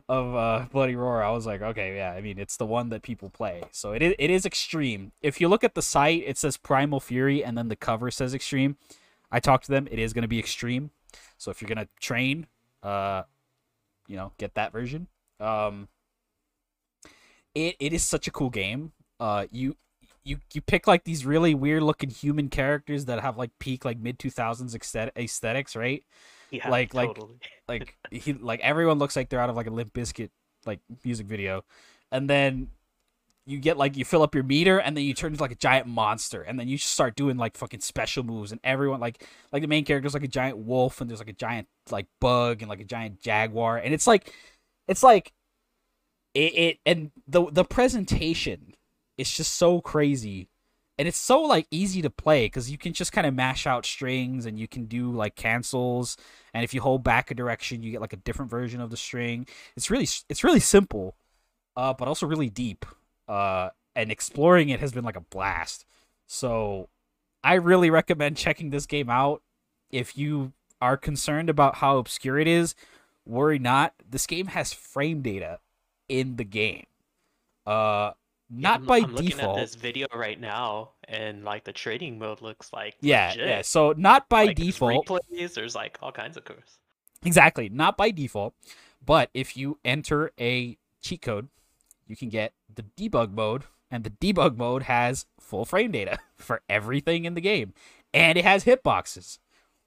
of 0.08 0.34
uh, 0.34 0.66
Bloody 0.72 0.94
Roar. 0.94 1.22
I 1.22 1.30
was 1.30 1.46
like, 1.46 1.62
okay, 1.62 1.96
yeah. 1.96 2.12
I 2.12 2.20
mean, 2.20 2.38
it's 2.38 2.56
the 2.56 2.66
one 2.66 2.90
that 2.90 3.02
people 3.02 3.28
play. 3.28 3.62
So 3.72 3.92
it 3.92 4.02
is, 4.02 4.14
it 4.18 4.30
is 4.30 4.46
extreme. 4.46 5.12
If 5.22 5.40
you 5.40 5.48
look 5.48 5.64
at 5.64 5.74
the 5.74 5.82
site, 5.82 6.22
it 6.26 6.38
says 6.38 6.56
Primal 6.56 7.00
Fury, 7.00 7.44
and 7.44 7.58
then 7.58 7.68
the 7.68 7.76
cover 7.76 8.10
says 8.10 8.34
extreme. 8.34 8.76
I 9.30 9.40
talked 9.40 9.64
to 9.66 9.72
them. 9.72 9.88
It 9.90 9.98
is 9.98 10.12
going 10.12 10.22
to 10.22 10.28
be 10.28 10.38
extreme. 10.38 10.90
So 11.38 11.50
if 11.50 11.60
you're 11.60 11.68
gonna 11.68 11.88
train, 12.00 12.46
uh, 12.82 13.22
you 14.06 14.16
know, 14.16 14.32
get 14.38 14.54
that 14.54 14.72
version. 14.72 15.08
Um, 15.40 15.88
it 17.54 17.76
it 17.78 17.92
is 17.92 18.02
such 18.02 18.26
a 18.26 18.30
cool 18.30 18.50
game. 18.50 18.92
Uh, 19.18 19.46
you 19.50 19.76
you 20.26 20.38
you 20.52 20.60
pick 20.60 20.86
like 20.86 21.04
these 21.04 21.24
really 21.24 21.54
weird 21.54 21.82
looking 21.82 22.10
human 22.10 22.48
characters 22.48 23.04
that 23.06 23.20
have 23.20 23.38
like 23.38 23.50
peak 23.60 23.84
like 23.84 23.98
mid 23.98 24.18
two 24.18 24.30
thousands 24.30 24.74
aesthetics, 24.74 25.76
right? 25.76 26.04
Yeah, 26.50 26.68
Like- 26.68 26.94
like- 26.94 27.08
totally. 27.14 27.36
Like 27.68 27.96
he 28.12 28.32
like 28.32 28.60
everyone 28.60 28.98
looks 28.98 29.16
like 29.16 29.28
they're 29.28 29.40
out 29.40 29.50
of 29.50 29.56
like 29.56 29.66
a 29.66 29.70
Limp 29.70 29.92
Bizkit 29.92 30.30
like 30.66 30.78
music 31.04 31.26
video, 31.26 31.64
and 32.12 32.30
then 32.30 32.68
you 33.44 33.58
get 33.58 33.76
like 33.76 33.96
you 33.96 34.04
fill 34.04 34.22
up 34.22 34.34
your 34.36 34.44
meter 34.44 34.78
and 34.78 34.96
then 34.96 35.04
you 35.04 35.14
turn 35.14 35.32
into 35.32 35.42
like 35.42 35.52
a 35.52 35.56
giant 35.56 35.86
monster 35.88 36.42
and 36.42 36.58
then 36.58 36.66
you 36.68 36.76
just 36.76 36.92
start 36.92 37.14
doing 37.16 37.36
like 37.36 37.56
fucking 37.56 37.80
special 37.80 38.22
moves 38.24 38.50
and 38.52 38.60
everyone 38.64 38.98
like 39.00 39.24
like 39.52 39.62
the 39.62 39.68
main 39.68 39.84
character's 39.84 40.14
like 40.14 40.24
a 40.24 40.28
giant 40.28 40.58
wolf 40.58 41.00
and 41.00 41.08
there's 41.10 41.20
like 41.20 41.28
a 41.28 41.32
giant 41.32 41.66
like 41.90 42.06
bug 42.20 42.62
and 42.62 42.68
like 42.68 42.80
a 42.80 42.84
giant 42.84 43.20
jaguar 43.20 43.76
and 43.78 43.92
it's 43.94 44.06
like 44.06 44.32
it's 44.88 45.02
like 45.04 45.32
it, 46.34 46.54
it 46.54 46.78
and 46.86 47.10
the 47.28 47.46
the 47.50 47.64
presentation 47.64 48.74
is 49.18 49.32
just 49.32 49.54
so 49.54 49.80
crazy. 49.80 50.48
And 50.98 51.06
it's 51.06 51.18
so 51.18 51.42
like 51.42 51.66
easy 51.70 52.00
to 52.02 52.10
play 52.10 52.46
because 52.46 52.70
you 52.70 52.78
can 52.78 52.94
just 52.94 53.12
kind 53.12 53.26
of 53.26 53.34
mash 53.34 53.66
out 53.66 53.84
strings 53.84 54.46
and 54.46 54.58
you 54.58 54.66
can 54.66 54.86
do 54.86 55.12
like 55.12 55.36
cancels. 55.36 56.16
And 56.54 56.64
if 56.64 56.72
you 56.72 56.80
hold 56.80 57.04
back 57.04 57.30
a 57.30 57.34
direction 57.34 57.82
you 57.82 57.92
get 57.92 58.00
like 58.00 58.14
a 58.14 58.18
different 58.18 58.50
version 58.50 58.80
of 58.80 58.90
the 58.90 58.96
string. 58.96 59.46
It's 59.76 59.90
really 59.90 60.08
it's 60.28 60.44
really 60.44 60.60
simple 60.60 61.16
uh 61.76 61.92
but 61.92 62.08
also 62.08 62.26
really 62.26 62.48
deep 62.48 62.86
uh 63.28 63.68
and 63.94 64.10
exploring 64.10 64.70
it 64.70 64.80
has 64.80 64.92
been 64.92 65.04
like 65.04 65.16
a 65.16 65.20
blast. 65.20 65.84
So 66.26 66.88
i 67.44 67.54
really 67.54 67.90
recommend 67.90 68.36
checking 68.38 68.70
this 68.70 68.86
game 68.86 69.10
out. 69.10 69.42
If 69.90 70.16
you 70.16 70.52
are 70.80 70.96
concerned 70.96 71.50
about 71.50 71.76
how 71.76 71.98
obscure 71.98 72.38
it 72.38 72.48
is 72.48 72.74
worry 73.26 73.58
not. 73.58 73.92
This 74.08 74.26
game 74.26 74.46
has 74.46 74.72
frame 74.72 75.20
data 75.20 75.58
in 76.08 76.36
the 76.36 76.44
game. 76.44 76.86
Uh 77.66 78.12
not 78.50 78.80
I'm, 78.80 78.86
by 78.86 78.98
I'm 78.98 79.14
looking 79.14 79.40
at 79.40 79.56
this 79.56 79.74
video 79.74 80.06
right 80.14 80.40
now, 80.40 80.90
and 81.04 81.44
like 81.44 81.64
the 81.64 81.72
trading 81.72 82.18
mode 82.18 82.42
looks 82.42 82.72
like 82.72 82.94
yeah 83.00 83.28
legit. 83.28 83.48
yeah 83.48 83.62
so 83.62 83.92
not 83.96 84.28
by 84.28 84.46
Like, 84.46 84.56
there's 84.56 84.68
default 84.68 85.06
replays. 85.06 85.54
There's 85.54 85.74
like 85.74 85.98
all 86.02 86.12
kinds 86.12 86.36
of 86.36 86.44
curves. 86.44 86.78
Exactly, 87.24 87.68
not 87.68 87.96
by 87.96 88.10
default, 88.10 88.54
but 89.04 89.30
if 89.34 89.56
you 89.56 89.78
enter 89.84 90.32
a 90.38 90.76
cheat 91.02 91.22
code, 91.22 91.48
you 92.06 92.16
can 92.16 92.28
get 92.28 92.52
the 92.72 92.84
debug 92.96 93.32
mode, 93.32 93.64
and 93.90 94.04
the 94.04 94.10
debug 94.10 94.56
mode 94.56 94.84
has 94.84 95.26
full 95.40 95.64
frame 95.64 95.90
data 95.90 96.18
for 96.36 96.62
everything 96.68 97.24
in 97.24 97.34
the 97.34 97.40
game, 97.40 97.72
and 98.14 98.38
it 98.38 98.44
has 98.44 98.64
hitboxes. 98.64 99.38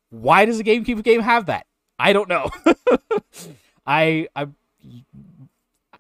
Why 0.10 0.46
does 0.46 0.58
the 0.58 0.64
GameCube 0.64 1.04
game 1.04 1.22
have 1.22 1.46
that? 1.46 1.66
I 1.98 2.14
don't 2.14 2.30
know. 2.30 2.50
I 3.86 4.28
I 4.36 4.48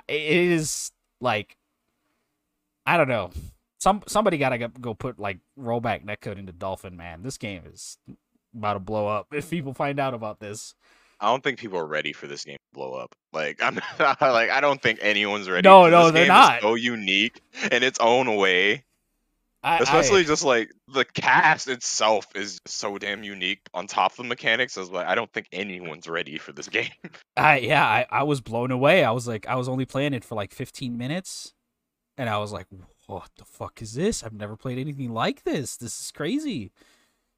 it 0.07 0.21
is 0.21 0.91
like 1.21 1.55
I 2.85 2.97
don't 2.97 3.09
know. 3.09 3.31
Some 3.79 4.03
somebody 4.07 4.37
gotta 4.37 4.57
go- 4.57 4.67
go 4.67 4.93
put 4.93 5.19
like 5.19 5.39
rollback 5.57 6.05
netcode 6.05 6.37
into 6.37 6.51
Dolphin. 6.51 6.97
Man, 6.97 7.23
this 7.23 7.37
game 7.37 7.63
is 7.65 7.97
about 8.55 8.73
to 8.73 8.79
blow 8.79 9.07
up 9.07 9.27
if 9.33 9.49
people 9.49 9.73
find 9.73 9.99
out 9.99 10.13
about 10.13 10.39
this. 10.39 10.75
I 11.21 11.27
don't 11.27 11.43
think 11.43 11.59
people 11.59 11.77
are 11.77 11.85
ready 11.85 12.13
for 12.13 12.27
this 12.27 12.45
game 12.45 12.55
to 12.55 12.73
blow 12.73 12.93
up. 12.93 13.15
Like 13.33 13.61
I'm 13.61 13.75
like 13.99 14.49
I 14.49 14.61
don't 14.61 14.81
think 14.81 14.99
anyone's 15.01 15.49
ready. 15.49 15.67
No, 15.67 15.89
no, 15.89 16.11
they're 16.11 16.27
not. 16.27 16.61
So 16.61 16.75
unique 16.75 17.41
in 17.71 17.83
its 17.83 17.99
own 17.99 18.35
way. 18.35 18.85
I, 19.61 19.79
Especially 19.79 20.21
I, 20.21 20.23
just 20.23 20.45
like 20.45 20.71
the 20.87 21.03
cast 21.03 21.67
itself 21.67 22.25
is 22.33 22.59
so 22.65 22.97
damn 22.97 23.23
unique. 23.23 23.59
On 23.73 23.87
top 23.87 24.11
of 24.11 24.17
the 24.17 24.23
mechanics, 24.23 24.77
I 24.77 24.79
was 24.79 24.89
like, 24.89 25.05
I 25.05 25.15
don't 25.15 25.31
think 25.33 25.47
anyone's 25.51 26.07
ready 26.07 26.37
for 26.37 26.53
this 26.53 26.69
game. 26.69 26.91
I 27.35 27.57
yeah, 27.59 27.85
I, 27.85 28.05
I 28.09 28.23
was 28.23 28.39
blown 28.39 28.71
away. 28.71 29.03
I 29.03 29.11
was 29.11 29.27
like, 29.27 29.47
I 29.47 29.55
was 29.55 29.67
only 29.67 29.85
playing 29.85 30.13
it 30.13 30.23
for 30.23 30.35
like 30.35 30.53
15 30.53 30.97
minutes, 30.97 31.53
and 32.19 32.29
I 32.29 32.37
was 32.39 32.53
like, 32.53 32.67
what 33.07 33.31
the 33.37 33.45
fuck 33.45 33.81
is 33.81 33.95
this? 33.95 34.23
I've 34.23 34.33
never 34.33 34.57
played 34.57 34.77
anything 34.77 35.13
like 35.13 35.43
this. 35.45 35.77
This 35.77 35.99
is 36.01 36.11
crazy. 36.11 36.71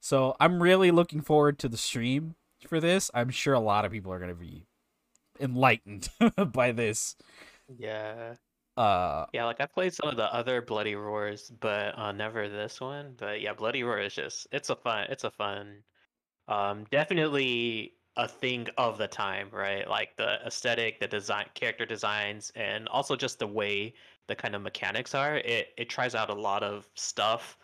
So 0.01 0.35
I'm 0.41 0.61
really 0.61 0.91
looking 0.91 1.21
forward 1.21 1.59
to 1.59 1.69
the 1.69 1.77
stream 1.77 2.35
for 2.67 2.81
this. 2.81 3.11
I'm 3.13 3.29
sure 3.29 3.53
a 3.53 3.61
lot 3.61 3.85
of 3.85 3.93
people 3.93 4.11
are 4.13 4.19
gonna 4.19 4.35
be 4.35 4.65
enlightened 5.39 6.09
by 6.53 6.73
this. 6.73 7.15
Yeah, 7.77 8.35
Uh, 8.77 9.27
yeah. 9.33 9.45
Like 9.45 9.61
I 9.61 9.67
played 9.67 9.93
some 9.93 10.09
of 10.09 10.17
the 10.17 10.33
other 10.33 10.61
Bloody 10.61 10.95
Roars, 10.95 11.51
but 11.59 11.97
uh, 11.97 12.11
never 12.11 12.49
this 12.49 12.81
one. 12.81 13.15
But 13.17 13.41
yeah, 13.41 13.53
Bloody 13.53 13.83
Roar 13.83 13.99
is 13.99 14.15
just 14.15 14.47
it's 14.51 14.69
a 14.69 14.75
fun 14.75 15.07
it's 15.09 15.23
a 15.25 15.31
fun, 15.31 15.83
um, 16.47 16.85
definitely 16.91 17.93
a 18.23 18.27
thing 18.27 18.67
of 18.77 18.97
the 18.97 19.07
time, 19.07 19.49
right? 19.51 19.87
Like 19.89 20.15
the 20.17 20.39
aesthetic, 20.45 20.99
the 20.99 21.07
design, 21.07 21.47
character 21.55 21.85
designs, 21.85 22.51
and 22.55 22.87
also 22.89 23.15
just 23.15 23.39
the 23.39 23.47
way 23.47 23.93
the 24.27 24.35
kind 24.35 24.55
of 24.55 24.61
mechanics 24.61 25.15
are. 25.15 25.37
It 25.37 25.69
it 25.77 25.89
tries 25.89 26.15
out 26.15 26.29
a 26.29 26.33
lot 26.35 26.63
of 26.63 26.87
stuff. 26.95 27.57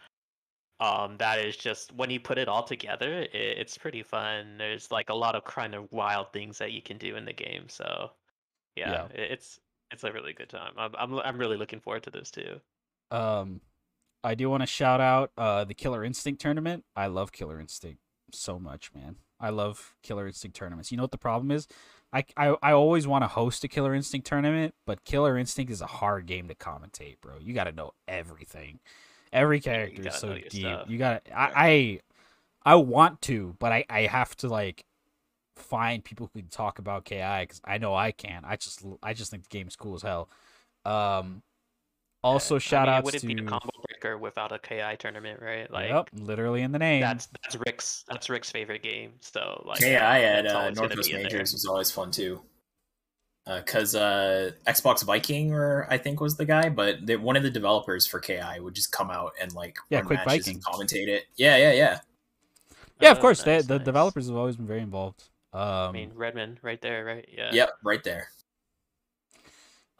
Um, 0.79 1.17
that 1.17 1.39
is 1.39 1.57
just 1.57 1.91
when 1.93 2.09
you 2.11 2.19
put 2.19 2.37
it 2.37 2.47
all 2.47 2.63
together, 2.63 3.21
it, 3.23 3.33
it's 3.33 3.77
pretty 3.77 4.03
fun. 4.03 4.57
There's 4.57 4.91
like 4.91 5.09
a 5.09 5.15
lot 5.15 5.35
of 5.35 5.43
kind 5.45 5.73
of 5.75 5.91
wild 5.91 6.31
things 6.33 6.57
that 6.59 6.71
you 6.71 6.81
can 6.83 6.97
do 6.99 7.15
in 7.15 7.25
the 7.25 7.33
game. 7.33 7.67
So, 7.69 8.11
yeah, 8.75 8.91
Yeah. 8.91 9.05
it- 9.23 9.31
it's 9.33 9.59
it's 9.91 10.03
a 10.03 10.11
really 10.13 10.33
good 10.33 10.49
time. 10.49 10.73
I'm 10.77 10.95
I'm 10.97 11.19
I'm 11.19 11.37
really 11.39 11.57
looking 11.57 11.79
forward 11.81 12.03
to 12.03 12.11
this 12.11 12.31
too. 12.31 12.61
um, 13.11 13.61
I 14.23 14.35
do 14.35 14.49
want 14.49 14.61
to 14.63 14.67
shout 14.67 14.99
out 15.01 15.31
uh 15.37 15.63
the 15.65 15.73
Killer 15.73 16.03
Instinct 16.03 16.41
tournament. 16.41 16.85
I 16.95 17.07
love 17.07 17.31
Killer 17.31 17.59
Instinct 17.59 18.01
so 18.33 18.59
much, 18.59 18.93
man. 18.93 19.17
I 19.39 19.49
love 19.49 19.95
Killer 20.03 20.27
Instinct 20.27 20.57
tournaments. 20.57 20.91
You 20.91 20.97
know 20.97 21.03
what 21.03 21.11
the 21.11 21.17
problem 21.17 21.51
is? 21.51 21.67
I, 22.13 22.23
I, 22.35 22.55
I 22.63 22.71
always 22.71 23.05
want 23.05 23.23
to 23.23 23.27
host 23.27 23.63
a 23.63 23.67
Killer 23.67 23.93
Instinct 23.93 24.25
tournament, 24.25 24.73
but 24.85 25.03
Killer 25.03 25.37
Instinct 25.37 25.71
is 25.71 25.81
a 25.81 25.87
hard 25.87 26.25
game 26.25 26.47
to 26.47 26.55
commentate, 26.55 27.17
bro. 27.21 27.33
You 27.39 27.53
got 27.53 27.65
to 27.65 27.71
know 27.71 27.91
everything. 28.07 28.79
Every 29.33 29.59
character 29.59 30.07
is 30.07 30.15
so 30.15 30.33
deep. 30.33 30.51
stuff. 30.51 30.89
You 30.89 30.97
got 30.97 31.23
I, 31.35 31.51
I 31.55 31.99
I 32.71 32.75
want 32.75 33.21
to, 33.23 33.55
but 33.59 33.71
I 33.71 33.85
I 33.89 34.01
have 34.03 34.35
to 34.37 34.47
like 34.47 34.85
find 35.57 36.03
people 36.03 36.29
who 36.33 36.39
can 36.39 36.49
talk 36.49 36.79
about 36.79 37.03
KI 37.03 37.45
cuz 37.47 37.59
I 37.65 37.77
know 37.77 37.93
I 37.93 38.11
can. 38.11 38.43
I 38.45 38.55
just 38.55 38.85
I 39.03 39.13
just 39.13 39.31
think 39.31 39.43
the 39.43 39.49
game 39.49 39.67
is 39.67 39.75
cool 39.75 39.95
as 39.95 40.01
hell. 40.01 40.29
Um 40.85 41.43
also 42.23 42.57
shout 42.57 42.87
I 42.87 42.91
mean, 42.91 42.97
outs 42.97 43.05
would 43.05 43.15
it 43.15 43.19
to 43.19 43.27
be 43.27 43.33
a 43.33 43.43
combo 43.43 43.69
breaker 44.07 44.17
without 44.17 44.51
a 44.51 44.59
KI 44.59 44.95
tournament, 44.97 45.41
right? 45.41 45.69
Like 45.71 45.89
Yep, 45.89 46.09
literally 46.13 46.61
in 46.61 46.71
the 46.71 46.79
name. 46.79 47.01
that's 47.01 47.27
that's 47.43 47.55
Rick's 47.65 48.03
that's 48.07 48.29
Rick's 48.29 48.51
favorite 48.51 48.83
game. 48.83 49.13
So 49.19 49.63
like 49.65 49.79
KI 49.79 49.95
at 49.95 50.47
uh, 50.47 50.57
always 50.59 50.75
gonna 50.75 50.87
Northwest 50.87 51.09
be 51.09 51.15
in 51.15 51.21
there. 51.23 51.31
Majors 51.31 51.53
was 51.53 51.65
always 51.65 51.91
fun 51.91 52.11
too. 52.11 52.41
Uh 53.45 53.59
because 53.59 53.95
uh, 53.95 54.51
Xbox 54.67 55.03
Viking, 55.05 55.53
or 55.53 55.87
I 55.89 55.97
think 55.97 56.19
was 56.19 56.35
the 56.35 56.45
guy, 56.45 56.69
but 56.69 57.05
they, 57.05 57.15
one 57.15 57.37
of 57.37 57.43
the 57.43 57.49
developers 57.49 58.05
for 58.05 58.19
KI 58.19 58.59
would 58.59 58.73
just 58.75 58.91
come 58.91 59.09
out 59.09 59.33
and 59.41 59.53
like 59.53 59.77
Yeah, 59.89 60.01
Quick 60.01 60.19
matches 60.25 60.47
Vikings. 60.47 60.65
and 60.65 60.65
commentate 60.65 61.07
it. 61.07 61.25
Yeah, 61.37 61.55
yeah, 61.57 61.71
yeah. 61.71 61.99
yeah, 62.99 63.11
of 63.11 63.19
Oh, 63.19 63.21
course. 63.21 63.45
nice, 63.45 63.45
they, 63.45 63.67
the 63.73 63.77
nice. 63.79 63.85
developers 63.85 64.27
have 64.27 64.35
always 64.35 64.57
been 64.57 64.67
very 64.67 64.81
involved. 64.81 65.23
Um 65.53 65.61
I 65.61 65.91
mean 65.93 66.11
Redmond 66.13 66.59
right 66.61 66.81
there, 66.81 67.05
right? 67.05 67.27
Yeah. 67.31 67.51
Yep, 67.53 67.69
right 67.83 68.03
there. 68.03 68.27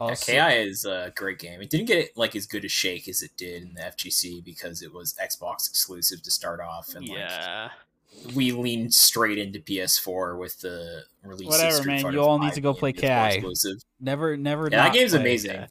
Yeah, 0.00 0.14
KI 0.14 0.62
is 0.68 0.84
a 0.84 1.12
great 1.16 1.38
game. 1.38 1.60
It 1.60 1.70
didn't 1.70 1.86
get 1.86 2.16
like 2.16 2.36
as 2.36 2.46
good 2.46 2.64
a 2.64 2.68
shake 2.68 3.08
as 3.08 3.22
it 3.22 3.32
did 3.36 3.62
in 3.62 3.74
the 3.74 3.80
FGC 3.80 4.44
because 4.44 4.80
it 4.82 4.92
was 4.92 5.14
Xbox 5.14 5.68
exclusive 5.68 6.22
to 6.22 6.30
start 6.30 6.60
off, 6.60 6.94
and 6.94 7.04
Yeah. 7.06 7.70
like 8.24 8.34
we 8.36 8.52
leaned 8.52 8.94
straight 8.94 9.38
into 9.38 9.58
PS4 9.60 10.38
with 10.38 10.60
the 10.60 11.04
release. 11.24 11.48
Whatever, 11.48 11.68
of 11.68 11.74
Street 11.74 11.86
man, 11.94 12.02
Fighter 12.02 12.16
you 12.16 12.22
all 12.22 12.38
need 12.38 12.52
to 12.52 12.60
go 12.60 12.72
play 12.74 12.92
PS4 12.92 13.00
KI. 13.30 13.34
Exclusive. 13.38 13.78
never 13.98 14.36
never 14.36 14.64
Yeah, 14.70 14.84
that 14.84 14.92
game's 14.92 15.14
amazing. 15.14 15.50
Yeah. 15.52 15.66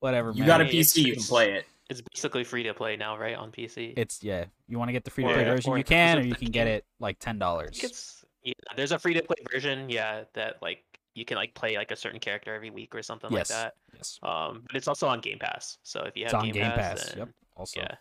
Whatever, 0.00 0.32
You 0.32 0.40
man. 0.40 0.46
got 0.46 0.60
a 0.60 0.64
mean, 0.64 0.74
it's- 0.74 0.92
PC, 0.92 1.02
you 1.06 1.14
can 1.14 1.22
play 1.22 1.52
it. 1.54 1.66
It's 1.88 2.02
basically 2.02 2.44
free 2.44 2.64
to 2.64 2.74
play 2.74 2.96
now, 2.96 3.16
right? 3.16 3.36
On 3.36 3.50
PC. 3.52 3.94
It's 3.96 4.22
yeah. 4.22 4.44
You 4.68 4.76
want 4.78 4.88
to 4.88 4.92
get 4.92 5.04
the 5.04 5.10
free 5.10 5.24
to 5.24 5.32
play 5.32 5.42
Or- 5.42 5.56
version, 5.56 5.76
you 5.78 5.84
can, 5.84 6.18
or 6.18 6.22
you 6.22 6.34
can 6.34 6.50
get 6.50 6.66
it 6.66 6.84
like 7.00 7.18
ten 7.20 7.38
dollars. 7.38 8.22
Yeah, 8.42 8.52
there's 8.76 8.92
a 8.92 8.98
free 8.98 9.14
to 9.14 9.22
play 9.22 9.36
version, 9.50 9.88
yeah, 9.88 10.24
that 10.34 10.60
like 10.62 10.84
you 11.16 11.24
can 11.24 11.36
like 11.36 11.54
play 11.54 11.76
like 11.76 11.90
a 11.90 11.96
certain 11.96 12.20
character 12.20 12.54
every 12.54 12.70
week 12.70 12.94
or 12.94 13.02
something 13.02 13.32
Yes. 13.32 13.50
like 13.50 13.58
that. 13.58 13.74
Yes, 13.94 14.18
Um, 14.22 14.62
but 14.66 14.76
it's 14.76 14.86
also 14.88 15.08
on 15.08 15.20
Game 15.20 15.38
Pass. 15.38 15.78
So 15.82 16.02
if 16.02 16.16
you 16.16 16.24
have 16.24 16.32
it's 16.32 16.34
on 16.34 16.44
Game, 16.44 16.52
Game 16.54 16.70
Pass, 16.72 17.00
Pass. 17.00 17.08
then, 17.10 17.18
Yep. 17.18 17.28
Also, 17.56 17.80
yeah, 17.80 17.94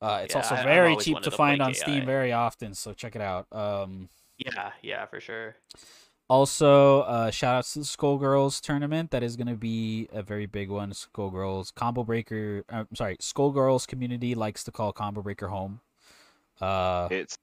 uh, 0.00 0.20
it's 0.24 0.34
Yeah, 0.34 0.40
also 0.40 0.54
I- 0.54 0.62
very 0.64 0.96
cheap 0.96 1.16
to 1.18 1.22
to 1.24 1.30
find 1.30 1.60
on 1.60 1.72
KI. 1.72 1.78
Steam 1.78 2.06
very 2.06 2.32
often. 2.32 2.74
So 2.74 2.92
check 2.94 3.14
it 3.16 3.20
out. 3.22 3.46
Um, 3.52 4.08
yeah, 4.38 4.72
yeah, 4.82 5.06
for 5.06 5.20
sure. 5.20 5.56
Also, 6.28 7.00
uh, 7.02 7.30
shout 7.30 7.56
outs 7.56 7.72
to 7.74 7.80
the 7.80 7.84
Skullgirls 7.84 8.60
tournament. 8.62 9.10
That 9.10 9.22
is 9.22 9.36
going 9.36 9.48
to 9.48 9.56
be 9.56 10.08
a 10.12 10.22
very 10.22 10.46
big 10.46 10.70
one. 10.70 10.92
Skullgirls 10.92 11.74
Combo 11.74 12.04
Breaker. 12.04 12.64
uh, 12.70 12.84
I'm 12.90 12.96
sorry, 12.96 13.16
Skullgirls 13.18 13.86
community 13.86 14.34
likes 14.34 14.64
to 14.64 14.72
call 14.72 14.92
Combo 14.92 15.20
Breaker 15.20 15.48
home. 15.48 15.80
Uh, 16.60 17.08
It's 17.10 17.36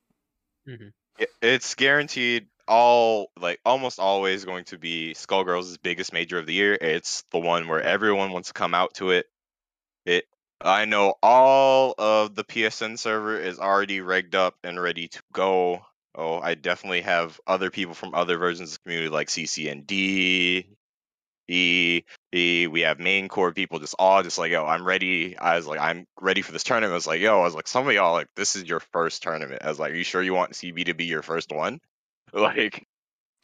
Mhm. 0.67 0.93
it's 1.41 1.75
guaranteed 1.75 2.47
all 2.69 3.31
like 3.37 3.59
almost 3.65 3.99
always 3.99 4.45
going 4.45 4.63
to 4.65 4.77
be 4.77 5.13
Skullgirls' 5.13 5.77
biggest 5.81 6.13
major 6.13 6.37
of 6.37 6.45
the 6.45 6.53
year. 6.53 6.77
It's 6.79 7.23
the 7.31 7.39
one 7.39 7.67
where 7.67 7.79
mm-hmm. 7.79 7.89
everyone 7.89 8.31
wants 8.31 8.49
to 8.49 8.53
come 8.53 8.73
out 8.73 8.93
to 8.95 9.11
it. 9.11 9.25
It 10.05 10.25
I 10.61 10.85
know 10.85 11.15
all 11.23 11.95
of 11.97 12.35
the 12.35 12.43
PSN 12.43 12.99
server 12.99 13.39
is 13.39 13.59
already 13.59 14.01
rigged 14.01 14.35
up 14.35 14.55
and 14.63 14.81
ready 14.81 15.07
to 15.09 15.21
go. 15.33 15.81
Oh, 16.15 16.39
I 16.39 16.55
definitely 16.55 17.01
have 17.01 17.39
other 17.47 17.71
people 17.71 17.93
from 17.93 18.13
other 18.13 18.37
versions 18.37 18.71
of 18.71 18.77
the 18.77 18.83
community 18.83 19.09
like 19.09 19.29
CCND, 19.29 20.65
E, 21.47 22.03
E. 22.33 22.67
We 22.67 22.81
have 22.81 22.99
main 22.99 23.29
core 23.29 23.53
people 23.53 23.79
just 23.79 23.95
all 23.97 24.21
just 24.21 24.37
like, 24.37 24.51
yo, 24.51 24.65
I'm 24.65 24.85
ready. 24.85 25.37
I 25.37 25.55
was 25.55 25.65
like, 25.65 25.79
I'm 25.79 26.05
ready 26.21 26.41
for 26.41 26.51
this 26.51 26.63
tournament. 26.63 26.91
I 26.91 26.95
was 26.95 27.07
like, 27.07 27.21
yo, 27.21 27.39
I 27.39 27.43
was 27.43 27.55
like, 27.55 27.67
some 27.67 27.87
of 27.87 27.93
y'all 27.93 28.13
like, 28.13 28.27
this 28.35 28.55
is 28.55 28.65
your 28.65 28.81
first 28.91 29.23
tournament. 29.23 29.61
I 29.63 29.69
was 29.69 29.79
like, 29.79 29.93
are 29.93 29.95
you 29.95 30.03
sure 30.03 30.21
you 30.21 30.33
want 30.33 30.53
CB 30.53 30.85
to 30.85 30.93
be 30.93 31.05
your 31.05 31.23
first 31.23 31.51
one? 31.51 31.79
Like, 32.39 32.85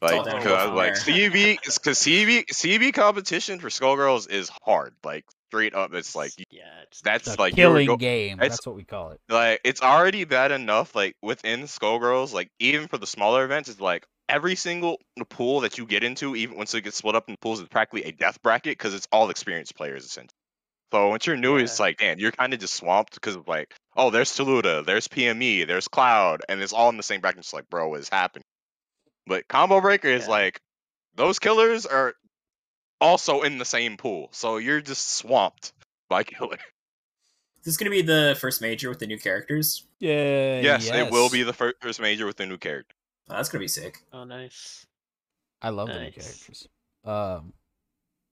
like, 0.02 0.46
I 0.46 0.68
was 0.68 0.76
like. 0.76 0.94
CB, 0.96 1.58
because 1.64 1.98
CB, 2.00 2.46
CB 2.48 2.94
competition 2.94 3.60
for 3.60 3.70
Skullgirls 3.70 4.30
is 4.30 4.52
hard. 4.64 4.94
Like, 5.04 5.26
straight 5.56 5.74
up, 5.74 5.94
it's 5.94 6.16
like 6.16 6.32
yeah, 6.52 6.64
it's 6.84 7.02
that's 7.02 7.34
the 7.34 7.40
like 7.40 7.56
killing 7.56 7.88
go- 7.88 7.98
game. 7.98 8.38
That's 8.38 8.66
what 8.66 8.76
we 8.76 8.84
call 8.84 9.12
it. 9.12 9.22
like 9.30 9.62
it's 9.64 9.82
already 9.82 10.26
bad 10.26 10.52
enough 10.52 10.96
like 10.96 11.16
within 11.22 11.62
Skullgirls, 11.62 12.34
like 12.34 12.50
even 12.60 12.88
for 12.88 12.98
the 12.98 13.08
smaller 13.08 13.46
events, 13.46 13.70
it's 13.70 13.80
like 13.80 14.06
every 14.28 14.56
single 14.56 15.00
pool 15.30 15.62
that 15.62 15.78
you 15.78 15.86
get 15.86 16.04
into, 16.04 16.36
even 16.36 16.58
once 16.58 16.74
it 16.74 16.82
gets 16.82 16.98
split 16.98 17.16
up 17.16 17.30
in 17.30 17.38
pools, 17.40 17.62
is 17.62 17.68
practically 17.70 18.04
a 18.04 18.12
death 18.12 18.42
bracket 18.42 18.78
because 18.78 18.94
it's 18.94 19.08
all 19.12 19.30
experienced 19.30 19.76
players 19.76 20.04
essentially. 20.04 20.36
So 20.92 21.10
once 21.10 21.26
you're 21.26 21.36
new, 21.38 21.58
it's 21.58 21.80
like, 21.80 21.98
damn, 21.98 22.20
you're 22.20 22.32
kind 22.32 22.54
of 22.54 22.60
just 22.60 22.76
swamped 22.76 23.16
because 23.16 23.36
of 23.36 23.48
like, 23.48 23.74
oh, 23.98 24.12
there's 24.12 24.32
Toluta, 24.32 24.86
there's 24.86 25.08
PME, 25.08 25.68
there's 25.68 25.88
Cloud, 25.88 26.42
and 26.48 26.62
it's 26.62 26.74
all 26.74 26.90
in 26.90 26.98
the 26.98 27.04
same 27.04 27.22
bracket. 27.22 27.40
It's 27.40 27.54
like, 27.54 27.70
bro, 27.70 27.90
what 27.90 28.00
is 28.00 28.10
happening? 28.10 28.44
But 29.28 29.48
Combo 29.48 29.82
Breaker 29.82 30.08
is 30.08 30.24
Yeah. 30.26 30.30
like, 30.30 30.62
those 31.16 31.40
killers 31.40 31.86
are 31.86 32.14
also 33.02 33.42
in 33.42 33.58
the 33.58 33.66
same 33.66 33.98
pool, 33.98 34.30
so 34.32 34.58
you're 34.58 34.82
just 34.82 35.14
swamped 35.16 35.74
by 36.10 36.24
killer. 36.24 36.58
This 37.64 37.74
is 37.74 37.78
gonna 37.78 37.90
be 37.92 38.02
the 38.04 38.38
first 38.40 38.62
major 38.62 38.90
with 38.90 39.00
the 39.00 39.08
new 39.08 39.18
characters. 39.20 39.88
Yeah. 40.00 40.60
yes, 40.62 40.88
it 40.90 41.12
will 41.12 41.30
be 41.30 41.44
the 41.44 41.54
fir- 41.54 41.74
first 41.82 42.00
major 42.00 42.26
with 42.26 42.38
the 42.38 42.46
new 42.46 42.58
character. 42.58 42.96
Oh, 43.30 43.36
that's 43.36 43.50
gonna 43.50 43.62
be 43.64 43.68
sick. 43.68 43.98
Oh, 44.14 44.24
nice. 44.24 44.86
I 45.62 45.70
love 45.70 45.88
the 45.88 45.96
new 46.00 46.12
characters. 46.12 46.68
Um, 47.04 47.54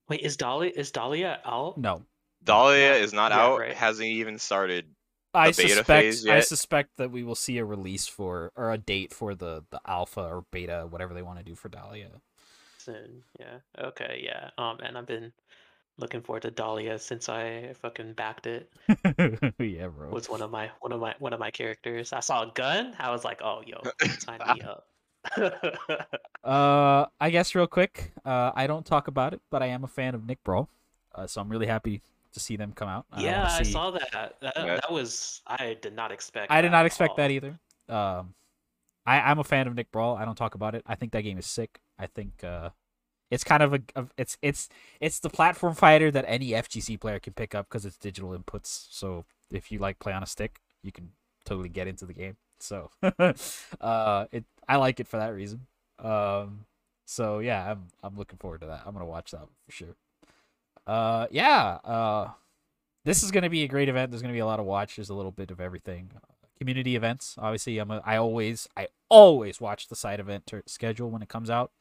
Wait, 0.10 0.22
is 0.22 0.38
Dahlia 0.38 0.72
is 0.76 0.92
Dahlia 0.92 1.40
out? 1.46 1.78
no, 1.78 2.04
Dahlia 2.44 2.90
Not 2.92 2.98
is 3.02 3.14
not 3.14 3.32
yet, 3.32 3.40
out. 3.40 3.60
right? 3.60 3.74
Hasn't 3.74 4.08
even 4.08 4.38
started. 4.38 4.86
I 5.34 5.48
beta 5.48 5.70
suspect 5.70 5.88
phase 5.88 6.28
I 6.28 6.40
suspect 6.42 6.98
that 6.98 7.12
we 7.12 7.24
will 7.24 7.36
see 7.36 7.58
a 7.58 7.66
release 7.66 8.08
for 8.08 8.52
or 8.56 8.72
a 8.72 8.78
date 8.78 9.14
for 9.14 9.36
the 9.36 9.64
the 9.72 9.80
alpha 9.86 10.22
or 10.22 10.46
beta, 10.52 10.88
whatever 10.90 11.14
they 11.14 11.22
want 11.22 11.40
to 11.40 11.44
do 11.44 11.56
for 11.56 11.70
Dahlia. 11.70 12.10
Soon. 12.78 13.24
Yeah. 13.40 13.58
Okay. 13.80 14.22
Yeah. 14.24 14.50
Oh 14.58 14.76
man, 14.80 14.96
I've 14.96 15.08
been 15.08 15.32
looking 15.98 16.22
forward 16.22 16.44
to 16.44 16.52
Dahlia 16.52 17.00
since 17.00 17.30
I 17.30 17.74
fucking 17.82 18.14
backed 18.14 18.48
it. 18.48 18.72
yeah, 19.60 19.88
bro. 19.88 20.10
Was 20.10 20.30
one 20.30 20.42
of 20.42 20.52
my 20.52 20.70
one 20.82 20.92
of 20.92 21.00
my 21.00 21.16
one 21.20 21.34
of 21.34 21.40
my 21.40 21.52
characters. 21.52 22.14
I 22.14 22.20
saw 22.20 22.44
a 22.44 22.52
gun. 22.54 22.96
I 23.00 23.12
was 23.12 23.24
like, 23.24 23.42
oh 23.44 23.62
yo, 23.66 23.82
sign 24.20 24.40
me 24.56 24.62
up. 24.62 24.88
Uh, 26.44 27.06
I 27.22 27.30
guess 27.30 27.56
real 27.56 27.68
quick. 27.68 28.12
Uh, 28.26 28.52
I 28.54 28.68
don't 28.68 28.86
talk 28.86 29.08
about 29.08 29.34
it, 29.34 29.40
but 29.50 29.64
I 29.64 29.68
am 29.68 29.86
a 29.86 29.88
fan 29.88 30.14
of 30.14 30.28
Nick 30.28 30.44
Brawl. 30.44 30.68
Uh, 31.16 31.26
so 31.26 31.40
I'm 31.40 31.48
really 31.48 31.68
happy 31.68 32.02
to 32.34 32.40
see 32.40 32.56
them 32.56 32.74
come 32.74 32.88
out. 32.88 33.06
I 33.12 33.22
yeah, 33.22 33.44
wanna 33.44 33.54
I 33.54 33.64
saw 33.64 33.92
that. 33.92 34.36
That, 34.42 34.54
Yeah. 34.56 34.76
that 34.76 34.92
was 34.92 35.42
I 35.48 35.76
did 35.82 35.94
not 35.96 36.12
expect. 36.12 36.52
I 36.52 36.62
did 36.62 36.72
not 36.72 36.86
expect 36.86 37.18
that 37.18 37.32
either. 37.32 37.60
Um, 37.90 38.34
I 39.06 39.20
I'm 39.22 39.40
a 39.40 39.44
fan 39.44 39.68
of 39.68 39.76
Nick 39.76 39.92
Brawl. 39.92 40.16
I 40.16 40.26
don't 40.26 40.36
talk 40.36 40.56
about 40.56 40.76
it. 40.76 40.84
I 40.86 40.96
think 40.96 41.12
that 41.14 41.22
game 41.22 41.38
is 41.38 41.46
sick. 41.46 41.80
I 42.00 42.08
think 42.08 42.44
uh, 42.44 42.70
it's 43.30 43.44
kind 43.44 43.64
of 43.64 43.74
a 43.74 43.82
of- 43.96 44.14
it's 44.18 44.38
it's 44.42 44.70
it's 45.00 45.20
the 45.20 45.30
platform 45.30 45.76
fighter 45.76 46.12
that 46.12 46.26
any 46.28 46.50
FGC 46.50 47.00
player 47.00 47.20
can 47.20 47.34
pick 47.34 47.54
up 47.56 47.68
because 47.70 47.86
it's 47.86 47.98
digital 47.98 48.38
inputs. 48.38 48.88
So 48.92 49.26
if 49.52 49.72
you 49.72 49.80
like 49.80 50.00
play 50.00 50.14
on 50.14 50.24
a 50.24 50.28
stick, 50.28 50.60
you 50.82 50.92
can 50.92 51.12
totally 51.46 51.70
get 51.70 51.88
into 51.88 52.06
the 52.06 52.14
game. 52.14 52.38
So 52.60 52.90
uh, 53.82 54.26
it 54.32 54.46
I 54.68 54.78
like 54.78 55.00
it 55.00 55.08
for 55.08 55.18
that 55.18 55.34
reason. 55.34 55.68
Um, 56.00 56.66
so 57.06 57.40
yeah, 57.40 57.72
I'm 57.72 57.88
I'm 58.02 58.16
looking 58.18 58.38
forward 58.38 58.62
to 58.62 58.68
that. 58.68 58.84
I'm 58.86 58.94
gonna 58.94 59.06
watch 59.06 59.32
that 59.32 59.48
for 59.66 59.72
sure. 59.72 59.96
Uh, 60.86 61.28
yeah. 61.32 61.80
Uh, 61.84 62.32
this 63.06 63.24
is 63.24 63.32
gonna 63.32 63.50
be 63.50 63.64
a 63.64 63.68
great 63.68 63.90
event. 63.90 64.12
There's 64.12 64.22
gonna 64.22 64.34
be 64.34 64.40
a 64.40 64.46
lot 64.46 64.60
of 64.60 64.66
watches, 64.66 65.10
a 65.10 65.14
little 65.14 65.32
bit 65.32 65.52
of 65.52 65.60
everything. 65.60 66.12
Community 66.58 66.96
events. 66.96 67.36
Obviously, 67.38 67.78
I'm 67.78 67.92
a, 67.92 68.02
I 68.06 68.18
always 68.18 68.68
I 68.78 68.88
always 69.10 69.60
watch 69.60 69.88
the 69.88 69.96
side 69.96 70.20
event 70.20 70.48
ter- 70.48 70.64
schedule 70.68 71.10
when 71.10 71.22
it 71.22 71.30
comes 71.30 71.50
out. 71.50 71.72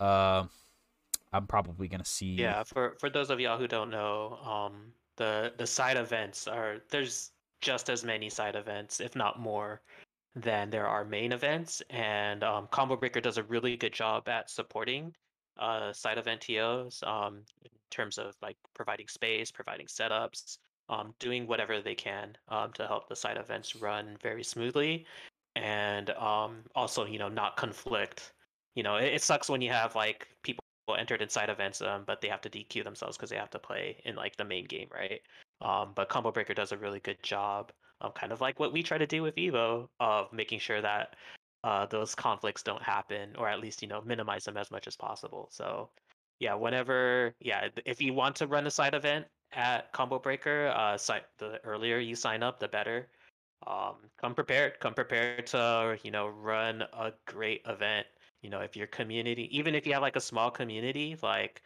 Um, 0.00 0.50
I'm 1.32 1.46
probably 1.46 1.88
gonna 1.88 2.04
see. 2.04 2.34
Yeah, 2.34 2.64
for 2.64 2.96
for 2.98 3.08
those 3.08 3.30
of 3.30 3.38
y'all 3.38 3.58
who 3.58 3.68
don't 3.68 3.90
know, 3.90 4.38
um, 4.44 4.92
the 5.16 5.52
the 5.56 5.66
side 5.66 5.96
events 5.96 6.48
are 6.48 6.78
there's 6.90 7.30
just 7.60 7.88
as 7.88 8.02
many 8.04 8.28
side 8.28 8.56
events, 8.56 8.98
if 8.98 9.14
not 9.14 9.38
more, 9.38 9.80
than 10.34 10.70
there 10.70 10.88
are 10.88 11.04
main 11.04 11.30
events, 11.30 11.80
and 11.90 12.42
um, 12.42 12.66
Combo 12.72 12.96
Breaker 12.96 13.20
does 13.20 13.38
a 13.38 13.44
really 13.44 13.76
good 13.76 13.92
job 13.92 14.28
at 14.28 14.50
supporting 14.50 15.14
uh 15.58 15.92
side 15.92 16.16
event 16.16 16.40
TOs 16.40 17.02
um 17.06 17.42
terms 17.92 18.18
of 18.18 18.34
like 18.42 18.56
providing 18.74 19.08
space, 19.08 19.50
providing 19.50 19.86
setups, 19.86 20.58
um, 20.88 21.14
doing 21.20 21.46
whatever 21.46 21.80
they 21.80 21.94
can 21.94 22.36
um 22.48 22.72
to 22.74 22.86
help 22.86 23.08
the 23.08 23.16
side 23.16 23.36
events 23.36 23.76
run 23.76 24.16
very 24.22 24.44
smoothly, 24.44 25.06
and 25.56 26.10
um 26.10 26.64
also 26.74 27.06
you 27.06 27.18
know 27.18 27.28
not 27.28 27.56
conflict. 27.56 28.32
You 28.74 28.82
know, 28.82 28.96
it, 28.96 29.14
it 29.14 29.22
sucks 29.22 29.48
when 29.50 29.62
you 29.62 29.70
have 29.70 29.94
like 29.94 30.28
people 30.42 30.62
entered 30.98 31.22
inside 31.22 31.50
events, 31.50 31.80
um, 31.82 32.04
but 32.06 32.20
they 32.20 32.28
have 32.28 32.40
to 32.42 32.50
DQ 32.50 32.84
themselves 32.84 33.16
because 33.16 33.30
they 33.30 33.36
have 33.36 33.50
to 33.50 33.58
play 33.58 34.00
in 34.04 34.16
like 34.16 34.36
the 34.36 34.44
main 34.44 34.64
game, 34.66 34.88
right? 34.92 35.20
Um, 35.60 35.92
but 35.94 36.08
Combo 36.08 36.32
Breaker 36.32 36.54
does 36.54 36.72
a 36.72 36.76
really 36.76 37.00
good 37.00 37.22
job, 37.22 37.72
kind 38.14 38.32
of 38.32 38.40
like 38.40 38.58
what 38.58 38.72
we 38.72 38.82
try 38.82 38.98
to 38.98 39.06
do 39.06 39.22
with 39.22 39.36
Evo, 39.36 39.88
of 40.00 40.32
making 40.32 40.58
sure 40.58 40.80
that 40.82 41.14
uh, 41.64 41.86
those 41.86 42.14
conflicts 42.14 42.62
don't 42.62 42.82
happen, 42.82 43.36
or 43.38 43.48
at 43.48 43.60
least 43.60 43.82
you 43.82 43.88
know 43.88 44.02
minimize 44.02 44.44
them 44.44 44.56
as 44.56 44.70
much 44.70 44.88
as 44.88 44.96
possible. 44.96 45.48
So, 45.52 45.90
yeah, 46.42 46.54
whenever, 46.54 47.34
yeah, 47.40 47.68
if 47.86 48.02
you 48.02 48.12
want 48.12 48.36
to 48.36 48.46
run 48.46 48.66
a 48.66 48.70
side 48.70 48.94
event 48.94 49.26
at 49.52 49.92
Combo 49.92 50.18
Breaker, 50.18 50.72
uh, 50.76 50.96
si- 50.98 51.14
the 51.38 51.60
earlier 51.64 51.98
you 51.98 52.16
sign 52.16 52.42
up, 52.42 52.58
the 52.58 52.68
better. 52.68 53.08
Um, 53.66 53.94
come 54.20 54.34
prepared. 54.34 54.80
Come 54.80 54.94
prepared 54.94 55.46
to 55.48 55.96
you 56.02 56.10
know 56.10 56.28
run 56.28 56.82
a 56.82 57.12
great 57.26 57.62
event 57.66 58.06
you 58.42 58.50
know 58.50 58.60
if 58.60 58.76
your 58.76 58.86
community 58.88 59.48
even 59.56 59.74
if 59.74 59.86
you 59.86 59.92
have 59.92 60.02
like 60.02 60.16
a 60.16 60.20
small 60.20 60.50
community 60.50 61.16
like 61.22 61.62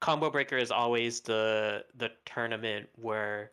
combo 0.00 0.30
breaker 0.30 0.56
is 0.56 0.70
always 0.70 1.20
the 1.20 1.84
the 1.96 2.10
tournament 2.24 2.88
where 2.96 3.52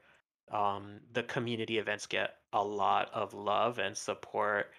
um 0.51 0.99
the 1.13 1.23
community 1.23 1.77
events 1.77 2.05
get 2.05 2.35
a 2.53 2.63
lot 2.63 3.09
of 3.13 3.33
love 3.33 3.77
and 3.77 3.95
support 3.95 4.71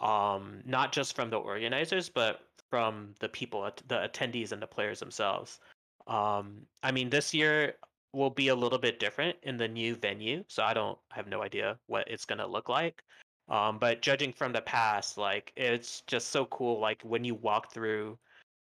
um 0.00 0.62
not 0.64 0.92
just 0.92 1.14
from 1.14 1.28
the 1.28 1.36
organizers 1.36 2.08
but 2.08 2.40
from 2.70 3.14
the 3.20 3.28
people 3.28 3.68
the 3.88 3.96
attendees 3.96 4.52
and 4.52 4.62
the 4.62 4.66
players 4.66 5.00
themselves. 5.00 5.60
Um 6.06 6.62
i 6.82 6.90
mean 6.90 7.10
this 7.10 7.34
year 7.34 7.74
will 8.12 8.30
be 8.30 8.48
a 8.48 8.54
little 8.54 8.78
bit 8.78 8.98
different 8.98 9.36
in 9.44 9.56
the 9.56 9.68
new 9.68 9.94
venue 9.94 10.42
so 10.48 10.64
i 10.64 10.74
don't 10.74 10.98
I 11.12 11.16
have 11.16 11.28
no 11.28 11.42
idea 11.42 11.78
what 11.86 12.08
it's 12.10 12.24
going 12.24 12.38
to 12.38 12.46
look 12.46 12.68
like. 12.68 13.02
Um 13.48 13.78
but 13.78 14.00
judging 14.02 14.32
from 14.32 14.52
the 14.52 14.62
past 14.62 15.18
like 15.18 15.52
it's 15.56 16.02
just 16.06 16.28
so 16.28 16.46
cool 16.46 16.80
like 16.80 17.02
when 17.02 17.24
you 17.24 17.34
walk 17.34 17.72
through 17.72 18.18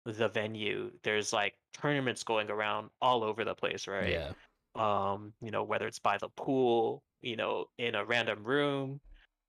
the 0.04 0.28
venue 0.28 0.90
there's 1.02 1.32
like 1.32 1.54
tournaments 1.74 2.22
going 2.22 2.50
around 2.50 2.90
all 3.02 3.24
over 3.24 3.44
the 3.44 3.54
place 3.54 3.86
right? 3.88 4.10
Yeah. 4.12 4.32
um 4.76 5.32
you 5.42 5.50
know 5.50 5.64
whether 5.64 5.86
it's 5.86 5.98
by 5.98 6.16
the 6.18 6.28
pool 6.36 7.02
you 7.22 7.36
know 7.36 7.66
in 7.78 7.94
a 7.96 8.04
random 8.04 8.44
room 8.44 9.00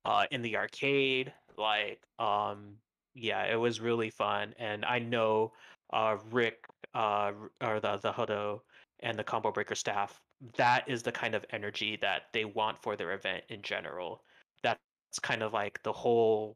uh 0.06 0.26
in 0.32 0.42
the 0.42 0.58
arcade 0.58 1.32
like 1.58 2.02
um 2.20 2.76
yeah 3.18 3.44
it 3.44 3.56
was 3.56 3.82
really 3.82 4.10
fun 4.10 4.54
and 4.60 4.86
i 4.86 5.00
know 5.00 5.52
uh 5.94 6.18
rick 6.32 6.66
uh 6.94 7.32
or 7.62 7.80
the 7.80 7.98
the 7.98 8.12
hudo 8.12 8.60
and 9.02 9.18
the 9.18 9.24
combo 9.24 9.52
breaker 9.52 9.76
staff 9.76 10.20
that 10.56 10.88
is 10.88 11.02
the 11.02 11.12
kind 11.12 11.34
of 11.34 11.44
energy 11.52 11.98
that 12.02 12.24
they 12.34 12.46
want 12.46 12.78
for 12.82 12.96
their 12.96 13.14
event 13.14 13.44
in 13.50 13.62
general 13.62 14.22
that's 14.64 14.80
kind 15.22 15.42
of 15.42 15.54
like 15.54 15.82
the 15.84 15.94
whole 15.94 16.56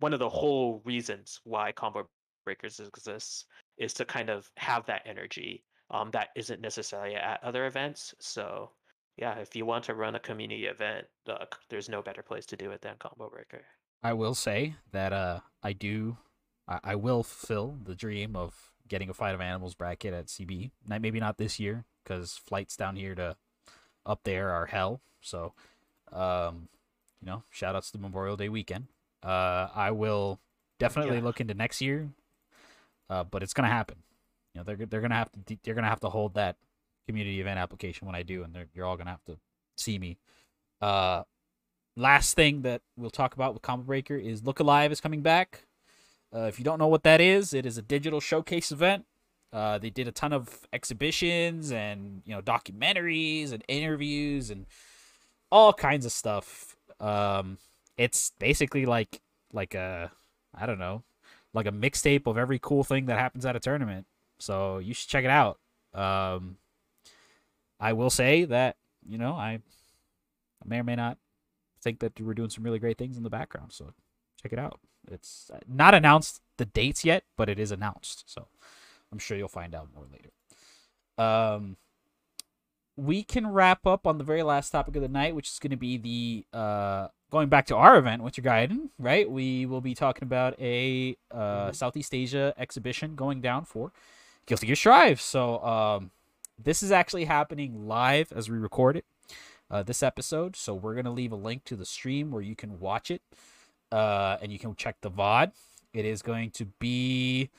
one 0.00 0.12
of 0.12 0.18
the 0.18 0.28
whole 0.28 0.82
reasons 0.84 1.40
why 1.44 1.70
combo 1.72 2.06
breakers 2.44 2.80
exists 2.80 3.46
is 3.78 3.92
to 3.94 4.04
kind 4.04 4.28
of 4.28 4.50
have 4.56 4.84
that 4.86 5.02
energy 5.06 5.64
um, 5.90 6.10
that 6.12 6.28
isn't 6.36 6.60
necessarily 6.60 7.14
at 7.14 7.42
other 7.42 7.66
events. 7.66 8.14
So, 8.20 8.70
yeah, 9.16 9.38
if 9.38 9.54
you 9.54 9.66
want 9.66 9.84
to 9.84 9.94
run 9.94 10.14
a 10.14 10.20
community 10.20 10.66
event, 10.66 11.06
uh, 11.28 11.44
there's 11.70 11.88
no 11.88 12.02
better 12.02 12.22
place 12.22 12.46
to 12.46 12.56
do 12.56 12.70
it 12.70 12.80
than 12.80 12.96
Combo 12.98 13.30
Breaker. 13.30 13.64
I 14.04 14.12
will 14.12 14.34
say 14.34 14.76
that 14.92 15.12
uh 15.12 15.40
I 15.62 15.72
do 15.72 16.18
I, 16.68 16.80
I 16.84 16.94
will 16.94 17.24
fill 17.24 17.78
the 17.84 17.96
dream 17.96 18.36
of 18.36 18.72
getting 18.86 19.08
a 19.10 19.14
fight 19.14 19.34
of 19.34 19.40
animals 19.40 19.74
bracket 19.74 20.14
at 20.14 20.26
CB. 20.26 20.70
Not, 20.86 21.00
maybe 21.00 21.18
not 21.20 21.38
this 21.38 21.58
year 21.58 21.84
because 22.04 22.36
flights 22.36 22.76
down 22.76 22.96
here 22.96 23.14
to 23.16 23.36
up 24.06 24.20
there 24.24 24.50
are 24.50 24.66
hell. 24.66 25.00
So, 25.22 25.54
um, 26.12 26.68
you 27.20 27.26
know, 27.26 27.42
shout 27.50 27.74
outs 27.74 27.90
to 27.92 27.98
Memorial 27.98 28.36
Day 28.36 28.50
weekend. 28.50 28.88
Uh, 29.22 29.68
I 29.74 29.90
will 29.90 30.38
definitely 30.78 31.16
Yeah. 31.16 31.24
look 31.24 31.40
into 31.40 31.54
next 31.54 31.80
year, 31.80 32.10
uh, 33.08 33.24
but 33.24 33.42
it's 33.42 33.54
gonna 33.54 33.68
happen. 33.68 34.02
You 34.54 34.60
know, 34.60 34.64
they're 34.64 34.86
they're 34.86 35.00
gonna 35.00 35.14
have 35.14 35.32
to 35.32 35.56
they're 35.62 35.74
gonna 35.74 35.88
have 35.88 36.00
to 36.00 36.10
hold 36.10 36.34
that 36.34 36.56
community 37.06 37.40
event 37.40 37.58
application 37.58 38.06
when 38.06 38.14
I 38.14 38.22
do, 38.22 38.42
and 38.44 38.54
they're, 38.54 38.68
you're 38.74 38.86
all 38.86 38.96
gonna 38.98 39.10
have 39.10 39.24
to 39.24 39.38
see 39.76 39.98
me. 39.98 40.18
Uh, 40.80 41.22
last 41.96 42.34
thing 42.34 42.62
that 42.62 42.82
we'll 42.96 43.10
talk 43.10 43.34
about 43.34 43.54
with 43.54 43.62
Combo 43.62 43.84
Breaker 43.84 44.16
is 44.16 44.44
Look 44.44 44.60
Alive 44.60 44.92
is 44.92 45.00
coming 45.00 45.22
back. 45.22 45.66
Uh, 46.34 46.42
if 46.42 46.58
you 46.58 46.64
don't 46.64 46.78
know 46.78 46.88
what 46.88 47.04
that 47.04 47.20
is, 47.20 47.54
it 47.54 47.64
is 47.64 47.78
a 47.78 47.82
digital 47.82 48.20
showcase 48.20 48.72
event. 48.72 49.06
Uh, 49.52 49.78
they 49.78 49.90
did 49.90 50.08
a 50.08 50.12
ton 50.12 50.32
of 50.32 50.66
exhibitions 50.72 51.70
and 51.70 52.22
you 52.24 52.34
know 52.34 52.42
documentaries 52.42 53.52
and 53.52 53.62
interviews 53.68 54.50
and 54.50 54.66
all 55.52 55.72
kinds 55.72 56.04
of 56.04 56.10
stuff. 56.10 56.76
Um, 56.98 57.58
it's 57.96 58.32
basically 58.40 58.84
like 58.84 59.20
like 59.52 59.74
a 59.74 60.10
I 60.52 60.66
don't 60.66 60.80
know, 60.80 61.04
like 61.52 61.66
a 61.66 61.72
mixtape 61.72 62.26
of 62.26 62.36
every 62.36 62.58
cool 62.58 62.82
thing 62.82 63.06
that 63.06 63.18
happens 63.18 63.46
at 63.46 63.54
a 63.54 63.60
tournament. 63.60 64.06
So 64.38 64.78
you 64.78 64.92
should 64.92 65.08
check 65.08 65.24
it 65.24 65.30
out. 65.30 65.60
Um, 65.94 66.56
I 67.78 67.92
will 67.92 68.10
say 68.10 68.44
that 68.46 68.74
you 69.08 69.18
know 69.18 69.34
I, 69.34 69.60
I 69.60 70.66
may 70.66 70.80
or 70.80 70.84
may 70.84 70.96
not 70.96 71.18
think 71.84 72.00
that 72.00 72.18
we're 72.20 72.34
doing 72.34 72.50
some 72.50 72.64
really 72.64 72.80
great 72.80 72.98
things 72.98 73.16
in 73.16 73.22
the 73.22 73.30
background. 73.30 73.72
So 73.72 73.92
check 74.42 74.52
it 74.52 74.58
out. 74.58 74.80
It's 75.10 75.50
uh, 75.54 75.58
not 75.68 75.94
announced 75.94 76.40
the 76.56 76.64
dates 76.64 77.04
yet, 77.04 77.24
but 77.36 77.48
it 77.48 77.58
is 77.60 77.70
announced. 77.70 78.24
So 78.26 78.48
I'm 79.12 79.18
sure 79.18 79.36
you'll 79.36 79.48
find 79.48 79.74
out 79.74 79.88
more 79.94 80.06
later. 80.10 80.30
Um, 81.18 81.76
we 82.96 83.22
can 83.22 83.46
wrap 83.48 83.86
up 83.86 84.06
on 84.06 84.18
the 84.18 84.24
very 84.24 84.42
last 84.42 84.70
topic 84.70 84.96
of 84.96 85.02
the 85.02 85.08
night, 85.08 85.34
which 85.34 85.48
is 85.48 85.58
going 85.58 85.72
to 85.72 85.76
be 85.76 85.96
the 85.98 86.46
uh, 86.56 87.08
going 87.30 87.48
back 87.48 87.66
to 87.66 87.76
our 87.76 87.96
event, 87.98 88.22
Winter 88.22 88.42
Gaiden, 88.42 88.90
right? 88.98 89.28
We 89.28 89.66
will 89.66 89.80
be 89.80 89.94
talking 89.94 90.22
about 90.24 90.58
a 90.60 91.16
uh, 91.30 91.36
Mhm. 91.70 91.74
Southeast 91.74 92.14
Asia 92.14 92.54
exhibition 92.56 93.16
going 93.16 93.40
down 93.40 93.64
for 93.64 93.92
Guilty 94.46 94.66
Gear 94.68 94.76
Strive. 94.76 95.20
So 95.20 95.62
um, 95.64 96.10
this 96.62 96.82
is 96.82 96.92
actually 96.92 97.24
happening 97.24 97.88
live 97.88 98.32
as 98.32 98.48
we 98.48 98.56
record 98.58 98.96
it, 98.96 99.04
uh, 99.74 99.82
this 99.82 100.02
episode. 100.02 100.54
So 100.56 100.74
we're 100.74 100.94
going 100.94 101.04
to 101.04 101.10
leave 101.10 101.32
a 101.32 101.36
link 101.36 101.64
to 101.64 101.76
the 101.76 101.84
stream 101.84 102.30
where 102.30 102.42
you 102.42 102.54
can 102.56 102.78
watch 102.78 103.10
it 103.10 103.22
uh, 103.92 104.36
and 104.40 104.52
you 104.52 104.58
can 104.58 104.74
check 104.76 104.96
the 105.00 105.10
VOD. 105.10 105.52
It 105.92 106.04
is 106.04 106.22
going 106.22 106.50
to 106.52 106.66
be 106.78 107.50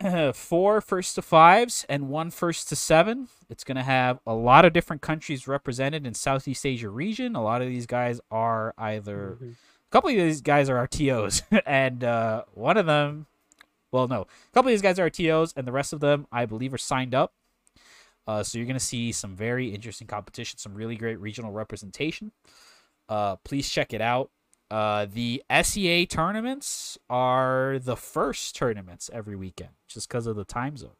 four 0.34 0.80
first 0.80 1.14
to 1.16 1.22
fives 1.22 1.84
and 1.88 2.08
one 2.08 2.30
first 2.30 2.68
to 2.68 2.76
seven. 2.76 3.28
It's 3.50 3.64
going 3.64 3.76
to 3.76 3.82
have 3.82 4.20
a 4.26 4.34
lot 4.34 4.64
of 4.64 4.72
different 4.72 5.02
countries 5.02 5.48
represented 5.48 6.06
in 6.06 6.14
Southeast 6.14 6.64
Asia 6.64 6.88
region. 6.88 7.34
A 7.36 7.42
lot 7.42 7.62
of 7.62 7.68
these 7.68 7.86
guys 7.86 8.20
are 8.30 8.74
either 8.78 9.38
Mhm. 9.40 9.52
a 9.52 9.90
couple 9.90 10.10
of 10.10 10.16
these 10.16 10.40
guys 10.40 10.68
are 10.70 10.76
RTOs, 10.86 11.42
and 11.66 12.04
uh, 12.04 12.44
one 12.54 12.76
of 12.76 12.86
them, 12.86 13.26
well, 13.90 14.08
no, 14.08 14.22
a 14.22 14.26
couple 14.54 14.68
of 14.68 14.72
these 14.72 14.82
guys 14.82 14.98
are 14.98 15.10
RTOs, 15.10 15.52
and 15.56 15.66
the 15.66 15.72
rest 15.72 15.92
of 15.92 16.00
them, 16.00 16.26
I 16.32 16.46
believe, 16.46 16.72
are 16.72 16.78
signed 16.78 17.14
up. 17.14 17.32
Uh, 18.26 18.42
so 18.42 18.58
you're 18.58 18.66
going 18.66 18.74
to 18.74 18.80
see 18.80 19.12
some 19.12 19.34
very 19.34 19.74
interesting 19.74 20.06
competition, 20.06 20.58
some 20.58 20.74
really 20.74 20.96
great 20.96 21.20
regional 21.20 21.52
representation. 21.52 22.32
Uh, 23.08 23.36
please 23.36 23.68
check 23.68 23.92
it 23.92 24.00
out. 24.00 24.30
Uh, 24.70 25.06
the 25.12 25.42
SEA 25.62 26.06
tournaments 26.06 26.96
are 27.10 27.78
the 27.78 27.96
first 27.96 28.56
tournaments 28.56 29.10
every 29.12 29.36
weekend, 29.36 29.70
just 29.86 30.08
because 30.08 30.26
of 30.26 30.36
the 30.36 30.44
time 30.44 30.76
zone. 30.76 30.96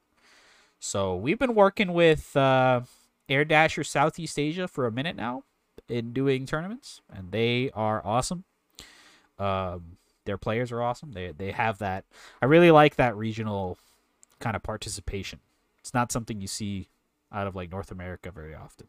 So 0.78 1.16
we've 1.16 1.38
been 1.38 1.54
working 1.54 1.94
with 1.94 2.36
uh, 2.36 2.82
Air 3.28 3.44
Dasher 3.44 3.84
Southeast 3.84 4.38
Asia 4.38 4.68
for 4.68 4.86
a 4.86 4.92
minute 4.92 5.16
now 5.16 5.44
in 5.88 6.12
doing 6.12 6.44
tournaments, 6.44 7.00
and 7.10 7.30
they 7.30 7.70
are 7.72 8.04
awesome. 8.04 8.44
Um, 9.38 9.96
their 10.24 10.38
players 10.38 10.70
are 10.70 10.82
awesome. 10.82 11.12
They 11.12 11.32
they 11.32 11.52
have 11.52 11.78
that. 11.78 12.04
I 12.40 12.46
really 12.46 12.70
like 12.70 12.96
that 12.96 13.16
regional 13.16 13.78
kind 14.38 14.54
of 14.54 14.62
participation. 14.62 15.40
It's 15.80 15.94
not 15.94 16.12
something 16.12 16.40
you 16.40 16.46
see 16.46 16.88
out 17.32 17.46
of 17.46 17.56
like 17.56 17.70
North 17.70 17.90
America 17.90 18.30
very 18.30 18.54
often. 18.54 18.86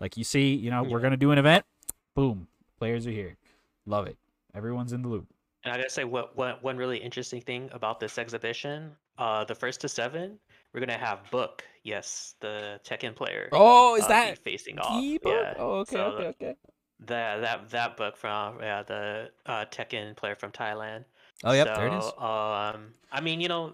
Like 0.00 0.16
you 0.16 0.24
see, 0.24 0.54
you 0.54 0.70
know, 0.70 0.82
we're 0.82 1.00
gonna 1.00 1.16
do 1.16 1.30
an 1.30 1.38
event, 1.38 1.64
boom, 2.14 2.48
players 2.78 3.06
are 3.06 3.12
here. 3.12 3.36
Love 3.86 4.06
it. 4.06 4.16
Everyone's 4.54 4.92
in 4.92 5.02
the 5.02 5.08
loop. 5.08 5.26
And 5.64 5.72
I 5.72 5.76
gotta 5.76 5.90
say, 5.90 6.04
what, 6.04 6.36
what 6.36 6.62
one 6.62 6.76
really 6.76 6.98
interesting 6.98 7.40
thing 7.40 7.70
about 7.72 8.00
this 8.00 8.18
exhibition, 8.18 8.90
uh, 9.18 9.44
the 9.44 9.54
first 9.54 9.80
to 9.82 9.88
seven, 9.88 10.38
we're 10.72 10.80
gonna 10.80 10.98
have 10.98 11.30
Book, 11.30 11.64
yes, 11.84 12.34
the 12.40 12.80
Tekken 12.84 13.14
player. 13.14 13.48
Oh, 13.52 13.96
uh, 14.00 14.08
that 14.08 14.38
facing 14.38 14.78
off? 14.78 15.02
Yeah. 15.02 15.54
Oh, 15.58 15.70
okay, 15.80 15.96
so 15.96 16.02
okay, 16.02 16.26
okay. 16.26 16.54
That 17.06 17.40
that 17.42 17.70
that 17.70 17.96
book 17.96 18.16
from 18.16 18.60
yeah 18.60 18.82
the 18.82 19.30
uh, 19.46 19.64
Tekken 19.70 20.16
player 20.16 20.34
from 20.34 20.50
Thailand. 20.50 21.04
Oh, 21.44 21.52
yep, 21.52 21.74
there 21.74 21.88
it 21.88 21.98
is. 21.98 22.04
Um, 22.18 22.94
I 23.10 23.20
mean, 23.20 23.40
you 23.40 23.48
know, 23.48 23.72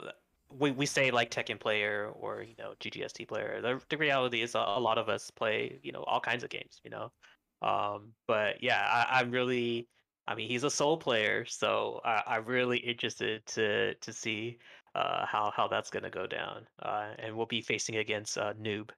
we, 0.50 0.70
we 0.70 0.86
say 0.86 1.10
like 1.10 1.30
Tekken 1.30 1.60
player 1.60 2.10
or 2.14 2.42
you 2.42 2.54
know 2.58 2.74
GGST 2.80 3.26
player. 3.28 3.60
The 3.62 3.80
the 3.88 3.96
reality 3.96 4.42
is 4.42 4.54
a, 4.54 4.58
a 4.58 4.80
lot 4.80 4.98
of 4.98 5.08
us 5.08 5.30
play 5.30 5.78
you 5.82 5.92
know 5.92 6.02
all 6.04 6.20
kinds 6.20 6.42
of 6.44 6.50
games. 6.50 6.80
You 6.84 6.90
know, 6.90 7.12
um, 7.62 8.12
but 8.26 8.62
yeah, 8.62 8.86
I, 9.10 9.20
I'm 9.20 9.30
really. 9.30 9.88
I 10.26 10.34
mean, 10.34 10.48
he's 10.50 10.62
a 10.64 10.70
soul 10.70 10.98
player, 10.98 11.46
so 11.46 12.02
I, 12.04 12.22
I'm 12.26 12.44
really 12.44 12.76
interested 12.78 13.46
to 13.46 13.94
to 13.94 14.12
see 14.12 14.58
uh, 14.94 15.24
how 15.24 15.50
how 15.56 15.68
that's 15.68 15.88
gonna 15.90 16.10
go 16.10 16.26
down. 16.26 16.66
Uh, 16.82 17.08
and 17.18 17.34
we'll 17.34 17.46
be 17.46 17.62
facing 17.62 17.96
against 17.96 18.36
uh, 18.36 18.52
Noob, 18.60 18.90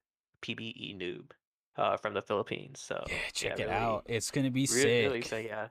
PBE 0.42 0.98
Noob, 0.98 1.30
uh, 1.76 1.96
from 1.98 2.14
the 2.14 2.22
Philippines. 2.22 2.80
So 2.80 3.04
Yeah, 3.08 3.14
check 3.32 3.58
yeah, 3.58 3.64
it 3.64 3.68
really- 3.68 3.76
out. 3.80 4.02
It's 4.06 4.30
gonna 4.32 4.50
be 4.50 4.62
Really, 4.62 4.82
sick. 4.82 5.04
really 5.06 5.18
excited, 5.18 5.46
yeah. 5.48 5.68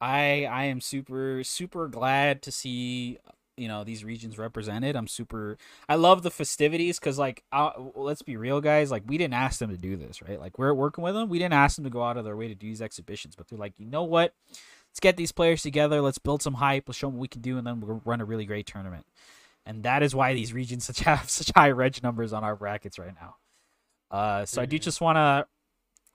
I 0.00 0.44
I 0.44 0.64
am 0.66 0.80
super 0.80 1.42
super 1.42 1.88
glad 1.88 2.42
to 2.42 2.52
see 2.52 3.18
you 3.56 3.68
know 3.68 3.84
these 3.84 4.04
regions 4.04 4.38
represented. 4.38 4.96
I'm 4.96 5.08
super. 5.08 5.56
I 5.88 5.94
love 5.94 6.22
the 6.22 6.30
festivities 6.30 6.98
because 6.98 7.18
like 7.18 7.42
uh, 7.52 7.70
let's 7.94 8.22
be 8.22 8.36
real, 8.36 8.60
guys. 8.60 8.90
Like 8.90 9.04
we 9.06 9.18
didn't 9.18 9.34
ask 9.34 9.58
them 9.58 9.70
to 9.70 9.76
do 9.76 9.96
this, 9.96 10.22
right? 10.22 10.38
Like 10.40 10.58
we're 10.58 10.74
working 10.74 11.02
with 11.04 11.14
them. 11.14 11.28
We 11.28 11.38
didn't 11.38 11.54
ask 11.54 11.76
them 11.76 11.84
to 11.84 11.90
go 11.90 12.02
out 12.02 12.16
of 12.16 12.24
their 12.24 12.36
way 12.36 12.48
to 12.48 12.54
do 12.54 12.66
these 12.66 12.82
exhibitions, 12.82 13.34
but 13.36 13.48
they're 13.48 13.58
like, 13.58 13.78
you 13.78 13.86
know 13.86 14.02
what? 14.04 14.34
Let's 14.90 15.00
get 15.00 15.16
these 15.16 15.32
players 15.32 15.62
together. 15.62 16.00
Let's 16.00 16.18
build 16.18 16.42
some 16.42 16.54
hype. 16.54 16.84
Let's 16.86 16.98
show 16.98 17.08
them 17.08 17.16
what 17.16 17.22
we 17.22 17.28
can 17.28 17.42
do, 17.42 17.58
and 17.58 17.66
then 17.66 17.80
we'll 17.80 18.00
run 18.04 18.20
a 18.20 18.24
really 18.24 18.46
great 18.46 18.66
tournament. 18.66 19.06
And 19.66 19.82
that 19.82 20.02
is 20.02 20.14
why 20.14 20.32
these 20.34 20.52
regions 20.52 20.84
such 20.84 21.00
have 21.00 21.28
such 21.28 21.50
high 21.54 21.70
reg 21.70 22.02
numbers 22.02 22.32
on 22.32 22.44
our 22.44 22.56
brackets 22.56 22.98
right 22.98 23.14
now. 23.20 23.36
Uh, 24.10 24.44
so 24.44 24.62
I 24.62 24.66
do 24.66 24.78
Mhm. 24.78 24.82
just 24.82 25.00
want 25.00 25.16
to 25.16 25.46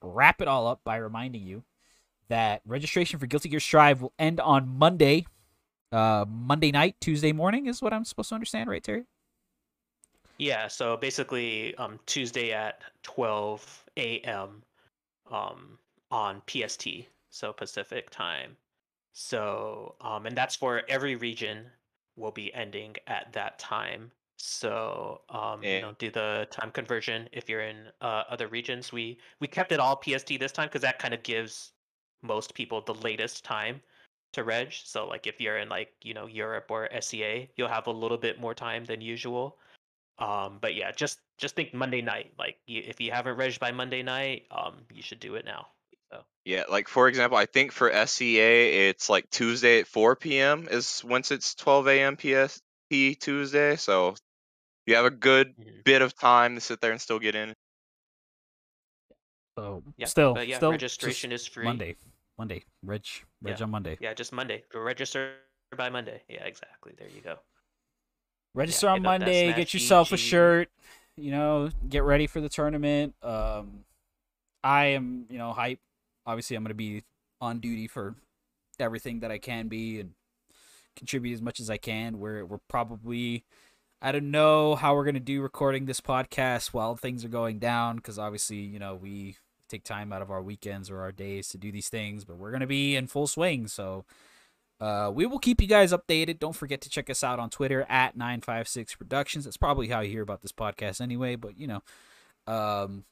wrap 0.02 0.42
it 0.42 0.48
all 0.48 0.68
up 0.68 0.82
by 0.84 0.96
reminding 0.96 1.44
you 1.44 1.64
that 2.30 2.62
registration 2.66 3.20
for 3.20 3.26
Guilty 3.28 3.50
Gear 3.50 3.60
Strive 3.60 4.02
will 4.02 4.14
end 4.18 4.40
on 4.40 4.68
Monday. 4.68 5.26
Uh, 5.92 6.26
Monday 6.28 6.72
night, 6.72 6.96
Tuesday 7.02 7.34
morning 7.34 7.66
is 7.68 7.82
what 7.82 7.94
I'm 7.94 8.06
supposed 8.06 8.30
to 8.30 8.36
understand, 8.36 8.70
right, 8.70 8.84
Terry? 8.84 9.06
Yeah, 10.38 10.68
so 10.68 10.98
basically, 10.98 11.76
um, 11.76 12.00
Tuesday 12.06 12.52
at 12.54 12.82
12 13.04 13.86
a.m. 13.98 14.64
um, 15.32 15.78
on 16.10 16.42
PST, 16.48 16.88
so 17.30 17.54
Pacific 17.54 18.10
time. 18.10 18.58
So, 19.14 19.96
um, 20.02 20.26
and 20.26 20.36
that's 20.38 20.56
for 20.56 20.84
every 20.90 21.16
region 21.16 21.70
will 22.16 22.32
be 22.32 22.54
ending 22.54 22.96
at 23.08 23.32
that 23.34 23.60
time. 23.60 24.12
So, 24.38 25.22
um, 25.30 25.64
Eh. 25.64 25.76
you 25.76 25.82
know, 25.82 25.94
do 26.00 26.10
the 26.10 26.48
time 26.52 26.72
conversion 26.72 27.30
if 27.32 27.48
you're 27.50 27.62
in 27.62 27.88
uh, 28.02 28.24
other 28.30 28.48
regions. 28.48 28.92
We 28.92 29.20
we 29.40 29.48
kept 29.48 29.72
it 29.72 29.80
all 29.80 29.96
PST 30.04 30.40
this 30.40 30.52
time 30.52 30.68
because 30.68 30.82
that 30.82 31.00
kind 31.00 31.14
of 31.14 31.24
gives 31.24 31.74
most 32.24 32.54
people 32.56 32.82
the 32.82 32.96
latest 32.96 33.44
time 33.46 33.82
to 34.34 34.44
reg. 34.44 34.74
So, 34.74 35.08
like 35.08 35.28
if 35.28 35.40
you're 35.42 35.58
in 35.58 35.70
like 35.70 35.94
you 36.02 36.14
know 36.14 36.28
Europe 36.28 36.68
or 36.70 36.90
SEA, 37.02 37.50
you'll 37.56 37.68
have 37.70 37.88
a 37.88 37.92
little 37.92 38.18
bit 38.18 38.40
more 38.40 38.54
time 38.54 38.86
than 38.86 39.02
usual. 39.02 39.58
Um, 40.20 40.60
but 40.62 40.76
yeah, 40.76 40.92
just 40.92 41.20
just 41.38 41.56
think 41.56 41.74
Monday 41.74 42.02
night. 42.02 42.34
Like 42.40 42.58
you, 42.68 42.84
if 42.86 43.02
you 43.02 43.12
haven't 43.12 43.38
reg 43.38 43.60
by 43.60 43.72
Monday 43.72 44.04
night, 44.04 44.48
um, 44.52 44.86
you 44.94 45.02
should 45.02 45.20
do 45.20 45.36
it 45.36 45.46
now. 45.46 45.68
So 46.12 46.24
Yeah, 46.46 46.64
like 46.70 46.88
for 46.88 47.08
example, 47.08 47.38
I 47.38 47.46
think 47.46 47.72
for 47.72 47.92
SEA 47.92 48.40
it's 48.90 49.10
like 49.10 49.30
Tuesday 49.30 49.80
at 49.80 49.88
4 49.88 50.38
p.m. 50.40 50.68
is 50.70 51.04
once 51.04 51.32
it's 51.32 51.56
12 51.56 51.88
a.m. 51.88 52.16
PST 52.18 53.16
Tuesday. 53.20 53.76
So 53.76 54.16
you 54.88 54.96
have 54.96 55.06
a 55.06 55.12
good 55.12 55.56
Mhm. 55.60 55.84
bit 55.86 56.02
of 56.02 56.16
time 56.16 56.56
to 56.56 56.62
sit 56.62 56.82
there 56.82 56.92
and 56.92 57.02
still 57.02 57.20
get 57.20 57.36
in. 57.36 57.56
So 59.58 59.84
yeah, 59.98 60.06
still, 60.08 60.34
but 60.34 60.48
yeah, 60.48 60.58
still 60.58 60.72
registration 60.72 61.32
is 61.32 61.46
free. 61.46 61.66
Monday, 61.66 61.96
Monday, 62.38 62.64
reg, 62.84 63.06
reg 63.42 63.58
Yeah. 63.60 63.64
on 63.64 63.72
Monday. 63.72 63.98
Yeah, 64.00 64.14
just 64.14 64.32
Monday. 64.34 64.64
Register 64.74 65.36
by 65.78 65.90
Monday. 65.90 66.24
Yeah, 66.28 66.44
exactly. 66.46 66.94
There 66.98 67.08
you 67.10 67.22
go. 67.22 67.38
Register 68.54 68.88
hit 68.90 68.96
on 68.96 69.02
Monday. 69.04 69.54
Get 69.54 69.74
yourself 69.74 70.12
a 70.12 70.18
shirt. 70.18 70.70
You 71.18 71.32
know, 71.32 71.70
get 71.88 72.04
ready 72.04 72.28
for 72.28 72.42
the 72.42 72.50
tournament. 72.50 73.16
Um, 73.22 73.86
I 74.64 74.86
am, 74.88 75.26
you 75.30 75.38
know, 75.38 75.54
hype. 75.54 75.80
Obviously, 76.26 76.56
I'm 76.56 76.64
gonna 76.64 76.74
be 76.74 77.04
on 77.40 77.60
duty 77.60 77.88
for 77.88 78.16
everything 78.80 79.20
that 79.22 79.32
I 79.32 79.38
can 79.38 79.68
be, 79.68 80.00
and 80.00 80.14
contribute 80.96 81.34
as 81.34 81.42
much 81.42 81.60
as 81.60 81.70
I 81.70 81.78
can. 81.78 82.20
We're 82.20 82.46
we're 82.46 82.60
probably 82.68 83.44
I 84.02 84.12
don't 84.12 84.32
know 84.32 84.76
how 84.76 84.96
we're 84.96 85.06
gonna 85.06 85.20
do 85.20 85.42
recording 85.42 85.86
this 85.86 86.02
podcast 86.02 86.74
while 86.74 86.96
things 86.96 87.24
are 87.24 87.30
going 87.30 87.60
down 87.60 87.98
because 87.98 88.18
obviously 88.20 88.58
you 88.58 88.80
know 88.80 88.96
we 88.96 89.38
take 89.72 89.84
time 89.84 90.12
out 90.14 90.22
of 90.22 90.30
our 90.32 90.42
weekends 90.42 90.90
or 90.90 91.02
our 91.02 91.12
days 91.12 91.50
to 91.50 91.58
do 91.58 91.72
these 91.72 91.90
things, 91.90 92.26
but 92.26 92.38
we're 92.38 92.52
gonna 92.52 92.68
be 92.68 92.96
in 92.96 93.08
full 93.08 93.28
swing. 93.28 93.68
So 93.68 94.06
uh, 94.82 95.12
we 95.14 95.28
will 95.28 95.40
keep 95.40 95.62
you 95.62 95.68
guys 95.68 95.94
updated. 95.94 96.40
Don't 96.40 96.56
forget 96.56 96.82
to 96.82 96.90
check 96.90 97.10
us 97.10 97.24
out 97.24 97.38
on 97.38 97.52
Twitter 97.52 97.86
at 97.88 98.18
956 98.18 98.96
Productions. 98.96 99.46
That's 99.46 99.58
probably 99.58 99.90
how 99.90 100.00
you 100.00 100.10
hear 100.10 100.24
about 100.24 100.42
this 100.42 100.52
podcast 100.52 101.00
anyway, 101.00 101.36
but 101.36 101.60
you 101.60 101.68
know. 101.68 101.84
Um, 102.48 103.06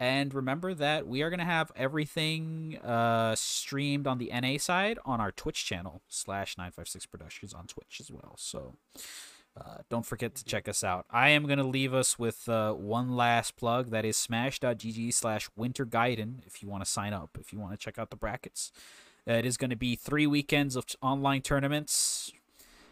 and 0.00 0.32
remember 0.32 0.72
that 0.72 1.06
we 1.06 1.20
are 1.20 1.28
going 1.28 1.40
to 1.40 1.44
have 1.44 1.70
everything 1.76 2.78
uh, 2.78 3.34
streamed 3.34 4.06
on 4.06 4.16
the 4.16 4.30
NA 4.32 4.56
side 4.56 4.98
on 5.04 5.20
our 5.20 5.30
Twitch 5.30 5.66
channel, 5.66 6.00
slash 6.08 6.56
956 6.56 7.04
Productions 7.04 7.52
on 7.52 7.66
Twitch 7.66 8.00
as 8.00 8.10
well. 8.10 8.34
So 8.38 8.76
uh, 9.56 9.78
don't 9.88 10.06
forget 10.06 10.34
to 10.36 10.44
check 10.44 10.68
us 10.68 10.84
out. 10.84 11.06
I 11.10 11.30
am 11.30 11.46
going 11.46 11.58
to 11.58 11.64
leave 11.64 11.92
us 11.92 12.18
with 12.18 12.48
uh, 12.48 12.72
one 12.72 13.16
last 13.16 13.56
plug. 13.56 13.90
That 13.90 14.04
is 14.04 14.16
smash.gg 14.16 15.12
slash 15.12 15.48
winter 15.56 15.84
gaiden 15.84 16.46
if 16.46 16.62
you 16.62 16.68
want 16.68 16.84
to 16.84 16.90
sign 16.90 17.12
up, 17.12 17.36
if 17.40 17.52
you 17.52 17.58
want 17.58 17.72
to 17.72 17.78
check 17.78 17.98
out 17.98 18.10
the 18.10 18.16
brackets. 18.16 18.72
Uh, 19.28 19.32
it 19.34 19.44
is 19.46 19.56
going 19.56 19.70
to 19.70 19.76
be 19.76 19.96
three 19.96 20.26
weekends 20.26 20.76
of 20.76 20.86
online 21.02 21.42
tournaments. 21.42 22.32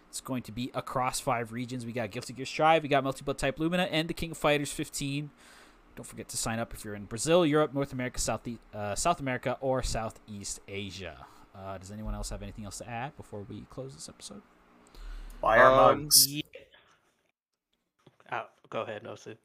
It's 0.08 0.20
going 0.20 0.42
to 0.44 0.52
be 0.52 0.70
across 0.74 1.20
five 1.20 1.52
regions. 1.52 1.84
We 1.86 1.92
got 1.92 2.10
Guilty 2.10 2.32
Gear 2.32 2.46
Strive, 2.46 2.82
we 2.82 2.88
got 2.88 3.04
Melty 3.04 3.24
Blood 3.24 3.38
Type 3.38 3.58
Lumina, 3.58 3.84
and 3.90 4.08
the 4.08 4.14
King 4.14 4.32
of 4.32 4.38
Fighters 4.38 4.72
15. 4.72 5.30
Don't 5.96 6.04
forget 6.04 6.28
to 6.28 6.36
sign 6.36 6.58
up 6.58 6.72
if 6.72 6.84
you're 6.84 6.94
in 6.94 7.04
Brazil, 7.04 7.44
Europe, 7.44 7.74
North 7.74 7.92
America, 7.92 8.20
South 8.20 8.46
uh, 8.74 8.94
South 8.94 9.20
America, 9.20 9.56
or 9.60 9.82
Southeast 9.82 10.60
Asia. 10.68 11.26
Uh, 11.54 11.76
does 11.76 11.90
anyone 11.90 12.14
else 12.14 12.30
have 12.30 12.42
anything 12.42 12.64
else 12.64 12.78
to 12.78 12.88
add 12.88 13.16
before 13.16 13.44
we 13.48 13.62
close 13.68 13.94
this 13.94 14.08
episode? 14.08 14.42
Buy 15.40 15.58
our 15.58 15.90
Um, 15.90 16.02
mugs. 16.02 16.32
Yeah. 16.32 16.42
Go 18.70 18.82
ahead, 18.82 19.02
Nosu. 19.02 19.36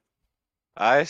I 0.75 1.07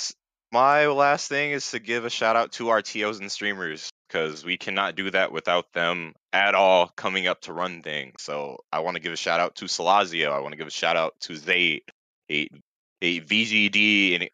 my 0.51 0.87
last 0.87 1.29
thing 1.29 1.51
is 1.51 1.71
to 1.71 1.79
give 1.79 2.05
a 2.05 2.09
shout 2.09 2.35
out 2.35 2.51
to 2.53 2.69
our 2.69 2.81
TOs 2.81 3.19
and 3.19 3.31
streamers 3.31 3.89
because 4.07 4.45
we 4.45 4.57
cannot 4.57 4.95
do 4.95 5.09
that 5.09 5.31
without 5.31 5.73
them 5.73 6.13
at 6.31 6.53
all 6.53 6.87
coming 6.95 7.25
up 7.27 7.41
to 7.41 7.53
run 7.53 7.81
things. 7.81 8.13
So 8.19 8.59
I 8.71 8.81
want 8.81 8.95
to 8.95 9.01
give 9.01 9.13
a 9.13 9.17
shout 9.17 9.39
out 9.39 9.55
to 9.55 9.65
Salazio. 9.65 10.31
I 10.31 10.41
want 10.41 10.51
to 10.51 10.57
give 10.57 10.67
a 10.67 10.71
shout 10.71 10.95
out 10.95 11.15
to 11.21 11.33
Zate, 11.33 11.81
a, 12.29 12.47
a 13.01 13.21
VGD 13.21 14.15
and 14.15 14.29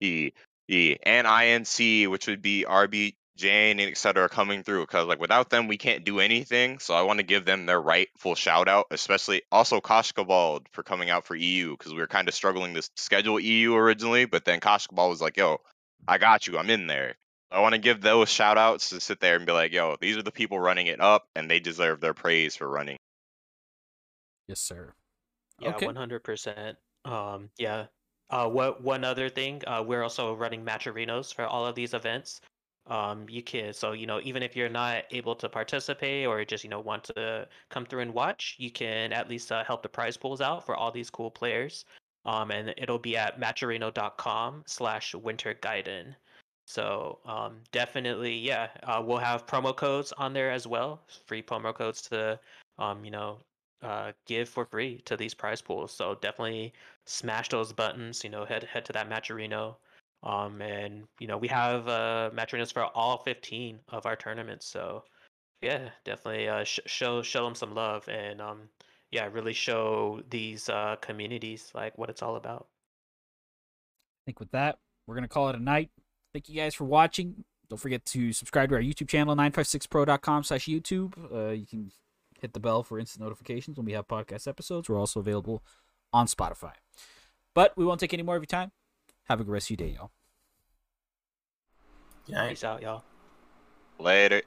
E 0.00 0.30
E 0.68 0.96
and 1.02 1.26
INC, 1.26 2.08
which 2.08 2.26
would 2.26 2.40
be 2.40 2.64
RB 2.66 3.14
Jane 3.36 3.80
and 3.80 3.90
etc. 3.90 4.28
coming 4.28 4.62
through 4.62 4.82
because 4.82 5.06
like 5.06 5.20
without 5.20 5.50
them 5.50 5.68
we 5.68 5.78
can't 5.78 6.04
do 6.04 6.20
anything. 6.20 6.78
So 6.78 6.94
I 6.94 7.02
want 7.02 7.18
to 7.18 7.24
give 7.24 7.44
them 7.44 7.66
their 7.66 7.80
rightful 7.80 8.34
shout 8.34 8.68
out, 8.68 8.86
especially 8.90 9.42
also 9.50 9.80
Koshkabald 9.80 10.66
for 10.72 10.82
coming 10.82 11.10
out 11.10 11.24
for 11.24 11.34
EU 11.34 11.76
because 11.76 11.92
we 11.92 12.00
were 12.00 12.06
kind 12.06 12.28
of 12.28 12.34
struggling 12.34 12.74
to 12.74 12.88
schedule 12.96 13.40
EU 13.40 13.74
originally, 13.74 14.26
but 14.26 14.44
then 14.44 14.60
Koshkabald 14.60 15.08
was 15.08 15.22
like, 15.22 15.36
"Yo, 15.36 15.60
I 16.06 16.18
got 16.18 16.46
you. 16.46 16.58
I'm 16.58 16.70
in 16.70 16.86
there." 16.86 17.16
I 17.50 17.60
want 17.60 17.74
to 17.74 17.78
give 17.78 18.00
those 18.00 18.30
shout 18.30 18.56
outs 18.56 18.90
to 18.90 19.00
sit 19.00 19.20
there 19.20 19.36
and 19.36 19.44
be 19.44 19.52
like, 19.52 19.72
"Yo, 19.72 19.96
these 20.00 20.16
are 20.16 20.22
the 20.22 20.32
people 20.32 20.58
running 20.58 20.86
it 20.86 21.00
up, 21.00 21.28
and 21.34 21.50
they 21.50 21.60
deserve 21.60 22.00
their 22.00 22.14
praise 22.14 22.56
for 22.56 22.68
running." 22.68 22.96
Yes, 24.48 24.60
sir. 24.60 24.92
Yeah, 25.58 25.76
one 25.78 25.96
hundred 25.96 26.24
percent. 26.24 26.76
Um, 27.04 27.50
yeah. 27.58 27.86
Uh, 28.30 28.48
what 28.48 28.82
one 28.82 29.04
other 29.04 29.28
thing? 29.28 29.62
Uh, 29.66 29.82
we're 29.86 30.02
also 30.02 30.34
running 30.34 30.64
Matcherinos 30.64 31.34
for 31.34 31.44
all 31.44 31.66
of 31.66 31.74
these 31.74 31.92
events. 31.92 32.40
Um, 32.88 33.26
you 33.28 33.42
can 33.42 33.72
so 33.72 33.92
you 33.92 34.06
know 34.06 34.20
even 34.24 34.42
if 34.42 34.56
you're 34.56 34.68
not 34.68 35.04
able 35.12 35.36
to 35.36 35.48
participate 35.48 36.26
or 36.26 36.44
just 36.44 36.64
you 36.64 36.70
know 36.70 36.80
want 36.80 37.04
to 37.04 37.46
come 37.70 37.86
through 37.86 38.00
and 38.00 38.12
watch, 38.12 38.56
you 38.58 38.70
can 38.70 39.12
at 39.12 39.28
least 39.28 39.52
uh, 39.52 39.62
help 39.64 39.82
the 39.82 39.88
prize 39.88 40.16
pools 40.16 40.40
out 40.40 40.66
for 40.66 40.74
all 40.76 40.90
these 40.90 41.10
cool 41.10 41.30
players. 41.30 41.84
Um, 42.24 42.50
and 42.50 42.74
it'll 42.76 42.98
be 42.98 43.16
at 43.16 43.40
matcherino.com 43.40 44.62
slash 44.66 45.14
winter 45.14 45.54
gaiden. 45.54 46.14
So 46.66 47.18
um, 47.24 47.58
definitely, 47.72 48.34
yeah, 48.36 48.68
uh, 48.84 49.02
we'll 49.04 49.18
have 49.18 49.46
promo 49.46 49.76
codes 49.76 50.12
on 50.12 50.32
there 50.32 50.50
as 50.50 50.66
well, 50.66 51.02
free 51.26 51.42
promo 51.42 51.74
codes 51.74 52.02
to 52.02 52.38
um, 52.78 53.04
you 53.04 53.10
know 53.10 53.38
uh, 53.82 54.12
give 54.26 54.48
for 54.48 54.64
free 54.64 55.00
to 55.04 55.16
these 55.16 55.34
prize 55.34 55.60
pools. 55.60 55.92
So 55.92 56.16
definitely 56.20 56.72
smash 57.04 57.48
those 57.48 57.72
buttons. 57.72 58.22
You 58.24 58.30
know, 58.30 58.44
head 58.44 58.64
head 58.64 58.84
to 58.86 58.92
that 58.92 59.10
Matcherino. 59.10 59.76
Um, 60.22 60.62
and 60.62 61.04
you 61.18 61.26
know 61.26 61.36
we 61.36 61.48
have 61.48 61.88
uh, 61.88 62.30
Matcherinos 62.34 62.72
for 62.72 62.84
all 62.84 63.18
15 63.18 63.80
of 63.88 64.06
our 64.06 64.16
tournaments. 64.16 64.66
So 64.66 65.04
yeah, 65.60 65.90
definitely 66.04 66.48
uh, 66.48 66.64
sh- 66.64 66.80
show 66.86 67.22
show 67.22 67.44
them 67.44 67.54
some 67.54 67.74
love 67.74 68.08
and 68.08 68.40
um, 68.40 68.68
yeah, 69.10 69.28
really 69.30 69.52
show 69.52 70.22
these 70.30 70.68
uh, 70.68 70.96
communities 71.00 71.70
like 71.74 71.96
what 71.98 72.10
it's 72.10 72.22
all 72.22 72.36
about. 72.36 72.66
I 74.22 74.24
think 74.26 74.40
with 74.40 74.50
that, 74.52 74.78
we're 75.06 75.20
to 75.20 75.28
call 75.28 75.48
it 75.48 75.56
a 75.56 75.62
night. 75.62 75.90
Thank 76.32 76.48
you 76.48 76.54
guys 76.54 76.74
for 76.74 76.84
watching. 76.84 77.44
Don't 77.68 77.78
forget 77.78 78.04
to 78.06 78.32
subscribe 78.32 78.70
to 78.70 78.76
our 78.76 78.80
YouTube 78.80 79.08
channel, 79.08 79.34
956pro.com 79.36 80.44
slash 80.44 80.66
YouTube. 80.66 81.14
Uh, 81.32 81.52
you 81.52 81.66
can 81.66 81.90
hit 82.40 82.52
the 82.52 82.60
bell 82.60 82.82
for 82.82 82.98
instant 82.98 83.22
notifications 83.22 83.76
when 83.76 83.86
we 83.86 83.92
have 83.92 84.08
podcast 84.08 84.46
episodes. 84.46 84.88
We're 84.88 84.98
also 84.98 85.20
available 85.20 85.62
on 86.12 86.26
Spotify. 86.26 86.72
But 87.54 87.76
we 87.76 87.84
won't 87.84 88.00
take 88.00 88.14
any 88.14 88.22
more 88.22 88.36
of 88.36 88.42
your 88.42 88.46
time. 88.46 88.72
Have 89.32 89.40
a 89.40 89.44
good 89.44 89.52
rest 89.52 89.70
of 89.70 89.80
your 89.80 89.88
day, 89.88 89.94
y'all. 89.94 90.10
Good. 92.26 92.50
Peace 92.50 92.64
out, 92.64 92.82
y'all. 92.82 93.02
Later. 93.98 94.42